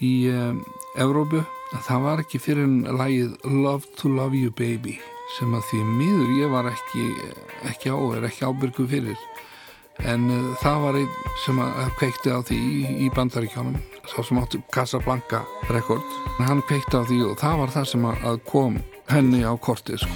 í 0.04 0.14
um, 0.34 0.62
Evrópu. 1.00 1.46
Það 1.88 2.04
var 2.06 2.22
ekki 2.22 2.42
fyrir 2.42 2.68
en 2.68 2.84
lagið 3.00 3.34
Love 3.50 3.96
to 3.98 4.12
Love 4.12 4.38
You 4.38 4.54
Baby 4.54 5.00
sem 5.38 5.54
að 5.56 5.64
því 5.72 5.80
miður 5.98 6.36
ég 6.38 6.52
var 6.52 6.68
ekki, 6.70 7.08
ekki 7.72 7.90
á, 7.90 7.98
er 8.18 8.28
ekki 8.28 8.46
ábyrgu 8.46 8.86
fyrir 8.92 9.18
en 10.02 10.30
uh, 10.32 10.56
það 10.62 10.80
var 10.86 11.00
einn 11.02 11.12
sem 11.46 11.62
kveikti 12.00 12.34
á 12.34 12.40
því 12.46 12.58
í, 12.58 12.96
í 13.06 13.12
bandaríkjónum 13.14 13.78
sá 14.10 14.20
sem 14.26 14.40
áttu 14.42 14.62
Casablanca 14.74 15.44
rekord 15.72 16.04
hann 16.40 16.64
kveikti 16.68 17.00
á 17.00 17.04
því 17.08 17.22
og 17.30 17.40
það 17.40 17.62
var 17.62 17.76
það 17.78 17.90
sem 17.94 18.10
að 18.10 18.42
kom 18.50 18.82
henni 19.12 19.44
á 19.46 19.54
korti 19.60 19.98
sko. 20.00 20.12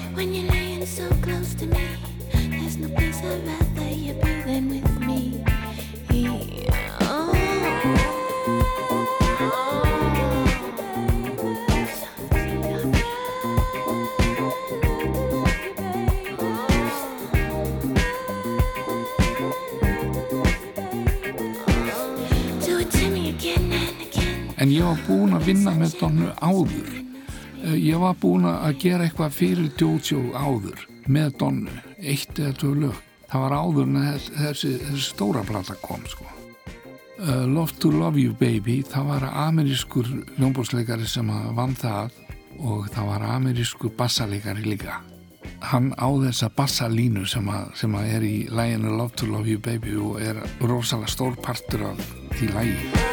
En 24.67 24.73
ég 24.73 24.83
var 24.83 24.99
búin 25.07 25.35
að 25.37 25.45
vinna 25.47 25.71
með 25.77 25.93
Donnu 26.01 26.29
áður. 26.43 26.87
Eh, 27.63 27.75
ég 27.87 27.99
var 28.01 28.15
búin 28.19 28.47
að 28.49 28.79
gera 28.81 29.05
eitthvað 29.07 29.35
fyrir 29.37 29.69
Jojo 29.79 30.33
áður 30.35 30.81
með 31.07 31.37
Donnu, 31.39 31.75
eitt 32.03 32.35
eða 32.35 32.55
tvö 32.59 32.71
lög. 32.81 32.97
Það 33.27 33.43
var 33.45 33.55
áður 33.55 33.85
en 33.85 33.99
þessi, 34.01 34.73
þessi, 34.81 35.03
stóra 35.03 35.43
plata 35.47 35.75
kom 35.81 36.03
sko. 36.07 36.25
uh, 37.19 37.45
Love 37.47 37.79
to 37.79 37.91
Love 37.91 38.19
You 38.19 38.33
Baby 38.33 38.83
það 38.83 39.07
var 39.07 39.23
amerískur 39.47 40.05
ljónbórsleikari 40.37 41.07
sem 41.07 41.31
vann 41.55 41.73
það 41.75 42.11
og 42.59 42.89
það 42.93 43.07
var 43.07 43.25
amerískur 43.37 43.91
bassaleikari 43.97 44.63
líka. 44.67 45.01
Hann 45.61 45.93
á 45.97 46.07
þessa 46.27 46.51
bassalínu 46.53 47.25
sem, 47.25 47.47
að, 47.49 47.71
sem 47.75 47.95
að 47.95 48.13
er 48.19 48.27
í 48.27 48.37
læginu 48.51 48.97
Love 48.97 49.15
to 49.15 49.31
Love 49.31 49.47
You 49.47 49.59
Baby 49.59 49.95
og 49.95 50.21
er 50.21 50.43
rosalega 50.61 51.15
stór 51.15 51.39
partur 51.41 51.93
af 51.93 52.09
því 52.35 52.51
lægi 52.53 53.07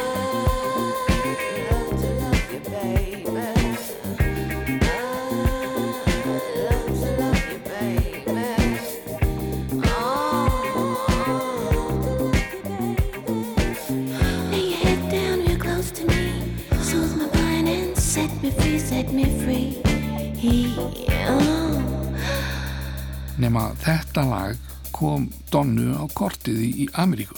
nema 23.41 23.69
þetta 23.83 24.25
lag 24.29 24.73
kom 24.95 25.29
Donnu 25.51 25.95
á 25.99 26.03
kortið 26.15 26.61
í, 26.65 26.85
Ameríku 26.93 27.37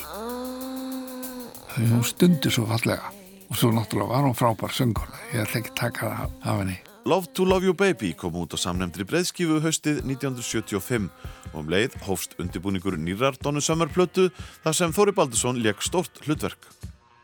þau 1.73 1.85
hún 1.93 2.03
stundir 2.05 2.53
svo 2.53 2.67
fallega 2.69 3.13
og 3.47 3.55
svo 3.57 3.71
náttúrulega 3.73 4.11
var 4.11 4.27
hún 4.27 4.37
frábær 4.37 4.75
söngur 4.75 5.09
ég 5.33 5.45
ætla 5.45 5.63
ekki 5.63 5.73
taka 5.77 6.11
það 6.11 6.37
af 6.43 6.61
henni 6.61 6.77
Love 7.07 7.31
to 7.33 7.45
Love 7.45 7.63
You 7.63 7.73
Baby 7.73 8.11
kom 8.19 8.35
út 8.35 8.51
á 8.51 8.59
samnefndri 8.59 9.05
breyðskifu 9.07 9.61
haustið 9.63 10.01
1975 10.03 11.07
og 11.53 11.61
um 11.61 11.69
leið 11.71 11.95
hófst 12.03 12.35
undibúningur 12.41 12.97
nýrar 12.99 13.37
Donu 13.39 13.63
Summer 13.63 13.87
plötu 13.87 14.27
þar 14.65 14.75
sem 14.75 14.91
Þóri 14.91 15.13
Baldursson 15.15 15.61
leik 15.63 15.79
stort 15.79 16.19
hlutverk. 16.25 16.59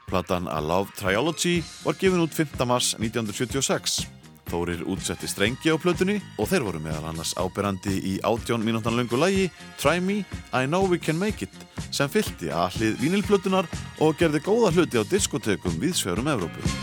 Platan 0.08 0.48
A 0.48 0.62
Love 0.64 0.96
Triology 0.96 1.58
var 1.84 2.00
gefin 2.00 2.24
út 2.24 2.32
5. 2.32 2.56
mars 2.64 2.94
1976. 2.96 4.23
Þórir 4.54 4.84
útsetti 4.86 5.26
strengi 5.26 5.74
á 5.74 5.82
plötunni 5.82 6.20
og 6.38 6.46
þeir 6.52 6.68
voru 6.68 6.82
meðal 6.84 7.10
annars 7.10 7.34
áberandi 7.42 7.96
í 7.98 8.14
18 8.22 8.62
mínútan 8.62 8.94
löngu 8.94 9.18
lægi 9.18 9.50
Try 9.82 9.98
Me, 9.98 10.22
I 10.54 10.70
Know 10.70 10.86
We 10.86 11.02
Can 11.02 11.18
Make 11.18 11.48
It 11.48 11.90
sem 11.90 12.12
fylgti 12.12 12.54
að 12.54 12.78
hlið 12.78 13.02
vínilplötunar 13.02 13.70
og 14.04 14.18
gerði 14.22 14.46
góða 14.46 14.74
hluti 14.78 15.02
á 15.02 15.04
diskotekum 15.10 15.82
við 15.82 15.98
svörum 15.98 16.30
Evrópu. 16.30 16.83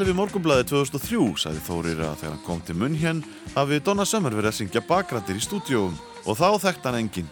Viðtali 0.00 0.14
við 0.14 0.16
Morgunblæði 0.16 0.64
2003 0.70 1.40
sagði 1.42 1.60
Þórir 1.66 1.98
að 2.06 2.14
þegar 2.20 2.30
hann 2.32 2.44
kom 2.46 2.60
til 2.64 2.76
munn 2.78 2.94
hér 2.96 3.18
hafi 3.52 3.80
Donna 3.84 4.06
Summer 4.08 4.32
verið 4.32 4.48
að 4.48 4.56
syngja 4.56 4.80
bakrættir 4.88 5.36
í 5.36 5.42
stúdíóum 5.44 5.98
og 6.24 6.38
þá 6.38 6.56
þekkt 6.62 6.86
hann 6.88 6.96
engin. 7.02 7.28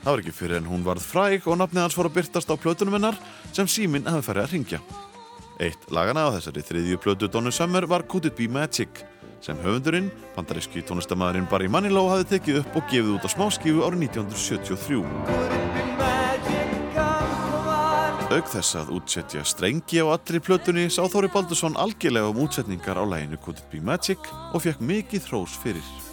Það 0.00 0.08
var 0.08 0.22
ekki 0.22 0.32
fyrir 0.32 0.56
en 0.56 0.70
hún 0.70 0.86
varð 0.86 1.04
fræg 1.04 1.44
og 1.44 1.58
nafnið 1.60 1.82
hans 1.82 1.98
fór 1.98 2.08
að 2.08 2.16
byrtast 2.16 2.48
á 2.48 2.56
plötunum 2.56 2.96
hennar 2.96 3.20
sem 3.52 3.68
síminn 3.68 4.08
hefði 4.08 4.24
farið 4.30 4.46
að 4.46 4.54
ringja. 4.54 4.80
Eitt 5.60 5.84
lagana 5.92 6.24
á 6.24 6.34
þessari 6.38 6.64
þriðju 6.64 7.02
plötu 7.04 7.28
Donna 7.28 7.52
Summer 7.52 7.84
var 7.84 8.06
Could 8.08 8.30
It 8.30 8.38
Be 8.38 8.48
Magic 8.48 9.04
sem 9.44 9.60
höfundurinn, 9.60 10.08
bandaríski 10.38 10.86
tónlistamæðurinn 10.88 11.50
Barry 11.52 11.68
Manilow 11.68 12.08
hafði 12.14 12.38
tekið 12.38 12.62
upp 12.62 12.80
og 12.80 12.88
gefið 12.88 13.16
út 13.18 13.28
á 13.28 13.34
smáskífu 13.36 13.84
árið 13.84 14.08
1973. 14.08 16.05
Auk 18.26 18.48
þess 18.50 18.74
að 18.74 18.88
útsetja 18.96 19.44
strengi 19.46 20.00
á 20.02 20.10
allri 20.10 20.40
plötunni 20.42 20.88
sá 20.90 21.04
Þóri 21.06 21.28
Baldursson 21.30 21.78
algjörlega 21.78 22.32
um 22.32 22.40
útsetningar 22.42 22.98
á 22.98 23.04
læginu 23.06 23.38
Could 23.38 23.62
It 23.62 23.70
Be 23.70 23.78
Magic 23.78 24.18
og 24.50 24.64
fekk 24.64 24.82
mikið 24.82 25.28
hrós 25.30 25.54
fyrir. 25.62 26.05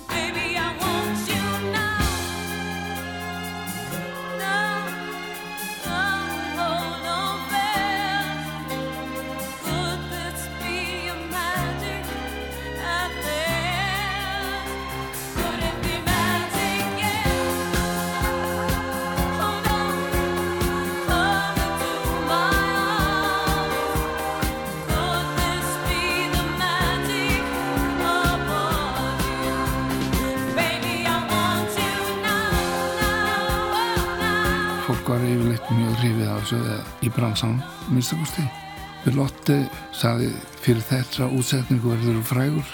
Bransanum, 37.34 37.62
minnstakosti. 37.90 38.44
Lotte 39.18 39.64
saði 39.92 40.30
fyrir 40.64 40.84
þetta 40.86 41.28
útsetningu 41.34 41.92
verður 41.92 42.22
frægur 42.24 42.70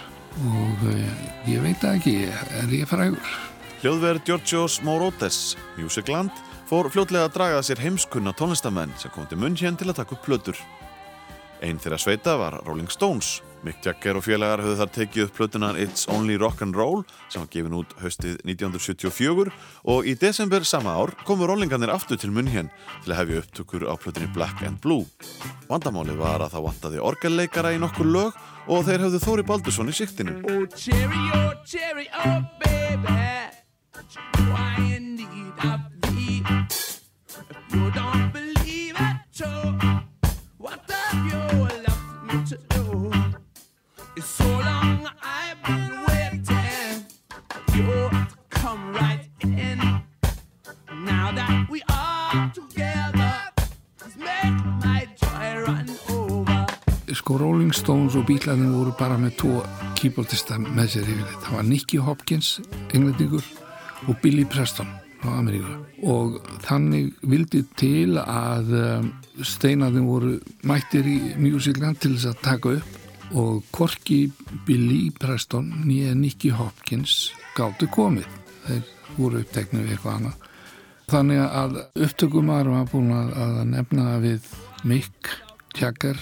og 0.45 0.83
eh, 0.91 1.21
ég 1.49 1.63
veit 1.63 1.83
ekki, 1.87 2.27
er 2.29 2.73
ég 2.75 2.89
frægur? 2.89 3.31
Hljóðverð 3.79 4.25
Georgios 4.27 4.81
Morotes, 4.83 5.55
Musicland, 5.77 6.31
fór 6.69 6.91
fljótlega 6.91 7.29
að 7.29 7.37
draga 7.37 7.63
sér 7.63 7.81
heimskunna 7.81 8.35
tónlistamenn 8.35 8.93
sem 8.99 9.13
kom 9.15 9.25
til 9.31 9.39
munn 9.39 9.55
hér 9.57 9.79
til 9.79 9.89
að 9.89 10.01
taka 10.03 10.17
upp 10.17 10.27
plötur. 10.27 10.59
Einn 11.63 11.79
þeirra 11.79 11.99
sveita 11.99 12.35
var 12.39 12.59
Rolling 12.67 12.91
Stones. 12.91 13.39
Mick 13.63 13.83
Jagger 13.83 14.15
og 14.15 14.23
félagar 14.23 14.61
höfðu 14.63 14.77
þar 14.79 14.91
tekið 14.95 15.23
upp 15.25 15.33
plötunar 15.35 15.79
It's 15.79 16.05
Only 16.11 16.37
Rock 16.39 16.61
and 16.63 16.77
Roll 16.77 17.01
sem 17.27 17.41
var 17.41 17.49
gefin 17.51 17.75
út 17.75 17.91
haustið 17.99 18.37
1974 18.45 19.51
og 19.91 20.07
í 20.07 20.13
desember 20.19 20.63
sama 20.67 20.93
ár 20.95 21.11
komu 21.27 21.47
rollingarnir 21.49 21.91
aftur 21.91 22.19
til 22.21 22.31
munn 22.31 22.47
hér 22.47 22.69
til 23.03 23.11
að 23.11 23.19
hefja 23.19 23.41
upptökur 23.43 23.83
á 23.91 23.93
plötunni 23.99 24.31
Black 24.35 24.63
and 24.63 24.79
Blue. 24.83 25.03
Vandamálið 25.67 26.21
var 26.21 26.45
að 26.45 26.55
það 26.55 26.67
vantaði 26.69 27.03
orgelleikara 27.11 27.73
í 27.75 27.81
nokkur 27.83 28.07
lög 28.07 28.39
og 28.69 28.85
þeir 28.87 29.05
höfðu 29.07 29.23
Þóri 29.25 29.47
Baldursson 29.51 29.91
í 29.91 29.97
siktinu. 29.97 30.39
Oh, 30.47 30.65
cherry, 30.75 31.23
oh, 31.35 31.51
cherry, 31.65 32.07
oh, 32.15 32.39
baby. 32.63 33.17
Why 34.49 34.75
in 34.95 35.15
need 35.15 35.53
of 35.67 35.81
thee? 36.07 36.43
If 36.47 37.75
you 37.75 37.91
don't 37.91 38.31
believe 38.31 38.95
it, 38.95 39.17
so 39.31 39.47
what 40.57 40.79
have 40.89 41.25
you 41.27 41.43
left 41.83 42.07
me 42.27 42.45
to 42.49 42.57
do? 42.69 42.88
Sko 57.29 57.37
Rolling 57.37 57.73
Stones 57.77 58.15
og 58.17 58.23
bílarnir 58.25 58.71
voru 58.73 58.89
bara 58.97 59.13
með 59.21 59.35
tvo 59.37 59.59
keyboardista 59.99 60.55
með 60.57 60.87
sér 60.95 61.09
yfirleitt. 61.11 61.43
Það 61.45 61.57
var 61.59 61.65
Nicky 61.67 61.97
Hopkins, 62.01 62.47
englendingur 62.89 63.43
og 64.09 64.15
Billy 64.23 64.47
Preston 64.49 64.89
frá 65.21 65.35
Ameríku 65.37 65.75
og 66.09 66.39
þannig 66.63 67.11
vildi 67.29 67.61
til 67.77 68.17
að 68.17 68.73
um, 68.79 69.11
steinarnir 69.45 70.07
voru 70.07 70.31
mættir 70.71 71.05
í 71.05 71.19
Musicland 71.37 71.99
til 72.01 72.15
þess 72.15 72.31
að 72.31 72.41
taka 72.47 72.73
upp 72.79 73.37
og 73.43 73.69
Korki 73.77 74.17
Billy 74.65 75.11
Preston 75.21 75.69
nýja 75.83 76.17
Nicky 76.17 76.49
Hopkins 76.49 77.29
gáttu 77.53 77.91
komið. 77.93 78.25
Þeir 78.65 78.81
voru 79.19 79.43
uppteknið 79.43 79.85
við 79.85 79.99
eitthvað 79.99 80.17
annað. 80.17 80.49
Þannig 81.13 81.45
að 81.45 81.79
upptökumar 82.07 82.73
var 82.73 82.89
búin 82.89 83.13
að 83.13 83.63
nefna 83.75 84.17
við 84.25 84.49
Mick 84.81 85.33
Jagger 85.77 86.17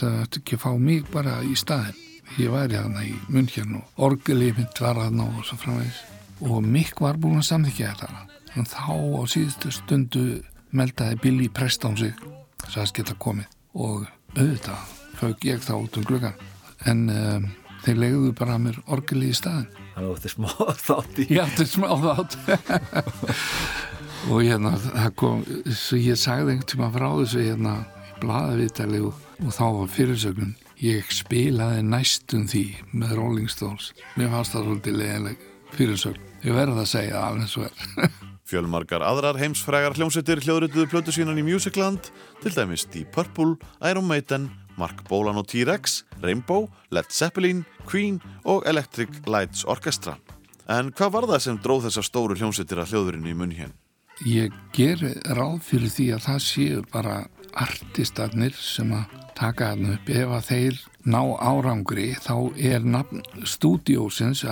hvort 0.00 0.14
það 0.14 0.22
ætti 0.24 0.40
ekki 0.40 0.56
að 0.56 0.62
fá 0.62 0.70
mig 0.80 1.08
bara 1.12 1.34
í 1.44 1.56
staðin. 1.58 1.98
Ég 2.38 2.52
væri 2.52 2.78
þarna 2.78 3.02
í 3.04 3.14
munnkjarn 3.28 3.76
og 3.80 4.04
orgelífint 4.06 4.80
var 4.80 4.96
þarna 5.00 5.26
og 5.26 5.44
svo 5.44 5.58
framvegis. 5.60 5.98
Og 6.46 6.62
Mick 6.64 7.00
var 7.02 7.18
búin 7.20 7.40
að 7.40 7.48
samþykja 7.50 7.90
þetta. 7.90 8.26
En 8.56 8.68
þá 8.70 8.86
á 8.88 9.22
síðustu 9.28 9.72
stundu 9.74 10.24
meldaði 10.70 11.18
Billy 11.20 11.48
Preston 11.52 11.98
sig 11.98 12.14
sagðist 12.70 12.96
geta 12.96 13.16
komið 13.18 13.50
og 13.74 14.06
auðvitað 14.36 14.96
fauk 15.18 15.44
ég 15.44 15.62
þá 15.64 15.74
út 15.76 15.98
um 15.98 16.06
gluggan. 16.06 16.40
En 16.88 17.04
um, 17.12 17.48
þeir 17.84 18.02
legðu 18.04 18.32
bara 18.38 18.56
að 18.56 18.66
mér 18.68 18.82
orgeli 18.88 19.30
í 19.34 19.36
staðin. 19.36 19.68
Það 19.94 20.08
var 20.08 20.20
þetta 20.24 20.34
smá 20.34 20.50
þátt 20.88 21.20
í. 21.20 21.28
Já, 21.28 21.44
þetta 21.44 21.66
er 21.66 21.72
smá 21.74 21.88
þátt. 22.06 22.38
og 24.30 24.44
hérna, 24.46 24.76
það 24.86 25.14
kom, 25.20 25.48
svo 25.74 26.00
ég 26.00 26.20
sagði 26.20 26.54
einhvern 26.54 26.70
tíma 26.72 26.92
frá 26.94 27.08
þessu 27.10 27.48
hérna 27.50 27.80
blaðaviðtali 28.22 29.04
og, 29.06 29.28
og 29.44 29.54
þá 29.56 29.64
var 29.78 29.94
fyrirsögnum 29.94 30.56
ég 30.80 31.12
spilaði 31.12 31.82
næstum 31.84 32.46
því 32.48 32.64
með 32.96 33.14
Rolling 33.18 33.52
Stones. 33.52 33.90
Mér 34.16 34.32
fannst 34.32 34.54
það 34.54 34.66
svolítið 34.66 34.98
leðileg 35.00 35.46
fyrirsögn. 35.76 36.26
Ég 36.40 36.56
verði 36.56 36.80
að 36.80 36.88
segja 36.88 37.18
það 37.18 37.26
alveg 37.28 37.50
svo 37.52 37.66
er. 37.66 38.14
Fjölmargar 38.50 39.04
aðrar 39.06 39.38
heimsfrægar 39.38 39.94
hljómsveitir 39.94 40.40
hljóðrituðu 40.42 40.88
plötu 40.90 41.14
sínan 41.14 41.38
í 41.38 41.44
Musicland, 41.46 42.08
til 42.40 42.52
dæmis 42.56 42.86
Deep 42.90 43.12
Purple, 43.14 43.60
Iron 43.86 44.08
Maiden, 44.08 44.48
Mark 44.80 45.04
Bolan 45.06 45.38
og 45.38 45.46
T-Rex, 45.52 46.00
Rainbow, 46.24 46.66
Led 46.90 47.12
Zeppelin, 47.12 47.62
Queen 47.86 48.18
og 48.48 48.64
Electric 48.66 49.20
Lights 49.28 49.66
Orchestra. 49.68 50.16
En 50.70 50.90
hvað 50.96 51.14
var 51.14 51.28
það 51.30 51.44
sem 51.44 51.60
dróð 51.60 51.86
þessar 51.88 52.08
stóru 52.08 52.38
hljómsveitir 52.40 52.80
að 52.80 52.94
hljóðurinn 52.94 53.28
í 53.28 53.36
munn 53.36 53.54
hér? 53.54 53.70
Ég 54.26 54.56
ger 54.76 55.00
ráð 55.36 55.60
fyrir 55.68 55.92
því 55.92 56.08
að 56.16 56.26
það 56.26 56.42
séu 56.44 56.82
bara 56.92 57.14
artistarnir 57.58 58.54
sem 58.56 58.92
að 58.94 59.16
taka 59.38 59.70
þarna 59.72 59.94
upp. 59.96 60.10
Ef 60.10 60.34
að 60.36 60.48
þeir 60.50 60.80
ná 61.10 61.20
árangri 61.40 62.08
þá 62.20 62.34
er 62.56 62.84
nafn 62.84 63.24
stúdiósins 63.48 64.44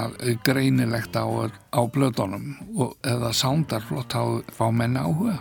greinilegt 0.47 1.19
á, 1.19 1.27
á 1.29 1.81
blöðunum 1.85 2.55
og 2.77 2.97
eða 3.07 3.35
soundarflott 3.37 4.15
þá 4.15 4.55
fá 4.55 4.67
menna 4.73 5.05
áhuga. 5.07 5.39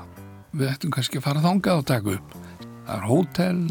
Við 0.57 0.73
ættum 0.73 0.93
kannski 0.95 1.21
að 1.21 1.27
fara 1.29 1.45
þangað 1.45 1.83
og 1.83 1.87
taka 1.93 2.17
upp. 2.17 2.35
Það 2.87 2.97
er 2.97 3.07
hótel, 3.07 3.63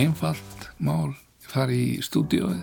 einfalt 0.00 0.68
mál, 0.80 1.14
fara 1.44 1.74
í 1.76 1.98
stúdióið 2.04 2.62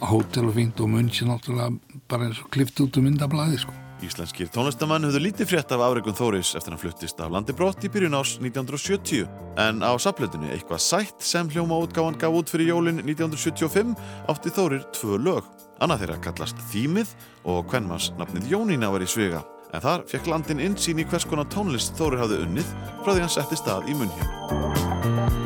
hótel 0.00 0.48
og 0.48 0.56
fínt 0.56 0.80
og 0.80 0.88
munn 0.88 1.10
sér 1.12 1.28
náttúrulega 1.28 2.00
bara 2.08 2.28
eins 2.28 2.40
og 2.40 2.50
klift 2.54 2.80
út 2.80 2.96
um 2.96 3.06
myndablaði 3.06 3.60
sko. 3.60 3.74
Íslenskir 4.00 4.48
tónlistamann 4.48 5.04
höfðu 5.04 5.20
lítið 5.20 5.48
frétt 5.50 5.72
af 5.74 5.82
afregum 5.84 6.14
Þóris 6.16 6.54
eftir 6.56 6.72
hann 6.72 6.80
fluttist 6.80 7.18
af 7.20 7.32
landi 7.34 7.52
brott 7.56 7.84
í 7.84 7.90
byrjun 7.92 8.16
ás 8.16 8.38
1970 8.40 9.26
en 9.60 9.82
á 9.84 9.92
saplötunni 10.00 10.48
eitthvað 10.54 10.80
sætt 10.84 11.26
sem 11.26 11.50
hljóma 11.52 11.76
útgáfan 11.84 12.16
gaf 12.20 12.38
út 12.38 12.52
fyrir 12.52 12.72
jólin 12.72 13.02
1975 13.04 13.92
átti 14.32 14.54
Þórir 14.56 14.86
tvö 14.96 15.20
lög. 15.20 15.50
Annað 15.84 16.04
þeirra 16.04 16.20
kallast 16.24 16.64
Þýmið 16.72 17.12
og 17.52 17.68
Kvenmans 17.68 18.12
nafnið 18.20 18.48
Jónína 18.54 18.92
var 18.92 19.04
í 19.04 19.10
svega 19.10 19.44
en 19.74 19.84
þar 19.84 20.06
fekk 20.08 20.32
landin 20.32 20.64
insýn 20.64 21.02
í 21.02 21.06
hvers 21.08 21.28
konar 21.28 21.50
tónlist 21.52 21.92
Þórir 22.00 22.24
hafði 22.24 22.40
unnið 22.46 22.72
frá 23.04 23.12
því 23.12 23.20
hann 23.26 23.36
setti 23.36 23.60
stað 23.60 23.92
í 23.92 24.00
munn 24.00 24.16
hér. 24.16 25.39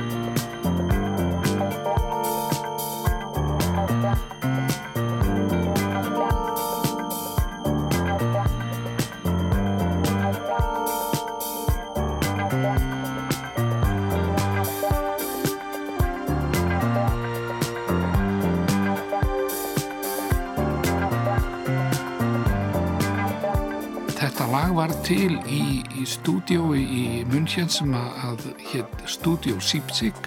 Var 24.74 24.90
til 25.06 25.36
í, 25.46 25.84
í 26.00 26.04
stúdiói 26.08 26.80
í 26.82 27.02
München 27.30 27.68
sem 27.70 27.92
að, 27.94 28.42
hétt 28.72 29.04
Studio 29.06 29.60
Sipsik 29.62 30.26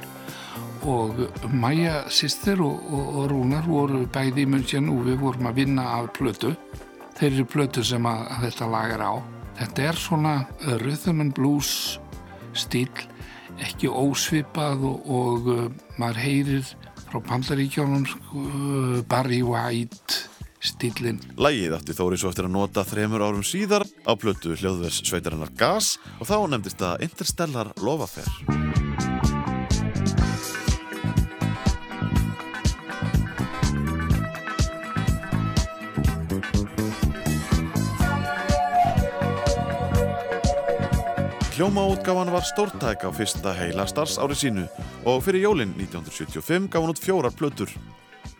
og 0.87 1.19
Maja 1.51 2.05
sýstir 2.13 2.61
og, 2.63 2.79
og, 2.87 3.09
og 3.19 3.25
Rúnar 3.31 3.67
voru 3.67 4.05
bæði 4.13 4.45
í 4.45 4.49
München 4.53 4.87
og 4.93 5.03
við 5.09 5.19
vorum 5.25 5.49
að 5.49 5.59
vinna 5.59 5.87
af 5.97 6.13
plötu. 6.15 6.53
Þeir 7.17 7.29
eru 7.31 7.47
plötu 7.51 7.83
sem 7.83 8.07
að, 8.07 8.23
að 8.37 8.45
þetta 8.45 8.69
lag 8.71 8.95
er 8.95 9.03
á. 9.03 9.13
Þetta 9.59 9.85
er 9.89 9.99
svona 9.99 10.33
rhythm 10.85 11.25
and 11.25 11.35
blues 11.35 11.73
stíl, 12.55 12.87
ekki 13.59 13.91
ósvipað 13.91 14.87
og, 14.87 15.11
og 15.11 15.51
uh, 15.51 15.67
maður 15.99 16.23
heyrir 16.23 16.73
frá 17.07 17.19
Pandaríkjónum 17.33 18.07
uh, 18.07 19.03
Barry 19.11 19.43
White 19.43 20.36
stílinn. 20.63 21.21
Lægið 21.37 21.75
átti 21.77 21.95
Þóri 21.97 22.19
svo 22.19 22.31
eftir 22.31 22.47
að 22.47 22.55
nota 22.57 22.85
þremur 22.87 23.25
árum 23.25 23.45
síðar 23.45 23.85
á 24.05 24.11
plötu 24.19 24.55
hljóðvers 24.57 25.03
sveitarinnar 25.05 25.53
Gas 25.57 25.97
og 26.19 26.29
þá 26.29 26.37
nefndist 26.53 26.81
það 26.81 27.05
Interstellar 27.07 27.73
Lofafer. 27.81 28.29
Hljómaútgáfan 41.57 42.29
var 42.29 42.43
stórtæk 42.45 43.01
á 43.01 43.09
fyrsta 43.09 43.49
heila 43.57 43.87
starfsári 43.89 44.35
sínu 44.37 44.67
og 45.09 45.23
fyrir 45.25 45.41
jólinn 45.47 45.71
1975 45.73 46.67
gaf 46.69 46.83
hann 46.83 46.93
út 46.93 47.01
fjórar 47.01 47.33
plötur. 47.33 47.71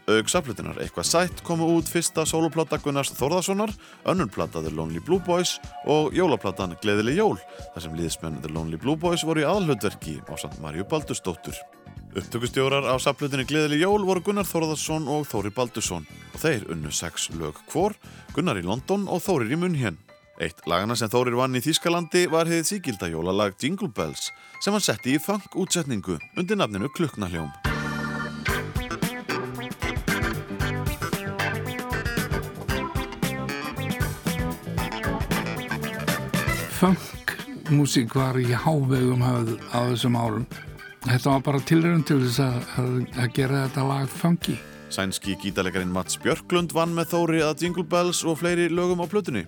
Aug 0.08 0.30
saflutunar 0.32 0.78
eitthvað 0.80 1.04
sætt 1.04 1.42
komu 1.44 1.66
út 1.76 1.90
fyrsta 1.92 2.24
soloplata 2.24 2.78
Gunnars 2.80 3.10
Þórðarssonar, 3.18 3.74
önnurplata 4.08 4.62
The 4.64 4.72
Lonely 4.72 5.02
Blue 5.04 5.20
Boys 5.20 5.58
og 5.84 6.16
jólaplatan 6.16 6.78
Gleðileg 6.80 7.20
jól, 7.20 7.36
þar 7.74 7.84
sem 7.84 7.98
liðsmenn 8.00 8.38
The 8.40 8.54
Lonely 8.56 8.80
Blue 8.80 8.96
Boys 8.96 9.26
voru 9.28 9.44
í 9.44 9.48
aðalhutverki 9.50 10.22
á 10.24 10.34
samt 10.40 10.62
Marju 10.64 10.88
Baldursdóttur. 10.88 11.60
Upptökustjórar 12.16 12.88
á 12.88 12.96
saflutunni 13.04 13.44
Gleðileg 13.52 13.84
jól 13.84 14.08
voru 14.08 14.24
Gunnar 14.24 14.48
Þórðarsson 14.48 15.12
og 15.12 15.28
Þóri 15.28 15.52
Baldursson 15.52 16.08
og 16.08 16.40
þeir 16.40 16.64
unnu 16.72 16.96
sex 16.96 17.28
lög 17.36 17.60
hvor, 17.68 18.00
Gunnar 18.32 18.64
í 18.64 18.64
London 18.64 19.10
og 19.12 19.20
Þórir 19.28 19.52
í 19.52 19.60
Munhén. 19.60 20.00
Eitt 20.40 20.64
lagana 20.72 20.96
sem 20.96 21.12
Þórir 21.12 21.36
vann 21.36 21.60
í 21.60 21.66
Þýskalandi 21.68 22.30
var 22.32 22.48
hefðið 22.48 22.72
síkilda 22.72 23.12
jólalag 23.12 23.60
Jingle 23.60 23.92
Bells 23.92 24.32
sem 24.64 24.72
hann 24.72 24.88
setti 24.88 25.20
í 25.20 25.20
funk 25.20 25.52
útsetningu 25.60 26.16
undir 26.40 26.56
nafninu 26.56 26.88
Klukknahljóm. 36.78 36.98
Funk-músík 37.68 38.14
var 38.14 38.38
í 38.38 38.52
hávegum 38.54 39.22
höfð 39.26 39.54
á 39.74 39.80
þessum 39.90 40.18
árum. 40.18 40.46
Þetta 41.08 41.32
var 41.32 41.44
bara 41.46 41.62
tilrönd 41.66 42.06
til 42.06 42.20
þess 42.22 42.42
að, 42.44 42.58
að, 42.78 42.92
að 43.18 43.32
gera 43.34 43.62
þetta 43.66 43.86
lag 43.88 44.12
funky. 44.12 44.58
Sænski 44.94 45.38
gítalegarinn 45.42 45.92
Mats 45.92 46.20
Björklund 46.22 46.76
vann 46.78 46.94
með 46.96 47.16
Þóri 47.16 47.42
að 47.44 47.66
Jingle 47.66 47.88
Bells 47.88 48.22
og 48.24 48.38
fleiri 48.44 48.70
lögum 48.70 49.02
á 49.02 49.10
plötunni. 49.10 49.46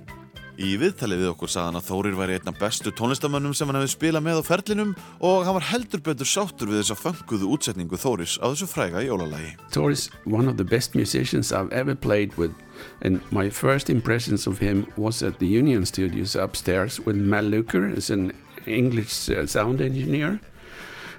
Í 0.60 0.74
viðtalið 0.76 1.22
við 1.22 1.30
okkur 1.32 1.52
sagðan 1.54 1.80
að 1.80 1.86
Þórir 1.88 2.16
væri 2.20 2.34
einna 2.36 2.52
bestu 2.52 2.92
tónlistamönnum 2.92 3.54
sem 3.56 3.70
hann 3.70 3.78
hefði 3.80 3.94
spilað 3.94 4.26
með 4.26 4.42
á 4.42 4.50
ferlinum 4.50 4.90
og 5.24 5.46
hann 5.48 5.56
var 5.56 5.66
heldur 5.70 6.02
betur 6.04 6.28
sáttur 6.28 6.68
við 6.68 6.82
þessa 6.82 6.98
funkuðu 7.00 7.52
útsetningu 7.56 7.96
Þóris 7.96 8.34
á 8.44 8.52
þessu 8.52 8.68
fræga 8.68 9.00
jólalagi. 9.06 9.54
Thor's 9.72 10.10
one 10.28 10.52
of 10.52 10.58
the 10.60 10.68
best 10.68 11.00
musicians 11.00 11.54
I've 11.56 11.72
ever 11.72 11.96
played 11.96 12.36
with, 12.36 12.52
and 13.00 13.22
my 13.32 13.48
first 13.50 13.90
impressions 13.90 14.48
of 14.52 14.60
him 14.60 14.86
was 14.98 15.24
at 15.24 15.40
the 15.40 15.48
Union 15.48 15.86
Studios 15.86 16.36
upstairs 16.36 17.00
with 17.00 17.16
Mal 17.16 17.48
Luker 17.48 17.88
as 17.96 18.10
an 18.10 18.34
English 18.68 19.30
uh, 19.30 19.48
sound 19.48 19.80
engineer, 19.80 20.42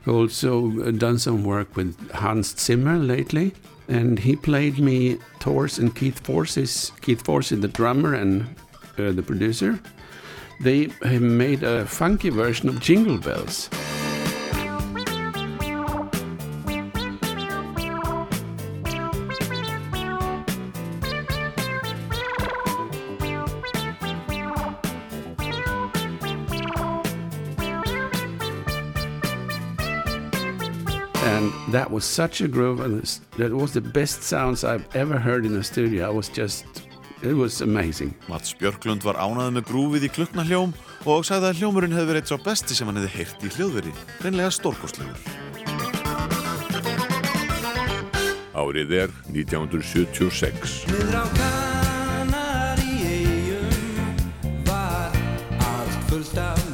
who 0.04 0.20
also 0.20 0.68
uh, 0.82 0.90
done 0.90 1.18
some 1.18 1.44
work 1.44 1.74
with 1.76 1.96
Hans 2.12 2.52
Zimmer 2.60 2.98
lately. 2.98 3.54
And 3.88 4.18
he 4.18 4.36
played 4.36 4.78
me 4.78 5.16
Thor's 5.40 5.78
and 5.78 5.96
Keith 5.96 6.20
Force's, 6.20 6.92
Keith 7.00 7.24
Force, 7.24 7.48
the 7.48 7.66
drummer 7.66 8.14
and 8.14 8.44
uh, 9.01 9.12
the 9.12 9.22
producer. 9.22 9.78
They 10.60 10.89
made 11.18 11.62
a 11.62 11.86
funky 11.86 12.28
version 12.28 12.68
of 12.68 12.81
Jingle 12.81 13.18
Bells. 13.18 13.70
and 31.40 31.52
that 31.72 31.90
was 31.90 32.05
such 32.05 32.40
a 32.40 32.48
groove 32.48 32.81
and 32.81 33.02
that 33.39 33.51
was 33.52 33.72
the 33.72 33.81
best 33.81 34.22
sounds 34.22 34.64
I've 34.64 34.85
ever 34.94 35.18
heard 35.18 35.47
in 35.47 35.56
a 35.56 35.62
studio 35.62 36.06
I 36.06 36.10
was 36.10 36.28
just 36.28 36.80
Mats 37.20 38.55
Björklund 38.56 39.05
var 39.05 39.18
ánaði 39.20 39.52
með 39.59 39.66
grúfið 39.68 40.06
í 40.06 40.10
klukknahljóm 40.14 40.70
og 41.05 41.26
sagði 41.28 41.51
að 41.51 41.59
hljómurinn 41.60 41.92
hefði 41.92 42.09
verið 42.09 42.22
eitt 42.22 42.30
svo 42.32 42.38
besti 42.40 42.72
sem 42.76 42.88
hann 42.88 42.97
hefði 42.97 43.12
heyrt 43.18 43.44
í 43.44 43.52
hljóðveri, 43.56 43.92
reynlega 44.24 44.51
stórkostlegur. 44.56 45.20
Árið 48.56 48.90
er 49.05 49.10
1976. 49.34 50.88
Niður 50.88 51.16
á 51.20 51.24
Kanaríeyjum 52.24 53.68
var 54.68 55.12
allt 55.68 56.01
fullt 56.09 56.36
af 56.40 56.69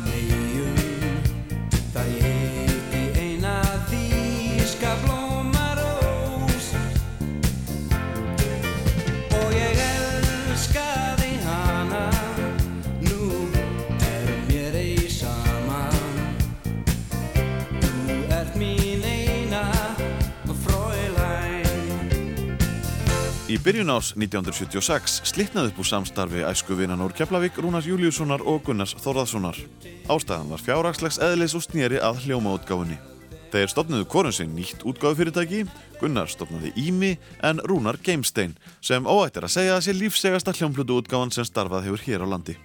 Í 23.56 23.60
byrjun 23.64 23.88
ás 23.88 24.10
1976 24.12 25.30
slitnaði 25.30 25.70
upp 25.70 25.78
úr 25.80 25.86
samstarfi 25.88 26.42
æskuvinnan 26.44 27.00
úr 27.00 27.14
Keflavík, 27.16 27.56
Rúnars 27.56 27.86
Júliussonar 27.88 28.42
og 28.44 28.66
Gunnars 28.66 28.92
Þórðarssonar. 29.00 29.56
Ástæðan 30.12 30.50
var 30.52 30.60
fjárhagslegs 30.60 31.16
eðlis 31.24 31.54
og 31.56 31.64
snýri 31.64 31.96
að 32.04 32.20
hljómaútgáfunni. 32.26 32.98
Þeir 33.54 33.72
stopnuðu 33.72 34.08
korun 34.12 34.36
sig 34.36 34.50
nýtt 34.52 34.84
útgáfufyrirtæki, 34.84 35.62
Gunnar 36.02 36.28
stopnaði 36.28 36.74
Ími 36.76 37.14
en 37.48 37.64
Rúnar 37.64 37.96
Geimstein 38.04 38.58
sem 38.84 39.08
óættir 39.08 39.48
að 39.48 39.54
segja 39.56 39.78
að 39.78 39.84
sé 39.88 39.96
lífsegasta 39.96 40.52
hljómplutu 40.52 41.00
útgáfan 41.00 41.32
sem 41.32 41.48
starfað 41.48 41.88
hefur 41.88 42.04
hér 42.04 42.28
á 42.28 42.32
landi. 42.36 42.60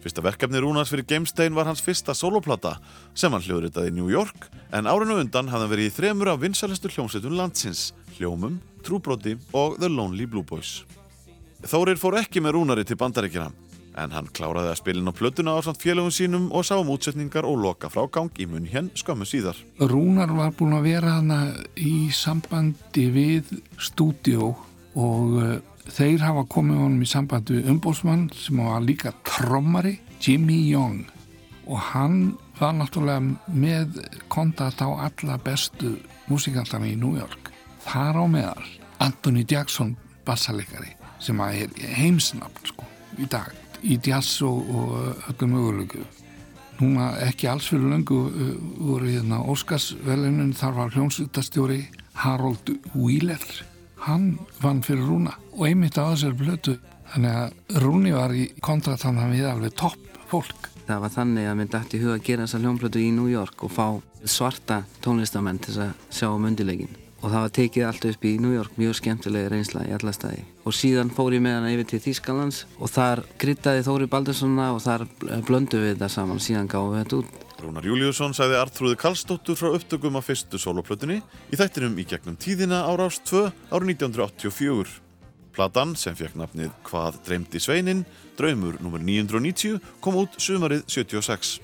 Fyrsta 0.00 0.24
verkefni 0.24 0.64
Rúnars 0.64 0.88
fyrir 0.88 1.04
Geimstein 1.04 1.52
var 1.52 1.68
hans 1.68 1.84
fyrsta 1.84 2.16
soloplata 2.16 2.78
sem 3.12 3.32
hann 3.32 3.44
hljóðritaði 3.44 3.92
í 3.92 3.98
New 4.00 4.08
York 4.08 4.48
en 4.72 4.88
árinu 4.88 5.20
undan 5.20 5.52
hafði 5.52 5.66
hann 5.66 5.76
verið 5.76 5.90
í 5.90 5.96
þremur 6.00 6.32
af 6.32 6.46
vinsælustu 6.46 6.96
hljómsveitum 6.96 7.36
landsins, 7.36 7.90
Hljómum, 8.16 8.62
Trúbroti 8.84 9.36
og 9.56 9.78
The 9.80 9.88
Lonely 9.88 10.28
Blue 10.30 10.44
Boys. 10.46 10.82
Þórir 11.64 11.96
fór 11.96 12.20
ekki 12.20 12.42
með 12.44 12.58
Rúnari 12.58 12.84
til 12.84 13.00
bandaríkina 13.00 13.50
en 14.00 14.14
hann 14.14 14.28
kláraði 14.34 14.72
að 14.72 14.80
spilin 14.80 15.10
á 15.10 15.14
plötuna 15.14 15.54
á 15.54 15.60
samt 15.62 15.82
félögum 15.82 16.12
sínum 16.14 16.48
og 16.54 16.66
sá 16.66 16.74
um 16.76 16.90
útsetningar 16.94 17.46
og 17.46 17.60
loka 17.62 17.90
frágang 17.92 18.30
í 18.42 18.46
munn 18.50 18.66
hér 18.68 18.90
skömmu 18.98 19.26
síðar. 19.28 19.58
Rúnar 19.78 20.32
var 20.34 20.54
búinn 20.58 20.76
að 20.78 20.88
vera 20.88 21.18
hana 21.20 21.40
í 21.78 22.10
sambandi 22.14 23.06
við 23.14 23.54
stúdíó 23.78 24.52
og 24.94 25.38
uh, 25.38 25.56
þeir 25.90 26.24
hafa 26.26 26.46
komið 26.50 26.82
honum 26.82 27.04
í 27.06 27.10
sambandi 27.10 27.58
við 27.58 27.70
umbósmann 27.74 28.28
sem 28.34 28.62
var 28.62 28.82
líka 28.84 29.14
trommari 29.26 29.98
Jimmy 30.22 30.60
Young 30.70 31.04
og 31.64 31.80
hann 31.92 32.34
var 32.58 32.74
náttúrulega 32.76 33.22
með 33.54 34.02
kontakt 34.32 34.82
á 34.84 34.88
alla 35.08 35.38
bestu 35.42 35.96
músikantana 36.28 36.90
í 36.90 36.98
New 36.98 37.16
York 37.18 37.43
þar 37.84 38.20
á 38.20 38.24
meðal 38.30 38.66
Anthony 39.04 39.44
Jackson 39.48 39.94
bassalegari 40.26 40.94
sem 41.22 41.40
er 41.44 41.72
heimsnafn 41.98 42.72
sko 42.72 42.88
í 43.20 43.28
dag 43.30 43.52
í 43.84 43.98
jazz 44.00 44.40
og, 44.44 44.64
og 44.74 45.32
öllum 45.32 45.56
mögulegu 45.58 46.04
núna 46.80 47.12
ekki 47.22 47.48
alls 47.50 47.68
fyrir 47.70 47.92
löngu 47.92 48.16
uh, 48.28 48.54
voru 48.88 49.10
hérna 49.12 49.42
Óskarsvelunum 49.50 50.54
þar 50.56 50.78
var 50.78 50.96
hljómsutastjóri 50.96 51.84
Harold 52.24 52.74
Wheeler. 52.94 53.44
Hann 54.04 54.38
vann 54.62 54.82
fyrir 54.84 55.06
Rúna 55.06 55.36
og 55.54 55.66
einmitt 55.68 55.98
á 55.98 56.10
þessari 56.12 56.38
blötu 56.40 56.76
þannig 57.12 57.38
að 57.40 57.78
Rúni 57.84 58.14
var 58.14 58.34
í 58.34 58.48
kontrat 58.64 59.06
hann 59.06 59.22
við 59.32 59.48
alveg 59.50 59.76
topp 59.78 60.18
fólk. 60.30 60.70
Það 60.84 61.06
var 61.06 61.14
þannig 61.14 61.48
að 61.48 61.56
mér 61.60 61.70
dætti 61.72 61.96
í 61.96 62.02
huga 62.02 62.18
að 62.18 62.26
gera 62.26 62.44
þessa 62.44 62.60
hljómblötu 62.64 63.00
í 63.00 63.14
New 63.14 63.30
York 63.32 63.64
og 63.64 63.72
fá 63.72 63.86
svarta 64.24 64.82
tónlistamenn 65.04 65.62
til 65.62 65.78
að 65.86 65.96
sjá 66.12 66.28
um 66.32 66.44
undirleikin 66.50 67.03
og 67.24 67.32
það 67.32 67.44
var 67.46 67.52
tekið 67.56 67.86
allt 67.88 68.04
upp 68.10 68.26
í 68.28 68.34
New 68.42 68.52
York 68.52 68.74
mjög 68.76 68.98
skemmtilega 68.98 69.48
reynsla 69.48 69.86
í 69.88 69.94
alla 69.96 70.12
staði. 70.12 70.42
Og 70.68 70.76
síðan 70.76 71.12
fór 71.14 71.32
ég 71.32 71.40
með 71.44 71.56
hann 71.56 71.70
yfir 71.70 71.88
til 71.88 72.02
Þýskalands 72.04 72.58
og 72.76 72.92
þar 72.92 73.22
kryttaði 73.40 73.86
Þóri 73.86 74.08
Baldurssona 74.12 74.66
og 74.74 74.82
þar 74.84 75.06
blöndu 75.48 75.80
við 75.80 75.94
þetta 75.94 76.10
saman 76.12 76.42
síðan 76.44 76.68
gáum 76.68 76.92
við 76.92 77.00
þetta 77.04 77.22
út. 77.22 77.40
Rúnar 77.64 77.88
Júliusson 77.88 78.36
sagði 78.36 78.60
Artrúði 78.60 79.00
Karlsdóttur 79.00 79.56
frá 79.56 79.70
upptökum 79.72 80.20
af 80.20 80.28
fyrstu 80.28 80.60
soloplötunni 80.60 81.22
í 81.48 81.56
þættinum 81.56 81.96
í 81.96 82.04
gegnum 82.10 82.36
tíðina 82.36 82.82
ára 82.84 83.08
ást 83.08 83.24
2 83.30 83.46
árið 83.72 83.94
1984 83.94 85.00
Platan 85.54 85.94
sem 85.96 86.16
fekk 86.18 86.34
nafnið 86.36 86.72
Hvað 86.84 87.22
dreymdi 87.24 87.62
sveinin, 87.62 88.02
draumur 88.36 88.76
nr. 88.82 88.98
990 89.00 89.78
kom 90.04 90.18
út 90.20 90.36
sumarið 90.36 90.84
76 90.92 91.60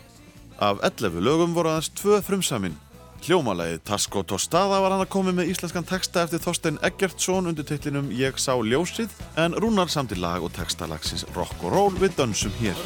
Af 0.62 0.80
11 0.86 1.20
lögum 1.26 1.52
voru 1.56 1.74
aðeins 1.74 1.92
tvö 2.00 2.22
frumsamin 2.24 2.78
Hljómalægið 3.20 3.82
Tasko 3.84 4.22
Tostada 4.24 4.78
var 4.80 4.94
hann 4.94 5.02
að 5.04 5.10
komi 5.12 5.32
með 5.36 5.50
íslenskan 5.52 5.84
texta 5.84 6.22
eftir 6.24 6.40
Þorstein 6.40 6.78
Eggertsson 6.88 7.50
undir 7.50 7.66
teitlinum 7.68 8.08
Ég 8.16 8.38
sá 8.40 8.54
ljósið 8.56 9.12
en 9.36 9.52
Rúnar 9.60 9.92
samti 9.92 10.16
lag 10.16 10.40
og 10.40 10.54
texta 10.56 10.88
lagsins 10.88 11.26
Rock 11.36 11.60
og 11.60 11.74
Roll 11.74 11.98
við 12.00 12.16
dönsum 12.16 12.54
hér. 12.62 12.80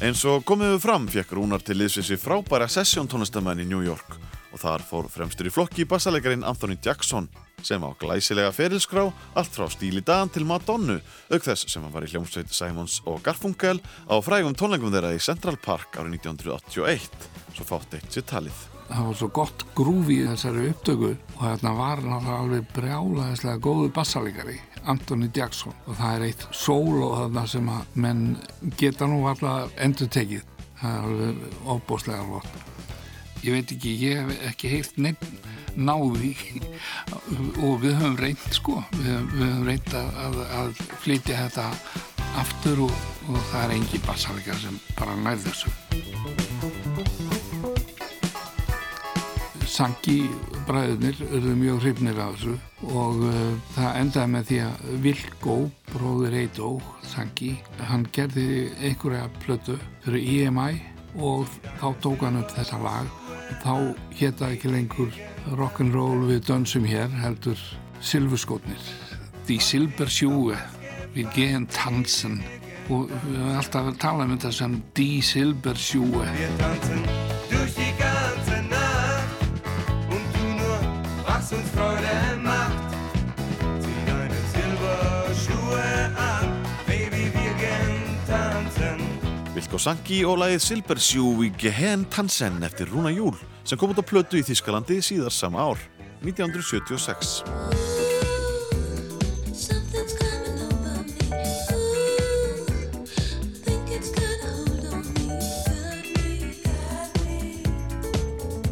Eins 0.00 0.24
og 0.24 0.40
komið 0.48 0.78
við 0.78 0.82
fram 0.88 1.06
fekk 1.12 1.36
Rúnar 1.36 1.60
til 1.60 1.76
liðsvisi 1.82 2.16
frábæra 2.16 2.72
sessjóntónlistamenn 2.72 3.60
í 3.60 3.68
New 3.68 3.84
York 3.84 4.29
og 4.60 4.66
þar 4.66 4.82
fór 4.84 5.06
fremstur 5.08 5.48
í 5.48 5.52
flokki 5.52 5.86
bassalegarinn 5.88 6.44
Anthony 6.44 6.76
Jackson 6.84 7.28
sem 7.64 7.80
á 7.80 7.88
glæsilega 7.96 8.52
ferilskrá 8.52 9.06
allt 9.08 9.54
frá 9.54 9.68
Stíli 9.72 10.02
Dan 10.04 10.28
til 10.32 10.44
Madonnu 10.48 10.98
auk 11.32 11.44
þess 11.44 11.68
sem 11.70 11.82
hann 11.84 11.94
var 11.94 12.04
í 12.04 12.10
hljómsveit 12.12 12.52
Simons 12.52 12.98
og 13.08 13.22
Garfunkel 13.24 13.80
á 13.80 14.16
frægum 14.20 14.56
tónleikum 14.56 14.92
þeirra 14.92 15.14
í 15.16 15.22
Central 15.22 15.56
Park 15.64 15.96
árið 15.96 16.18
1981 16.20 17.08
svo 17.56 17.66
fátt 17.68 17.96
eitt 17.96 18.12
sér 18.12 18.26
talið. 18.28 18.60
Það 18.90 19.06
var 19.06 19.18
svo 19.20 19.28
gott 19.40 19.64
grúfi 19.78 20.18
í 20.20 20.28
þessari 20.28 20.66
upptöku 20.74 21.12
og 21.14 21.40
þarna 21.40 21.74
var 21.78 22.02
náttúrulega 22.04 22.38
alveg 22.44 22.72
brjálaðislega 22.76 23.62
góðu 23.64 23.92
bassalegari 23.96 24.58
Anthony 24.90 25.30
Jackson. 25.36 25.76
Og 25.86 25.96
það 25.96 26.16
er 26.16 26.26
eitt 26.26 26.48
solo 26.56 27.12
þarna 27.16 27.46
sem 27.48 27.70
að 27.70 28.00
menn 28.04 28.26
geta 28.80 29.08
nú 29.08 29.22
alltaf 29.30 29.72
endur 29.80 30.10
tekið 30.10 30.44
það 30.80 30.98
er 30.98 31.08
alveg 31.08 31.64
óbúslega 31.68 32.26
alveg 32.26 32.68
ég 33.44 33.54
veit 33.54 33.72
ekki, 33.72 33.96
ég 34.04 34.20
hef 34.20 34.46
ekki 34.50 34.70
heilt 34.74 34.98
neitt 35.00 35.24
náði 35.78 36.34
og 37.62 37.80
við 37.82 37.94
höfum 37.96 38.16
reynd 38.20 38.46
sko. 38.54 38.80
Við, 38.98 39.10
við 39.32 39.44
höfum 39.46 39.66
reynd 39.68 39.94
að, 39.96 40.40
að, 40.60 40.82
flytja 41.04 41.38
þetta 41.44 41.68
aftur 42.40 42.84
og, 42.86 42.96
og 43.28 43.40
það 43.50 43.62
er 43.62 43.76
engi 43.78 44.02
bassalega 44.06 44.58
sem 44.60 44.80
bara 44.98 45.16
nærð 45.24 45.48
þessu. 45.48 45.72
Sangi 49.70 50.18
bræðunir 50.66 51.20
eru 51.30 51.54
mjög 51.56 51.84
hrifnir 51.84 52.18
af 52.20 52.34
þessu 52.36 52.56
og 52.90 53.22
uh, 53.30 53.36
það 53.76 53.98
endaði 54.02 54.32
með 54.34 54.48
því 54.48 54.58
að 54.66 54.88
Vilgó, 55.04 55.58
bróður 55.92 56.36
Eidó 56.42 56.70
Sangi, 57.06 57.54
hann 57.88 58.04
gerði 58.12 58.66
einhverja 58.82 59.28
plötu 59.40 59.78
fyrir 60.04 60.50
EMI 60.50 60.82
og 61.18 61.48
þá 61.80 61.86
tók 62.04 62.24
hann 62.26 62.40
upp 62.40 62.52
þetta 62.54 62.78
lag. 62.84 63.10
Þá 63.60 63.74
hétta 64.20 64.50
ekki 64.54 64.70
lengur 64.70 65.10
rock'n'roll 65.58 66.26
við 66.28 66.44
dönsum 66.48 66.86
hér 66.86 67.10
heldur 67.22 67.58
Silfurskotnir. 68.00 68.82
Die 69.48 69.58
Silbersjúe 69.60 70.58
við 71.14 71.32
gehen 71.34 71.66
tanzen. 71.74 72.40
Og 72.90 73.10
við 73.10 73.38
höfum 73.38 73.58
alltaf 73.58 73.90
að 73.92 73.98
tala 74.02 74.26
um 74.26 74.34
þetta 74.34 74.52
sem 74.54 74.78
Die 74.98 75.20
Silbersjúe 75.22 76.24
Wir 76.38 76.54
tanzen 76.58 77.04
durch 77.50 77.74
die 77.74 77.92
ganze 77.98 78.62
Nacht. 78.70 79.40
Und 80.10 80.26
du 80.34 80.46
nur, 80.58 80.80
was 81.26 81.52
uns 81.52 81.70
Freude 81.74 82.40
Vilko 89.60 89.76
Sanki 89.76 90.22
og 90.24 90.38
lagið 90.40 90.62
Silbersjú 90.64 91.34
í 91.44 91.50
Gehen 91.60 92.06
Tansen 92.08 92.62
eftir 92.64 92.88
Rúna 92.88 93.10
Júl 93.12 93.36
sem 93.60 93.76
kom 93.76 93.90
út 93.92 93.98
á 94.00 94.04
plötu 94.08 94.38
í 94.40 94.44
Þískalandi 94.46 95.02
síðar 95.04 95.34
sama 95.36 95.60
ár, 95.60 95.82
1976. 96.24 97.42
Something's 99.52 100.16
coming 100.16 100.64
over 100.64 101.04
me. 101.04 101.44
Ooh, 101.76 103.04
think 103.60 103.92
it's 103.92 104.08
gonna 104.16 104.48
hold 104.48 104.80
on 104.96 105.04
me. 105.12 105.28
Got 105.68 106.08
me, 106.08 106.56
got 106.64 107.12
me. 107.28 107.60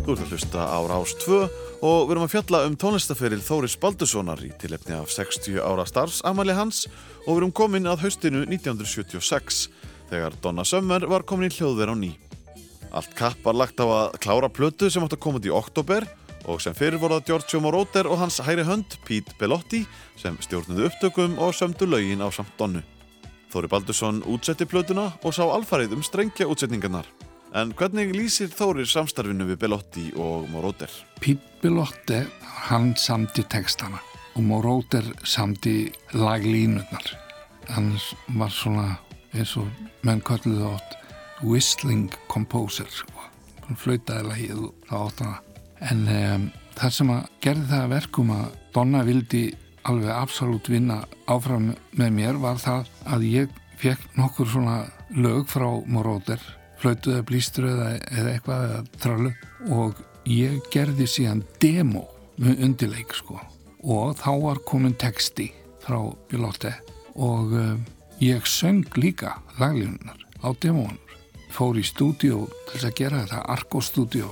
Þú 0.08 0.16
ert 0.16 0.24
að 0.24 0.32
hlusta 0.32 0.64
á 0.72 0.78
Rás 0.88 1.12
2 1.20 1.42
og 1.84 2.00
við 2.08 2.14
erum 2.16 2.24
að 2.24 2.32
fjalla 2.32 2.62
um 2.64 2.80
tónlistaferil 2.80 3.44
Þóris 3.44 3.76
Baldurssonar 3.76 4.40
í 4.40 4.56
tilefni 4.56 4.96
af 4.96 5.12
60 5.12 5.60
ára 5.60 5.84
starfsamæli 5.84 6.56
hans 6.56 6.86
og 7.26 7.34
við 7.34 7.42
erum 7.42 7.52
komin 7.60 7.92
að 7.92 8.08
haustinu 8.08 8.46
1976 8.48 9.68
þegar 10.10 10.36
Donna 10.42 10.64
Summer 10.64 11.04
var 11.08 11.26
komin 11.28 11.50
í 11.50 11.54
hljóðver 11.54 11.92
á 11.92 11.96
ný. 11.98 12.12
Allt 12.92 13.12
kapp 13.16 13.44
var 13.44 13.56
lagt 13.56 13.80
á 13.80 13.86
að 13.86 14.18
klára 14.22 14.48
plötu 14.48 14.88
sem 14.90 15.04
átt 15.04 15.16
að 15.16 15.22
koma 15.24 15.40
út 15.40 15.48
í 15.48 15.52
oktober 15.52 16.06
og 16.48 16.62
sem 16.64 16.76
fyrir 16.76 17.00
voru 17.00 17.18
það 17.18 17.28
Giorgio 17.28 17.60
Moroder 17.60 18.08
og 18.08 18.22
hans 18.22 18.40
hæri 18.44 18.64
hönd 18.64 18.96
Pete 19.04 19.34
Bellotti 19.40 19.82
sem 20.16 20.36
stjórnuðu 20.40 20.88
upptökum 20.88 21.36
og 21.42 21.52
sömdu 21.56 21.88
lögin 21.88 22.24
á 22.24 22.28
samt 22.32 22.54
Donnu. 22.58 22.82
Þóri 23.52 23.68
Baldursson 23.72 24.22
útsetti 24.28 24.66
plötuna 24.68 25.10
og 25.24 25.34
sá 25.36 25.44
alfarið 25.44 25.96
um 25.96 26.04
strengja 26.04 26.48
útsetningarnar. 26.48 27.06
En 27.56 27.72
hvernig 27.72 28.12
lýsir 28.12 28.50
Þórir 28.52 28.88
samstarfinu 28.88 29.46
við 29.48 29.60
Bellotti 29.62 30.10
og 30.20 30.48
Moroder? 30.52 30.92
Pete 31.20 31.60
Bellotti, 31.62 32.20
hann 32.68 32.94
samti 32.96 33.44
textana 33.48 34.00
og 34.36 34.44
Moroder 34.44 35.04
samti 35.24 35.88
laglínutnar. 36.14 37.08
Hann 37.68 37.96
var 38.36 38.52
svona 38.52 38.96
eins 39.34 39.54
og 39.60 39.68
menn 40.06 40.22
kölluðu 40.24 40.72
átt 40.72 40.96
whistling 41.44 42.12
composer 42.28 42.88
sko. 42.90 43.28
hann 43.66 43.78
flautaði 43.78 44.28
lagið 44.28 44.64
og 44.64 44.74
það 44.88 45.06
átt 45.06 45.22
hana 45.24 45.38
en 45.90 46.04
um, 46.12 46.44
það 46.78 46.94
sem 46.96 47.10
að 47.14 47.24
gerði 47.44 47.66
það 47.70 47.82
að 47.84 47.94
verkum 47.94 48.34
að 48.34 48.46
Donna 48.74 49.02
vildi 49.06 49.42
alveg 49.88 50.12
absolutt 50.12 50.68
vinna 50.70 50.98
áfram 51.30 51.72
með 51.98 52.14
mér 52.14 52.38
var 52.42 52.60
það 52.62 52.88
að 53.08 53.26
ég 53.28 53.58
fekk 53.78 54.16
nokkur 54.18 54.50
svona 54.50 54.78
lög 55.16 55.46
frá 55.50 55.68
Moroder 55.86 56.42
flautuða 56.78 57.24
blístru 57.26 57.70
eða, 57.72 57.92
eitthvað 58.32 58.64
eða 58.68 58.82
trölu 59.02 59.32
og 59.74 60.02
ég 60.28 60.58
gerði 60.72 61.08
síðan 61.10 61.44
demo 61.62 62.06
með 62.38 62.64
undirleik 62.66 63.14
sko 63.16 63.38
og 63.82 64.18
þá 64.18 64.30
var 64.42 64.62
komin 64.66 64.96
texti 64.98 65.48
frá 65.82 66.00
Bilotte 66.30 66.74
og 67.18 67.54
um, 67.54 67.86
ég 68.20 68.46
söng 68.46 68.84
líka 68.96 69.38
laglínunar 69.58 70.18
á 70.42 70.48
demónur. 70.60 70.98
Fór 71.54 71.78
í 71.78 71.84
stúdíó 71.86 72.46
til 72.68 72.82
að 72.84 72.96
gera 72.98 73.22
þetta 73.24 73.44
Argo 73.54 73.80
stúdíó 73.80 74.30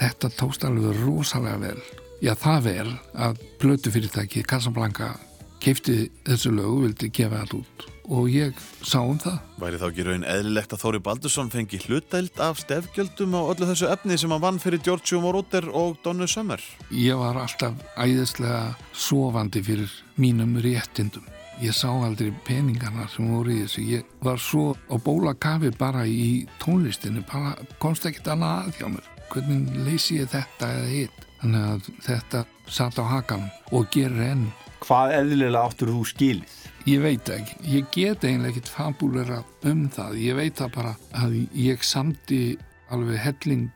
þetta 0.00 0.30
tókst 0.38 0.64
alveg 0.66 0.98
rosalega 1.04 1.60
vel. 1.62 1.80
Já 2.20 2.34
það 2.36 2.66
vel 2.66 2.90
að 3.16 3.40
blötu 3.60 3.92
fyrirtæki 3.94 4.44
Casablanca 4.44 5.14
keipti 5.60 6.10
þessu 6.26 6.52
lög 6.56 6.68
og 6.74 6.84
vildi 6.86 7.10
gefa 7.12 7.40
allt 7.42 7.56
út. 7.60 7.86
Og 8.10 8.26
ég 8.32 8.56
sá 8.82 8.98
um 9.04 9.18
það. 9.22 9.38
Væri 9.60 9.78
þá 9.78 9.86
ekki 9.86 10.06
raun 10.08 10.24
eðlilegt 10.26 10.72
að 10.74 10.82
Þóri 10.82 11.00
Baldursson 11.06 11.50
fengi 11.52 11.78
hlutdæld 11.84 12.40
af 12.42 12.58
stefgjöldum 12.64 13.36
á 13.38 13.42
öllu 13.52 13.68
þessu 13.68 13.90
efni 13.92 14.18
sem 14.18 14.32
hann 14.34 14.42
vann 14.42 14.58
fyrir 14.62 14.82
Giorgio 14.82 15.20
Moroder 15.22 15.68
og 15.70 16.00
Donnu 16.04 16.26
Summer? 16.26 16.58
ég 16.90 17.20
var 17.20 17.38
alltaf 17.38 17.76
æðislega 17.94 18.74
sofandi 18.90 19.62
fyrir 19.62 19.92
mínum 20.18 20.58
réttindum 20.58 21.28
Ég 21.60 21.74
sá 21.76 21.90
aldrei 21.92 22.30
peningana 22.46 23.04
sem 23.12 23.26
voru 23.28 23.52
í 23.52 23.58
þessu. 23.66 23.82
Ég 23.84 24.06
var 24.24 24.40
svo 24.40 24.70
á 24.88 24.96
bóla 24.96 25.34
kafi 25.36 25.68
bara 25.76 26.06
í 26.08 26.46
tónlistinu, 26.62 27.20
bara 27.28 27.52
komst 27.82 28.06
ekkert 28.08 28.30
annað 28.32 28.62
að 28.62 28.78
hjá 28.78 28.86
mér. 28.94 29.10
Hvernig 29.30 29.76
leysi 29.84 30.16
ég 30.22 30.30
þetta 30.32 30.70
eða 30.78 30.88
hitt? 30.88 31.26
Þannig 31.42 31.66
að 31.68 31.90
þetta 32.06 32.42
satt 32.70 32.96
á 32.96 33.04
hakanum 33.12 33.76
og 33.76 33.92
gerir 33.92 34.24
enn. 34.30 34.48
Hvað 34.80 35.14
eðlilega 35.18 35.66
áttur 35.68 35.92
þú 35.92 36.06
skilið? 36.08 36.56
Ég 36.88 37.04
veit 37.04 37.28
ekki. 37.28 37.58
Ég 37.68 37.92
get 37.92 38.24
eiginlega 38.24 38.54
ekkert 38.54 38.72
fabúlera 38.72 39.42
um 39.68 39.84
það. 39.92 40.16
Ég 40.24 40.40
veit 40.40 40.56
það 40.56 40.74
bara 40.78 40.94
að 41.20 41.36
ég 41.60 41.84
samti 41.84 42.40
alveg 42.88 43.20
helling 43.20 43.68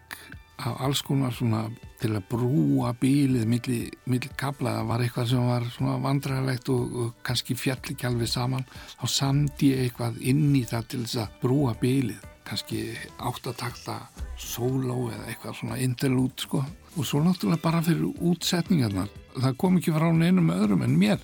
af 0.65 0.81
alls 0.87 1.05
konar 1.05 1.37
svona 1.37 1.67
til 2.05 2.13
að 2.19 2.27
brúa 2.29 2.93
bílið 3.01 3.47
milli, 3.49 3.79
milli 4.11 4.31
kabla. 4.39 4.77
Var 4.89 5.05
eitthvað 5.07 5.31
sem 5.31 5.49
var 5.49 5.65
svona 5.73 5.97
vandræðilegt 6.05 6.69
og, 6.75 6.97
og 7.01 7.25
kannski 7.25 7.57
fjall 7.57 7.81
ekki 7.81 8.09
alveg 8.09 8.29
saman. 8.29 8.67
Þá 9.01 9.05
samti 9.15 9.73
ég 9.73 9.87
eitthvað 9.87 10.21
inn 10.21 10.51
í 10.59 10.65
það 10.69 10.89
til 10.93 11.03
þess 11.07 11.21
að 11.25 11.39
brúa 11.45 11.75
bílið. 11.81 12.31
Kannski 12.45 12.83
áttatakta 13.25 13.97
sóló 14.37 15.07
eða 15.15 15.31
eitthvað 15.31 15.57
svona 15.61 15.81
interlút 15.81 16.45
sko. 16.45 16.61
Og 16.95 17.09
svo 17.09 17.23
náttúrulega 17.25 17.65
bara 17.65 17.81
fyrir 17.87 18.13
útsetningarnar. 18.21 19.09
Það 19.39 19.57
kom 19.63 19.81
ekki 19.81 19.95
frá 19.95 20.11
neinum 20.13 20.53
öðrum 20.55 20.85
en 20.85 20.99
mér. 21.01 21.23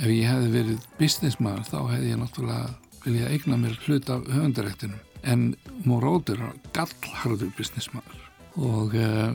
Ef 0.00 0.08
ég 0.10 0.26
hefði 0.26 0.50
verið 0.56 0.88
businessmaður 0.98 1.68
þá 1.68 1.78
hefði 1.92 2.10
ég 2.10 2.20
náttúrulega 2.24 2.74
viljað 3.04 3.36
eigna 3.36 3.60
mér 3.62 3.78
hlut 3.86 4.10
af 4.12 4.26
höfundarættinum. 4.26 4.98
En 5.22 5.46
Moróður 5.84 6.42
var 6.42 6.58
gallharður 6.74 7.54
businessmaður 7.56 8.26
og 8.60 8.94
uh, 8.98 9.30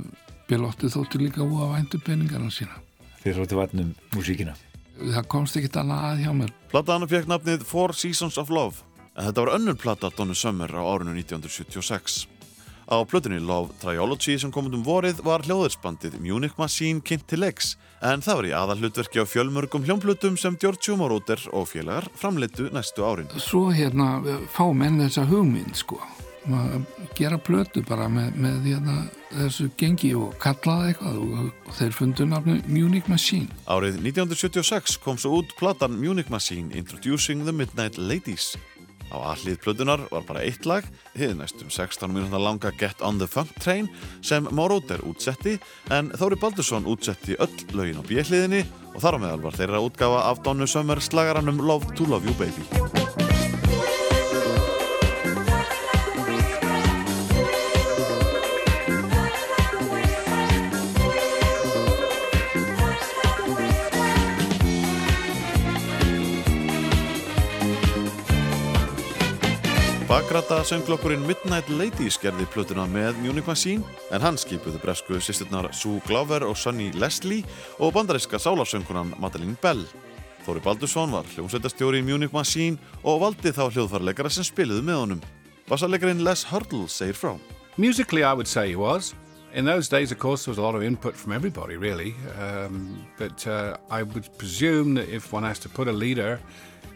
Bilotti 0.50 0.90
þóttu 0.94 1.22
líka 1.24 1.42
úa 1.42 1.72
væntu 1.74 2.00
peningarna 2.06 2.52
sína. 2.54 2.78
Þið 3.24 3.40
þóttu 3.40 3.58
vatnum 3.58 3.94
músíkina. 4.14 4.54
Það 4.96 5.26
komst 5.32 5.58
ekkit 5.58 5.80
annað 5.82 6.04
að 6.10 6.22
hjá 6.24 6.32
mér. 6.38 6.52
Plataðan 6.72 7.10
fekk 7.12 7.32
nafnið 7.32 7.66
Four 7.68 7.96
Seasons 7.98 8.38
of 8.42 8.54
Love 8.54 8.86
en 9.16 9.26
þetta 9.30 9.46
var 9.46 9.54
önnur 9.56 9.78
plata 9.80 10.12
Donu 10.14 10.36
Summer 10.36 10.72
á 10.72 10.84
árinu 10.84 11.16
1976. 11.16 12.26
Á 12.86 13.02
plötunni 13.10 13.40
Love 13.42 13.74
Triology 13.82 14.38
sem 14.38 14.52
kom 14.54 14.68
út 14.70 14.76
um 14.78 14.84
vorið 14.86 15.24
var 15.26 15.42
hljóðursbandið 15.48 16.20
Munich 16.22 16.54
Machine 16.62 17.02
kynnt 17.02 17.26
til 17.32 17.42
leiks 17.42 17.74
en 18.06 18.22
það 18.22 18.38
var 18.38 18.50
í 18.50 18.54
aðalhlutverki 18.60 19.24
á 19.24 19.26
fjölmörgum 19.26 19.88
hljómplutum 19.88 20.38
sem 20.38 20.58
Giorgio 20.62 21.00
Moroder 21.00 21.42
og 21.56 21.72
félagar 21.72 22.06
framleitu 22.20 22.70
næstu 22.76 23.02
árin. 23.02 23.32
Svo 23.42 23.72
hérna 23.74 24.20
fá 24.54 24.68
menn 24.70 25.02
þessa 25.02 25.26
hugmynd 25.32 25.74
sko. 25.80 25.98
Gera 27.16 27.40
plötu 27.42 27.82
bara 27.88 28.06
með, 28.12 28.36
með 28.38 28.70
hérna, 28.70 28.96
þessu 29.32 29.70
gengi 29.80 30.12
og 30.18 30.36
kalla 30.42 30.78
það 30.82 30.92
eitthvað 30.92 31.18
og, 31.24 31.50
þeir 31.80 31.98
fundu 31.98 32.28
nafnu 32.30 32.60
Munich 32.68 33.10
Machine. 33.12 33.50
Árið 33.66 34.00
1976 34.04 35.00
kom 35.04 35.20
svo 35.22 35.40
út 35.42 35.56
platan 35.60 35.98
Munich 36.02 36.30
Machine 36.34 36.74
Introducing 36.78 37.46
the 37.48 37.56
Midnight 37.56 37.98
Ladies. 37.98 38.54
Á 39.14 39.22
allið 39.22 39.60
plötunar 39.62 40.02
var 40.10 40.26
bara 40.26 40.42
eitt 40.46 40.66
lag, 40.66 40.86
hið 41.16 41.36
næstum 41.40 41.70
16 41.70 42.10
minúta 42.12 42.42
langa 42.42 42.72
Get 42.80 43.04
on 43.06 43.20
the 43.22 43.28
Funk 43.30 43.54
Train 43.62 43.90
sem 44.26 44.48
Moroder 44.52 45.04
útsetti 45.06 45.60
en 45.94 46.10
Þóri 46.18 46.40
Baldursson 46.42 46.90
útsetti 46.90 47.38
öll 47.38 47.54
lögin 47.78 48.02
á 48.02 48.04
bjelliðinni 48.06 48.66
og 48.96 49.04
þar 49.04 49.20
á 49.22 49.24
meðal 49.28 49.46
var 49.46 49.60
þeirra 49.60 49.84
útgafa 49.86 50.26
af 50.32 50.42
Donu 50.46 50.68
Summer 50.68 51.02
slagaranum 51.04 51.62
Love 51.62 51.94
to 51.96 52.10
Love 52.10 52.26
You 52.26 52.36
Baby. 52.42 53.25
Bakrata 70.16 70.64
sönglokkurinn 70.64 71.26
Midnight 71.28 71.68
Ladies 71.68 72.16
gerði 72.24 72.46
plötuna 72.54 72.86
með 72.88 73.18
Munich 73.20 73.50
Machine 73.50 73.84
en 74.16 74.24
hann 74.24 74.38
skipuði 74.40 74.80
bresku 74.80 75.18
sýsturnar 75.20 75.68
Sue 75.76 76.00
Glover 76.08 76.46
og 76.48 76.56
Sunny 76.56 76.86
Leslie 76.96 77.44
og 77.84 77.92
bandaríska 77.98 78.40
sálarsöngunan 78.40 79.12
Madeleine 79.20 79.58
Bell. 79.60 79.84
Þóri 80.46 80.64
Baldursson 80.64 81.12
var 81.12 81.28
hljómsveitastjóri 81.34 82.00
í 82.00 82.08
Munich 82.08 82.32
Machine 82.32 82.80
og 83.04 83.26
valdi 83.26 83.52
þá 83.52 83.66
hljóðfarleikara 83.66 84.32
sem 84.32 84.48
spiliðu 84.48 84.88
með 84.88 85.02
honum. 85.02 85.26
Bassarleikarin 85.68 86.24
Les 86.24 86.48
Hurdle 86.48 86.88
segir 86.88 87.20
frá. 87.20 87.34
Musically, 87.76 88.24
I 88.24 88.32
would 88.32 88.48
say 88.48 88.70
he 88.70 88.80
was. 88.80 89.12
In 89.56 89.64
those 89.64 89.88
days, 89.88 90.12
of 90.12 90.20
course, 90.20 90.44
there 90.44 90.52
was 90.52 90.58
a 90.58 90.62
lot 90.62 90.76
of 90.76 90.84
input 90.84 91.16
from 91.16 91.32
everybody, 91.32 91.78
really. 91.78 92.14
Um, 92.38 93.08
but 93.18 93.48
uh, 93.48 93.78
I 93.90 94.04
would 94.04 94.38
presume 94.38 94.96
that 94.96 95.08
if 95.08 95.32
one 95.32 95.44
has 95.44 95.60
to 95.60 95.70
put 95.70 95.88
a 95.88 95.94
leader, 95.94 96.42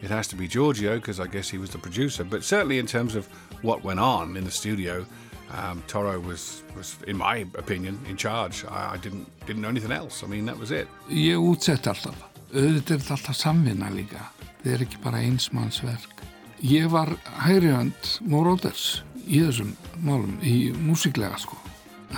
it 0.02 0.10
has 0.10 0.28
to 0.28 0.36
be 0.36 0.46
Giorgio, 0.46 0.96
because 0.96 1.22
I 1.22 1.28
guess 1.28 1.48
he 1.48 1.58
was 1.58 1.70
the 1.70 1.78
producer. 1.78 2.26
But 2.26 2.44
certainly, 2.44 2.78
in 2.78 2.86
terms 2.86 3.16
of 3.16 3.28
what 3.62 3.86
went 3.86 4.02
on 4.02 4.36
in 4.36 4.44
the 4.44 4.52
studio, 4.52 5.06
um, 5.54 5.82
Toro 5.88 6.20
was, 6.20 6.64
was, 6.76 6.98
in 7.08 7.16
my 7.16 7.48
opinion, 7.56 7.98
in 8.10 8.18
charge. 8.18 8.66
I, 8.66 8.96
I 8.96 8.98
didn't 8.98 9.26
didn't 9.48 9.62
know 9.62 9.70
anything 9.70 9.94
else. 9.94 10.22
I 10.22 10.28
mean, 10.28 10.46
that 10.48 10.60
was 10.60 10.72
it. 10.72 10.88
Ég 11.08 11.40
útsett 11.40 11.88
alltaf. 11.88 12.28
Auðvitað 12.52 12.92
er 12.92 13.00
þetta 13.00 13.16
alltaf 13.16 13.40
samvinna 13.40 13.90
líka. 13.96 14.28
Þetta 14.60 14.76
er 14.76 14.84
ekki 14.84 15.02
bara 15.08 15.24
einsmannsverk. 15.24 16.28
Ég 16.60 16.92
var 16.92 17.16
hægri 17.40 17.72
hönd 17.72 18.14
Moroders 18.20 19.02
í 19.24 19.40
þessum 19.48 19.78
málum, 20.04 20.36
í 20.44 20.74
músiklega 20.76 21.40
sko. 21.40 21.56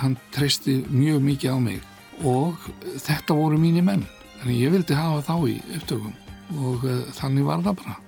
Hann 0.00 0.16
treysti 0.34 0.80
mjög 0.90 1.22
mikið 1.26 1.56
á 1.56 1.58
mig 1.60 1.80
og 2.24 2.60
þetta 3.02 3.36
voru 3.36 3.58
mínir 3.60 3.84
menn. 3.86 4.06
Þannig 4.40 4.62
ég 4.62 4.74
vildi 4.74 4.96
hafa 4.98 5.22
þá 5.26 5.34
í 5.50 5.58
upptökum 5.76 6.14
og 6.62 6.86
uh, 6.86 7.02
þannig 7.16 7.46
var 7.48 7.64
það 7.66 7.78
bara. 7.82 7.98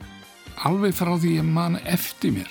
Alveg 0.69 0.97
frá 0.97 1.13
því 1.17 1.37
ég 1.39 1.51
man 1.51 1.77
eftir 1.85 2.35
mér 2.35 2.51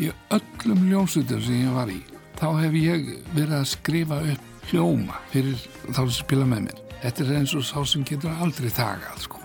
í 0.00 0.10
öllum 0.34 0.88
hljómsveitum 0.88 1.42
sem 1.44 1.62
ég 1.62 1.76
var 1.76 1.92
í 1.92 2.00
þá 2.40 2.48
hef 2.58 2.74
ég 2.78 3.06
verið 3.34 3.56
að 3.60 3.70
skrifa 3.70 4.18
upp 4.32 4.68
hljóma 4.70 5.20
fyrir 5.30 5.60
þá 5.86 6.00
sem 6.00 6.16
spila 6.18 6.48
með 6.48 6.68
mér. 6.68 6.82
Þetta 7.04 7.24
er 7.24 7.32
eins 7.38 7.54
og 7.54 7.64
sá 7.68 7.78
sem 7.86 8.04
getur 8.08 8.42
aldrei 8.42 8.70
þagað 8.72 9.24
sko. 9.26 9.40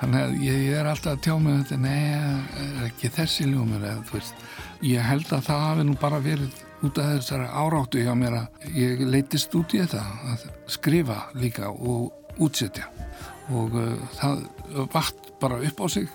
Þannig 0.00 0.22
að 0.22 0.34
ég, 0.46 0.58
ég 0.64 0.78
er 0.80 0.88
alltaf 0.88 1.12
að 1.12 1.22
tjá 1.26 1.34
mig 1.36 1.52
um 1.52 1.60
þetta, 1.60 1.76
nei, 1.82 2.04
er 2.64 2.86
ekki 2.86 3.10
þessi 3.12 3.48
hljómur 3.50 3.82
eða 3.84 4.04
þú 4.08 4.16
veist. 4.16 4.44
Ég 4.88 5.04
held 5.04 5.32
að 5.36 5.46
það 5.48 5.64
hafi 5.66 5.86
nú 5.88 5.96
bara 6.00 6.20
verið 6.24 6.62
út 6.86 6.98
af 6.98 7.10
þessari 7.18 7.48
áráttu 7.48 8.02
hjá 8.04 8.14
mér 8.16 8.38
að 8.40 8.70
ég 8.76 9.04
leitist 9.04 9.54
út 9.58 9.74
í 9.76 9.82
þetta 9.82 10.04
að 10.32 10.46
skrifa 10.70 11.18
líka 11.36 11.70
og 11.70 12.38
útsetja. 12.40 12.88
Og 13.50 13.74
uh, 13.74 13.94
það 14.16 14.44
vatt 14.94 15.32
bara 15.42 15.60
upp 15.66 15.82
á 15.82 15.86
sig 15.90 16.08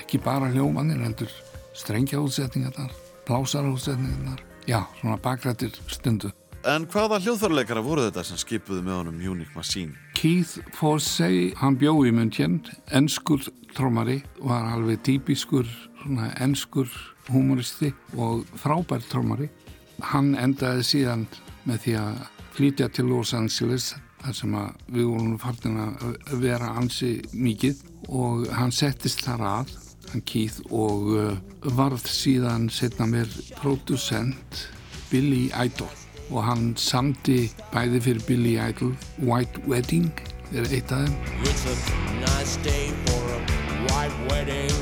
ekki 0.00 0.20
bara 0.22 0.50
hljómanir 0.52 1.02
heldur 1.02 1.30
strengja 1.74 2.20
útsetningarnar 2.22 2.92
blásara 3.26 3.70
útsetningarnar 3.72 4.42
já, 4.66 4.84
svona 5.00 5.16
bakrættir 5.16 5.74
stundu. 5.88 6.30
En 6.64 6.86
hvaða 6.88 7.18
hljóðfarleikara 7.20 7.82
voru 7.84 8.06
þetta 8.06 8.22
sem 8.24 8.38
skipuðu 8.40 8.80
með 8.86 8.96
honum 8.96 9.18
Munich 9.20 9.50
Machine? 9.56 9.98
Keith 10.16 10.62
Forsey, 10.72 11.50
hann 11.60 11.76
bjó 11.76 11.98
í 12.08 12.12
München 12.14 12.62
ennskur 12.88 13.44
trómari 13.76 14.22
var 14.40 14.70
alveg 14.72 15.02
típiskur 15.04 15.68
svona 16.00 16.30
ennskur 16.40 16.88
humoristi 17.28 17.92
og 18.16 18.46
frábær 18.60 19.04
trómari 19.10 19.50
hann 20.00 20.34
endaði 20.34 20.86
síðan 20.86 21.26
með 21.64 21.80
því 21.84 21.94
að 22.00 22.18
flytja 22.54 22.88
til 22.94 23.06
Los 23.10 23.34
Angeles 23.34 23.94
þar 24.24 24.36
sem 24.38 24.54
við 24.88 25.08
vorum 25.10 25.38
fartin 25.40 25.80
að 25.82 26.36
vera 26.42 26.74
ansi 26.80 27.16
mikið. 27.32 27.82
Og 28.08 28.46
hann 28.52 28.72
settist 28.72 29.24
þar 29.24 29.44
að 29.48 29.74
hann 30.12 30.24
Keith 30.28 30.60
og 30.70 31.10
uh, 31.16 31.34
varð 31.76 32.06
síðan 32.08 32.68
setna 32.72 33.08
mér 33.10 33.30
producent 33.58 34.64
Billy 35.10 35.48
Idol. 35.52 35.90
Og 36.30 36.44
hann 36.46 36.72
samti 36.80 37.50
bæði 37.72 38.00
fyrir 38.06 38.28
Billy 38.28 38.54
Idol 38.60 38.94
White 39.20 39.64
Wedding 39.68 40.12
er 40.54 40.68
eitt 40.70 40.92
af 40.92 41.04
þeim. 41.04 41.18
It's 41.42 41.66
a 41.66 41.74
nice 42.22 42.56
day 42.64 42.92
for 43.06 43.22
a 43.34 43.40
white 43.88 44.16
wedding. 44.30 44.72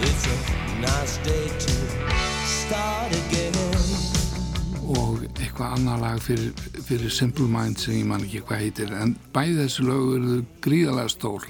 It's 0.00 0.26
a 0.26 0.53
nice 0.80 1.18
day 1.24 1.48
to 1.48 1.74
start 2.46 3.12
again. 3.12 3.52
og 4.84 5.22
eitthvað 5.40 5.78
annar 5.78 6.00
lag 6.02 6.18
fyrir, 6.22 6.52
fyrir 6.84 7.10
Simple 7.12 7.46
Mind 7.48 7.78
sem 7.80 7.96
ég 7.96 8.08
man 8.08 8.24
ekki 8.26 8.42
hvað 8.44 8.64
heitir 8.64 8.92
en 8.98 9.14
bæði 9.32 9.56
þessu 9.62 9.86
lög 9.88 10.10
eru 10.18 10.36
gríðalega 10.64 11.14
stór 11.14 11.46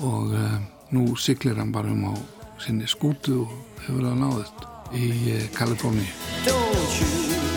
og 0.00 0.34
uh, 0.34 0.58
nú 0.90 1.12
siglir 1.14 1.60
hann 1.60 1.72
bara 1.74 1.92
um 1.94 2.10
á 2.10 2.14
sinni 2.62 2.90
skútu 2.90 3.44
og 3.44 3.54
hefur 3.86 4.08
það 4.08 4.20
náðist 4.24 4.66
í 4.98 5.08
uh, 5.36 5.46
Kaliforni 5.54 6.08
Don't 6.48 7.00
you 7.00 7.51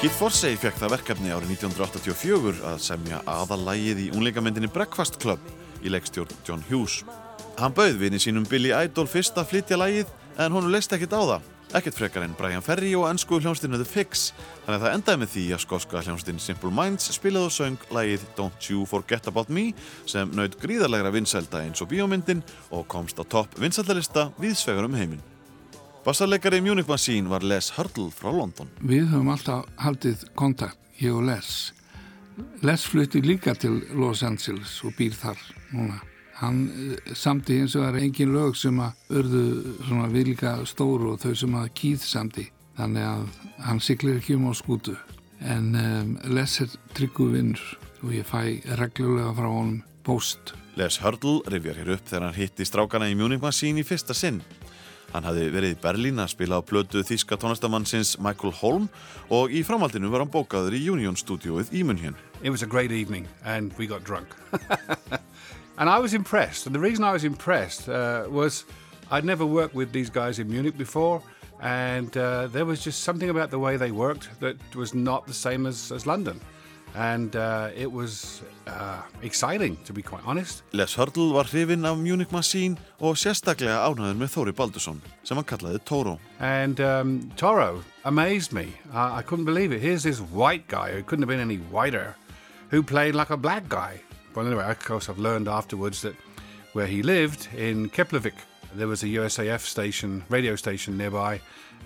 Keith 0.00 0.16
Forsey 0.16 0.54
fekk 0.56 0.78
það 0.80 0.92
verkefni 0.94 1.28
árið 1.28 1.50
1984 1.58 2.62
að 2.70 2.78
semja 2.80 3.18
aðalægið 3.28 3.98
í 4.00 4.04
unleikamyndinni 4.16 4.70
Breakfast 4.72 5.18
Club 5.20 5.42
í 5.84 5.90
leikstjórn 5.92 6.38
John 6.46 6.62
Hughes. 6.70 7.02
Hann 7.58 7.74
bauð 7.76 7.98
vini 8.00 8.16
sínum 8.16 8.46
Billy 8.48 8.70
Idol 8.72 9.04
fyrst 9.04 9.36
að 9.36 9.50
flytja 9.50 9.76
lægið 9.76 10.08
en 10.40 10.54
honum 10.56 10.72
leist 10.72 10.94
ekkert 10.96 11.12
á 11.12 11.20
það. 11.20 11.50
Ekkert 11.76 11.98
frekar 11.98 12.24
en 12.24 12.32
Brian 12.38 12.64
Ferry 12.64 12.94
og 12.96 13.10
ennsku 13.10 13.42
hljónstinu 13.42 13.76
The 13.76 13.84
Fix. 13.84 14.30
Þannig 14.64 14.78
að 14.78 14.86
það 14.86 14.96
endaði 14.96 15.20
með 15.20 15.32
því 15.34 15.44
að 15.52 15.62
skoska 15.66 16.04
hljónstin 16.06 16.40
Simple 16.46 16.72
Minds 16.78 17.12
spilaði 17.18 17.50
og 17.50 17.56
söng 17.58 17.84
lægið 17.92 18.24
Don't 18.40 18.70
You 18.72 18.86
Forget 18.88 19.28
About 19.28 19.52
Me 19.52 19.66
sem 20.08 20.32
naut 20.32 20.56
gríðarlegra 20.64 21.12
vinsælda 21.12 21.60
eins 21.66 21.84
og 21.84 21.92
bíómyndin 21.92 22.40
og 22.72 22.88
komst 22.88 23.20
á 23.20 23.24
topp 23.28 23.60
vinsældalista 23.60 24.30
viðsvegar 24.40 24.88
um 24.88 24.96
heiminn. 24.96 25.20
Bassarleikari 26.04 26.60
Munich 26.60 26.88
Machine 26.88 27.28
var 27.28 27.42
Les 27.42 27.70
Hurdle 27.76 28.08
frá 28.08 28.30
London. 28.32 28.68
Við 28.80 29.10
höfum 29.10 29.28
alltaf 29.28 29.66
haldið 29.84 30.22
kontakt, 30.32 30.78
ég 30.96 31.12
og 31.12 31.26
Les. 31.28 31.48
Les 32.64 32.84
flutti 32.88 33.20
líka 33.20 33.52
til 33.52 33.82
Los 33.92 34.22
Angeles 34.24 34.78
og 34.80 34.94
býr 34.96 35.12
þar 35.12 35.42
núna. 35.74 35.98
Hann 36.40 36.62
eh, 36.72 37.12
samti 37.12 37.58
eins 37.60 37.74
og 37.76 37.84
það 37.84 37.98
er 37.98 38.06
engin 38.06 38.32
lög 38.32 38.56
sem 38.56 38.80
að 38.80 39.18
örðu 39.20 39.42
svona 39.90 40.06
vilka 40.14 40.54
stóru 40.64 41.10
og 41.12 41.20
þau 41.20 41.34
sem 41.36 41.58
að 41.60 41.68
kýð 41.82 42.06
samti. 42.08 42.46
Þannig 42.80 43.08
að 43.10 43.26
hann 43.66 43.84
siklir 43.84 44.22
ekki 44.22 44.38
um 44.38 44.48
á 44.48 44.52
skútu. 44.56 44.96
En 45.44 45.74
um, 45.76 46.16
Les 46.32 46.56
er 46.64 46.72
tryggu 46.96 47.28
vinnur 47.34 47.66
og 48.00 48.16
ég 48.16 48.24
fæ 48.24 48.64
reglulega 48.80 49.36
frá 49.36 49.50
honum 49.52 49.82
post. 50.06 50.54
Les 50.80 50.96
Hurdle 51.04 51.44
rifjar 51.52 51.76
hér 51.82 51.92
upp 51.98 52.08
þegar 52.08 52.26
hann 52.30 52.40
hitti 52.40 52.64
strákana 52.64 53.12
í 53.12 53.20
Munich 53.20 53.44
Machine 53.44 53.84
í 53.84 53.84
fyrsta 53.84 54.16
sinn. 54.16 54.40
Hann 55.10 55.26
hafði 55.26 55.48
verið 55.50 55.72
í 55.74 55.78
Berlín 55.82 56.22
að 56.22 56.30
spila 56.36 56.60
á 56.60 56.62
plötu 56.62 57.02
þíska 57.02 57.34
tónlistamannsins 57.40 58.12
Michael 58.22 58.52
Holm 58.60 58.86
og 59.34 59.50
í 59.50 59.64
framhaldinu 59.66 60.10
var 60.12 60.22
hann 60.22 60.30
bókaður 60.30 60.76
í 60.78 60.84
Union 60.92 61.18
stúdióið 61.18 61.72
í 61.74 61.82
München. 61.82 62.14
It 62.42 62.50
was 62.50 62.62
a 62.62 62.66
great 62.70 62.92
evening, 62.92 63.26
and 63.44 63.74
we 63.76 63.86
got 63.86 64.04
drunk. 64.04 64.28
and 65.78 65.90
I 65.90 65.98
was 65.98 66.14
impressed. 66.14 66.66
And 66.66 66.74
the 66.74 66.80
reason 66.80 67.04
I 67.04 67.12
was 67.12 67.24
impressed 67.24 67.88
uh, 67.88 68.26
was 68.30 68.64
I'd 69.10 69.24
never 69.24 69.44
worked 69.44 69.74
with 69.74 69.90
these 69.92 70.10
guys 70.10 70.38
in 70.38 70.48
Munich 70.48 70.78
before, 70.78 71.20
and 71.60 72.16
uh, 72.16 72.46
there 72.46 72.64
was 72.64 72.84
just 72.84 73.02
something 73.02 73.30
about 73.30 73.50
the 73.50 73.58
way 73.58 73.76
they 73.76 73.90
worked 73.90 74.28
that 74.38 74.56
was 74.76 74.94
not 74.94 75.26
the 75.26 75.34
same 75.34 75.66
as, 75.66 75.90
as 75.90 76.06
London. 76.06 76.40
And 76.94 77.36
uh, 77.36 77.70
it 77.76 77.90
was 77.90 78.42
uh, 78.66 79.02
exciting, 79.22 79.76
to 79.84 79.92
be 79.92 80.02
quite 80.02 80.22
honest. 80.26 80.62
Les 80.72 80.94
Hurdle 80.94 81.32
var 81.32 81.44
hrifinn 81.44 81.84
af 81.84 81.96
Munich 81.98 82.32
Machine 82.32 82.76
og 82.98 83.16
sérstaklega 83.16 83.78
ánæður 83.86 84.18
með 84.18 84.32
Þóri 84.34 84.54
Baldursson 84.58 84.98
sem 85.22 85.38
hann 85.38 85.46
kallaði 85.46 85.80
Toro. 85.86 86.18
And 86.40 86.80
um, 86.80 87.30
Toro 87.36 87.82
amazed 88.04 88.52
me. 88.52 88.74
I, 88.92 89.20
I 89.20 89.22
couldn't 89.22 89.44
believe 89.46 89.72
it. 89.72 89.80
Here's 89.80 90.02
this 90.02 90.20
white 90.20 90.66
guy 90.68 90.90
who 90.92 91.02
couldn't 91.02 91.22
have 91.22 91.28
been 91.30 91.40
any 91.40 91.58
whiter, 91.70 92.16
who 92.70 92.82
played 92.82 93.14
like 93.14 93.30
a 93.30 93.36
black 93.36 93.68
guy. 93.68 94.00
Well, 94.34 94.46
anyway, 94.46 94.64
of 94.64 94.78
course, 94.84 95.08
I've 95.08 95.18
learned 95.18 95.48
afterwards 95.48 96.02
that 96.02 96.14
where 96.72 96.86
he 96.86 97.02
lived 97.02 97.48
in 97.56 97.88
Keflavik, 97.90 98.38
there 98.74 98.88
was 98.88 99.02
a 99.02 99.06
USAF 99.06 99.60
station, 99.60 100.24
radio 100.28 100.56
station 100.56 100.96
nearby, 100.96 101.40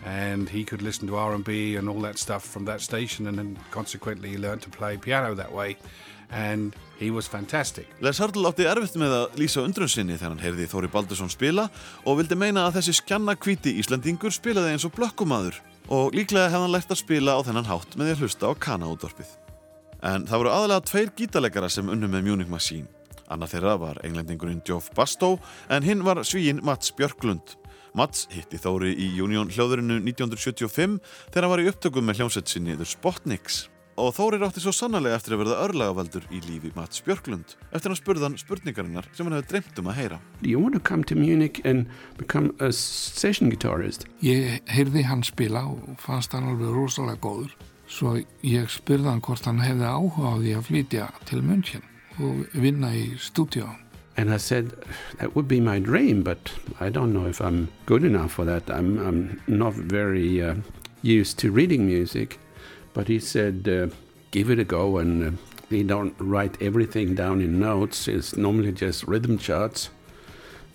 and 0.04 0.48
he 0.48 0.64
could 0.64 0.82
listen 0.82 1.06
to 1.08 1.16
R&B 1.16 1.76
and 1.76 1.88
all 1.88 2.00
that 2.02 2.18
stuff 2.18 2.44
from 2.44 2.64
that 2.66 2.80
station, 2.80 3.26
and 3.26 3.38
then 3.38 3.58
consequently 3.70 4.30
he 4.30 4.38
learned 4.38 4.62
to 4.62 4.70
play 4.70 4.96
piano 4.96 5.34
that 5.34 5.52
way, 5.52 5.76
and 6.30 6.74
he 6.98 7.10
was 7.10 7.26
fantastic. 7.26 7.86
Les 8.00 8.18
Hurdle 8.18 8.50
átti 8.50 8.66
erfitt 8.68 8.96
með 9.00 9.14
að 9.18 9.38
lýsa 9.40 9.62
undrun 9.64 9.90
sinni 9.90 10.16
þegar 10.18 10.34
hann 10.34 10.42
heyrði 10.44 10.68
Þóri 10.70 10.90
Baldursson 10.92 11.32
spila 11.32 11.68
og 12.04 12.18
vildi 12.20 12.38
meina 12.38 12.66
að 12.66 12.80
þessi 12.80 12.98
skjanna 13.00 13.36
kvíti 13.38 13.76
Íslandingur 13.80 14.34
spilaði 14.34 14.74
eins 14.74 14.86
og 14.88 14.94
blökkumadur 14.96 15.60
og 15.92 16.16
líklega 16.16 16.50
hefði 16.50 16.66
hann 16.66 16.74
lært 16.74 16.92
að 16.92 17.02
spila 17.02 17.38
á 17.38 17.44
þennan 17.46 17.70
hátt 17.70 17.96
með 17.96 18.10
því 18.10 18.16
að 18.16 18.24
hlusta 18.24 18.50
á 18.50 18.52
kanaútvarpið. 18.66 19.32
En 20.04 20.26
það 20.28 20.42
voru 20.42 20.52
aðalega 20.52 20.88
tveir 20.90 21.14
gítarleikara 21.16 21.70
sem 21.72 21.88
unnu 21.88 22.10
með 22.12 22.28
Munich 22.28 22.50
Machine. 22.52 22.88
Annað 23.32 23.54
þeirra 23.54 23.74
var 23.80 24.00
englendingurinn 24.04 24.62
Geoff 24.66 24.90
Bastow 24.96 25.38
en 25.72 25.84
hinn 25.86 26.04
var 26.04 26.20
svíin 26.26 26.62
Mats 26.64 26.92
Björklund. 26.96 27.56
Mats 27.94 28.26
hitti 28.32 28.58
Þóri 28.58 28.90
í 28.98 29.12
Union 29.22 29.52
hljóðurinu 29.54 30.00
1975 30.02 30.98
þegar 31.30 31.46
hann 31.46 31.52
var 31.54 31.62
í 31.62 31.68
upptökum 31.70 32.08
með 32.08 32.20
hljómsett 32.20 32.50
sinni 32.50 32.74
The 32.76 32.88
Spotniks. 32.88 33.68
Og 33.94 34.10
Þóri 34.16 34.40
rátti 34.42 34.58
svo 34.58 34.72
sannarlega 34.74 35.14
eftir 35.20 35.36
að 35.36 35.44
verða 35.44 35.60
örlagavaldur 35.68 36.24
í 36.34 36.40
lífi 36.42 36.72
Mats 36.74 36.98
Björklund 37.06 37.54
eftir 37.70 37.94
að 37.94 38.00
spurðan 38.00 38.34
spurningarinnar 38.40 39.06
sem 39.14 39.28
hann 39.28 39.38
hefði 39.38 39.52
dreymt 39.52 39.78
um 39.78 39.92
að 39.92 39.98
heyra. 40.00 40.18
Do 40.42 40.50
you 40.50 40.58
want 40.58 40.74
to 40.74 40.82
come 40.82 41.06
to 41.06 41.14
Munich 41.14 41.62
and 41.64 41.86
become 42.18 42.50
a 42.58 42.72
session 42.74 43.54
guitarist? 43.54 44.08
Ég 44.26 44.58
heyrði 44.74 45.06
hann 45.06 45.22
spila 45.22 45.62
og 45.70 45.94
fannst 46.02 46.34
hann 46.34 46.50
alveg 46.50 46.74
rosalega 46.74 47.22
góður. 47.22 47.54
Svo 47.86 48.18
ég 48.42 48.70
spurði 48.74 49.12
hann 49.12 49.22
hvort 49.22 49.46
hann 49.46 49.62
hefði 49.62 49.86
áhuga 49.86 50.34
á 50.34 50.42
því 50.42 50.58
að 50.58 50.70
flytja 50.72 51.10
til 51.30 51.44
München 51.46 51.86
og 52.20 52.46
vinna 52.52 52.92
í 52.94 53.14
stúdíu. 53.18 53.68
And 54.16 54.32
I 54.32 54.36
said, 54.36 54.70
that 55.18 55.34
would 55.34 55.48
be 55.48 55.60
my 55.60 55.80
dream, 55.80 56.22
but 56.22 56.52
I 56.78 56.88
don't 56.88 57.12
know 57.12 57.26
if 57.26 57.40
I'm 57.40 57.68
good 57.86 58.04
enough 58.04 58.32
for 58.32 58.44
that. 58.44 58.70
I'm, 58.70 58.98
I'm 58.98 59.40
not 59.48 59.74
very 59.74 60.40
uh, 60.40 60.54
used 61.02 61.38
to 61.40 61.50
reading 61.50 61.84
music. 61.86 62.38
But 62.92 63.08
he 63.08 63.18
said, 63.18 63.68
uh, 63.68 63.88
give 64.30 64.50
it 64.50 64.60
a 64.60 64.64
go. 64.64 64.98
And 64.98 65.22
uh, 65.24 65.30
they 65.68 65.82
don't 65.82 66.14
write 66.18 66.60
everything 66.62 67.14
down 67.14 67.40
in 67.40 67.58
notes, 67.58 68.06
it's 68.06 68.36
normally 68.36 68.72
just 68.72 69.04
rhythm 69.08 69.38
charts. 69.38 69.90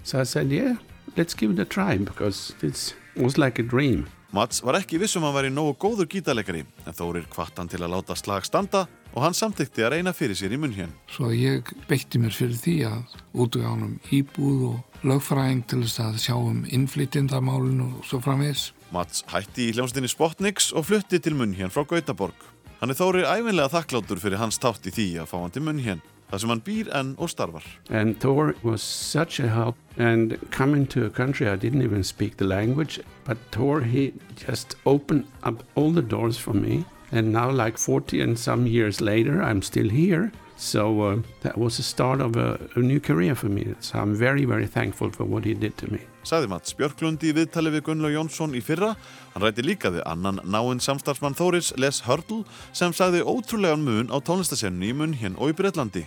So 0.03 0.19
I 0.19 0.23
said, 0.23 0.49
yeah, 0.49 0.75
let's 1.15 1.33
give 1.33 1.51
it 1.51 1.59
a 1.59 1.65
try 1.65 1.97
because 1.97 2.53
it 2.61 2.93
was 3.15 3.37
like 3.37 3.59
a 3.59 3.63
dream. 3.63 4.07
Mats 4.31 4.61
var 4.61 4.77
ekki 4.77 4.99
vissum 5.01 5.23
að 5.25 5.31
hann 5.31 5.37
væri 5.39 5.49
nógu 5.53 5.71
góður 5.81 6.05
gítarleikari 6.11 6.59
en 6.85 6.93
Þórir 6.93 7.25
hvart 7.33 7.57
hann 7.57 7.69
til 7.71 7.79
að 7.81 7.95
láta 7.95 8.13
slag 8.13 8.45
standa 8.45 8.83
og 9.13 9.23
hann 9.23 9.37
samtykti 9.37 9.85
að 9.85 9.95
reyna 9.95 10.13
fyrir 10.15 10.37
sér 10.37 10.53
í 10.55 10.59
munn 10.61 10.75
hér. 10.75 10.91
Svo 11.11 11.31
ég 11.33 11.71
beitti 11.89 12.21
mér 12.21 12.35
fyrir 12.35 12.59
því 12.59 12.75
að 12.89 13.15
útvæða 13.33 13.71
honum 13.73 13.95
íbúð 14.13 14.61
og 14.69 15.07
lögfræðing 15.09 15.65
til 15.69 15.81
þess 15.85 16.03
að 16.03 16.21
sjá 16.25 16.35
um 16.37 16.61
innflytjendamálinu 16.67 17.89
og 17.97 18.05
svo 18.07 18.21
framvegis. 18.23 18.69
Mats 18.93 19.23
hætti 19.29 19.69
í 19.69 19.73
hljómsdynni 19.77 20.09
Spotniks 20.11 20.71
og 20.73 20.87
flutti 20.89 21.19
til 21.21 21.37
munn 21.37 21.57
hér 21.57 21.73
frá 21.73 21.85
Gautaborg. 21.87 22.37
Hann 22.79 22.93
er 22.93 22.97
Þórir 22.99 23.27
æfinlega 23.27 23.73
þakkláttur 23.73 24.21
fyrir 24.21 24.39
hans 24.39 24.61
tátt 24.61 24.87
í 24.87 24.93
því 24.95 25.09
að 25.23 25.29
fá 25.33 25.37
hann 25.41 25.53
til 25.55 25.65
munn 25.65 25.83
hér. 25.83 25.99
Það 26.29 26.41
sem 26.43 26.51
hann 26.53 26.61
býr 26.61 26.89
enn 26.93 27.15
og 27.17 27.31
starfar. 27.31 27.65
And 27.89 28.19
Thor 28.21 28.53
was 28.61 28.83
such 28.83 29.39
a 29.39 29.49
help. 29.49 29.75
And 29.97 30.37
coming 30.51 30.85
to 30.93 31.05
a 31.05 31.09
country 31.09 31.49
I 31.49 31.55
didn't 31.55 31.81
even 31.81 32.03
speak 32.03 32.37
the 32.37 32.45
language, 32.45 32.99
but 33.25 33.37
Thor, 33.51 33.81
he 33.81 34.13
just 34.37 34.77
opened 34.85 35.25
up 35.43 35.63
all 35.75 35.91
the 35.91 36.05
doors 36.05 36.37
for 36.37 36.53
me. 36.53 36.85
And 37.11 37.33
now, 37.33 37.49
like 37.49 37.77
40 37.77 38.21
and 38.21 38.37
some 38.37 38.67
years 38.67 39.01
later, 39.01 39.41
I'm 39.41 39.61
still 39.61 39.89
here. 39.89 40.31
So 40.59 41.01
uh, 41.01 41.17
that 41.41 41.57
was 41.57 41.77
the 41.77 41.83
start 41.83 42.19
of 42.19 42.35
a, 42.35 42.59
a 42.75 42.79
new 42.79 42.99
career 42.99 43.33
for 43.33 43.47
me. 43.47 43.73
So 43.79 43.97
I'm 43.97 44.13
very, 44.13 44.45
very 44.45 44.67
thankful 44.67 45.09
for 45.09 45.23
what 45.23 45.45
he 45.45 45.53
did 45.53 45.77
to 45.77 45.91
me. 45.91 46.01
Sagði 46.27 46.49
Mats 46.51 46.75
Björklund 46.75 47.23
í 47.23 47.31
viðtali 47.33 47.71
við 47.73 47.85
Gunnlaug 47.87 48.13
Jónsson 48.13 48.53
í 48.53 48.61
fyrra. 48.61 48.91
Hann 49.33 49.45
rætti 49.45 49.63
líka 49.63 49.89
við 49.95 50.03
annan 50.05 50.41
náinn 50.43 50.83
samstarfsmann 50.83 51.37
Þóris, 51.39 51.71
Les 51.79 52.03
Hurdle, 52.05 52.43
sem 52.75 52.93
sagði 52.93 53.23
ótrúlegan 53.23 53.87
mun 53.87 54.11
á 54.11 54.19
tónlistasennu 54.19 54.91
í 54.91 54.93
munn 54.93 55.15
hér 55.15 55.39
og 55.39 55.53
í 55.53 55.57
Breitlandi. 55.57 56.05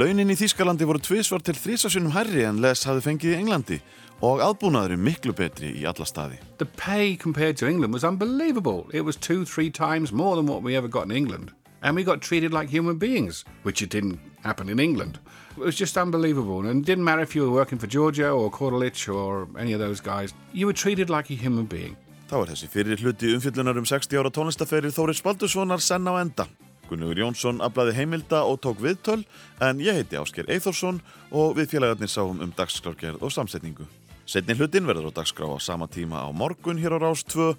Launin 0.00 0.32
í 0.32 0.38
Þýskalandi 0.38 0.86
voru 0.86 1.02
tvísvar 1.02 1.42
til 1.44 1.58
þrísasunum 1.58 2.14
hærri 2.14 2.44
en 2.48 2.62
Les 2.64 2.86
hafði 2.86 3.04
fengið 3.04 3.34
í 3.34 3.38
Englandi 3.42 3.80
og 4.20 4.42
aðbúnaðurinn 4.44 5.00
miklu 5.04 5.32
betri 5.36 5.72
í 5.80 5.86
alla 5.88 6.04
staði. 6.04 6.38
The 6.58 6.66
pay 6.66 7.16
compared 7.16 7.56
to 7.58 7.68
England 7.68 7.92
was 7.92 8.04
unbelievable. 8.04 8.86
It 8.92 9.04
was 9.04 9.16
two, 9.16 9.44
three 9.44 9.70
times 9.70 10.12
more 10.12 10.36
than 10.36 10.46
what 10.46 10.62
we 10.62 10.76
ever 10.76 10.88
got 10.88 11.04
in 11.04 11.16
England. 11.16 11.52
And 11.82 11.96
we 11.96 12.04
got 12.04 12.20
treated 12.20 12.52
like 12.52 12.68
human 12.68 12.98
beings, 12.98 13.44
which 13.62 13.80
it 13.80 13.88
didn't 13.88 14.20
happen 14.44 14.68
in 14.68 14.78
England. 14.78 15.18
It 15.56 15.64
was 15.64 15.76
just 15.76 15.96
unbelievable. 15.96 16.66
And 16.66 16.82
it 16.82 16.86
didn't 16.86 17.04
matter 17.04 17.22
if 17.22 17.34
you 17.34 17.42
were 17.42 17.56
working 17.56 17.78
for 17.78 17.86
Giorgio 17.86 18.38
or 18.38 18.50
Kordelich 18.50 19.08
or 19.08 19.48
any 19.58 19.72
of 19.72 19.80
those 19.80 20.00
guys. 20.00 20.34
You 20.52 20.66
were 20.66 20.74
treated 20.74 21.08
like 21.08 21.30
a 21.30 21.34
human 21.34 21.64
being. 21.64 21.96
Þá 22.30 22.44
er 22.44 22.50
þessi 22.52 22.68
fyrir 22.70 23.00
hluti 23.02 23.32
umfyllunar 23.34 23.78
um 23.80 23.86
60 23.88 24.20
ára 24.20 24.30
tónlistaferið 24.30 24.94
Þóris 24.94 25.22
Baldurssonar 25.24 25.80
senn 25.82 26.06
á 26.06 26.14
enda. 26.20 26.46
Gunnlaugur 26.86 27.18
Jónsson 27.24 27.58
aflaði 27.64 27.96
heimilda 27.96 28.44
og 28.46 28.60
tók 28.62 28.78
viðtöl 28.82 29.24
en 29.62 29.82
ég 29.82 29.98
heiti 29.98 30.18
Ásker 30.18 30.46
Eithórsson 30.50 31.00
og 31.30 31.56
við 31.58 31.72
félagarnir 31.74 32.10
sáum 32.10 32.38
um 32.42 32.54
dagskrárgerð 32.54 33.22
og 33.22 33.34
samsetningu. 33.34 33.88
Setni 34.30 34.54
hlutin 34.54 34.86
verður 34.86 35.08
á 35.10 35.18
dagskrá 35.18 35.48
á 35.50 35.58
sama 35.58 35.88
tíma 35.90 36.22
á 36.22 36.30
morgun 36.30 36.78
hér 36.78 36.94
á 36.94 37.02
Rás 37.02 37.24
2 37.26 37.50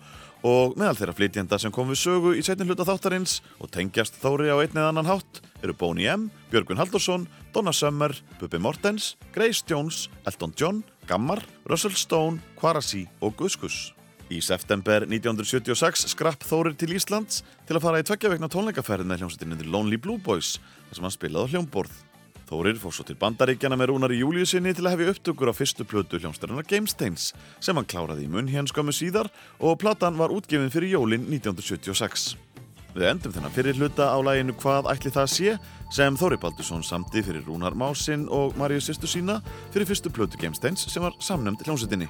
og 0.47 0.77
meðal 0.79 0.95
þeirra 0.95 1.15
flytjenda 1.17 1.57
sem 1.59 1.71
kom 1.75 1.89
við 1.91 1.99
sögu 1.99 2.31
í 2.39 2.43
setni 2.47 2.63
hluta 2.63 2.85
þáttarins 2.87 3.41
og 3.59 3.67
tengjast 3.75 4.15
Þóri 4.21 4.47
á 4.47 4.55
einn 4.55 4.77
eða 4.79 4.93
annan 4.93 5.09
hátt 5.09 5.41
eru 5.59 5.75
Bóni 5.75 6.07
M, 6.07 6.29
Björgun 6.47 6.79
Haldursson, 6.79 7.25
Donna 7.51 7.73
Summer, 7.75 8.15
Bubi 8.39 8.61
Mortens, 8.63 9.17
Grace 9.35 9.67
Jones, 9.67 10.05
Elton 10.23 10.53
John, 10.55 10.79
Gammar, 11.11 11.43
Russell 11.67 11.97
Stone, 11.99 12.39
Kvarasi 12.55 13.03
og 13.19 13.35
Guskus. 13.35 13.91
Í 14.31 14.39
september 14.39 15.03
1976 15.09 16.07
skrapp 16.13 16.47
Þórir 16.47 16.77
til 16.79 16.95
Íslands 16.95 17.43
til 17.67 17.75
að 17.75 17.83
fara 17.83 17.99
í 17.99 18.07
tveggjaveikna 18.07 18.47
tónleikaferð 18.47 19.11
með 19.11 19.25
hljómsveitinni 19.25 19.59
The 19.59 19.67
Lonely 19.67 19.99
Blue 19.99 20.23
Boys 20.23 20.55
þar 20.87 21.01
sem 21.01 21.09
hann 21.09 21.17
spilaði 21.19 21.43
á 21.43 21.51
hljómborð. 21.51 21.99
Þórir 22.51 22.75
fór 22.75 22.91
svo 22.91 23.05
til 23.07 23.15
bandaríkjana 23.15 23.77
með 23.79 23.93
rúnar 23.93 24.11
í 24.11 24.17
júliu 24.19 24.43
sinni 24.43 24.73
til 24.75 24.83
að 24.83 24.97
hefja 24.97 25.11
upptökur 25.13 25.49
á 25.49 25.55
fyrstu 25.55 25.85
plötu 25.87 26.19
hljómsdarinnar 26.19 26.65
Gamesteins 26.67 27.29
sem 27.63 27.77
hann 27.79 27.87
kláraði 27.87 28.25
í 28.25 28.31
munn 28.31 28.49
hér 28.51 28.65
skömmu 28.67 28.91
síðar 28.91 29.29
og 29.63 29.77
platan 29.79 30.17
var 30.19 30.33
útgefin 30.35 30.73
fyrir 30.73 30.97
jólin 30.97 31.23
1976. 31.29 32.33
Við 32.91 33.05
endum 33.07 33.31
þennan 33.31 33.53
fyrir 33.55 33.77
hluta 33.79 34.09
á 34.11 34.19
læginu 34.19 34.57
Hvað 34.59 34.89
ætli 34.91 35.13
það 35.15 35.29
sé 35.31 35.53
sem 35.95 36.17
Þóri 36.19 36.41
Baldursson 36.41 36.83
samdi 36.83 37.23
fyrir 37.23 37.45
Rúnar 37.47 37.71
Másinn 37.71 38.25
og 38.27 38.57
Maríu 38.59 38.83
sýstu 38.83 39.07
sína 39.07 39.37
fyrir 39.71 39.87
fyrstu 39.87 40.11
plötu 40.11 40.39
Gemsteins 40.41 40.83
sem 40.91 41.05
var 41.05 41.15
samnefnd 41.23 41.63
hljómsveitinni. 41.63 42.09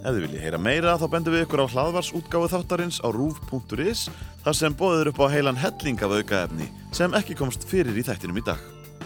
Ef 0.00 0.12
þið 0.12 0.26
viljið 0.26 0.44
heyra 0.44 0.60
meira 0.60 0.98
þá 1.00 1.06
bendum 1.14 1.36
við 1.38 1.46
ykkur 1.46 1.64
á 1.64 1.72
hlaðvarsútgáfu 1.72 2.52
þáttarins 2.52 3.00
á 3.00 3.08
rúf.is 3.16 4.10
þar 4.44 4.60
sem 4.60 4.76
bóður 4.76 5.14
upp 5.14 5.24
á 5.24 5.32
heilan 5.32 5.60
helling 5.60 6.04
af 6.04 6.18
aukaefni 6.20 6.68
sem 6.92 7.16
ekki 7.16 7.38
komst 7.40 7.64
fyrir 7.64 7.96
í 7.96 8.04
þættinum 8.04 8.44
í 8.44 8.44
dag. 8.44 8.79